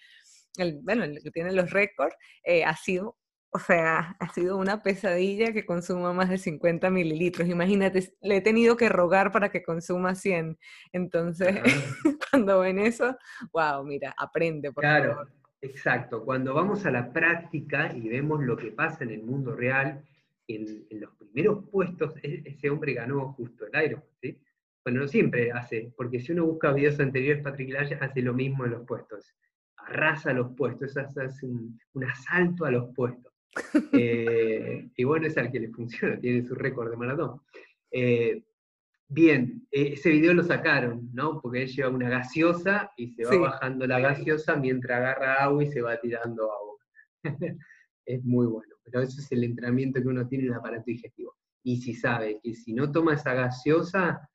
el, 0.56 0.80
bueno, 0.82 1.04
el 1.04 1.22
que 1.22 1.30
tiene 1.30 1.52
los 1.52 1.70
récords, 1.70 2.14
eh, 2.44 2.64
ha 2.64 2.76
sido, 2.76 3.16
o 3.50 3.58
sea, 3.58 4.16
ha 4.18 4.32
sido 4.32 4.56
una 4.56 4.82
pesadilla 4.82 5.52
que 5.52 5.66
consuma 5.66 6.12
más 6.12 6.28
de 6.28 6.38
50 6.38 6.90
mililitros. 6.90 7.48
Imagínate, 7.48 8.14
le 8.22 8.36
he 8.36 8.40
tenido 8.40 8.76
que 8.76 8.88
rogar 8.88 9.32
para 9.32 9.50
que 9.50 9.62
consuma 9.62 10.14
100. 10.14 10.58
Entonces, 10.92 11.54
cuando 12.30 12.60
ven 12.60 12.78
eso, 12.78 13.16
wow, 13.52 13.84
mira, 13.84 14.14
aprende. 14.16 14.72
Por 14.72 14.82
claro, 14.82 15.26
exacto. 15.60 16.24
Cuando 16.24 16.54
vamos 16.54 16.84
a 16.86 16.90
la 16.90 17.12
práctica 17.12 17.92
y 17.94 18.08
vemos 18.08 18.42
lo 18.42 18.56
que 18.56 18.72
pasa 18.72 19.04
en 19.04 19.10
el 19.10 19.22
mundo 19.22 19.54
real, 19.54 20.04
en, 20.48 20.86
los 20.90 21.14
primeros 21.16 21.64
puestos, 21.70 22.14
e, 22.22 22.42
ese 22.44 22.68
hombre 22.68 22.94
ganó 22.94 23.32
justo 23.32 23.66
el 23.66 23.84
Iron, 23.84 24.04
¿sí? 24.20 24.38
Bueno, 24.84 25.02
no 25.02 25.08
siempre 25.08 25.52
hace, 25.52 25.92
porque 25.96 26.18
si 26.18 26.32
uno 26.32 26.44
busca 26.44 26.72
videos 26.72 26.98
anteriores, 26.98 27.42
Patrick 27.44 27.70
Laya 27.70 27.98
hace 28.00 28.20
lo 28.20 28.34
mismo 28.34 28.64
en 28.64 28.72
los 28.72 28.84
puestos 28.84 29.32
arrasa 29.86 30.32
los 30.32 30.54
puestos, 30.56 30.96
hace 30.96 31.46
un, 31.46 31.78
un 31.94 32.04
asalto 32.04 32.64
a 32.64 32.70
los 32.70 32.94
puestos. 32.94 33.32
Eh, 33.92 34.88
y 34.96 35.04
bueno, 35.04 35.26
es 35.26 35.36
al 35.36 35.52
que 35.52 35.60
le 35.60 35.68
funciona, 35.68 36.18
tiene 36.20 36.46
su 36.46 36.54
récord 36.54 36.90
de 36.90 36.96
maratón. 36.96 37.40
Eh, 37.90 38.42
bien, 39.08 39.66
eh, 39.70 39.90
ese 39.92 40.10
video 40.10 40.32
lo 40.32 40.42
sacaron, 40.42 41.10
¿no? 41.12 41.40
Porque 41.40 41.62
él 41.62 41.68
lleva 41.68 41.90
una 41.90 42.08
gaseosa 42.08 42.90
y 42.96 43.12
se 43.12 43.24
va 43.24 43.50
bajando 43.50 43.86
la 43.86 44.00
gaseosa 44.00 44.56
mientras 44.56 44.98
agarra 44.98 45.42
agua 45.44 45.64
y 45.64 45.66
se 45.66 45.82
va 45.82 46.00
tirando 46.00 46.50
agua. 46.50 46.76
es 48.06 48.24
muy 48.24 48.46
bueno, 48.46 48.74
pero 48.84 49.02
eso 49.02 49.20
es 49.20 49.30
el 49.32 49.44
entrenamiento 49.44 50.00
que 50.00 50.08
uno 50.08 50.26
tiene 50.26 50.44
en 50.44 50.52
el 50.52 50.58
aparato 50.58 50.84
digestivo. 50.86 51.36
Y 51.62 51.76
si 51.82 51.94
sabe 51.94 52.40
que 52.42 52.54
si 52.54 52.72
no 52.72 52.90
toma 52.90 53.14
esa 53.14 53.34
gaseosa, 53.34 54.28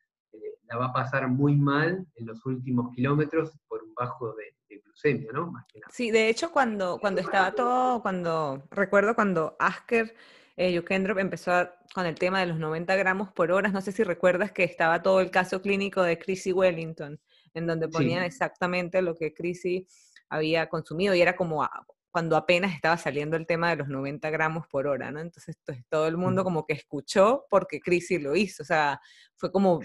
la 0.69 0.77
va 0.77 0.85
a 0.87 0.93
pasar 0.93 1.27
muy 1.27 1.55
mal 1.55 2.05
en 2.15 2.25
los 2.25 2.45
últimos 2.45 2.93
kilómetros 2.93 3.57
por 3.67 3.83
un 3.83 3.93
bajo 3.93 4.33
de, 4.35 4.56
glucemia, 4.75 5.31
¿no? 5.31 5.53
Sí, 5.89 6.11
de 6.11 6.29
hecho, 6.29 6.51
cuando, 6.51 6.99
cuando 6.99 7.21
estaba 7.21 7.51
todo, 7.53 8.01
cuando, 8.01 8.63
recuerdo 8.71 9.15
cuando 9.15 9.55
Asker 9.59 10.15
eh, 10.55 10.73
Yukendrop 10.73 11.19
empezó 11.19 11.69
con 11.93 12.05
el 12.05 12.15
tema 12.15 12.39
de 12.39 12.47
los 12.47 12.57
90 12.57 12.95
gramos 12.95 13.31
por 13.31 13.51
hora, 13.51 13.69
no 13.69 13.81
sé 13.81 13.91
si 13.91 14.03
recuerdas 14.03 14.51
que 14.51 14.63
estaba 14.63 15.01
todo 15.01 15.21
el 15.21 15.31
caso 15.31 15.61
clínico 15.61 16.01
de 16.01 16.17
Chrissy 16.17 16.51
Wellington, 16.51 17.19
en 17.53 17.67
donde 17.67 17.87
ponían 17.87 18.23
exactamente 18.23 19.01
lo 19.01 19.15
que 19.15 19.33
Chrissy 19.33 19.87
había 20.29 20.67
consumido 20.67 21.15
y 21.15 21.21
era 21.21 21.35
como 21.35 21.67
cuando 22.11 22.35
apenas 22.35 22.73
estaba 22.73 22.97
saliendo 22.97 23.37
el 23.37 23.45
tema 23.45 23.69
de 23.69 23.75
los 23.75 23.87
90 23.87 24.29
gramos 24.31 24.65
por 24.67 24.87
hora, 24.87 25.11
¿no? 25.11 25.19
Entonces, 25.19 25.55
todo 25.89 26.07
el 26.07 26.17
mundo 26.17 26.43
como 26.43 26.65
que 26.65 26.73
escuchó 26.73 27.45
porque 27.49 27.79
Chrissy 27.79 28.17
lo 28.17 28.35
hizo, 28.35 28.63
o 28.63 28.65
sea, 28.65 28.99
fue 29.35 29.51
como, 29.51 29.79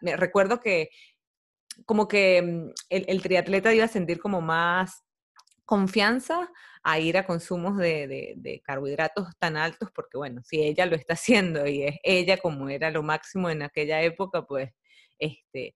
me 0.00 0.16
recuerdo 0.16 0.58
que 0.58 0.90
como 1.86 2.08
que 2.08 2.42
mm, 2.42 2.70
el, 2.90 3.22
triatleta 3.22 3.74
iba 3.74 3.84
a 3.84 3.88
sentir 3.88 4.18
como 4.18 4.40
más 4.40 5.04
confianza 5.64 6.50
a 6.82 6.98
ir 6.98 7.18
a 7.18 7.26
consumos 7.26 7.76
de, 7.76 8.62
carbohidratos 8.64 9.36
tan 9.38 9.56
altos, 9.56 9.90
porque 9.94 10.16
bueno, 10.16 10.42
si 10.42 10.62
ella 10.62 10.86
lo 10.86 10.96
está 10.96 11.14
haciendo 11.14 11.66
y 11.66 11.82
es 11.82 11.96
ella 12.02 12.38
como 12.38 12.68
era 12.68 12.90
lo 12.90 13.02
máximo 13.02 13.50
en 13.50 13.62
aquella 13.62 14.02
época, 14.02 14.46
pues, 14.46 14.70
este, 15.18 15.74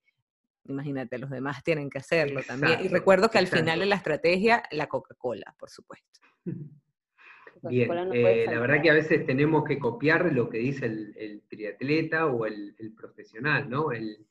imagínate, 0.65 1.19
los 1.19 1.31
demás 1.31 1.63
tienen 1.63 1.91
que 1.91 1.99
hacerlo 1.99 2.43
también. 2.47 2.81
Y 2.85 2.89
recuerdo 2.89 3.31
que 3.31 3.39
al 3.39 3.49
final 3.49 3.81
de 3.81 3.87
la 3.87 3.97
estrategia, 3.97 4.63
la 4.71 4.87
Coca-Cola, 4.87 5.55
por 5.59 5.71
supuesto. 5.71 6.21
Bien, 7.63 7.91
eh, 8.13 8.47
la 8.49 8.59
verdad 8.59 8.83
que 8.83 8.91
a 8.91 8.95
veces 8.95 9.25
tenemos 9.25 9.65
que 9.65 9.79
copiar 9.79 10.33
lo 10.33 10.49
que 10.49 10.59
dice 10.59 10.87
el, 10.87 11.43
triatleta 11.49 12.27
o 12.27 12.47
el, 12.47 12.75
profesional, 12.97 13.71
¿no? 13.71 13.93
El 13.93 14.27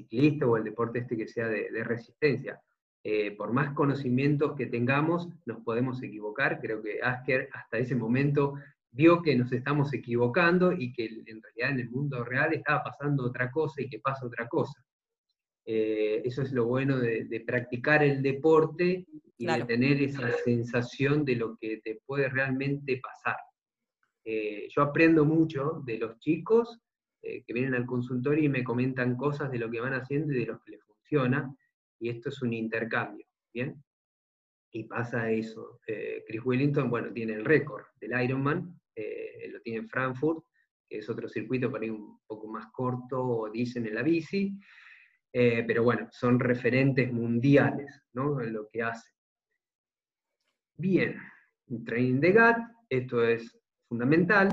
ciclista 0.00 0.46
o 0.46 0.56
el 0.56 0.64
deporte 0.64 1.00
este 1.00 1.16
que 1.16 1.28
sea 1.28 1.48
de, 1.48 1.84
resistencia. 1.84 2.60
Eh, 3.02 3.30
por 3.36 3.52
más 3.52 3.72
conocimientos 3.74 4.54
que 4.56 4.66
tengamos, 4.66 5.28
nos 5.46 5.62
podemos 5.62 6.02
equivocar. 6.02 6.60
Creo 6.60 6.82
que 6.82 7.00
Asker 7.02 7.48
hasta 7.52 7.78
ese 7.78 7.94
momento 7.94 8.54
vio 8.92 9.22
que 9.22 9.36
nos 9.36 9.52
estamos 9.52 9.92
equivocando 9.94 10.72
y 10.72 10.92
que 10.92 11.06
en 11.06 11.42
realidad 11.42 11.70
en 11.70 11.80
el 11.80 11.90
mundo 11.90 12.24
real 12.24 12.52
estaba 12.52 12.82
pasando 12.82 13.24
otra 13.24 13.50
cosa 13.50 13.80
y 13.80 13.88
que 13.88 14.00
pasa 14.00 14.26
otra 14.26 14.48
cosa. 14.48 14.84
Eh, 15.64 16.22
eso 16.24 16.42
es 16.42 16.52
lo 16.52 16.66
bueno 16.66 16.98
de, 16.98 17.44
practicar 17.46 18.02
el 18.02 18.22
deporte 18.22 19.06
y 19.38 19.46
de 19.46 19.64
tener 19.64 20.02
esa 20.02 20.30
sensación 20.44 21.24
de 21.24 21.36
lo 21.36 21.56
que 21.56 21.80
te 21.84 22.00
puede 22.04 22.28
realmente 22.28 23.00
pasar. 23.00 23.36
Eh, 24.24 24.68
yo 24.68 24.82
aprendo 24.82 25.24
mucho 25.24 25.82
de 25.84 25.98
los 25.98 26.18
chicos 26.18 26.80
eh, 27.22 27.42
que 27.44 27.52
vienen 27.52 27.74
al 27.74 27.86
consultorio 27.86 28.44
y 28.44 28.48
me 28.48 28.64
comentan 28.64 29.16
cosas 29.16 29.50
de 29.50 29.58
lo 29.58 29.70
que 29.70 29.80
van 29.80 29.94
haciendo 29.94 30.32
y 30.32 30.40
de 30.40 30.46
lo 30.46 30.60
que 30.60 30.72
les 30.72 30.84
funciona, 30.84 31.54
y 31.98 32.08
esto 32.08 32.28
es 32.30 32.42
un 32.42 32.52
intercambio, 32.52 33.26
¿bien? 33.52 33.82
Y 34.72 34.84
pasa 34.84 35.30
eso. 35.30 35.80
Chris 35.84 36.44
Wellington, 36.44 36.88
bueno, 36.88 37.12
tiene 37.12 37.32
el 37.34 37.44
récord 37.44 37.84
del 38.00 38.22
Ironman, 38.22 38.80
lo 38.96 39.60
tiene 39.62 39.80
en 39.80 39.88
Frankfurt, 39.88 40.44
que 40.90 40.98
es 40.98 41.08
otro 41.08 41.28
circuito 41.28 41.70
para 41.70 41.86
ir 41.86 41.92
un 41.92 42.20
poco 42.26 42.48
más 42.48 42.66
corto, 42.72 43.50
dicen 43.52 43.86
en 43.86 43.94
la 43.94 44.02
bici, 44.02 44.58
eh, 45.32 45.62
pero 45.64 45.84
bueno, 45.84 46.08
son 46.10 46.40
referentes 46.40 47.12
mundiales 47.12 48.02
¿no? 48.12 48.40
en 48.40 48.52
lo 48.52 48.68
que 48.68 48.82
hacen. 48.82 49.12
Bien, 50.76 51.16
training 51.84 52.20
de 52.20 52.32
GAT, 52.32 52.58
esto 52.88 53.22
es 53.24 53.56
fundamental, 53.88 54.48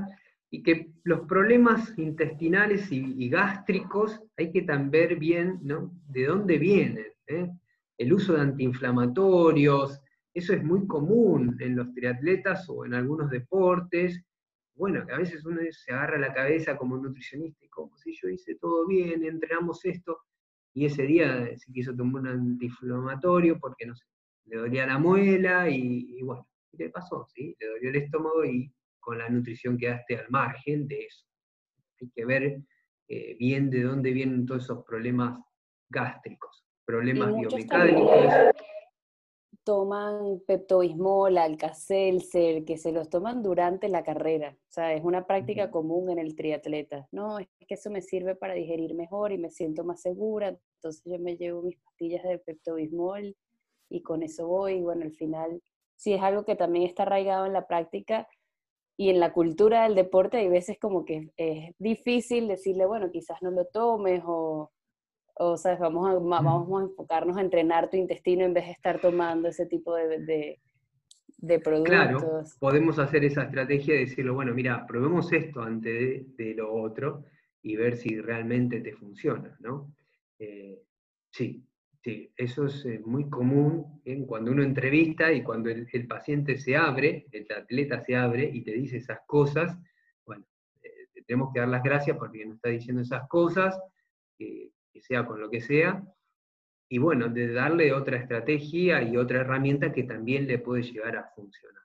y 0.50 0.64
que 0.64 0.92
los 1.04 1.22
problemas 1.28 1.98
intestinales 1.98 2.92
y, 2.92 3.30
gástricos 3.30 4.22
hay 4.38 4.52
que 4.52 4.62
también 4.62 5.20
bien 5.20 5.60
¿no? 5.62 5.92
de 6.08 6.26
dónde 6.26 6.58
vienen. 6.58 7.08
¿eh? 7.28 7.50
El 7.98 8.14
uso 8.14 8.34
de 8.34 8.42
antiinflamatorios, 8.42 10.02
eso 10.34 10.54
es 10.54 10.64
muy 10.64 10.86
común 10.88 11.58
en 11.60 11.76
los 11.76 11.94
triatletas 11.94 12.70
o 12.70 12.86
en 12.86 12.94
algunos 12.94 13.30
deportes. 13.30 14.24
Bueno, 14.76 15.06
que 15.06 15.14
a 15.14 15.18
veces 15.18 15.44
uno 15.46 15.60
se 15.72 15.92
agarra 15.92 16.20
la 16.20 16.34
cabeza 16.34 16.78
como 16.78 16.98
nutricionista 16.98 17.66
y 17.66 17.70
como 17.70 17.98
si 17.98 18.14
yo 18.14 18.30
hice 18.30 18.56
todo 18.56 18.86
bien, 18.86 19.24
entrenamos 19.24 19.84
esto, 19.86 20.20
y 20.78 20.86
ese 20.86 21.08
día 21.08 21.58
se 21.58 21.72
quiso 21.72 21.96
tomar 21.96 22.22
un 22.22 22.28
antiinflamatorio 22.28 23.60
porque, 23.60 23.88
no 23.88 23.96
sé, 23.96 24.06
le 24.46 24.58
dolía 24.58 24.86
la 24.86 25.00
muela 25.00 25.68
y, 25.68 26.22
bueno, 26.22 26.48
¿qué 26.72 26.84
le 26.84 26.90
pasó? 26.92 27.26
¿sí? 27.34 27.56
Le 27.60 27.68
dolió 27.68 27.90
el 27.90 27.96
estómago 27.96 28.46
y 28.46 28.72
con 29.08 29.20
la 29.20 29.30
nutrición 29.30 29.78
quedaste 29.78 30.18
al 30.18 30.26
margen 30.30 30.86
de 30.86 31.06
eso. 31.06 31.26
Hay 32.02 32.10
que 32.10 32.26
ver 32.26 32.62
eh, 33.08 33.38
bien 33.40 33.70
de 33.70 33.84
dónde 33.84 34.12
vienen 34.12 34.46
todos 34.46 34.66
esos 34.66 34.84
problemas 34.84 35.40
gástricos, 35.88 36.66
problemas 36.84 37.34
biomecánicos. 37.34 38.12
toman 39.64 40.42
Pepto-Bismol, 40.46 41.38
Alka-Seltzer, 41.38 42.66
que 42.66 42.78
se 42.78 42.92
los 42.92 43.10
toman 43.10 43.42
durante 43.42 43.88
la 43.88 44.04
carrera. 44.04 44.58
O 44.58 44.72
sea, 44.72 44.94
es 44.94 45.02
una 45.06 45.26
práctica 45.26 45.72
común 45.72 46.10
en 46.10 46.20
el 46.20 46.36
triatleta. 46.36 47.08
No, 47.14 47.40
es 47.40 47.48
que 47.66 47.76
eso 47.76 47.90
me 47.90 48.02
sirve 48.02 48.36
para 48.36 48.56
digerir 48.56 48.94
mejor 48.94 49.32
y 49.32 49.38
me 49.38 49.50
siento 49.50 49.86
más 49.86 50.02
segura. 50.02 50.50
Entonces 50.50 51.02
yo 51.06 51.18
me 51.18 51.38
llevo 51.38 51.62
mis 51.62 51.78
pastillas 51.78 52.24
de 52.24 52.40
Pepto-Bismol 52.40 53.38
y 53.90 54.02
con 54.02 54.22
eso 54.22 54.48
voy. 54.48 54.74
Y 54.74 54.82
bueno, 54.82 55.04
al 55.04 55.14
final, 55.14 55.64
si 55.96 56.12
es 56.12 56.22
algo 56.22 56.44
que 56.44 56.58
también 56.58 56.86
está 56.86 57.04
arraigado 57.04 57.46
en 57.46 57.54
la 57.54 57.68
práctica 57.68 58.28
y 58.98 59.10
en 59.10 59.20
la 59.20 59.32
cultura 59.32 59.84
del 59.84 59.96
deporte, 59.96 60.38
hay 60.38 60.50
veces 60.50 60.78
como 60.80 61.06
que 61.06 61.32
es 61.38 61.76
difícil 61.78 62.48
decirle, 62.48 62.86
bueno, 62.86 63.12
quizás 63.12 63.38
no 63.42 63.52
lo 63.52 63.66
tomes 63.66 64.24
o 64.26 64.72
o 65.40 65.58
sea, 65.58 65.76
vamos 65.76 66.10
a, 66.10 66.14
vamos 66.14 66.82
a 66.82 66.86
enfocarnos 66.86 67.38
a 67.38 67.42
entrenar 67.42 67.90
tu 67.90 67.98
intestino 67.98 68.46
en 68.46 68.54
vez 68.54 68.66
de 68.66 68.72
estar 68.72 69.00
tomando 69.00 69.48
ese 69.48 69.66
tipo 69.66 69.96
de, 69.96 70.58
de, 71.38 71.60
productos. 71.60 71.86
Claro, 71.86 72.44
podemos 72.60 72.98
hacer 73.00 73.24
esa 73.24 73.44
estrategia 73.44 73.94
de 73.94 74.00
decirlo, 74.02 74.34
bueno, 74.34 74.54
mira, 74.54 74.86
probemos 74.88 75.32
esto 75.32 75.62
antes 75.62 76.36
de, 76.36 76.54
lo 76.56 76.74
otro 76.74 77.26
y 77.62 77.76
ver 77.76 77.98
si 77.98 78.20
realmente 78.20 78.82
te 78.82 78.94
funciona, 78.94 79.56
¿no? 79.60 79.94
Eh, 80.40 80.82
sí, 81.32 81.67
sí, 82.08 82.32
eso 82.38 82.68
es 82.68 82.86
eh, 82.86 83.02
muy 83.06 83.30
común 83.30 84.02
en 84.06 84.26
cuando 84.26 84.52
uno 84.52 84.64
entrevista 84.64 85.34
y 85.34 85.44
cuando 85.44 85.70
el, 85.70 86.08
paciente 86.08 86.58
se 86.58 86.78
abre, 86.78 87.28
el 87.34 87.46
atleta 87.52 88.00
se 88.00 88.16
abre 88.16 88.50
y 88.50 88.62
te 88.62 88.72
dice 88.72 88.96
esas 88.96 89.20
cosas, 89.28 89.78
bueno, 90.26 90.46
eh, 90.82 91.22
tenemos 91.26 91.52
que 91.54 91.60
dar 91.60 91.68
las 91.68 91.84
gracias 91.84 92.16
porque 92.16 92.46
nos 92.46 92.56
está 92.56 92.70
diciendo 92.70 93.02
esas 93.02 93.28
cosas, 93.28 93.78
sea 95.02 95.26
con 95.26 95.42
lo 95.42 95.50
que 95.50 95.60
sea, 95.60 96.02
y 96.90 96.98
bueno, 96.98 97.28
de 97.28 97.52
darle 97.52 97.92
otra 97.92 98.16
estrategia 98.16 99.04
y 99.04 99.18
otra 99.18 99.42
herramienta 99.42 99.92
que 99.92 100.04
también 100.04 100.48
le 100.48 100.60
puede 100.60 100.84
llegar 100.84 101.18
a 101.18 101.28
funcionar. 101.36 101.84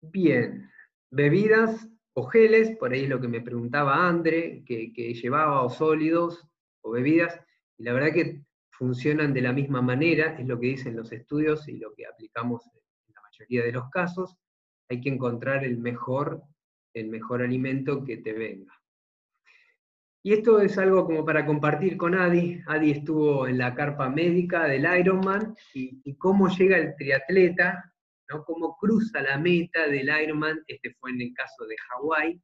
Bien, 0.00 0.70
bebidas 1.10 1.90
o 2.14 2.24
geles, 2.24 2.74
por 2.78 2.92
ahí 2.92 3.06
lo 3.06 3.20
que 3.20 3.28
me 3.28 3.42
preguntaba 3.42 4.08
Andre, 4.08 4.64
que, 4.64 4.92
llevaba 5.14 5.62
o 5.62 5.68
sólidos 5.68 6.48
o 6.84 6.90
bebidas, 6.92 7.40
y 7.78 7.84
la 7.84 7.92
verdad 7.92 8.12
que 8.12 8.42
funcionan 8.70 9.32
de 9.32 9.40
la 9.40 9.52
misma 9.52 9.82
manera, 9.82 10.36
es 10.38 10.46
lo 10.46 10.58
que 10.58 10.68
dicen 10.68 10.96
los 10.96 11.10
estudios 11.12 11.68
y 11.68 11.78
lo 11.78 11.92
que 11.94 12.06
aplicamos 12.06 12.66
en 13.06 13.14
la 13.14 13.22
mayoría 13.22 13.64
de 13.64 13.72
los 13.72 13.88
casos, 13.90 14.36
hay 14.88 15.00
que 15.00 15.08
encontrar 15.08 15.64
el 15.64 15.78
mejor, 15.78 16.42
el 16.92 17.08
mejor 17.08 17.42
alimento 17.42 18.04
que 18.04 18.18
te 18.18 18.32
venga. 18.32 18.72
Y 20.22 20.32
esto 20.32 20.60
es 20.60 20.78
algo 20.78 21.04
como 21.04 21.24
para 21.24 21.44
compartir 21.44 21.96
con 21.96 22.14
Adi. 22.14 22.60
Adi 22.66 22.92
estuvo 22.92 23.46
en 23.46 23.58
la 23.58 23.74
carpa 23.74 24.08
médica 24.08 24.64
del 24.64 24.86
Ironman 25.00 25.54
y, 25.74 26.16
cómo 26.16 26.48
llega 26.48 26.78
el 26.78 26.96
triatleta, 26.96 27.92
¿no? 28.30 28.42
cómo 28.44 28.76
cruza 28.78 29.20
la 29.20 29.38
meta 29.38 29.86
del 29.86 30.08
Ironman, 30.22 30.62
este 30.66 30.94
fue 30.98 31.10
en 31.10 31.20
el 31.20 31.34
caso 31.34 31.66
de 31.66 31.76
Hawái. 31.76 32.40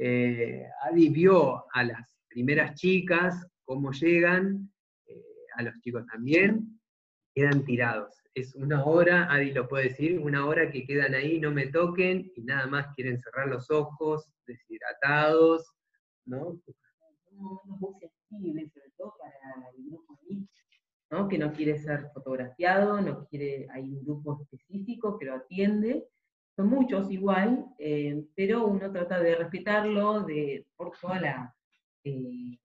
Eh, 0.00 0.66
Adi 0.84 1.08
vio 1.10 1.64
a 1.70 1.84
las 1.84 2.17
primeras 2.38 2.76
chicas, 2.76 3.34
cómo 3.64 3.90
llegan, 3.90 4.70
eh, 5.08 5.46
a 5.56 5.62
los 5.64 5.74
chicos 5.80 6.06
también, 6.06 6.80
quedan 7.34 7.64
tirados. 7.64 8.14
Es 8.32 8.54
una 8.54 8.84
hora, 8.84 9.26
Adi 9.28 9.50
lo 9.50 9.66
puede 9.66 9.88
decir, 9.88 10.20
una 10.20 10.46
hora 10.46 10.70
que 10.70 10.86
quedan 10.86 11.14
ahí, 11.14 11.40
no 11.40 11.50
me 11.50 11.66
toquen 11.66 12.30
y 12.36 12.42
nada 12.42 12.68
más 12.68 12.94
quieren 12.94 13.18
cerrar 13.18 13.48
los 13.48 13.68
ojos, 13.72 14.30
deshidratados, 14.46 15.72
¿no? 16.26 16.60
¿no? 21.10 21.28
que 21.28 21.38
no 21.38 21.52
quiere 21.52 21.76
ser 21.76 22.08
fotografiado, 22.14 23.00
no 23.00 23.26
quiere, 23.26 23.66
hay 23.72 23.82
un 23.82 24.04
grupo 24.04 24.40
específico 24.40 25.18
que 25.18 25.26
lo 25.26 25.34
atiende, 25.34 26.06
son 26.54 26.68
muchos 26.68 27.10
igual, 27.10 27.66
eh, 27.80 28.24
pero 28.36 28.64
uno 28.68 28.92
trata 28.92 29.18
de 29.18 29.34
respetarlo 29.34 30.22
de, 30.22 30.64
por 30.76 30.96
toda 31.00 31.20
la, 31.20 31.57
eh, 32.04 32.58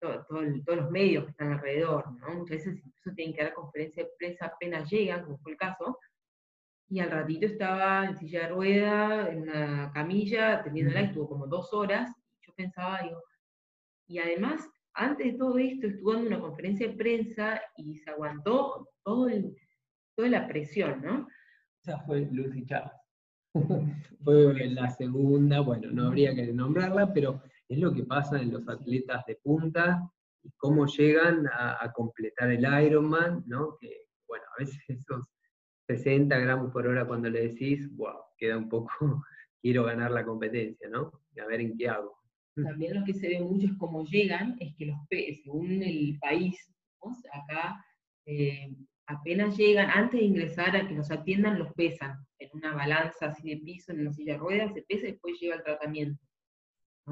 todos 0.00 0.26
los 0.66 0.90
medios 0.90 1.24
que 1.24 1.30
están 1.30 1.52
alrededor, 1.52 2.10
¿no? 2.20 2.34
muchas 2.34 2.58
veces 2.58 2.82
incluso 2.84 3.14
tienen 3.14 3.34
que 3.34 3.42
dar 3.42 3.52
conferencia 3.52 4.04
de 4.04 4.10
prensa 4.18 4.46
apenas 4.46 4.90
llegan, 4.90 5.24
como 5.24 5.38
fue 5.38 5.52
el 5.52 5.58
caso, 5.58 5.98
y 6.88 7.00
al 7.00 7.10
ratito 7.10 7.46
estaba 7.46 8.06
en 8.06 8.16
silla 8.16 8.42
de 8.42 8.48
rueda, 8.48 9.30
en 9.30 9.42
una 9.42 9.92
camilla, 9.92 10.54
atendiéndola, 10.54 11.02
estuvo 11.02 11.28
como 11.28 11.46
dos 11.46 11.72
horas, 11.72 12.10
pensaba, 12.60 13.00
digo, 13.02 13.22
y 14.08 14.18
además, 14.18 14.68
antes 14.94 15.32
de 15.32 15.38
todo 15.38 15.58
esto, 15.58 15.86
estuvo 15.86 16.12
dando 16.12 16.28
una 16.28 16.40
conferencia 16.40 16.88
de 16.88 16.94
prensa 16.94 17.60
y 17.76 17.96
se 17.96 18.10
aguantó 18.10 18.88
todo 19.04 19.28
toda 20.16 20.28
la 20.28 20.48
presión, 20.48 21.00
¿no? 21.02 21.28
Esa 21.82 21.98
fue 22.00 22.28
Lucy 22.30 22.66
Chávez. 22.66 22.92
fue 24.24 24.68
la 24.68 24.90
segunda, 24.90 25.60
bueno, 25.60 25.90
no 25.90 26.08
habría 26.08 26.34
que 26.34 26.52
nombrarla, 26.52 27.12
pero 27.12 27.42
es 27.70 27.78
lo 27.78 27.94
que 27.94 28.02
pasa 28.02 28.40
en 28.42 28.52
los 28.52 28.68
atletas 28.68 29.24
de 29.26 29.36
punta 29.36 30.02
y 30.42 30.50
cómo 30.56 30.86
llegan 30.86 31.46
a, 31.46 31.92
completar 31.92 32.50
el 32.50 32.64
Ironman, 32.84 33.44
¿no? 33.46 33.76
Que, 33.80 34.06
bueno, 34.26 34.44
a 34.56 34.62
veces 34.62 34.82
esos 34.88 35.24
60 35.86 36.36
gramos 36.38 36.72
por 36.72 36.86
hora 36.86 37.06
cuando 37.06 37.30
le 37.30 37.48
decís, 37.48 37.88
wow, 37.96 38.16
queda 38.36 38.58
un 38.58 38.68
poco, 38.68 38.90
quiero 39.62 39.84
ganar 39.84 40.10
la 40.10 40.24
competencia, 40.24 40.88
¿no? 40.88 41.12
a 41.40 41.46
ver 41.46 41.60
en 41.60 41.76
qué 41.78 41.88
hago. 41.88 42.18
También 42.56 42.98
lo 42.98 43.04
que 43.04 43.14
se 43.14 43.28
ve 43.28 43.40
mucho 43.40 43.66
es 43.68 43.72
cómo 43.78 44.04
llegan, 44.04 44.56
es 44.58 44.74
que 44.76 44.86
los 44.86 44.98
según 45.08 45.82
el 45.82 46.18
país, 46.20 46.58
acá 47.32 47.82
eh, 48.26 48.74
apenas 49.06 49.56
llegan, 49.56 49.88
antes 49.90 50.20
de 50.20 50.26
ingresar 50.26 50.76
a 50.76 50.86
que 50.86 50.94
los 50.94 51.10
atiendan, 51.10 51.58
los 51.58 51.72
pesan 51.74 52.18
en 52.38 52.50
una 52.52 52.74
balanza 52.74 53.26
así 53.26 53.48
de 53.48 53.58
piso, 53.58 53.92
en 53.92 54.00
una 54.00 54.12
silla 54.12 54.32
de 54.32 54.38
ruedas, 54.40 54.74
se 54.74 54.82
pesa 54.82 55.06
y 55.06 55.12
después 55.12 55.40
llega 55.40 55.54
el 55.54 55.62
tratamiento. 55.62 56.20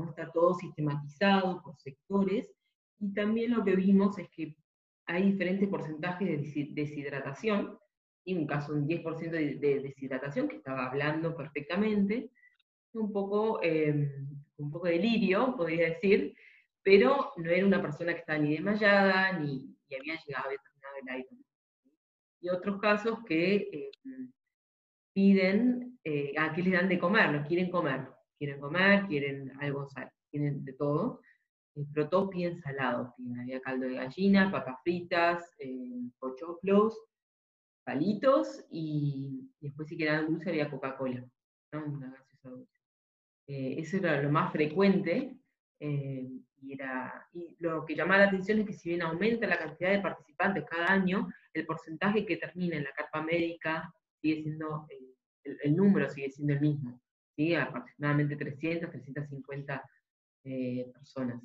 Está 0.06 0.30
todo 0.30 0.54
sistematizado 0.54 1.62
por 1.62 1.76
sectores. 1.76 2.50
Y 3.00 3.12
también 3.14 3.52
lo 3.52 3.64
que 3.64 3.76
vimos 3.76 4.18
es 4.18 4.28
que 4.30 4.56
hay 5.06 5.32
diferentes 5.32 5.68
porcentajes 5.68 6.54
de 6.54 6.68
deshidratación, 6.72 7.78
y 8.24 8.34
un 8.34 8.46
caso 8.46 8.74
un 8.74 8.86
10% 8.86 9.30
de, 9.30 9.80
deshidratación, 9.80 10.48
que 10.48 10.56
estaba 10.56 10.86
hablando 10.86 11.34
perfectamente, 11.34 12.30
un 12.92 13.10
poco 13.12 13.60
eh, 13.62 14.10
un 14.58 14.70
poco 14.70 14.86
de 14.86 14.94
delirio, 14.94 15.56
podría 15.56 15.88
decir, 15.88 16.34
pero 16.82 17.32
no 17.36 17.50
era 17.50 17.66
una 17.66 17.80
persona 17.80 18.12
que 18.12 18.20
estaba 18.20 18.38
ni 18.38 18.52
desmayada, 18.52 19.38
ni, 19.38 19.74
había 19.98 20.20
llegado, 20.26 20.46
había 20.46 20.58
terminado 20.58 20.94
el 21.02 21.08
aire. 21.08 21.28
Y 22.40 22.48
otros 22.50 22.80
casos 22.80 23.18
que 23.24 23.54
eh, 23.72 23.90
piden, 25.14 25.98
eh, 26.04 26.34
¿a 26.38 26.52
qué 26.52 26.62
les 26.62 26.72
dan 26.72 26.88
de 26.88 26.98
comer? 26.98 27.32
No 27.32 27.46
quieren 27.46 27.70
comer, 27.70 28.08
quieren 28.38 28.60
comer, 28.60 29.06
quieren 29.06 29.52
algo 29.60 29.88
sal, 29.88 30.10
quieren 30.30 30.64
de 30.64 30.72
todo. 30.74 31.20
Eh, 31.74 31.84
pero 31.92 32.08
todos 32.08 32.30
piden 32.30 32.60
salado, 32.60 33.14
había 33.40 33.60
caldo 33.60 33.86
de 33.86 33.94
gallina, 33.94 34.50
papas 34.50 34.76
fritas, 34.82 35.54
eh, 35.58 36.10
palitos, 37.84 38.64
y, 38.70 39.50
después 39.60 39.88
si 39.88 39.96
querían 39.96 40.26
dulce 40.26 40.50
había 40.50 40.70
Coca-Cola. 40.70 41.24
Eh, 43.46 43.76
eso 43.78 43.96
era 43.96 44.22
lo 44.22 44.30
más 44.30 44.52
frecuente. 44.52 45.38
Eh, 45.80 46.28
y, 46.60 46.72
era, 46.72 47.26
y 47.32 47.56
lo 47.60 47.84
que 47.86 47.94
llama 47.94 48.18
la 48.18 48.24
atención 48.24 48.58
es 48.58 48.66
que 48.66 48.72
si 48.72 48.90
bien 48.90 49.02
aumenta 49.02 49.46
la 49.46 49.58
cantidad 49.58 49.90
de 49.90 50.00
participantes 50.00 50.64
cada 50.68 50.86
año, 50.92 51.28
el 51.54 51.64
porcentaje 51.66 52.26
que 52.26 52.36
termina 52.36 52.76
en 52.76 52.84
la 52.84 52.92
carpa 52.92 53.22
médica 53.22 53.92
sigue 54.20 54.42
siendo, 54.42 54.86
eh, 54.90 55.56
el, 55.62 55.76
número 55.76 56.10
sigue 56.10 56.30
siendo 56.30 56.54
el 56.54 56.60
mismo, 56.60 57.00
¿sí? 57.38 57.54
aproximadamente 57.54 58.34
300, 58.34 58.90
350 58.90 59.90
personas. 60.92 61.40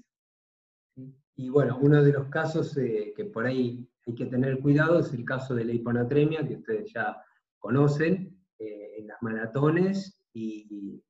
Y 1.36 1.50
bueno, 1.50 1.78
uno 1.82 2.02
de 2.02 2.12
los 2.12 2.30
casos 2.30 2.74
que 2.74 3.26
por 3.32 3.46
ahí 3.46 3.88
hay 4.08 4.16
que 4.16 4.26
tener 4.26 4.60
cuidado 4.60 5.00
es 5.00 5.14
el 5.14 5.24
caso 5.24 5.54
de 5.54 5.66
la 5.66 5.74
hiponatremia, 5.74 6.48
que 6.48 6.56
ustedes 6.56 6.92
ya 6.94 7.18
conocen, 7.60 8.40
en 8.60 9.08
las 9.08 9.22
maratones 9.22 10.18
y 10.34 11.02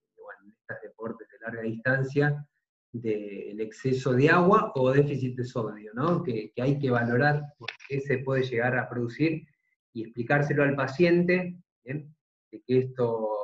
deportes 0.81 1.27
de 1.29 1.39
larga 1.39 1.61
distancia, 1.61 2.47
del 2.91 3.59
exceso 3.59 4.13
de 4.13 4.29
agua 4.29 4.71
o 4.75 4.91
déficit 4.91 5.35
de 5.35 5.45
sodio, 5.45 5.91
¿no? 5.93 6.23
que, 6.23 6.51
hay 6.57 6.77
que 6.77 6.91
valorar 6.91 7.43
por 7.57 7.69
qué 7.87 7.99
se 8.01 8.19
puede 8.19 8.43
llegar 8.43 8.77
a 8.77 8.87
producir 8.87 9.47
y 9.93 10.03
explicárselo 10.03 10.63
al 10.63 10.75
paciente, 10.75 11.57
de 11.83 12.61
que 12.65 12.77
esto 12.79 13.42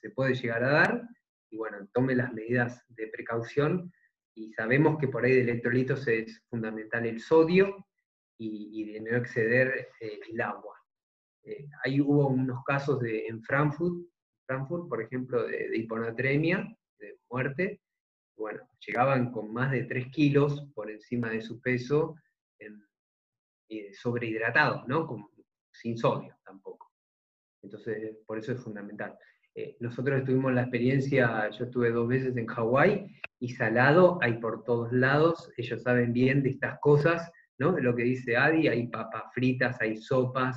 se 0.00 0.10
puede 0.10 0.34
llegar 0.34 0.64
a 0.64 0.70
dar, 0.70 1.02
y 1.50 1.56
bueno, 1.56 1.78
tome 1.92 2.14
las 2.14 2.32
medidas 2.32 2.82
de 2.88 3.08
precaución, 3.08 3.92
y 4.34 4.52
sabemos 4.52 4.98
que 4.98 5.08
por 5.08 5.24
ahí 5.24 5.32
de 5.32 5.40
electrolitos 5.42 6.06
es 6.06 6.42
fundamental 6.48 7.06
el 7.06 7.20
sodio 7.20 7.86
y, 8.38 8.92
de 8.92 9.00
no 9.00 9.16
exceder 9.16 9.88
eh, 10.00 10.20
el 10.30 10.40
agua. 10.40 10.76
Eh, 11.42 11.66
ahí 11.84 12.00
hubo 12.00 12.28
unos 12.28 12.62
casos 12.64 13.00
de, 13.00 13.26
en 13.26 13.42
Frankfurt, 13.42 14.06
Frankfurt, 14.46 14.88
por 14.88 15.02
ejemplo, 15.02 15.46
de, 15.46 15.76
hiponatremia, 15.76 16.76
de 16.98 17.18
muerte, 17.28 17.80
bueno, 18.36 18.68
llegaban 18.86 19.32
con 19.32 19.52
más 19.52 19.72
de 19.72 19.84
3 19.84 20.06
kilos 20.12 20.68
por 20.74 20.88
encima 20.90 21.30
de 21.30 21.42
su 21.42 21.60
peso 21.60 22.14
eh, 23.70 23.92
sobrehidratados, 23.92 24.86
¿no? 24.86 25.06
sin 25.72 25.98
sodio 25.98 26.34
tampoco. 26.44 26.90
Entonces, 27.62 28.16
por 28.24 28.38
eso 28.38 28.52
es 28.52 28.62
fundamental. 28.62 29.18
Eh, 29.54 29.76
nosotros 29.80 30.24
tuvimos 30.24 30.52
la 30.52 30.62
experiencia, 30.62 31.50
yo 31.50 31.64
estuve 31.64 31.90
dos 31.90 32.08
veces 32.08 32.36
en 32.36 32.46
Hawái, 32.46 33.06
y 33.40 33.48
salado 33.50 34.18
hay 34.22 34.34
por 34.34 34.64
todos 34.64 34.92
lados, 34.92 35.50
ellos 35.56 35.82
saben 35.82 36.12
bien 36.12 36.42
de 36.42 36.50
estas 36.50 36.78
cosas, 36.80 37.30
¿no? 37.58 37.72
De 37.72 37.82
lo 37.82 37.94
que 37.94 38.02
dice 38.02 38.36
Adi, 38.36 38.68
hay 38.68 38.88
papas 38.88 39.24
fritas, 39.32 39.80
hay 39.80 39.96
sopas, 39.96 40.56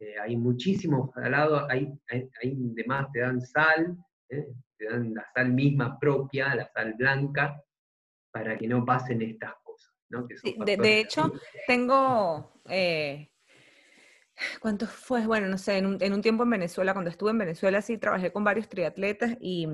eh, 0.00 0.14
hay 0.20 0.36
muchísimo 0.36 1.12
salado, 1.14 1.68
hay, 1.70 1.92
hay, 2.10 2.30
demás, 2.56 3.06
te 3.12 3.20
dan 3.20 3.40
sal, 3.40 3.96
¿eh? 4.28 4.46
te 4.76 4.86
dan 4.86 5.14
la 5.14 5.24
sal 5.34 5.52
misma 5.52 5.98
propia, 5.98 6.54
la 6.54 6.66
sal 6.68 6.94
blanca, 6.94 7.62
para 8.32 8.56
que 8.56 8.66
no 8.66 8.84
pasen 8.84 9.22
estas 9.22 9.54
cosas. 9.62 9.94
¿no? 10.08 10.26
de, 10.26 11.00
hecho, 11.00 11.32
tengo, 11.66 12.52
¿Cuánto 14.60 14.86
fue? 14.86 15.26
Bueno, 15.26 15.48
no 15.48 15.58
sé, 15.58 15.78
en 15.78 15.86
un, 15.86 16.22
tiempo 16.22 16.42
en 16.44 16.50
Venezuela, 16.50 16.92
cuando 16.92 17.10
estuve 17.10 17.30
en 17.30 17.38
Venezuela, 17.38 17.82
sí 17.82 17.98
trabajé 17.98 18.32
con 18.32 18.44
varios 18.44 18.68
triatletas 18.68 19.36
y, 19.40 19.66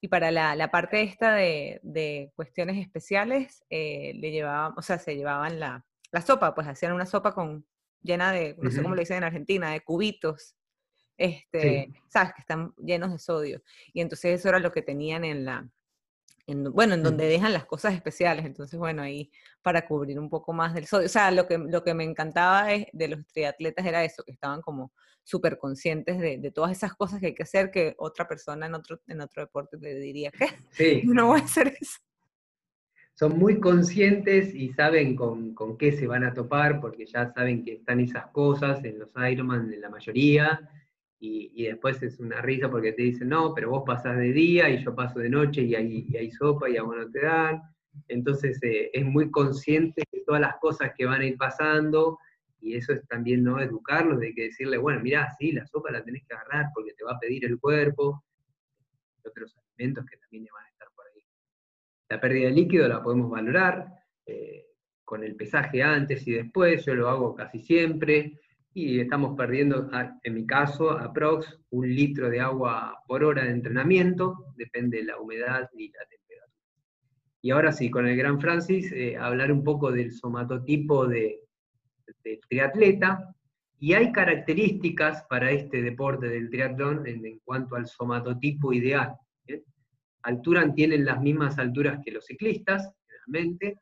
y 0.00 0.08
para 0.08 0.30
la, 0.30 0.56
la, 0.56 0.70
parte 0.70 1.02
esta 1.02 1.34
de, 1.34 1.80
de 1.82 2.32
cuestiones 2.34 2.78
especiales, 2.78 3.64
eh, 3.70 4.12
le 4.14 4.30
llevaban, 4.30 4.72
o 4.76 4.82
sea, 4.82 4.98
se 4.98 5.16
llevaban 5.16 5.60
la, 5.60 5.84
la, 6.12 6.20
sopa, 6.22 6.54
pues 6.54 6.66
hacían 6.66 6.92
una 6.92 7.06
sopa 7.06 7.32
con 7.34 7.66
llena 8.02 8.32
de, 8.32 8.56
no 8.58 8.70
sé 8.70 8.82
cómo 8.82 8.94
le 8.94 9.02
dicen 9.02 9.18
en 9.18 9.24
Argentina, 9.24 9.70
de 9.70 9.80
cubitos, 9.82 10.56
este, 11.16 11.92
¿sabes? 12.08 12.32
Que 12.34 12.40
están 12.40 12.72
llenos 12.78 13.12
de 13.12 13.18
sodio. 13.18 13.62
Y 13.92 14.00
entonces 14.00 14.40
eso 14.40 14.48
era 14.48 14.58
lo 14.58 14.72
que 14.72 14.82
tenían 14.82 15.24
en 15.24 15.44
la, 15.44 15.68
bueno, 16.54 16.94
en 16.94 17.02
donde 17.02 17.26
dejan 17.26 17.52
las 17.52 17.64
cosas 17.64 17.94
especiales. 17.94 18.44
Entonces, 18.44 18.78
bueno, 18.78 19.02
ahí 19.02 19.30
para 19.62 19.86
cubrir 19.86 20.18
un 20.18 20.28
poco 20.28 20.52
más 20.52 20.74
del 20.74 20.86
sodio. 20.86 21.06
O 21.06 21.10
sea, 21.10 21.30
lo 21.30 21.46
que, 21.46 21.58
lo 21.58 21.82
que 21.82 21.94
me 21.94 22.04
encantaba 22.04 22.72
es, 22.72 22.86
de 22.92 23.08
los 23.08 23.26
triatletas 23.26 23.84
era 23.84 24.04
eso, 24.04 24.22
que 24.24 24.32
estaban 24.32 24.60
como 24.62 24.92
súper 25.22 25.58
conscientes 25.58 26.18
de, 26.18 26.38
de, 26.38 26.50
todas 26.50 26.72
esas 26.72 26.94
cosas 26.94 27.20
que 27.20 27.26
hay 27.26 27.34
que 27.34 27.42
hacer 27.42 27.70
que 27.70 27.94
otra 27.98 28.26
persona 28.26 28.66
en 28.66 28.74
otro, 28.74 29.00
en 29.06 29.20
otro 29.20 29.42
deporte 29.42 29.78
te 29.78 29.94
diría, 29.94 30.30
¿qué? 30.30 30.46
Sí. 30.70 31.02
No 31.04 31.28
voy 31.28 31.40
a 31.40 31.44
hacer 31.44 31.76
eso. 31.80 31.98
Son 33.14 33.38
muy 33.38 33.60
conscientes 33.60 34.54
y 34.54 34.72
saben 34.72 35.14
con, 35.14 35.54
con 35.54 35.76
qué 35.76 35.92
se 35.92 36.06
van 36.06 36.24
a 36.24 36.32
topar, 36.32 36.80
porque 36.80 37.04
ya 37.04 37.30
saben 37.34 37.64
que 37.64 37.74
están 37.74 38.00
esas 38.00 38.28
cosas 38.28 38.82
en 38.82 38.98
los 38.98 39.10
Ironman, 39.30 39.72
en 39.72 39.80
la 39.80 39.90
mayoría, 39.90 40.70
y, 41.22 41.64
después 41.64 42.02
es 42.02 42.18
una 42.18 42.40
risa 42.40 42.70
porque 42.70 42.92
te 42.92 43.02
dicen, 43.02 43.28
no, 43.28 43.54
pero 43.54 43.70
vos 43.70 43.82
pasás 43.86 44.16
de 44.16 44.32
día 44.32 44.70
y 44.70 44.82
yo 44.82 44.94
paso 44.94 45.18
de 45.18 45.28
noche 45.28 45.62
y 45.62 45.74
hay, 45.74 46.08
hay 46.18 46.30
sopa 46.30 46.68
y 46.68 46.78
a 46.78 46.82
vos 46.82 46.96
no 46.96 47.10
te 47.10 47.20
dan. 47.20 47.62
Entonces 48.08 48.58
eh, 48.62 48.90
es 48.92 49.04
muy 49.04 49.30
consciente 49.30 50.02
de 50.10 50.22
todas 50.24 50.40
las 50.40 50.56
cosas 50.56 50.92
que 50.96 51.04
van 51.04 51.20
a 51.20 51.26
ir 51.26 51.36
pasando 51.36 52.18
y 52.58 52.74
eso 52.74 52.94
es 52.94 53.06
también 53.06 53.44
no 53.44 53.60
educarlos, 53.60 54.18
de 54.20 54.34
que 54.34 54.44
decirle, 54.44 54.78
bueno, 54.78 55.00
mira, 55.00 55.28
sí, 55.38 55.52
la 55.52 55.66
sopa 55.66 55.90
la 55.90 56.02
tenés 56.02 56.24
que 56.26 56.34
agarrar 56.34 56.70
porque 56.74 56.94
te 56.94 57.04
va 57.04 57.12
a 57.12 57.18
pedir 57.18 57.44
el 57.44 57.58
cuerpo, 57.58 58.24
otros 59.24 59.54
alimentos 59.56 60.06
que 60.06 60.16
también 60.16 60.46
van 60.52 60.64
a 60.64 60.68
estar 60.68 60.88
por 60.94 61.06
ahí. 61.06 61.22
La 62.08 62.20
pérdida 62.20 62.48
de 62.48 62.54
líquido 62.54 62.88
la 62.88 63.02
podemos 63.02 63.30
valorar 63.30 63.86
eh, 64.24 64.66
con 65.04 65.22
el 65.22 65.36
pesaje 65.36 65.82
antes 65.82 66.26
y 66.26 66.32
después, 66.32 66.84
yo 66.84 66.94
lo 66.94 67.08
hago 67.08 67.34
casi 67.34 67.58
siempre 67.58 68.38
y 68.72 69.00
estamos 69.00 69.36
perdiendo, 69.36 69.90
en 70.22 70.34
mi 70.34 70.46
caso, 70.46 70.92
aprox 70.92 71.58
un 71.70 71.92
litro 71.92 72.30
de 72.30 72.40
agua 72.40 73.02
por 73.06 73.24
hora 73.24 73.44
de 73.44 73.50
entrenamiento, 73.50 74.54
depende 74.56 74.98
de 74.98 75.04
la 75.04 75.18
humedad 75.18 75.68
y 75.76 75.88
la 75.88 76.04
temperatura. 76.08 76.54
Y 77.42 77.50
ahora 77.50 77.72
sí, 77.72 77.90
con 77.90 78.06
el 78.06 78.16
gran 78.16 78.40
Francis, 78.40 78.92
eh, 78.92 79.16
hablar 79.16 79.50
un 79.50 79.64
poco 79.64 79.90
del 79.90 80.12
somatotipo 80.12 81.06
de, 81.06 81.40
triatleta, 82.48 83.34
y 83.78 83.94
hay 83.94 84.12
características 84.12 85.24
para 85.28 85.50
este 85.50 85.80
deporte 85.82 86.28
del 86.28 86.50
triatlón 86.50 87.06
en, 87.06 87.38
cuanto 87.40 87.76
al 87.76 87.86
somatotipo 87.86 88.72
ideal. 88.72 89.16
Altura 90.22 90.70
tienen 90.74 91.06
las 91.06 91.20
mismas 91.22 91.58
alturas 91.58 91.98
que 92.04 92.10
los 92.10 92.26
ciclistas, 92.26 92.92
generalmente, 93.06 93.80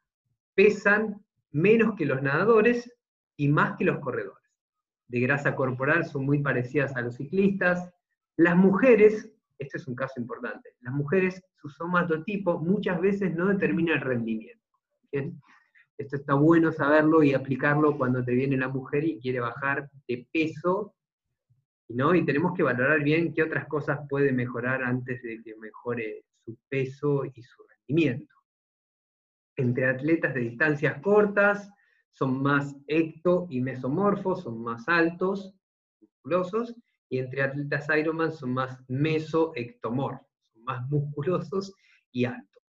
pesan 0.54 1.20
menos 1.50 1.96
que 1.96 2.06
los 2.06 2.22
nadadores 2.22 2.94
y 3.36 3.48
más 3.48 3.76
que 3.76 3.84
los 3.84 3.98
corredores 3.98 4.37
de 5.08 5.20
grasa 5.20 5.56
corporal 5.56 6.04
son 6.04 6.26
muy 6.26 6.40
parecidas 6.40 6.94
a 6.96 7.00
los 7.00 7.16
ciclistas. 7.16 7.90
Las 8.36 8.56
mujeres, 8.56 9.30
este 9.58 9.78
es 9.78 9.88
un 9.88 9.94
caso 9.94 10.20
importante, 10.20 10.70
las 10.80 10.94
mujeres, 10.94 11.42
su 11.56 11.68
somatotipo 11.68 12.60
muchas 12.60 13.00
veces 13.00 13.34
no 13.34 13.46
determina 13.46 13.94
el 13.94 14.00
rendimiento. 14.00 14.64
Esto 15.10 16.16
está 16.16 16.34
bueno 16.34 16.70
saberlo 16.70 17.24
y 17.24 17.34
aplicarlo 17.34 17.96
cuando 17.96 18.24
te 18.24 18.32
viene 18.32 18.56
la 18.56 18.68
mujer 18.68 19.04
y 19.04 19.18
quiere 19.18 19.40
bajar 19.40 19.90
de 20.06 20.28
peso, 20.32 20.94
¿no? 21.88 22.14
Y 22.14 22.24
tenemos 22.24 22.54
que 22.54 22.62
valorar 22.62 23.02
bien 23.02 23.32
qué 23.32 23.42
otras 23.42 23.66
cosas 23.66 24.00
puede 24.08 24.30
mejorar 24.30 24.84
antes 24.84 25.20
de 25.22 25.42
que 25.42 25.56
mejore 25.56 26.24
su 26.44 26.56
peso 26.68 27.24
y 27.24 27.42
su 27.42 27.62
rendimiento. 27.66 28.34
Entre 29.56 29.86
atletas 29.86 30.34
de 30.34 30.40
distancias 30.40 31.00
cortas, 31.02 31.68
son 32.18 32.42
más 32.42 32.74
ecto 32.88 33.46
y 33.48 33.60
mesomorfos, 33.60 34.42
son 34.42 34.60
más 34.60 34.88
altos, 34.88 35.54
musculosos, 36.00 36.74
y 37.08 37.18
entre 37.18 37.42
atletas 37.42 37.86
Ironman 37.96 38.32
son 38.32 38.54
más 38.54 38.76
meso-ectomorfos, 38.88 40.26
son 40.52 40.64
más 40.64 40.90
musculosos 40.90 41.72
y 42.10 42.24
altos. 42.24 42.62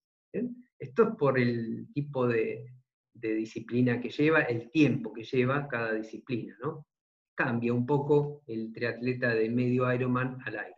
Esto 0.77 1.03
es 1.03 1.15
por 1.17 1.39
el 1.39 1.87
tipo 1.95 2.27
de, 2.27 2.67
disciplina 3.13 3.99
que 3.99 4.09
lleva, 4.11 4.41
el 4.41 4.69
tiempo 4.69 5.11
que 5.11 5.23
lleva 5.23 5.67
cada 5.67 5.93
disciplina, 5.93 6.55
¿no? 6.61 6.85
Cambia 7.33 7.73
un 7.73 7.87
poco 7.87 8.43
el 8.45 8.71
triatleta 8.71 9.33
de 9.33 9.49
medio 9.49 9.91
Ironman 9.91 10.37
al 10.45 10.53
Ironman. 10.53 10.75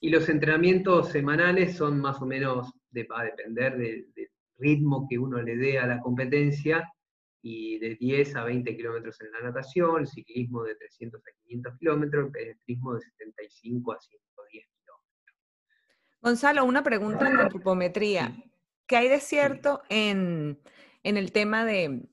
Y 0.00 0.10
los 0.10 0.28
entrenamientos 0.28 1.08
semanales 1.08 1.76
son 1.76 2.00
más 2.00 2.22
o 2.22 2.26
menos, 2.26 2.72
de, 2.90 3.02
va 3.02 3.22
a 3.22 3.24
depender 3.24 3.76
del 3.76 4.06
ritmo 4.58 5.06
que 5.10 5.18
uno 5.18 5.42
le 5.42 5.56
dé 5.56 5.78
a 5.78 5.86
la 5.88 6.00
competencia, 6.00 6.88
y 7.42 7.78
de 7.78 7.94
10 7.96 8.36
a 8.36 8.44
20 8.44 8.76
kilómetros 8.76 9.20
en 9.20 9.32
la 9.32 9.40
natación, 9.42 10.00
el 10.00 10.06
ciclismo 10.06 10.64
de 10.64 10.74
300 10.74 11.20
a 11.20 11.30
500 11.44 11.78
kilómetros, 11.78 12.26
el 12.26 12.32
pedestrismo 12.32 12.94
de 12.94 13.00
75 13.00 13.92
a 13.92 14.00
110 14.00 14.66
kilómetros. 14.66 15.36
Gonzalo, 16.20 16.64
una 16.64 16.82
pregunta 16.82 17.28
en 17.28 17.38
antropometría. 17.38 18.34
¿Qué 18.86 18.96
hay 18.96 19.08
de 19.08 19.20
cierto 19.20 19.82
en, 19.88 20.58
el 21.02 21.32
tema 21.32 21.64
de, 21.64 22.08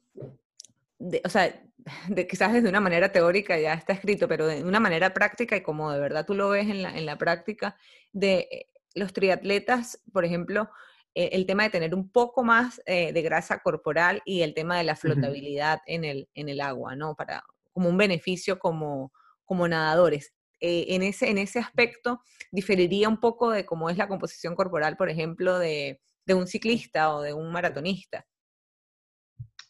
o 1.23 1.29
sea, 1.29 1.61
de, 2.09 2.27
quizás 2.27 2.53
desde 2.53 2.69
una 2.69 2.81
manera 2.81 3.11
teórica 3.11 3.57
ya 3.57 3.73
está 3.73 3.93
escrito, 3.93 4.27
pero 4.27 4.45
de 4.45 4.63
una 4.63 4.79
manera 4.79 5.13
práctica 5.13 5.55
y 5.55 5.61
como 5.61 5.91
de 5.91 5.99
verdad 5.99 6.25
tú 6.25 6.33
lo 6.33 6.49
ves 6.49 6.67
en 6.67 6.81
la, 6.81 6.95
en 6.97 7.05
la 7.05 7.17
práctica, 7.17 7.77
de 8.11 8.47
eh, 8.51 8.69
los 8.93 9.13
triatletas, 9.13 10.01
por 10.11 10.25
ejemplo, 10.25 10.69
el 11.15 11.45
tema 11.45 11.63
de 11.63 11.69
tener 11.69 11.95
un 11.95 12.09
poco 12.09 12.43
más 12.43 12.81
eh, 12.85 13.13
de 13.13 13.21
grasa 13.21 13.59
corporal 13.59 14.21
y 14.25 14.41
el 14.41 14.53
tema 14.53 14.77
de 14.77 14.83
la 14.83 14.97
flotabilidad 14.97 15.79
en, 15.87 16.03
el, 16.03 16.27
en 16.33 16.49
el 16.49 16.59
agua, 16.59 16.95
¿no? 16.95 17.15
Para, 17.15 17.43
como 17.71 17.89
un 17.89 17.97
beneficio 17.97 18.59
como, 18.59 19.13
como 19.45 19.67
nadadores. 19.67 20.33
Eh, 20.59 20.87
en, 20.89 21.03
ese, 21.03 21.29
en 21.29 21.37
ese 21.37 21.59
aspecto, 21.59 22.21
diferiría 22.51 23.07
un 23.07 23.19
poco 23.19 23.51
de 23.51 23.65
cómo 23.65 23.89
es 23.89 23.97
la 23.97 24.07
composición 24.07 24.55
corporal, 24.55 24.97
por 24.97 25.09
ejemplo, 25.09 25.57
de, 25.57 26.01
un 26.27 26.47
ciclista 26.47 27.15
o 27.15 27.21
de 27.21 27.33
un 27.33 27.51
maratonista. 27.51 28.25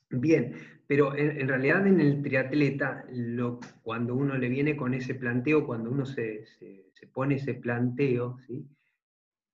Bien, 0.10 0.56
pero 0.88 1.16
en, 1.16 1.48
realidad 1.48 1.86
en 1.86 2.00
el 2.00 2.22
triatleta, 2.24 3.06
lo, 3.10 3.60
cuando 3.84 4.16
uno 4.16 4.38
le 4.38 4.50
viene 4.50 4.78
con 4.78 4.94
ese 4.94 5.16
planteo, 5.16 5.66
cuando 5.66 5.92
uno 5.92 6.06
se, 6.06 6.46
se, 6.46 6.86
se 6.94 7.08
pone 7.08 7.36
ese 7.36 7.56
planteo, 7.56 8.38
¿sí? 8.48 8.66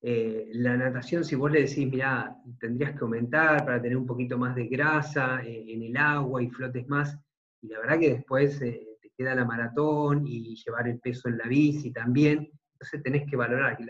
Eh, 0.03 0.49
la 0.53 0.75
natación, 0.75 1.23
si 1.23 1.35
vos 1.35 1.51
le 1.51 1.61
decís, 1.61 1.87
mira, 1.87 2.35
tendrías 2.59 2.93
que 2.93 2.99
aumentar 3.01 3.63
para 3.63 3.79
tener 3.79 3.95
un 3.95 4.07
poquito 4.07 4.35
más 4.35 4.55
de 4.55 4.65
grasa 4.65 5.43
eh, 5.43 5.63
en 5.67 5.83
el 5.83 5.95
agua 5.95 6.41
y 6.41 6.49
flotes 6.49 6.87
más, 6.87 7.15
y 7.61 7.67
la 7.67 7.79
verdad 7.79 7.99
que 7.99 8.13
después 8.15 8.59
eh, 8.63 8.97
te 8.99 9.11
queda 9.15 9.35
la 9.35 9.45
maratón 9.45 10.25
y 10.25 10.55
llevar 10.55 10.87
el 10.87 10.99
peso 10.99 11.29
en 11.29 11.37
la 11.37 11.45
bici 11.45 11.91
también, 11.91 12.49
entonces 12.73 13.03
tenés 13.03 13.29
que 13.29 13.35
valorar 13.35 13.77
que 13.77 13.85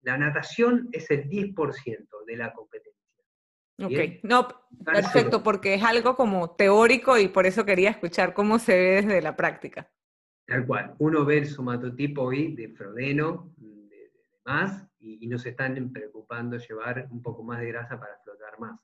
la, 0.00 0.16
natación 0.16 0.88
es 0.92 1.10
el 1.10 1.28
10% 1.28 2.06
de 2.26 2.36
la 2.36 2.54
competencia. 2.54 2.94
Ok, 3.80 4.22
no, 4.22 4.48
perfecto, 4.82 5.42
porque 5.42 5.74
es 5.74 5.84
algo 5.84 6.16
como 6.16 6.52
teórico 6.52 7.18
y 7.18 7.28
por 7.28 7.44
eso 7.44 7.66
quería 7.66 7.90
escuchar 7.90 8.32
cómo 8.32 8.58
se 8.58 8.72
ve 8.72 9.02
desde 9.02 9.20
la 9.20 9.36
práctica. 9.36 9.90
Tal 10.46 10.66
cual, 10.66 10.94
uno 10.98 11.26
ve 11.26 11.38
el 11.38 11.46
somatotipo 11.46 12.22
hoy 12.22 12.54
de 12.54 12.70
Frodeno, 12.70 13.52
de, 13.58 13.67
de 13.67 13.67
más, 14.48 14.88
y, 14.98 15.26
no 15.28 15.38
se 15.38 15.50
están 15.50 15.92
preocupando 15.92 16.56
llevar 16.56 17.06
un 17.10 17.22
poco 17.22 17.42
más 17.42 17.60
de 17.60 17.68
grasa 17.68 18.00
para 18.00 18.18
flotar 18.24 18.58
más. 18.58 18.80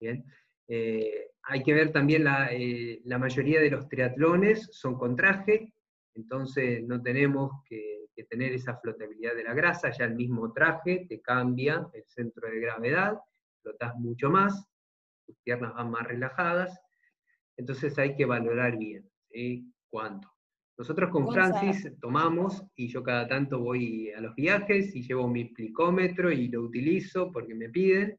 ¿bien? 0.00 0.24
Eh, 0.68 1.32
hay 1.42 1.62
que 1.62 1.74
ver 1.74 1.90
también 1.90 2.24
la, 2.24 2.52
eh, 2.52 3.00
la, 3.04 3.18
mayoría 3.18 3.60
de 3.60 3.70
los 3.70 3.88
triatlones 3.88 4.68
son 4.70 4.96
con 4.96 5.16
traje, 5.16 5.74
entonces 6.14 6.84
no 6.84 7.02
tenemos 7.02 7.50
que, 7.68 7.90
tener 8.30 8.52
esa 8.52 8.76
flotabilidad 8.76 9.34
de 9.34 9.42
la 9.42 9.52
grasa, 9.52 9.90
ya 9.90 10.04
el 10.04 10.14
mismo 10.14 10.52
traje 10.52 11.06
te 11.08 11.20
cambia 11.20 11.88
el 11.92 12.04
centro 12.06 12.48
de 12.48 12.60
gravedad, 12.60 13.18
flotas 13.60 13.96
mucho 13.96 14.30
más, 14.30 14.64
tus 15.26 15.36
piernas 15.42 15.74
van 15.74 15.90
más 15.90 16.06
relajadas, 16.06 16.80
entonces 17.56 17.98
hay 17.98 18.14
que 18.14 18.24
valorar 18.24 18.78
bien, 18.78 19.10
¿Cuánto? 19.90 20.32
Nosotros 20.78 21.10
con 21.10 21.32
Francis 21.32 21.92
tomamos 22.00 22.64
y 22.74 22.88
yo 22.88 23.02
cada 23.02 23.28
tanto 23.28 23.60
voy 23.60 24.10
a 24.10 24.20
los 24.20 24.34
viajes 24.34 24.94
y 24.96 25.02
llevo 25.02 25.28
mi 25.28 25.44
plicómetro 25.44 26.32
y 26.32 26.48
lo 26.48 26.62
utilizo 26.62 27.30
porque 27.30 27.54
me 27.54 27.68
piden. 27.68 28.18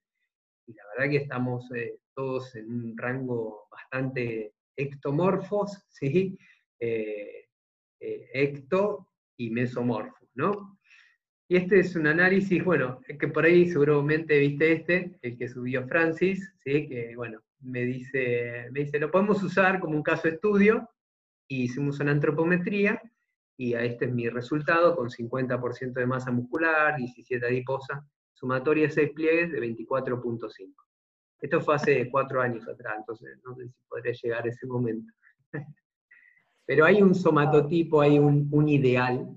Y 0.68 0.74
la 0.74 0.84
verdad 0.96 1.12
que 1.12 1.18
estamos 1.18 1.70
eh, 1.76 1.98
todos 2.14 2.56
en 2.56 2.72
un 2.72 2.98
rango 2.98 3.68
bastante 3.72 4.54
ectomorfos, 4.76 5.84
¿sí? 5.90 6.38
Eh, 6.80 7.48
eh, 8.00 8.30
ecto 8.34 9.10
y 9.38 9.50
mesomorfos, 9.50 10.30
¿no? 10.36 10.78
Y 11.48 11.58
este 11.58 11.80
es 11.80 11.96
un 11.96 12.08
análisis, 12.08 12.64
bueno, 12.64 13.00
es 13.08 13.18
que 13.18 13.28
por 13.28 13.46
ahí 13.46 13.70
seguramente 13.70 14.40
viste 14.40 14.72
este, 14.74 15.18
el 15.22 15.38
que 15.38 15.48
subió 15.48 15.86
Francis, 15.88 16.54
¿sí? 16.64 16.88
que 16.88 17.16
bueno, 17.16 17.42
me 17.60 17.82
dice, 17.82 18.70
me 18.72 18.82
dice, 18.82 19.00
lo 19.00 19.12
podemos 19.12 19.44
usar 19.44 19.80
como 19.80 19.96
un 19.96 20.04
caso 20.04 20.28
estudio, 20.28 20.90
y 21.48 21.64
hicimos 21.64 21.99
una 21.99 22.11
antropometría, 22.11 23.02
y 23.57 23.74
a 23.76 23.82
este 23.82 24.06
es 24.06 24.14
mi 24.14 24.30
resultado, 24.30 24.95
con 24.95 25.10
50% 25.10 25.94
de 25.94 26.06
masa 26.06 26.32
muscular, 26.32 26.98
17 26.98 27.45
adiposa, 27.45 28.06
sumatoria 28.34 28.90
6 28.90 29.11
pliegues 29.14 29.52
de 29.52 29.61
24.5. 29.61 30.74
Esto 31.40 31.61
fue 31.61 31.76
hace 31.76 32.10
cuatro 32.11 32.41
años 32.41 32.68
atrás, 32.68 32.95
entonces 32.98 33.40
no 33.44 33.56
sé 33.56 33.68
si 33.68 33.76
podría 33.88 34.14
llegar 34.14 34.45
a 34.45 34.49
ese 34.49 34.65
momento. 34.65 35.14
Pero 36.65 36.86
hay 36.86 37.02
un 37.02 37.14
somatotipo, 37.14 38.02
hay 38.02 38.18
un, 38.18 38.70
ideal, 38.70 39.28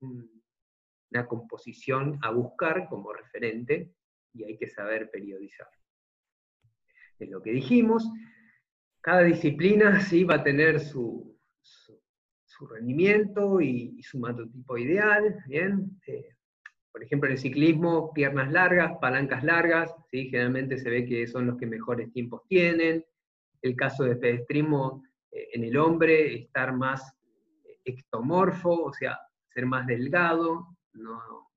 una 0.00 1.26
composición 1.26 2.18
a 2.22 2.30
buscar 2.30 2.88
como 2.88 3.12
referente, 3.12 3.92
y 4.34 4.44
hay 4.44 4.56
que 4.56 4.66
saber 4.66 5.10
periodizar. 5.10 5.68
Es 7.18 7.28
lo 7.28 7.42
que 7.42 7.52
dijimos. 7.52 8.08
Cada 9.02 9.22
disciplina 9.22 10.00
sí 10.08 10.24
va 10.24 10.36
a 10.36 10.44
tener 10.44 10.80
su, 10.80 11.36
su, 11.60 12.66
rendimiento 12.66 13.60
y, 13.60 14.00
su 14.02 14.18
somatotipo 14.18 14.78
ideal, 14.78 15.42
¿bien? 15.48 16.00
Eh, 16.06 16.36
por 16.92 17.02
ejemplo, 17.02 17.28
en 17.28 17.32
el 17.32 17.38
ciclismo, 17.38 18.12
piernas 18.12 18.52
largas, 18.52 18.98
palancas 19.00 19.42
largas, 19.42 19.92
¿sí? 20.10 20.28
generalmente 20.28 20.78
se 20.78 20.88
ve 20.88 21.04
que 21.04 21.26
son 21.26 21.46
los 21.46 21.56
que 21.56 21.66
mejores 21.66 22.12
tiempos 22.12 22.42
tienen. 22.46 23.04
El 23.62 23.74
caso 23.74 24.04
de 24.04 24.16
pedestrismo 24.16 25.02
eh, 25.32 25.48
en 25.54 25.64
el 25.64 25.76
hombre, 25.76 26.34
estar 26.36 26.72
más 26.72 27.12
ectomorfo, 27.84 28.84
o 28.84 28.92
sea, 28.92 29.18
ser 29.48 29.66
más 29.66 29.86
delgado, 29.86 30.76
no, 30.92 31.50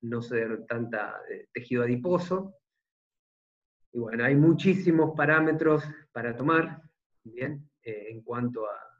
no 0.00 0.22
ser 0.22 0.64
tanta 0.66 1.20
eh, 1.30 1.46
tejido 1.52 1.84
adiposo. 1.84 2.54
Y 3.92 3.98
bueno, 3.98 4.24
hay 4.24 4.34
muchísimos 4.34 5.14
parámetros 5.16 5.84
para 6.12 6.36
tomar, 6.36 6.82
¿bien? 7.24 7.70
Eh, 7.82 8.08
en 8.10 8.22
cuanto 8.22 8.66
a 8.66 8.90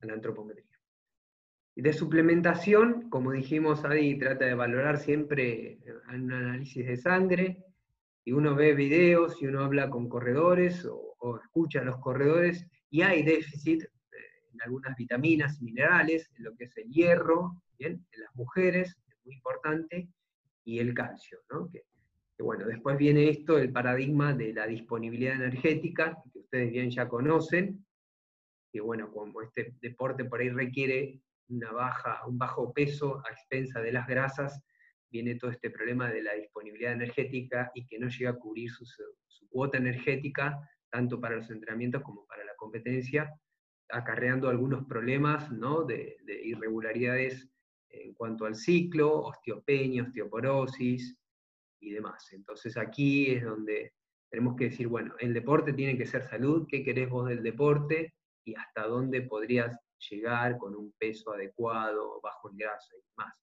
la 0.00 0.12
antropometría. 0.12 0.64
De 1.76 1.92
suplementación, 1.92 3.08
como 3.10 3.32
dijimos, 3.32 3.84
Adi 3.84 4.16
trata 4.16 4.44
de 4.44 4.54
valorar 4.54 4.98
siempre 4.98 5.80
un 6.08 6.32
análisis 6.32 6.86
de 6.86 6.96
sangre, 6.96 7.64
y 8.24 8.32
uno 8.32 8.54
ve 8.54 8.74
videos 8.74 9.42
y 9.42 9.46
uno 9.46 9.64
habla 9.64 9.90
con 9.90 10.08
corredores 10.08 10.86
o, 10.88 11.38
escucha 11.42 11.80
a 11.80 11.84
los 11.84 11.98
corredores, 11.98 12.66
y 12.90 13.02
hay 13.02 13.22
déficit 13.22 13.82
eh, 13.82 13.88
en 14.52 14.62
algunas 14.62 14.94
vitaminas 14.96 15.60
minerales, 15.60 16.30
en 16.36 16.44
lo 16.44 16.54
que 16.54 16.64
es 16.64 16.76
el 16.76 16.88
hierro, 16.90 17.62
¿bien? 17.78 18.06
en 18.12 18.20
las 18.20 18.34
mujeres, 18.36 18.96
es 19.08 19.16
muy 19.24 19.34
importante, 19.34 20.08
y 20.64 20.78
el 20.78 20.94
calcio, 20.94 21.40
¿no? 21.50 21.68
que, 21.70 21.84
bueno, 22.42 22.66
después 22.66 22.98
viene 22.98 23.28
esto, 23.28 23.58
el 23.58 23.72
paradigma 23.72 24.32
de 24.32 24.52
la 24.52 24.66
disponibilidad 24.66 25.36
energética, 25.36 26.16
que 26.32 26.40
ustedes 26.40 26.72
bien 26.72 26.90
ya 26.90 27.08
conocen, 27.08 27.86
que 28.72 28.80
bueno, 28.80 29.12
como 29.12 29.40
este 29.42 29.74
deporte 29.80 30.24
por 30.24 30.40
ahí 30.40 30.48
requiere 30.48 31.20
una 31.48 31.70
baja, 31.70 32.26
un 32.26 32.38
bajo 32.38 32.72
peso 32.72 33.22
a 33.24 33.30
expensa 33.30 33.80
de 33.80 33.92
las 33.92 34.06
grasas, 34.08 34.60
viene 35.10 35.36
todo 35.36 35.52
este 35.52 35.70
problema 35.70 36.10
de 36.10 36.22
la 36.22 36.32
disponibilidad 36.34 36.92
energética 36.92 37.70
y 37.72 37.86
que 37.86 38.00
no 38.00 38.08
llega 38.08 38.30
a 38.30 38.38
cubrir 38.38 38.68
su, 38.70 38.84
cuota 39.48 39.78
energética, 39.78 40.58
tanto 40.90 41.20
para 41.20 41.36
los 41.36 41.48
entrenamientos 41.50 42.02
como 42.02 42.26
para 42.26 42.44
la 42.44 42.56
competencia, 42.56 43.32
acarreando 43.90 44.48
algunos 44.48 44.84
problemas 44.86 45.52
¿no? 45.52 45.84
de, 45.84 46.16
irregularidades 46.42 47.48
en 47.90 48.12
cuanto 48.14 48.44
al 48.44 48.56
ciclo, 48.56 49.20
osteopenia, 49.20 50.02
osteoporosis 50.02 51.16
y 51.84 51.92
demás. 51.92 52.32
Entonces 52.32 52.76
aquí 52.76 53.32
es 53.32 53.44
donde 53.44 53.92
tenemos 54.30 54.56
que 54.56 54.64
decir, 54.64 54.88
bueno, 54.88 55.14
el 55.20 55.32
deporte 55.32 55.72
tiene 55.72 55.96
que 55.96 56.06
ser 56.06 56.22
salud, 56.22 56.66
¿qué 56.68 56.82
querés 56.82 57.08
vos 57.08 57.28
del 57.28 57.42
deporte? 57.42 58.14
Y 58.44 58.54
hasta 58.54 58.86
dónde 58.86 59.22
podrías 59.22 59.78
llegar 60.10 60.58
con 60.58 60.74
un 60.74 60.92
peso 60.98 61.32
adecuado, 61.32 62.20
bajo 62.20 62.50
en 62.50 62.56
grasa 62.56 62.94
y 62.96 63.02
demás. 63.10 63.34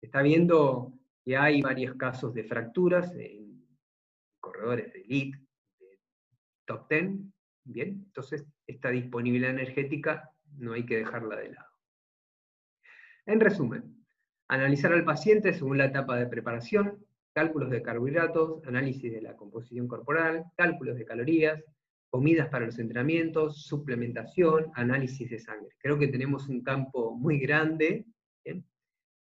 Está 0.00 0.22
viendo 0.22 0.92
que 1.24 1.36
hay 1.36 1.62
varios 1.62 1.96
casos 1.96 2.34
de 2.34 2.44
fracturas 2.44 3.12
en 3.16 3.66
corredores 4.40 4.92
de 4.92 5.00
elite, 5.00 5.38
de 5.80 5.98
top 6.66 6.88
10, 6.88 7.10
bien, 7.64 7.88
entonces 8.06 8.46
esta 8.66 8.90
disponibilidad 8.90 9.50
energética 9.50 10.30
no 10.56 10.72
hay 10.72 10.86
que 10.86 10.98
dejarla 10.98 11.36
de 11.36 11.50
lado. 11.50 11.68
En 13.26 13.40
resumen, 13.40 14.06
analizar 14.48 14.92
al 14.92 15.04
paciente 15.04 15.52
según 15.52 15.78
la 15.78 15.86
etapa 15.86 16.16
de 16.16 16.26
preparación, 16.26 17.04
cálculos 17.38 17.70
de 17.70 17.82
carbohidratos, 17.82 18.66
análisis 18.66 19.12
de 19.12 19.22
la 19.22 19.36
composición 19.36 19.86
corporal, 19.86 20.42
cálculos 20.56 20.96
de 20.96 21.04
calorías, 21.04 21.62
comidas 22.10 22.48
para 22.48 22.66
los 22.66 22.80
entrenamientos, 22.80 23.62
suplementación, 23.62 24.72
análisis 24.74 25.30
de 25.30 25.38
sangre. 25.38 25.68
Creo 25.78 25.96
que 26.00 26.08
tenemos 26.08 26.48
un 26.48 26.64
campo 26.64 27.14
muy 27.14 27.38
grande. 27.38 28.04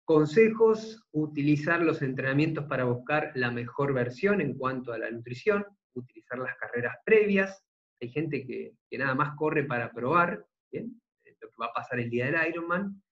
Consejos, 0.06 1.06
utilizar 1.12 1.82
los 1.82 2.00
entrenamientos 2.00 2.64
para 2.64 2.84
buscar 2.84 3.32
la 3.34 3.50
mejor 3.50 3.92
versión 3.92 4.40
en 4.40 4.54
cuanto 4.56 4.94
a 4.94 4.98
la 4.98 5.10
nutrición, 5.10 5.66
utilizar 5.92 6.38
las 6.38 6.56
carreras 6.56 6.96
previas. 7.04 7.62
Hay 8.00 8.08
gente 8.08 8.46
que, 8.46 8.72
nada 8.96 9.14
más 9.14 9.36
corre 9.36 9.64
para 9.64 9.92
probar 9.92 10.42
¿bien? 10.72 10.98
lo 11.38 11.48
que 11.50 11.54
va 11.60 11.66
a 11.66 11.74
pasar 11.74 12.00
el 12.00 12.08
día 12.08 12.30
del 12.30 12.48
Ironman, 12.48 13.02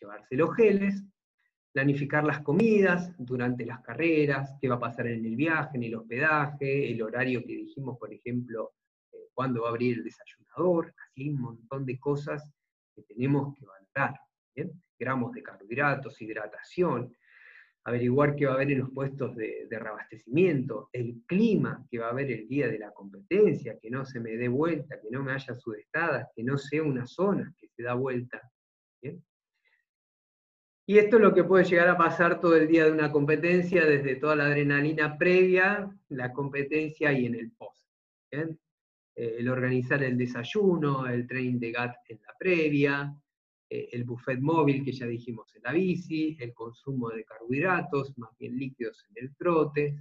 llevarse 0.00 0.34
los 0.34 0.56
geles, 0.56 1.04
planificar 1.74 2.22
las 2.22 2.40
comidas 2.40 3.12
durante 3.18 3.66
las 3.66 3.80
carreras, 3.80 4.56
qué 4.60 4.68
va 4.68 4.76
a 4.76 4.80
pasar 4.80 5.08
en 5.08 5.26
el 5.26 5.34
viaje, 5.34 5.76
en 5.76 5.82
el 5.82 5.96
hospedaje, 5.96 6.92
el 6.92 7.02
horario 7.02 7.44
que 7.44 7.52
dijimos, 7.52 7.98
por 7.98 8.14
ejemplo, 8.14 8.74
cuándo 9.34 9.62
va 9.62 9.68
a 9.68 9.70
abrir 9.70 9.98
el 9.98 10.04
desayunador, 10.04 10.94
así 11.04 11.30
un 11.30 11.40
montón 11.40 11.84
de 11.84 11.98
cosas 11.98 12.48
que 12.94 13.02
tenemos 13.02 13.56
que 13.58 13.66
valorar. 13.66 14.20
Gramos 14.96 15.32
de 15.32 15.42
carbohidratos, 15.42 16.22
hidratación, 16.22 17.12
averiguar 17.82 18.36
qué 18.36 18.46
va 18.46 18.52
a 18.52 18.54
haber 18.54 18.70
en 18.70 18.78
los 18.78 18.90
puestos 18.92 19.34
de, 19.34 19.66
reabastecimiento, 19.68 20.90
el 20.92 21.22
clima 21.26 21.84
que 21.90 21.98
va 21.98 22.06
a 22.06 22.10
haber 22.10 22.30
el 22.30 22.46
día 22.46 22.68
de 22.68 22.78
la 22.78 22.92
competencia, 22.92 23.80
que 23.82 23.90
no 23.90 24.04
se 24.04 24.20
me 24.20 24.36
dé 24.36 24.46
vuelta, 24.46 25.00
que 25.00 25.10
no 25.10 25.24
me 25.24 25.32
haya 25.32 25.54
sudestadas, 25.56 26.28
que 26.36 26.44
no 26.44 26.56
sea 26.56 26.84
una 26.84 27.04
zona 27.04 27.52
que 27.58 27.66
se 27.66 27.82
da 27.82 27.94
vuelta. 27.94 28.40
Y 30.86 30.98
esto 30.98 31.16
es 31.16 31.22
lo 31.22 31.32
que 31.32 31.44
puede 31.44 31.64
llegar 31.64 31.88
a 31.88 31.96
pasar 31.96 32.40
todo 32.40 32.56
el 32.56 32.68
día 32.68 32.84
de 32.84 32.92
una 32.92 33.10
competencia, 33.10 33.86
desde 33.86 34.16
toda 34.16 34.36
la 34.36 34.46
adrenalina 34.46 35.16
previa, 35.16 35.90
la 36.08 36.32
competencia 36.32 37.12
y 37.12 37.24
en 37.24 37.34
el 37.36 37.52
post. 37.52 37.86
Eh, 39.16 39.36
el 39.38 39.48
organizar 39.48 40.02
el 40.02 40.18
desayuno, 40.18 41.06
el 41.06 41.26
training 41.26 41.58
de 41.58 41.72
GAT 41.72 41.96
en 42.08 42.20
la 42.26 42.34
previa, 42.38 43.14
eh, 43.70 43.88
el 43.92 44.04
buffet 44.04 44.40
móvil 44.40 44.84
que 44.84 44.92
ya 44.92 45.06
dijimos 45.06 45.54
en 45.54 45.62
la 45.62 45.72
bici, 45.72 46.36
el 46.40 46.52
consumo 46.52 47.08
de 47.10 47.24
carbohidratos, 47.24 48.16
más 48.18 48.36
bien 48.38 48.58
líquidos 48.58 49.06
en 49.10 49.24
el 49.24 49.34
trote. 49.36 49.96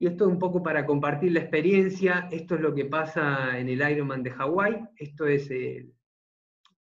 Y 0.00 0.06
esto 0.06 0.28
un 0.28 0.38
poco 0.38 0.62
para 0.62 0.86
compartir 0.86 1.32
la 1.32 1.40
experiencia, 1.40 2.28
esto 2.30 2.54
es 2.54 2.60
lo 2.60 2.74
que 2.74 2.84
pasa 2.84 3.58
en 3.58 3.68
el 3.68 3.90
Ironman 3.90 4.22
de 4.22 4.30
Hawái, 4.30 4.80
esto 4.96 5.26
es 5.26 5.50
eh, 5.50 5.88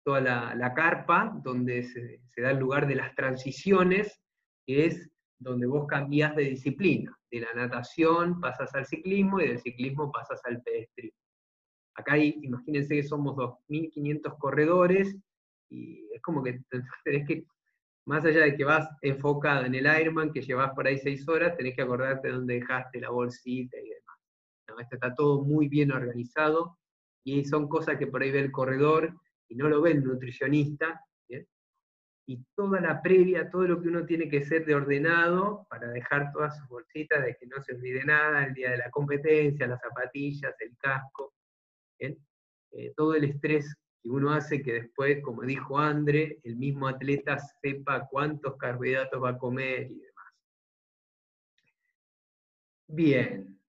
toda 0.04 0.20
la, 0.20 0.74
carpa 0.74 1.32
donde 1.42 1.82
se, 1.82 2.20
da 2.36 2.50
el 2.50 2.58
lugar 2.58 2.86
de 2.86 2.94
las 2.94 3.14
transiciones, 3.14 4.20
que 4.66 4.86
es 4.86 5.10
donde 5.38 5.66
vos 5.66 5.86
cambiás 5.86 6.36
de 6.36 6.44
disciplina. 6.44 7.16
De 7.30 7.40
la 7.40 7.52
natación 7.54 8.40
pasas 8.40 8.74
al 8.74 8.86
ciclismo 8.86 9.40
y 9.40 9.48
del 9.48 9.58
ciclismo 9.58 10.12
pasas 10.12 10.40
al 10.44 10.62
pedestrismo. 10.62 11.18
Acá 11.96 12.14
hay, 12.14 12.38
imagínense 12.42 12.96
que 12.96 13.02
somos 13.02 13.34
2.500 13.36 14.38
corredores 14.38 15.16
y 15.70 16.06
es 16.12 16.20
como 16.22 16.42
que 16.42 16.60
tenés 17.04 17.26
que, 17.26 17.46
más 18.06 18.24
allá 18.24 18.40
de 18.40 18.56
que 18.56 18.64
vas 18.64 18.88
enfocado 19.00 19.64
en 19.64 19.74
el 19.74 19.86
Ironman, 20.00 20.32
que 20.32 20.42
llevas 20.42 20.72
por 20.74 20.86
ahí 20.86 20.98
6 20.98 21.28
horas, 21.28 21.56
tenés 21.56 21.74
que 21.74 21.82
acordarte 21.82 22.28
de 22.28 22.34
dónde 22.34 22.54
dejaste 22.54 23.00
la 23.00 23.10
bolsita 23.10 23.78
y 23.78 23.88
demás. 23.88 24.82
esto 24.82 24.96
está 24.96 25.14
todo 25.14 25.42
muy 25.42 25.68
bien 25.68 25.92
organizado 25.92 26.78
y 27.24 27.44
son 27.44 27.68
cosas 27.68 27.96
que 27.96 28.06
por 28.06 28.22
ahí 28.22 28.30
ve 28.30 28.40
el 28.40 28.52
corredor 28.52 29.14
no 29.54 29.68
lo 29.68 29.80
ve 29.82 29.92
el 29.92 30.04
nutricionista, 30.04 31.00
y 32.26 32.42
toda 32.54 32.80
la 32.80 33.02
previa, 33.02 33.50
todo 33.50 33.64
lo 33.64 33.82
que 33.82 33.88
uno 33.88 34.06
tiene 34.06 34.28
que 34.28 34.44
ser 34.44 34.64
de 34.64 34.74
ordenado 34.74 35.66
para 35.68 35.88
dejar 35.88 36.32
todas 36.32 36.56
sus 36.56 36.66
bolsitas 36.68 37.22
de 37.22 37.36
que 37.36 37.46
no 37.46 37.62
se 37.62 37.74
olvide 37.74 38.02
nada, 38.04 38.46
el 38.46 38.54
día 38.54 38.70
de 38.70 38.78
la 38.78 38.90
competencia, 38.90 39.66
las 39.66 39.80
zapatillas, 39.80 40.54
el 40.60 40.74
casco, 40.78 41.34
eh, 41.98 42.92
todo 42.96 43.14
el 43.14 43.24
estrés 43.24 43.76
que 44.02 44.08
uno 44.08 44.32
hace 44.32 44.62
que 44.62 44.72
después, 44.72 45.22
como 45.22 45.42
dijo 45.42 45.78
André, 45.78 46.40
el 46.42 46.56
mismo 46.56 46.88
atleta 46.88 47.38
sepa 47.38 48.08
cuántos 48.08 48.56
carbohidratos 48.56 49.22
va 49.22 49.30
a 49.30 49.38
comer 49.38 49.90
y 49.90 50.00
demás. 50.00 50.32
Bien, 52.86 53.60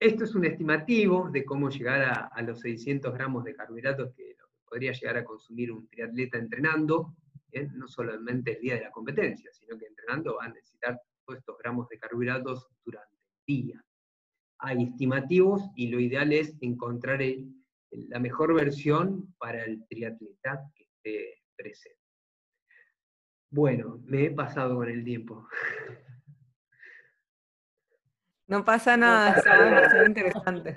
esto 0.00 0.24
es 0.24 0.34
un 0.34 0.44
estimativo 0.44 1.28
de 1.30 1.44
cómo 1.44 1.68
llegar 1.68 2.30
a, 2.32 2.42
los 2.42 2.60
600 2.60 3.12
gramos 3.14 3.44
de 3.44 3.54
carbohidratos 3.54 4.14
que 4.14 4.29
podría 4.70 4.92
llegar 4.92 5.18
a 5.18 5.24
consumir 5.24 5.72
un 5.72 5.88
triatleta 5.88 6.38
entrenando, 6.38 7.16
no 7.74 7.88
solamente 7.88 8.52
el 8.56 8.60
día 8.60 8.74
de 8.76 8.82
la 8.82 8.90
competencia, 8.92 9.50
sino 9.52 9.76
que 9.76 9.86
entrenando 9.86 10.36
va 10.36 10.44
a 10.44 10.48
necesitar 10.48 11.00
todos 11.26 11.40
estos 11.40 11.58
gramos 11.58 11.88
de 11.88 11.98
carbohidratos 11.98 12.68
durante 12.84 13.16
el 13.16 13.44
día. 13.46 13.84
Hay 14.58 14.84
estimativos 14.84 15.62
y 15.74 15.88
lo 15.88 15.98
ideal 15.98 16.32
es 16.32 16.56
encontrar 16.60 17.20
la 17.90 18.20
mejor 18.20 18.54
versión 18.54 19.34
para 19.38 19.64
el 19.64 19.84
triatleta 19.88 20.70
que 20.74 20.84
esté 20.84 21.42
presente. 21.56 21.98
Bueno, 23.50 24.00
me 24.04 24.26
he 24.26 24.30
pasado 24.30 24.76
con 24.76 24.88
el 24.88 25.02
tiempo. 25.02 25.48
No 28.46 28.64
pasa 28.64 28.96
nada, 28.96 29.32
está 29.32 29.64
demasiado 29.64 30.06
interesante. 30.06 30.76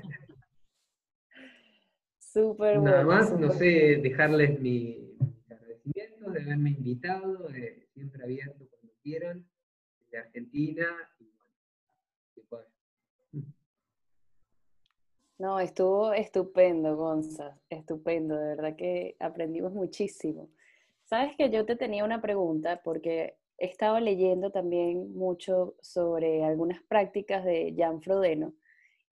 Súper 2.34 2.80
bueno. 2.80 2.92
Nada 2.92 3.04
más, 3.04 3.40
no 3.40 3.52
sé, 3.52 4.00
dejarles 4.02 4.60
mi, 4.60 5.16
de 5.84 6.42
haberme 6.42 6.72
invitado, 6.72 7.48
siempre 7.94 8.24
abierto 8.24 8.66
cuando 8.72 8.92
quieran, 9.04 9.48
de 10.10 10.18
Argentina. 10.18 10.88
No, 15.38 15.60
estuvo 15.60 16.12
estupendo, 16.14 16.96
Gonza, 16.96 17.60
estupendo, 17.70 18.36
de 18.36 18.56
verdad 18.56 18.76
que 18.76 19.16
aprendimos 19.20 19.72
muchísimo. 19.72 20.50
Sabes 21.04 21.36
que 21.36 21.52
yo 21.52 21.66
te 21.68 21.76
tenía 21.76 22.04
una 22.04 22.20
pregunta 22.20 22.82
porque 22.84 23.38
he 23.60 23.68
estado 23.68 24.00
leyendo 24.00 24.52
también 24.52 25.14
mucho 25.14 25.76
sobre 25.82 26.44
algunas 26.44 26.82
prácticas 26.82 27.46
de 27.46 27.76
Jan 27.78 28.02
Frodeno 28.02 28.54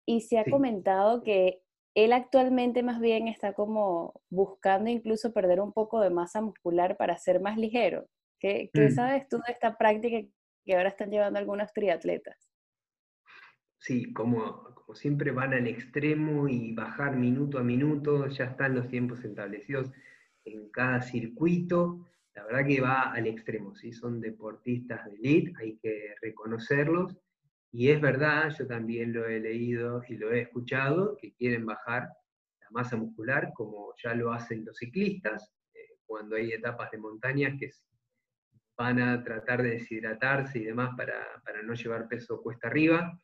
y 0.06 0.22
se 0.22 0.40
ha 0.40 0.46
comentado 0.46 1.22
que 1.22 1.64
él 2.06 2.14
actualmente 2.14 2.84
más 2.84 3.00
bien 3.00 3.28
está 3.28 3.54
como 3.54 4.22
buscando 4.30 4.90
incluso 4.90 5.34
perder 5.34 5.60
un 5.60 5.74
poco 5.74 6.00
de 6.00 6.10
masa 6.10 6.42
muscular 6.42 6.98
para 6.98 7.18
ser 7.18 7.42
más 7.42 7.58
ligero. 7.58 8.08
¿Qué, 8.40 8.70
mm. 8.74 8.92
sabes 8.92 9.28
tú 9.28 9.38
de 9.46 9.54
esta 9.54 9.78
práctica 9.78 10.18
que 10.66 10.76
ahora 10.76 10.90
están 10.90 11.12
llevando 11.12 11.40
algunos 11.40 11.74
triatletas? 11.74 12.52
Sí, 13.80 14.14
como, 14.14 14.64
como 14.76 14.96
siempre 14.96 15.32
van 15.32 15.54
al 15.54 15.68
extremo 15.68 16.48
y 16.48 16.74
bajar 16.74 17.16
minuto 17.16 17.60
a 17.60 17.64
minuto, 17.64 18.28
ya 18.28 18.46
están 18.46 18.76
los 18.76 18.88
tiempos 18.88 19.24
establecidos 19.24 19.92
en 20.46 20.70
cada 20.70 21.02
circuito. 21.02 22.06
La 22.36 22.46
verdad 22.46 22.68
que 22.68 22.82
va 22.82 23.12
al 23.12 23.28
extremo, 23.28 23.76
¿sí? 23.76 23.92
son 23.92 24.22
deportistas 24.22 25.06
de 25.06 25.16
elite, 25.16 25.54
hay 25.60 25.78
que 25.78 26.16
reconocerlos 26.22 27.18
y 27.72 27.92
es 27.92 28.02
verdad, 28.02 28.50
yo 28.58 28.66
también 28.66 29.14
lo 29.14 29.28
he 29.28 29.40
leído 29.40 30.02
y 30.08 30.18
lo 30.18 30.32
he 30.32 30.42
escuchado, 30.42 31.16
que 31.18 31.34
quieren 31.34 31.66
bajar 31.66 32.10
la 32.62 32.68
masa 32.72 32.98
muscular 32.98 33.52
como 33.54 33.94
ya 34.04 34.16
lo 34.16 34.34
hacen 34.34 34.66
los 34.66 34.78
ciclistas, 34.78 35.54
eh, 35.74 35.98
cuando 36.06 36.36
hay 36.36 36.52
etapas 36.52 36.90
de 36.92 36.98
montaña 36.98 37.56
que 37.60 37.70
van 38.76 39.00
a 39.00 39.24
tratar 39.24 39.62
de 39.62 39.72
deshidratarse 39.72 40.60
y 40.60 40.64
demás 40.64 40.96
para, 40.98 41.24
no 41.64 41.74
llevar 41.74 42.08
peso 42.08 42.42
cuesta 42.42 42.70
arriba. 42.70 43.20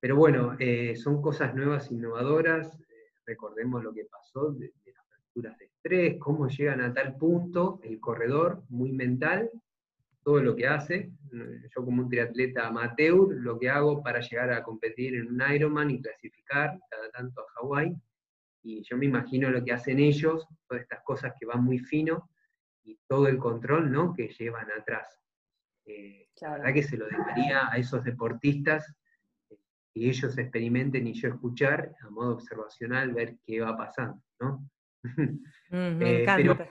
Pero 0.00 0.16
bueno, 0.16 0.56
eh, 0.58 0.96
son 0.96 1.22
cosas 1.22 1.54
nuevas, 1.54 1.90
innovadoras. 1.92 2.80
Eh, 2.80 2.84
recordemos 3.26 3.82
lo 3.84 3.92
que 3.92 4.06
pasó 4.06 4.50
de, 4.52 4.72
de 4.84 4.92
las 4.92 5.06
fracturas 5.08 5.58
de 5.58 5.66
estrés, 5.66 6.16
cómo 6.18 6.48
llegan 6.48 6.80
a 6.80 6.92
tal 6.92 7.16
punto 7.16 7.78
el 7.84 8.00
corredor, 8.00 8.64
muy 8.70 8.92
mental, 8.92 9.50
todo 10.26 10.42
lo 10.42 10.56
que 10.56 10.66
hace. 10.66 11.12
Yo 11.30 11.84
como 11.84 12.02
un 12.02 12.08
triatleta 12.08 12.66
amateur, 12.66 13.32
lo 13.32 13.60
que 13.60 13.70
hago 13.70 14.02
para 14.02 14.18
llegar 14.18 14.52
a 14.52 14.64
competir 14.64 15.14
en 15.14 15.28
un 15.28 15.40
Ironman 15.54 15.92
y 15.92 16.02
clasificar 16.02 16.76
cada 16.90 17.08
tanto 17.12 17.42
a 17.42 17.44
Hawái. 17.54 17.94
Y 18.64 18.82
yo 18.82 18.96
me 18.96 19.06
imagino 19.06 19.48
lo 19.50 19.62
que 19.62 19.72
hacen 19.72 20.00
ellos, 20.00 20.44
todas 20.66 20.82
estas 20.82 21.04
cosas 21.04 21.32
que 21.38 21.46
van 21.46 21.62
muy 21.62 21.78
fino 21.78 22.28
y 22.82 22.98
todo 23.06 23.28
el 23.28 23.38
control 23.38 23.92
¿no? 23.92 24.14
que 24.14 24.26
llevan 24.26 24.66
atrás. 24.72 25.16
Eh, 25.84 26.28
la 26.40 26.54
verdad 26.54 26.74
que 26.74 26.82
se 26.82 26.96
lo 26.96 27.06
dejaría 27.06 27.70
a 27.70 27.76
esos 27.76 28.02
deportistas 28.02 28.92
eh, 29.48 29.58
que 29.94 30.08
ellos 30.08 30.36
experimenten 30.36 31.06
y 31.06 31.14
yo 31.14 31.28
escuchar 31.28 31.94
a 32.00 32.10
modo 32.10 32.34
observacional, 32.34 33.14
ver 33.14 33.36
qué 33.46 33.60
va 33.60 33.76
pasando. 33.76 34.20
¿no? 34.40 34.68
Mm, 35.68 35.98
me 35.98 36.10
eh, 36.10 36.22
encanta 36.22 36.68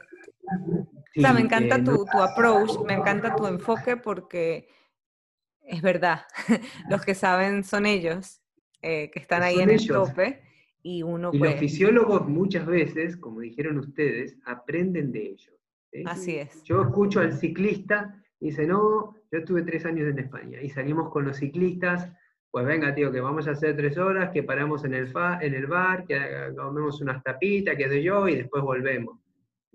me 1.15 1.41
encanta 1.41 1.83
tu, 1.83 2.05
approach, 2.21 2.79
me 2.85 2.93
encanta 2.93 3.35
tu 3.35 3.47
enfoque 3.47 3.97
porque 3.97 4.67
es 5.61 5.81
verdad, 5.81 6.21
los 6.89 7.03
que 7.03 7.15
saben 7.15 7.63
son 7.63 7.85
ellos, 7.85 8.41
eh, 8.81 9.09
que 9.11 9.19
están 9.19 9.43
ahí 9.43 9.59
en 9.59 9.69
el 9.69 9.87
tope. 9.87 10.41
Y 10.83 11.01
uno 11.01 11.31
y 11.33 11.39
los 11.39 11.55
fisiólogos 11.55 12.27
muchas 12.27 12.65
veces, 12.67 13.17
como 13.17 13.39
dijeron 13.39 13.79
ustedes, 13.79 14.37
aprenden 14.45 15.11
de 15.11 15.29
ellos. 15.29 15.55
Así 16.05 16.35
es. 16.35 16.63
Yo 16.63 16.83
escucho 16.83 17.21
al 17.21 17.33
ciclista 17.33 18.21
y 18.39 18.49
dice, 18.49 18.67
no, 18.67 19.15
yo 19.31 19.39
estuve 19.39 19.63
tres 19.63 19.85
años 19.85 20.07
en 20.09 20.19
España 20.19 20.61
y 20.61 20.69
salimos 20.69 21.09
con 21.09 21.25
los 21.25 21.37
ciclistas, 21.37 22.11
pues 22.51 22.65
venga, 22.65 22.93
tío, 22.93 23.11
que 23.11 23.19
vamos 23.19 23.47
a 23.47 23.51
hacer 23.51 23.75
tres 23.75 23.97
horas, 23.97 24.29
que 24.31 24.43
paramos 24.43 24.85
en 24.85 24.93
el, 24.93 25.11
en 25.41 25.53
el 25.55 25.67
bar, 25.67 26.05
que 26.05 26.53
comemos 26.55 27.01
unas 27.01 27.23
tapitas, 27.23 27.75
que 27.75 27.87
doy 27.87 28.03
yo, 28.03 28.27
y 28.27 28.35
después 28.35 28.63
volvemos. 28.63 29.19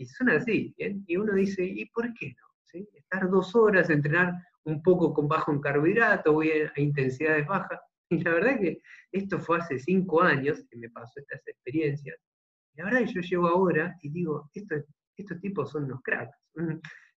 Y 0.00 0.06
son 0.06 0.30
así, 0.30 0.74
Y 0.78 1.16
uno 1.18 1.34
dice, 1.34 1.62
¿y 1.62 1.84
por 1.90 2.14
qué 2.14 2.34
no? 2.34 2.82
Estar 2.94 3.28
dos 3.28 3.54
horas, 3.54 3.90
entrenar 3.90 4.32
un 4.64 4.82
poco 4.82 5.12
con 5.12 5.28
bajo 5.28 5.52
en 5.52 5.60
carbohidrato, 5.60 6.32
voy 6.32 6.50
a, 6.50 6.72
intensidades 6.80 7.46
bajas. 7.46 7.78
Y 8.08 8.22
la 8.22 8.32
verdad 8.32 8.58
que 8.58 8.80
esto 9.12 9.38
fue 9.38 9.58
hace 9.58 9.78
cinco 9.78 10.22
años 10.22 10.64
que 10.70 10.78
me 10.78 10.88
pasó 10.88 11.20
estas 11.20 11.46
experiencias. 11.46 12.16
Y 12.72 12.78
la 12.78 12.86
verdad 12.86 13.00
que 13.00 13.12
yo 13.12 13.20
llego 13.20 13.48
ahora 13.48 13.94
y 14.00 14.08
digo, 14.08 14.50
estos, 14.54 14.84
estos 15.18 15.38
tipos 15.42 15.70
son 15.70 15.84
unos 15.84 16.00
cracks. 16.02 16.34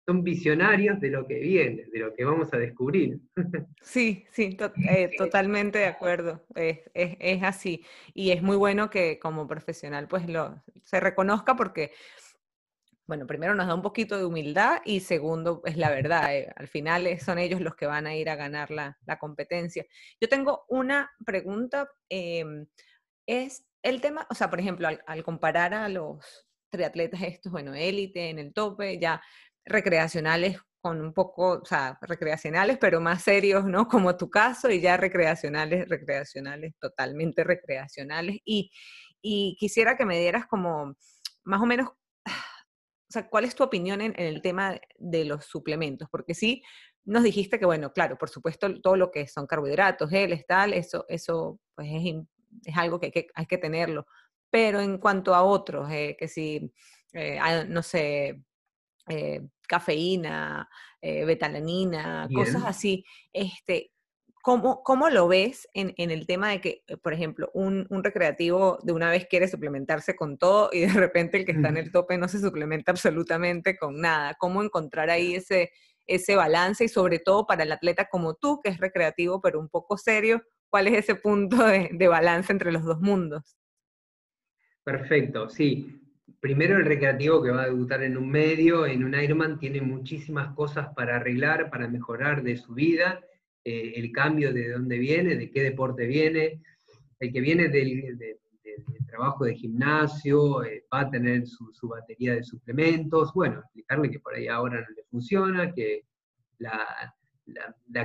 Son 0.07 0.23
visionarios 0.23 0.99
de 0.99 1.11
lo 1.11 1.27
que 1.27 1.39
viene, 1.39 1.85
de 1.93 1.99
lo 1.99 2.15
que 2.15 2.25
vamos 2.25 2.51
a 2.51 2.57
descubrir. 2.57 3.19
Sí, 3.83 4.25
sí, 4.31 4.57
eh, 4.89 5.11
totalmente 5.17 5.79
de 5.79 5.85
acuerdo. 5.85 6.45
Es, 6.55 6.79
es, 6.93 7.15
es, 7.19 7.43
así. 7.43 7.83
Y 8.13 8.31
es 8.31 8.41
muy 8.41 8.55
bueno 8.55 8.89
que 8.89 9.19
como 9.19 9.47
profesional 9.47 10.07
pues 10.07 10.27
lo, 10.27 10.61
se 10.83 10.99
reconozca 10.99 11.55
porque 11.55 11.91
bueno, 13.11 13.27
primero 13.27 13.53
nos 13.55 13.67
da 13.67 13.75
un 13.75 13.81
poquito 13.81 14.17
de 14.17 14.23
humildad 14.23 14.81
y 14.85 15.01
segundo 15.01 15.61
es 15.65 15.75
la 15.75 15.89
verdad. 15.89 16.33
Eh, 16.33 16.49
al 16.55 16.69
final 16.69 17.05
eh, 17.07 17.19
son 17.19 17.39
ellos 17.39 17.59
los 17.59 17.75
que 17.75 17.85
van 17.85 18.07
a 18.07 18.15
ir 18.15 18.29
a 18.29 18.37
ganar 18.37 18.71
la, 18.71 18.97
competencia. 19.19 19.85
Yo 20.21 20.29
tengo 20.29 20.63
una 20.69 21.11
pregunta. 21.25 21.89
Em, 22.07 22.67
es 23.27 23.65
el 23.83 23.99
tema, 23.99 24.25
o 24.29 24.33
sea, 24.33 24.49
por 24.49 24.61
ejemplo, 24.61 24.87
al, 24.87 25.23
comparar 25.25 25.73
a 25.73 25.89
los 25.89 26.25
triatletas 26.69 27.21
estos, 27.23 27.51
bueno, 27.51 27.73
élite, 27.73 28.29
en 28.29 28.39
el 28.39 28.53
tope, 28.53 28.97
ya 28.97 29.21
recreacionales 29.65 30.57
con 30.79 31.01
un 31.01 31.13
poco, 31.13 31.59
o 31.61 31.65
sea, 31.65 31.99
recreacionales, 32.01 32.77
pero 32.77 33.01
más 33.01 33.23
serios, 33.23 33.65
¿no? 33.65 33.89
Como 33.89 34.15
tu 34.15 34.29
caso, 34.29 34.69
y 34.71 34.79
ya 34.79 34.95
recreacionales, 34.95 35.89
recreacionales, 35.89 36.75
totalmente 36.79 37.43
recreacionales. 37.43 38.37
Y, 38.45 38.71
y 39.21 39.57
quisiera 39.59 39.97
que 39.97 40.05
me 40.05 40.17
dieras 40.17 40.47
como 40.47 40.95
más 41.43 41.61
o 41.61 41.65
menos 41.65 41.89
o 43.11 43.13
sea, 43.13 43.27
¿cuál 43.27 43.43
es 43.43 43.55
tu 43.55 43.63
opinión 43.65 43.99
en, 43.99 44.13
el 44.15 44.41
tema 44.41 44.79
de 44.97 45.25
los 45.25 45.43
suplementos? 45.43 46.07
Porque 46.09 46.33
sí, 46.33 46.63
nos 47.03 47.23
dijiste 47.23 47.59
que, 47.59 47.65
bueno, 47.65 47.91
claro, 47.91 48.17
por 48.17 48.29
supuesto, 48.29 48.79
todo 48.79 48.95
lo 48.95 49.11
que 49.11 49.27
son 49.27 49.47
carbohidratos, 49.47 50.09
geles, 50.09 50.47
tal, 50.47 50.71
eso, 50.71 51.03
eso 51.09 51.59
pues 51.75 51.89
es, 51.91 52.77
algo 52.77 53.01
que 53.01 53.29
hay, 53.35 53.45
que 53.47 53.57
tenerlo. 53.57 54.07
Pero 54.49 54.79
en 54.79 54.97
cuanto 54.97 55.35
a 55.35 55.43
otros, 55.43 55.91
eh, 55.91 56.15
que 56.17 56.29
si, 56.29 56.71
eh, 57.11 57.37
no 57.67 57.83
sé, 57.83 58.41
eh, 59.09 59.41
cafeína, 59.67 60.69
betalanina, 61.01 62.29
cosas 62.33 62.63
así, 62.65 63.03
este, 63.33 63.91
¿Cómo, 64.41 64.81
¿Cómo, 64.83 65.09
lo 65.09 65.27
ves 65.27 65.69
en, 65.73 65.93
en, 65.97 66.09
el 66.09 66.25
tema 66.25 66.49
de 66.49 66.61
que, 66.61 66.83
eh, 66.87 66.97
por 66.97 67.13
ejemplo, 67.13 67.51
un, 67.53 67.85
un, 67.89 68.03
recreativo 68.03 68.79
de 68.81 68.91
una 68.91 69.09
vez 69.09 69.27
quiere 69.27 69.47
suplementarse 69.47 70.15
con 70.15 70.37
todo 70.37 70.69
y 70.71 70.81
de 70.81 70.93
repente 70.93 71.37
el 71.37 71.45
que 71.45 71.51
está 71.51 71.69
en 71.69 71.77
el 71.77 71.91
tope 71.91 72.17
no 72.17 72.27
se 72.27 72.39
suplementa 72.39 72.91
absolutamente 72.91 73.77
con 73.77 74.01
nada? 74.01 74.35
¿Cómo 74.39 74.63
encontrar 74.63 75.09
ahí 75.09 75.35
ese, 75.35 75.71
ese 76.07 76.35
balance 76.35 76.83
y 76.83 76.87
sobre 76.87 77.19
todo 77.19 77.45
para 77.45 77.63
el 77.63 77.71
atleta 77.71 78.09
como 78.09 78.33
tú, 78.33 78.59
que 78.63 78.69
es 78.69 78.79
recreativo 78.79 79.41
pero 79.41 79.59
un 79.59 79.69
poco 79.69 79.97
serio, 79.97 80.41
cuál 80.69 80.87
es 80.87 80.99
ese 80.99 81.15
punto 81.15 81.63
de, 81.65 81.89
de 81.91 82.07
balance 82.07 82.51
entre 82.51 82.71
los 82.71 82.83
dos 82.83 82.99
mundos? 82.99 83.57
Perfecto, 84.83 85.49
sí. 85.49 86.01
primero 86.39 86.77
el 86.77 86.85
recreativo 86.85 87.43
que 87.43 87.51
va 87.51 87.63
a 87.63 87.67
debutar 87.67 88.01
en 88.01 88.17
un 88.17 88.29
medio, 88.29 88.87
en 88.87 89.03
un 89.03 89.13
Ironman, 89.13 89.59
tiene 89.59 89.81
muchísimas 89.81 90.55
cosas 90.55 90.87
para 90.95 91.17
arreglar, 91.17 91.69
para 91.69 91.87
mejorar 91.87 92.41
de 92.41 92.57
su 92.57 92.73
vida, 92.73 93.21
eh, 93.63 93.93
el 93.95 94.11
cambio 94.11 94.53
de 94.53 94.71
dónde 94.71 94.97
viene, 94.97 95.35
de 95.35 95.51
qué 95.51 95.63
deporte 95.63 96.05
viene. 96.05 96.61
El 97.19 97.31
que 97.31 97.41
viene 97.41 97.69
del, 97.69 98.17
trabajo 99.07 99.43
de 99.45 99.55
gimnasio 99.55 100.63
eh, 100.63 100.85
va 100.91 101.01
a 101.01 101.09
tener 101.09 101.45
su, 101.45 101.87
batería 101.87 102.33
de 102.35 102.43
suplementos, 102.43 103.33
bueno, 103.33 103.59
explicarle 103.59 104.09
que 104.09 104.19
por 104.19 104.33
ahí 104.33 104.47
ahora 104.47 104.79
no 104.79 104.87
le 104.95 105.03
funciona, 105.03 105.73
que 105.73 106.05
la, 106.59 107.13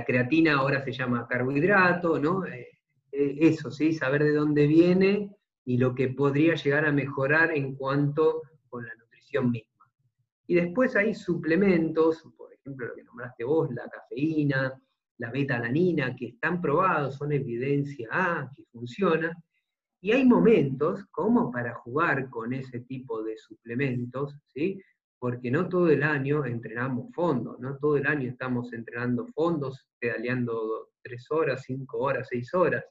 creatina 0.05 0.57
ahora 0.57 0.83
se 0.83 0.91
llama 0.91 1.25
carbohidrato, 1.27 2.19
¿no? 2.19 2.45
Eh, 2.45 2.67
eso, 3.11 3.71
¿sí? 3.71 3.93
Saber 3.93 4.23
de 4.23 4.33
dónde 4.33 4.67
viene 4.67 5.31
y 5.65 5.77
lo 5.77 5.95
que 5.95 6.09
podría 6.09 6.55
llegar 6.55 6.85
a 6.85 6.91
mejorar 6.91 7.51
en 7.55 7.75
cuanto 7.75 8.41
con 8.69 8.85
la 8.85 8.93
nutrición 8.95 9.49
misma. 9.49 9.89
Y 10.45 10.55
después 10.55 10.95
hay 10.95 11.15
suplementos, 11.15 12.23
por 12.37 12.53
ejemplo 12.53 12.87
lo 12.87 12.95
que 12.95 13.03
nombraste 13.03 13.43
vos, 13.43 13.69
la 13.73 13.89
cafeína, 13.89 14.73
la 15.19 15.31
beta-alanina, 15.31 16.15
que 16.15 16.27
están 16.27 16.61
probados, 16.61 17.15
son 17.15 17.31
evidencia 17.31 18.07
A, 18.11 18.51
que 18.55 18.63
funciona, 18.71 19.35
y 19.99 20.11
hay 20.11 20.25
momentos 20.25 21.05
como 21.11 21.51
para 21.51 21.73
jugar 21.73 22.29
con 22.29 22.53
ese 22.53 22.81
tipo 22.81 23.23
de 23.23 23.37
suplementos, 23.37 24.37
¿sí? 24.53 24.79
porque 25.19 25.49
no 25.49 25.67
todo 25.67 25.89
el 25.89 26.03
año 26.03 26.45
entrenamos 26.45 27.11
fondos, 27.13 27.59
no 27.59 27.77
todo 27.77 27.97
el 27.97 28.05
año 28.05 28.29
estamos 28.29 28.71
entrenando 28.73 29.25
fondos, 29.27 29.87
pedaleando 29.99 30.89
tres 31.01 31.25
horas, 31.31 31.63
cinco 31.65 31.99
horas, 31.99 32.27
seis 32.29 32.53
horas. 32.53 32.85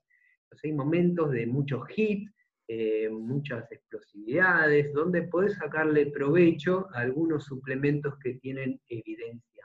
Entonces 0.45 0.65
hay 0.65 0.73
momentos 0.73 1.31
de 1.31 1.47
muchos 1.47 1.83
hits, 1.97 2.33
eh, 2.69 3.09
muchas 3.09 3.71
explosividades, 3.71 4.93
donde 4.93 5.23
puedes 5.23 5.55
sacarle 5.55 6.07
provecho 6.07 6.89
a 6.93 7.01
algunos 7.01 7.45
suplementos 7.45 8.19
que 8.19 8.35
tienen 8.35 8.81
evidencia. 8.89 9.56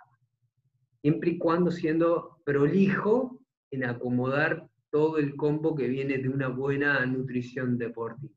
Siempre 1.01 1.31
y 1.31 1.37
cuando 1.37 1.71
siendo 1.71 2.37
prolijo 2.45 3.39
en 3.71 3.85
acomodar 3.85 4.67
todo 4.91 5.17
el 5.17 5.35
combo 5.35 5.75
que 5.75 5.87
viene 5.87 6.17
de 6.17 6.29
una 6.29 6.49
buena 6.49 7.05
nutrición 7.05 7.77
deportiva. 7.77 8.33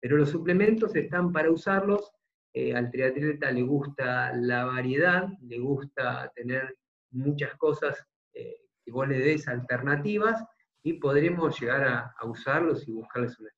Pero 0.00 0.16
los 0.16 0.30
suplementos 0.30 0.94
están 0.94 1.32
para 1.32 1.50
usarlos. 1.50 2.12
Eh, 2.54 2.74
al 2.74 2.90
triatleta 2.90 3.50
le 3.50 3.62
gusta 3.62 4.34
la 4.34 4.64
variedad, 4.64 5.28
le 5.42 5.58
gusta 5.58 6.32
tener 6.34 6.76
muchas 7.10 7.54
cosas 7.56 8.06
eh, 8.32 8.56
que 8.84 8.90
vos 8.90 9.06
le 9.06 9.18
des 9.18 9.46
alternativas 9.48 10.42
y 10.82 10.94
podremos 10.94 11.60
llegar 11.60 11.84
a, 11.84 12.26
usarlos 12.26 12.88
y 12.88 12.92
buscarles 12.92 13.38
un 13.38 13.48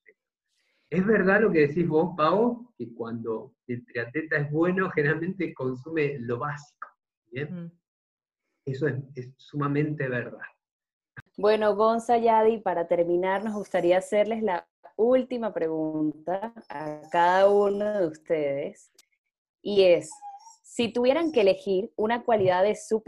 es 0.90 1.06
verdad 1.06 1.40
lo 1.40 1.52
que 1.52 1.68
decís 1.68 1.86
vos, 1.86 2.14
Pau, 2.16 2.68
que 2.76 2.92
cuando 2.92 3.54
el 3.68 3.84
triatleta 3.86 4.38
es 4.38 4.50
bueno, 4.50 4.90
generalmente 4.94 5.54
consume 5.54 6.18
lo 6.18 6.38
básico. 6.38 6.88
¿bien? 7.30 7.72
Eso 8.70 8.86
es, 8.88 9.30
sumamente 9.36 10.08
verdad. 10.08 10.38
Bueno, 11.36 11.74
Gonza 11.74 12.18
Yadi, 12.18 12.58
para 12.58 12.86
terminar, 12.86 13.44
nos 13.44 13.54
gustaría 13.54 13.98
hacerles 13.98 14.42
la 14.42 14.66
última 14.96 15.52
pregunta 15.52 16.52
a 16.68 17.02
cada 17.10 17.48
uno 17.48 17.98
de 18.00 18.06
ustedes. 18.06 18.92
Y 19.62 19.82
es, 19.84 20.10
si 20.62 20.92
tuvieran 20.92 21.32
que 21.32 21.40
elegir 21.40 21.90
una 21.96 22.22
cualidad 22.22 22.62
de 22.62 22.76
su, 22.76 23.02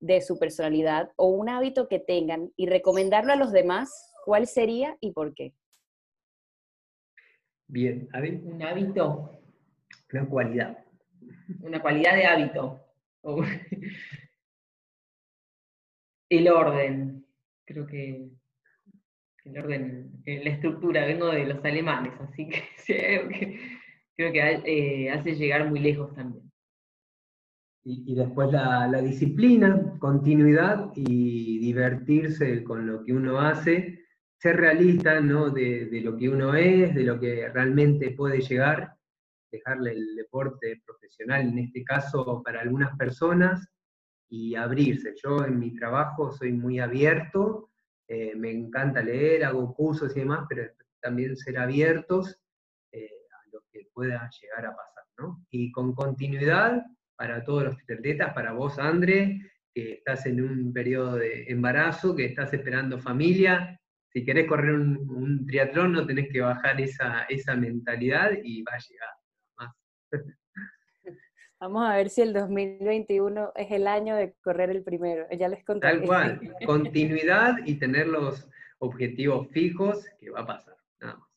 de 0.00 0.20
su 0.20 0.38
personalidad 0.38 1.10
o 1.16 1.28
un 1.28 1.48
hábito 1.48 1.88
que 1.88 1.98
tengan 1.98 2.52
y 2.56 2.66
recomendarlo 2.66 3.32
a 3.32 3.36
los 3.36 3.52
demás, 3.52 3.90
¿cuál 4.24 4.46
sería 4.46 4.96
y 5.00 5.12
por 5.12 5.34
qué? 5.34 5.54
Bien, 7.66 8.08
Un 8.12 8.62
hábito. 8.62 9.40
Una 10.12 10.28
cualidad. 10.28 10.84
Una 11.62 11.80
cualidad 11.80 12.14
de 12.14 12.26
hábito. 12.26 12.84
El 16.30 16.48
orden. 16.48 17.26
Creo 17.66 17.86
que 17.86 18.30
el 19.44 19.58
orden, 19.58 20.22
eh, 20.24 20.42
la 20.42 20.50
estructura, 20.50 21.04
vengo 21.04 21.28
de 21.28 21.44
los 21.44 21.64
alemanes, 21.64 22.12
así 22.20 22.48
que 22.48 22.62
creo 24.16 24.32
que 24.32 24.62
eh, 24.64 25.10
hace 25.10 25.34
llegar 25.34 25.68
muy 25.68 25.80
lejos 25.80 26.14
también. 26.14 26.50
Y, 27.82 28.14
después 28.14 28.52
la, 28.52 28.86
la, 28.86 29.00
disciplina, 29.00 29.96
continuidad 29.98 30.92
y 30.94 31.58
divertirse 31.60 32.62
con 32.62 32.86
lo 32.86 33.02
que 33.02 33.12
uno 33.14 33.40
hace 33.40 34.00
ser 34.40 34.56
realista 34.56 35.20
¿no? 35.20 35.50
de, 35.50 36.00
lo 36.02 36.16
que 36.16 36.28
uno 36.28 36.54
es, 36.54 36.94
de 36.94 37.04
lo 37.04 37.20
que 37.20 37.48
realmente 37.50 38.12
puede 38.12 38.40
llegar, 38.40 38.94
dejarle 39.52 39.92
el 39.92 40.16
deporte 40.16 40.80
profesional, 40.84 41.42
en 41.42 41.58
este 41.58 41.84
caso 41.84 42.42
para 42.42 42.62
algunas 42.62 42.96
personas, 42.96 43.68
y 44.30 44.54
abrirse. 44.54 45.14
Yo 45.22 45.44
en 45.44 45.58
mi 45.58 45.74
trabajo 45.74 46.32
soy 46.32 46.52
muy 46.52 46.78
abierto, 46.78 47.70
eh, 48.08 48.34
me 48.36 48.50
encanta 48.50 49.02
leer, 49.02 49.44
hago 49.44 49.74
cursos 49.74 50.16
y 50.16 50.20
demás, 50.20 50.46
pero 50.48 50.70
también 51.00 51.36
ser 51.36 51.58
abiertos 51.58 52.40
eh, 52.92 53.10
a 53.32 53.50
lo 53.52 53.62
que 53.70 53.88
pueda 53.92 54.30
llegar 54.40 54.66
a 54.66 54.76
pasar. 54.76 55.04
¿no? 55.18 55.44
Y 55.50 55.70
con 55.72 55.94
continuidad 55.94 56.82
para 57.16 57.44
todos 57.44 57.64
los 57.64 57.76
atletas, 57.82 58.32
para 58.32 58.52
vos, 58.52 58.78
André, 58.78 59.40
que 59.74 59.92
estás 59.94 60.24
en 60.26 60.42
un 60.42 60.72
periodo 60.72 61.16
de 61.16 61.44
embarazo, 61.48 62.16
que 62.16 62.24
estás 62.24 62.52
esperando 62.54 62.98
familia, 62.98 63.78
si 64.12 64.24
querés 64.24 64.48
correr 64.48 64.74
un, 64.74 65.46
triatlón 65.46 65.92
no 65.92 66.06
tenés 66.06 66.28
que 66.32 66.40
bajar 66.40 66.80
esa, 66.80 67.24
esa 67.24 67.54
mentalidad 67.54 68.32
y 68.42 68.62
va 68.62 68.72
a 68.74 68.78
llegar. 68.78 69.10
Vamos 71.60 71.86
a 71.86 71.94
ver 71.94 72.08
si 72.08 72.22
el 72.22 72.32
2021 72.32 73.52
es 73.54 73.70
el 73.70 73.86
año 73.86 74.16
de 74.16 74.32
correr 74.42 74.70
el 74.70 74.82
primero. 74.82 75.26
Ya 75.38 75.46
les 75.46 75.62
contaré. 75.62 75.98
Tal 75.98 76.06
cual, 76.06 76.40
continuidad 76.66 77.58
y 77.66 77.74
tener 77.74 78.08
los 78.08 78.48
objetivos 78.78 79.46
fijos 79.48 80.06
que 80.18 80.30
va 80.30 80.40
a 80.40 80.46
pasar. 80.46 80.76
Nada 81.02 81.16
más. 81.16 81.29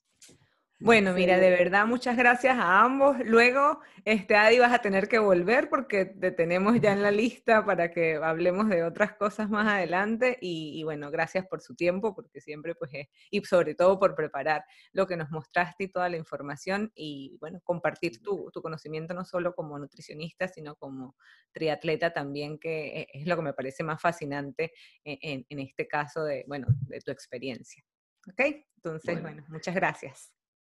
Bueno, 0.84 1.14
mira, 1.14 1.40
de 1.40 1.50
verdad, 1.50 1.86
muchas 1.86 2.18
gracias 2.18 2.58
a 2.58 2.82
ambos. 2.82 3.16
Luego, 3.24 3.80
este, 4.04 4.36
Adi, 4.36 4.60
vas 4.60 4.74
a 4.74 4.80
tener 4.80 5.08
que 5.08 5.18
volver 5.18 5.70
porque 5.70 6.04
te 6.04 6.32
tenemos 6.32 6.78
ya 6.82 6.92
en 6.92 7.02
la 7.02 7.10
lista 7.10 7.66
para 7.66 7.90
que 7.90 8.16
hablemos 8.16 8.68
de 8.68 8.84
otras 8.84 9.14
cosas 9.14 9.50
más 9.50 9.66
adelante. 9.66 10.38
Y, 10.42 10.84
bueno, 10.84 11.10
gracias 11.10 11.48
por 11.48 11.62
su 11.62 11.74
tiempo, 11.74 12.14
porque 12.14 12.42
siempre, 12.42 12.76
pues, 12.76 12.92
y 13.32 13.42
sobre 13.46 13.76
todo 13.76 13.98
por 13.98 14.14
preparar 14.14 14.66
lo 14.92 15.08
que 15.08 15.16
nos 15.16 15.32
mostraste 15.32 15.86
y 15.86 15.88
toda 15.88 16.10
la 16.10 16.18
información 16.18 16.92
y, 16.96 17.38
bueno, 17.40 17.62
compartir 17.64 18.22
tu, 18.22 18.52
conocimiento 18.62 19.14
no 19.14 19.24
solo 19.24 19.56
como 19.56 19.80
nutricionista, 19.80 20.50
sino 20.50 20.76
como 20.76 21.16
triatleta 21.54 22.12
también, 22.12 22.60
que 22.60 23.04
e, 23.04 23.08
es 23.14 23.26
lo 23.26 23.38
que 23.38 23.42
me 23.42 23.54
parece 23.54 23.84
más 23.86 24.02
fascinante 24.02 24.74
en, 25.06 25.60
este 25.60 25.88
caso 25.88 26.26
de, 26.26 26.44
bueno, 26.46 26.68
de 26.88 27.00
tu 27.00 27.12
experiencia. 27.12 27.82
¿Ok? 28.30 28.66
Entonces, 28.76 29.22
bueno 29.22 29.46
muchas 29.48 29.76
gracias. 29.76 30.34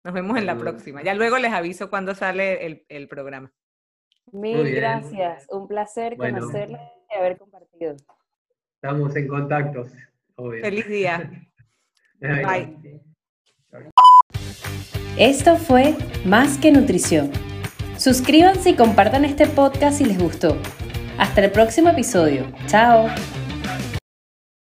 Nos 0.06 0.14
vemos 0.14 0.38
en 0.38 0.46
la 0.46 0.56
próxima. 0.56 1.02
Ya 1.02 1.16
luego 1.16 1.40
les 1.40 1.52
aviso 1.52 1.90
cuando 1.90 2.14
sale 2.14 2.84
el, 2.88 3.08
programa. 3.08 3.52
Mil 4.32 4.72
gracias. 4.72 5.48
Un 5.50 5.68
placer 5.68 6.16
conocerles 6.16 6.80
y 7.12 7.18
haber 7.18 7.40
compartido. 7.40 7.96
Estamos 8.76 9.16
en 9.16 9.28
contacto. 9.28 9.88
Feliz 10.62 10.88
día. 10.88 11.32
Bye. 12.20 13.02
Esto 15.18 15.56
fue 15.58 15.96
Más 16.24 16.60
que 16.60 16.72
Nutrición. 16.72 17.32
Suscríbanse 17.98 18.70
y 18.70 18.76
compartan 18.76 19.26
este 19.26 19.48
podcast 19.48 19.98
si 19.98 20.06
les 20.06 20.20
gustó. 20.20 20.56
Hasta 21.18 21.44
el 21.46 21.52
próximo 21.52 21.90
episodio. 21.90 22.46
Chao. 22.68 23.08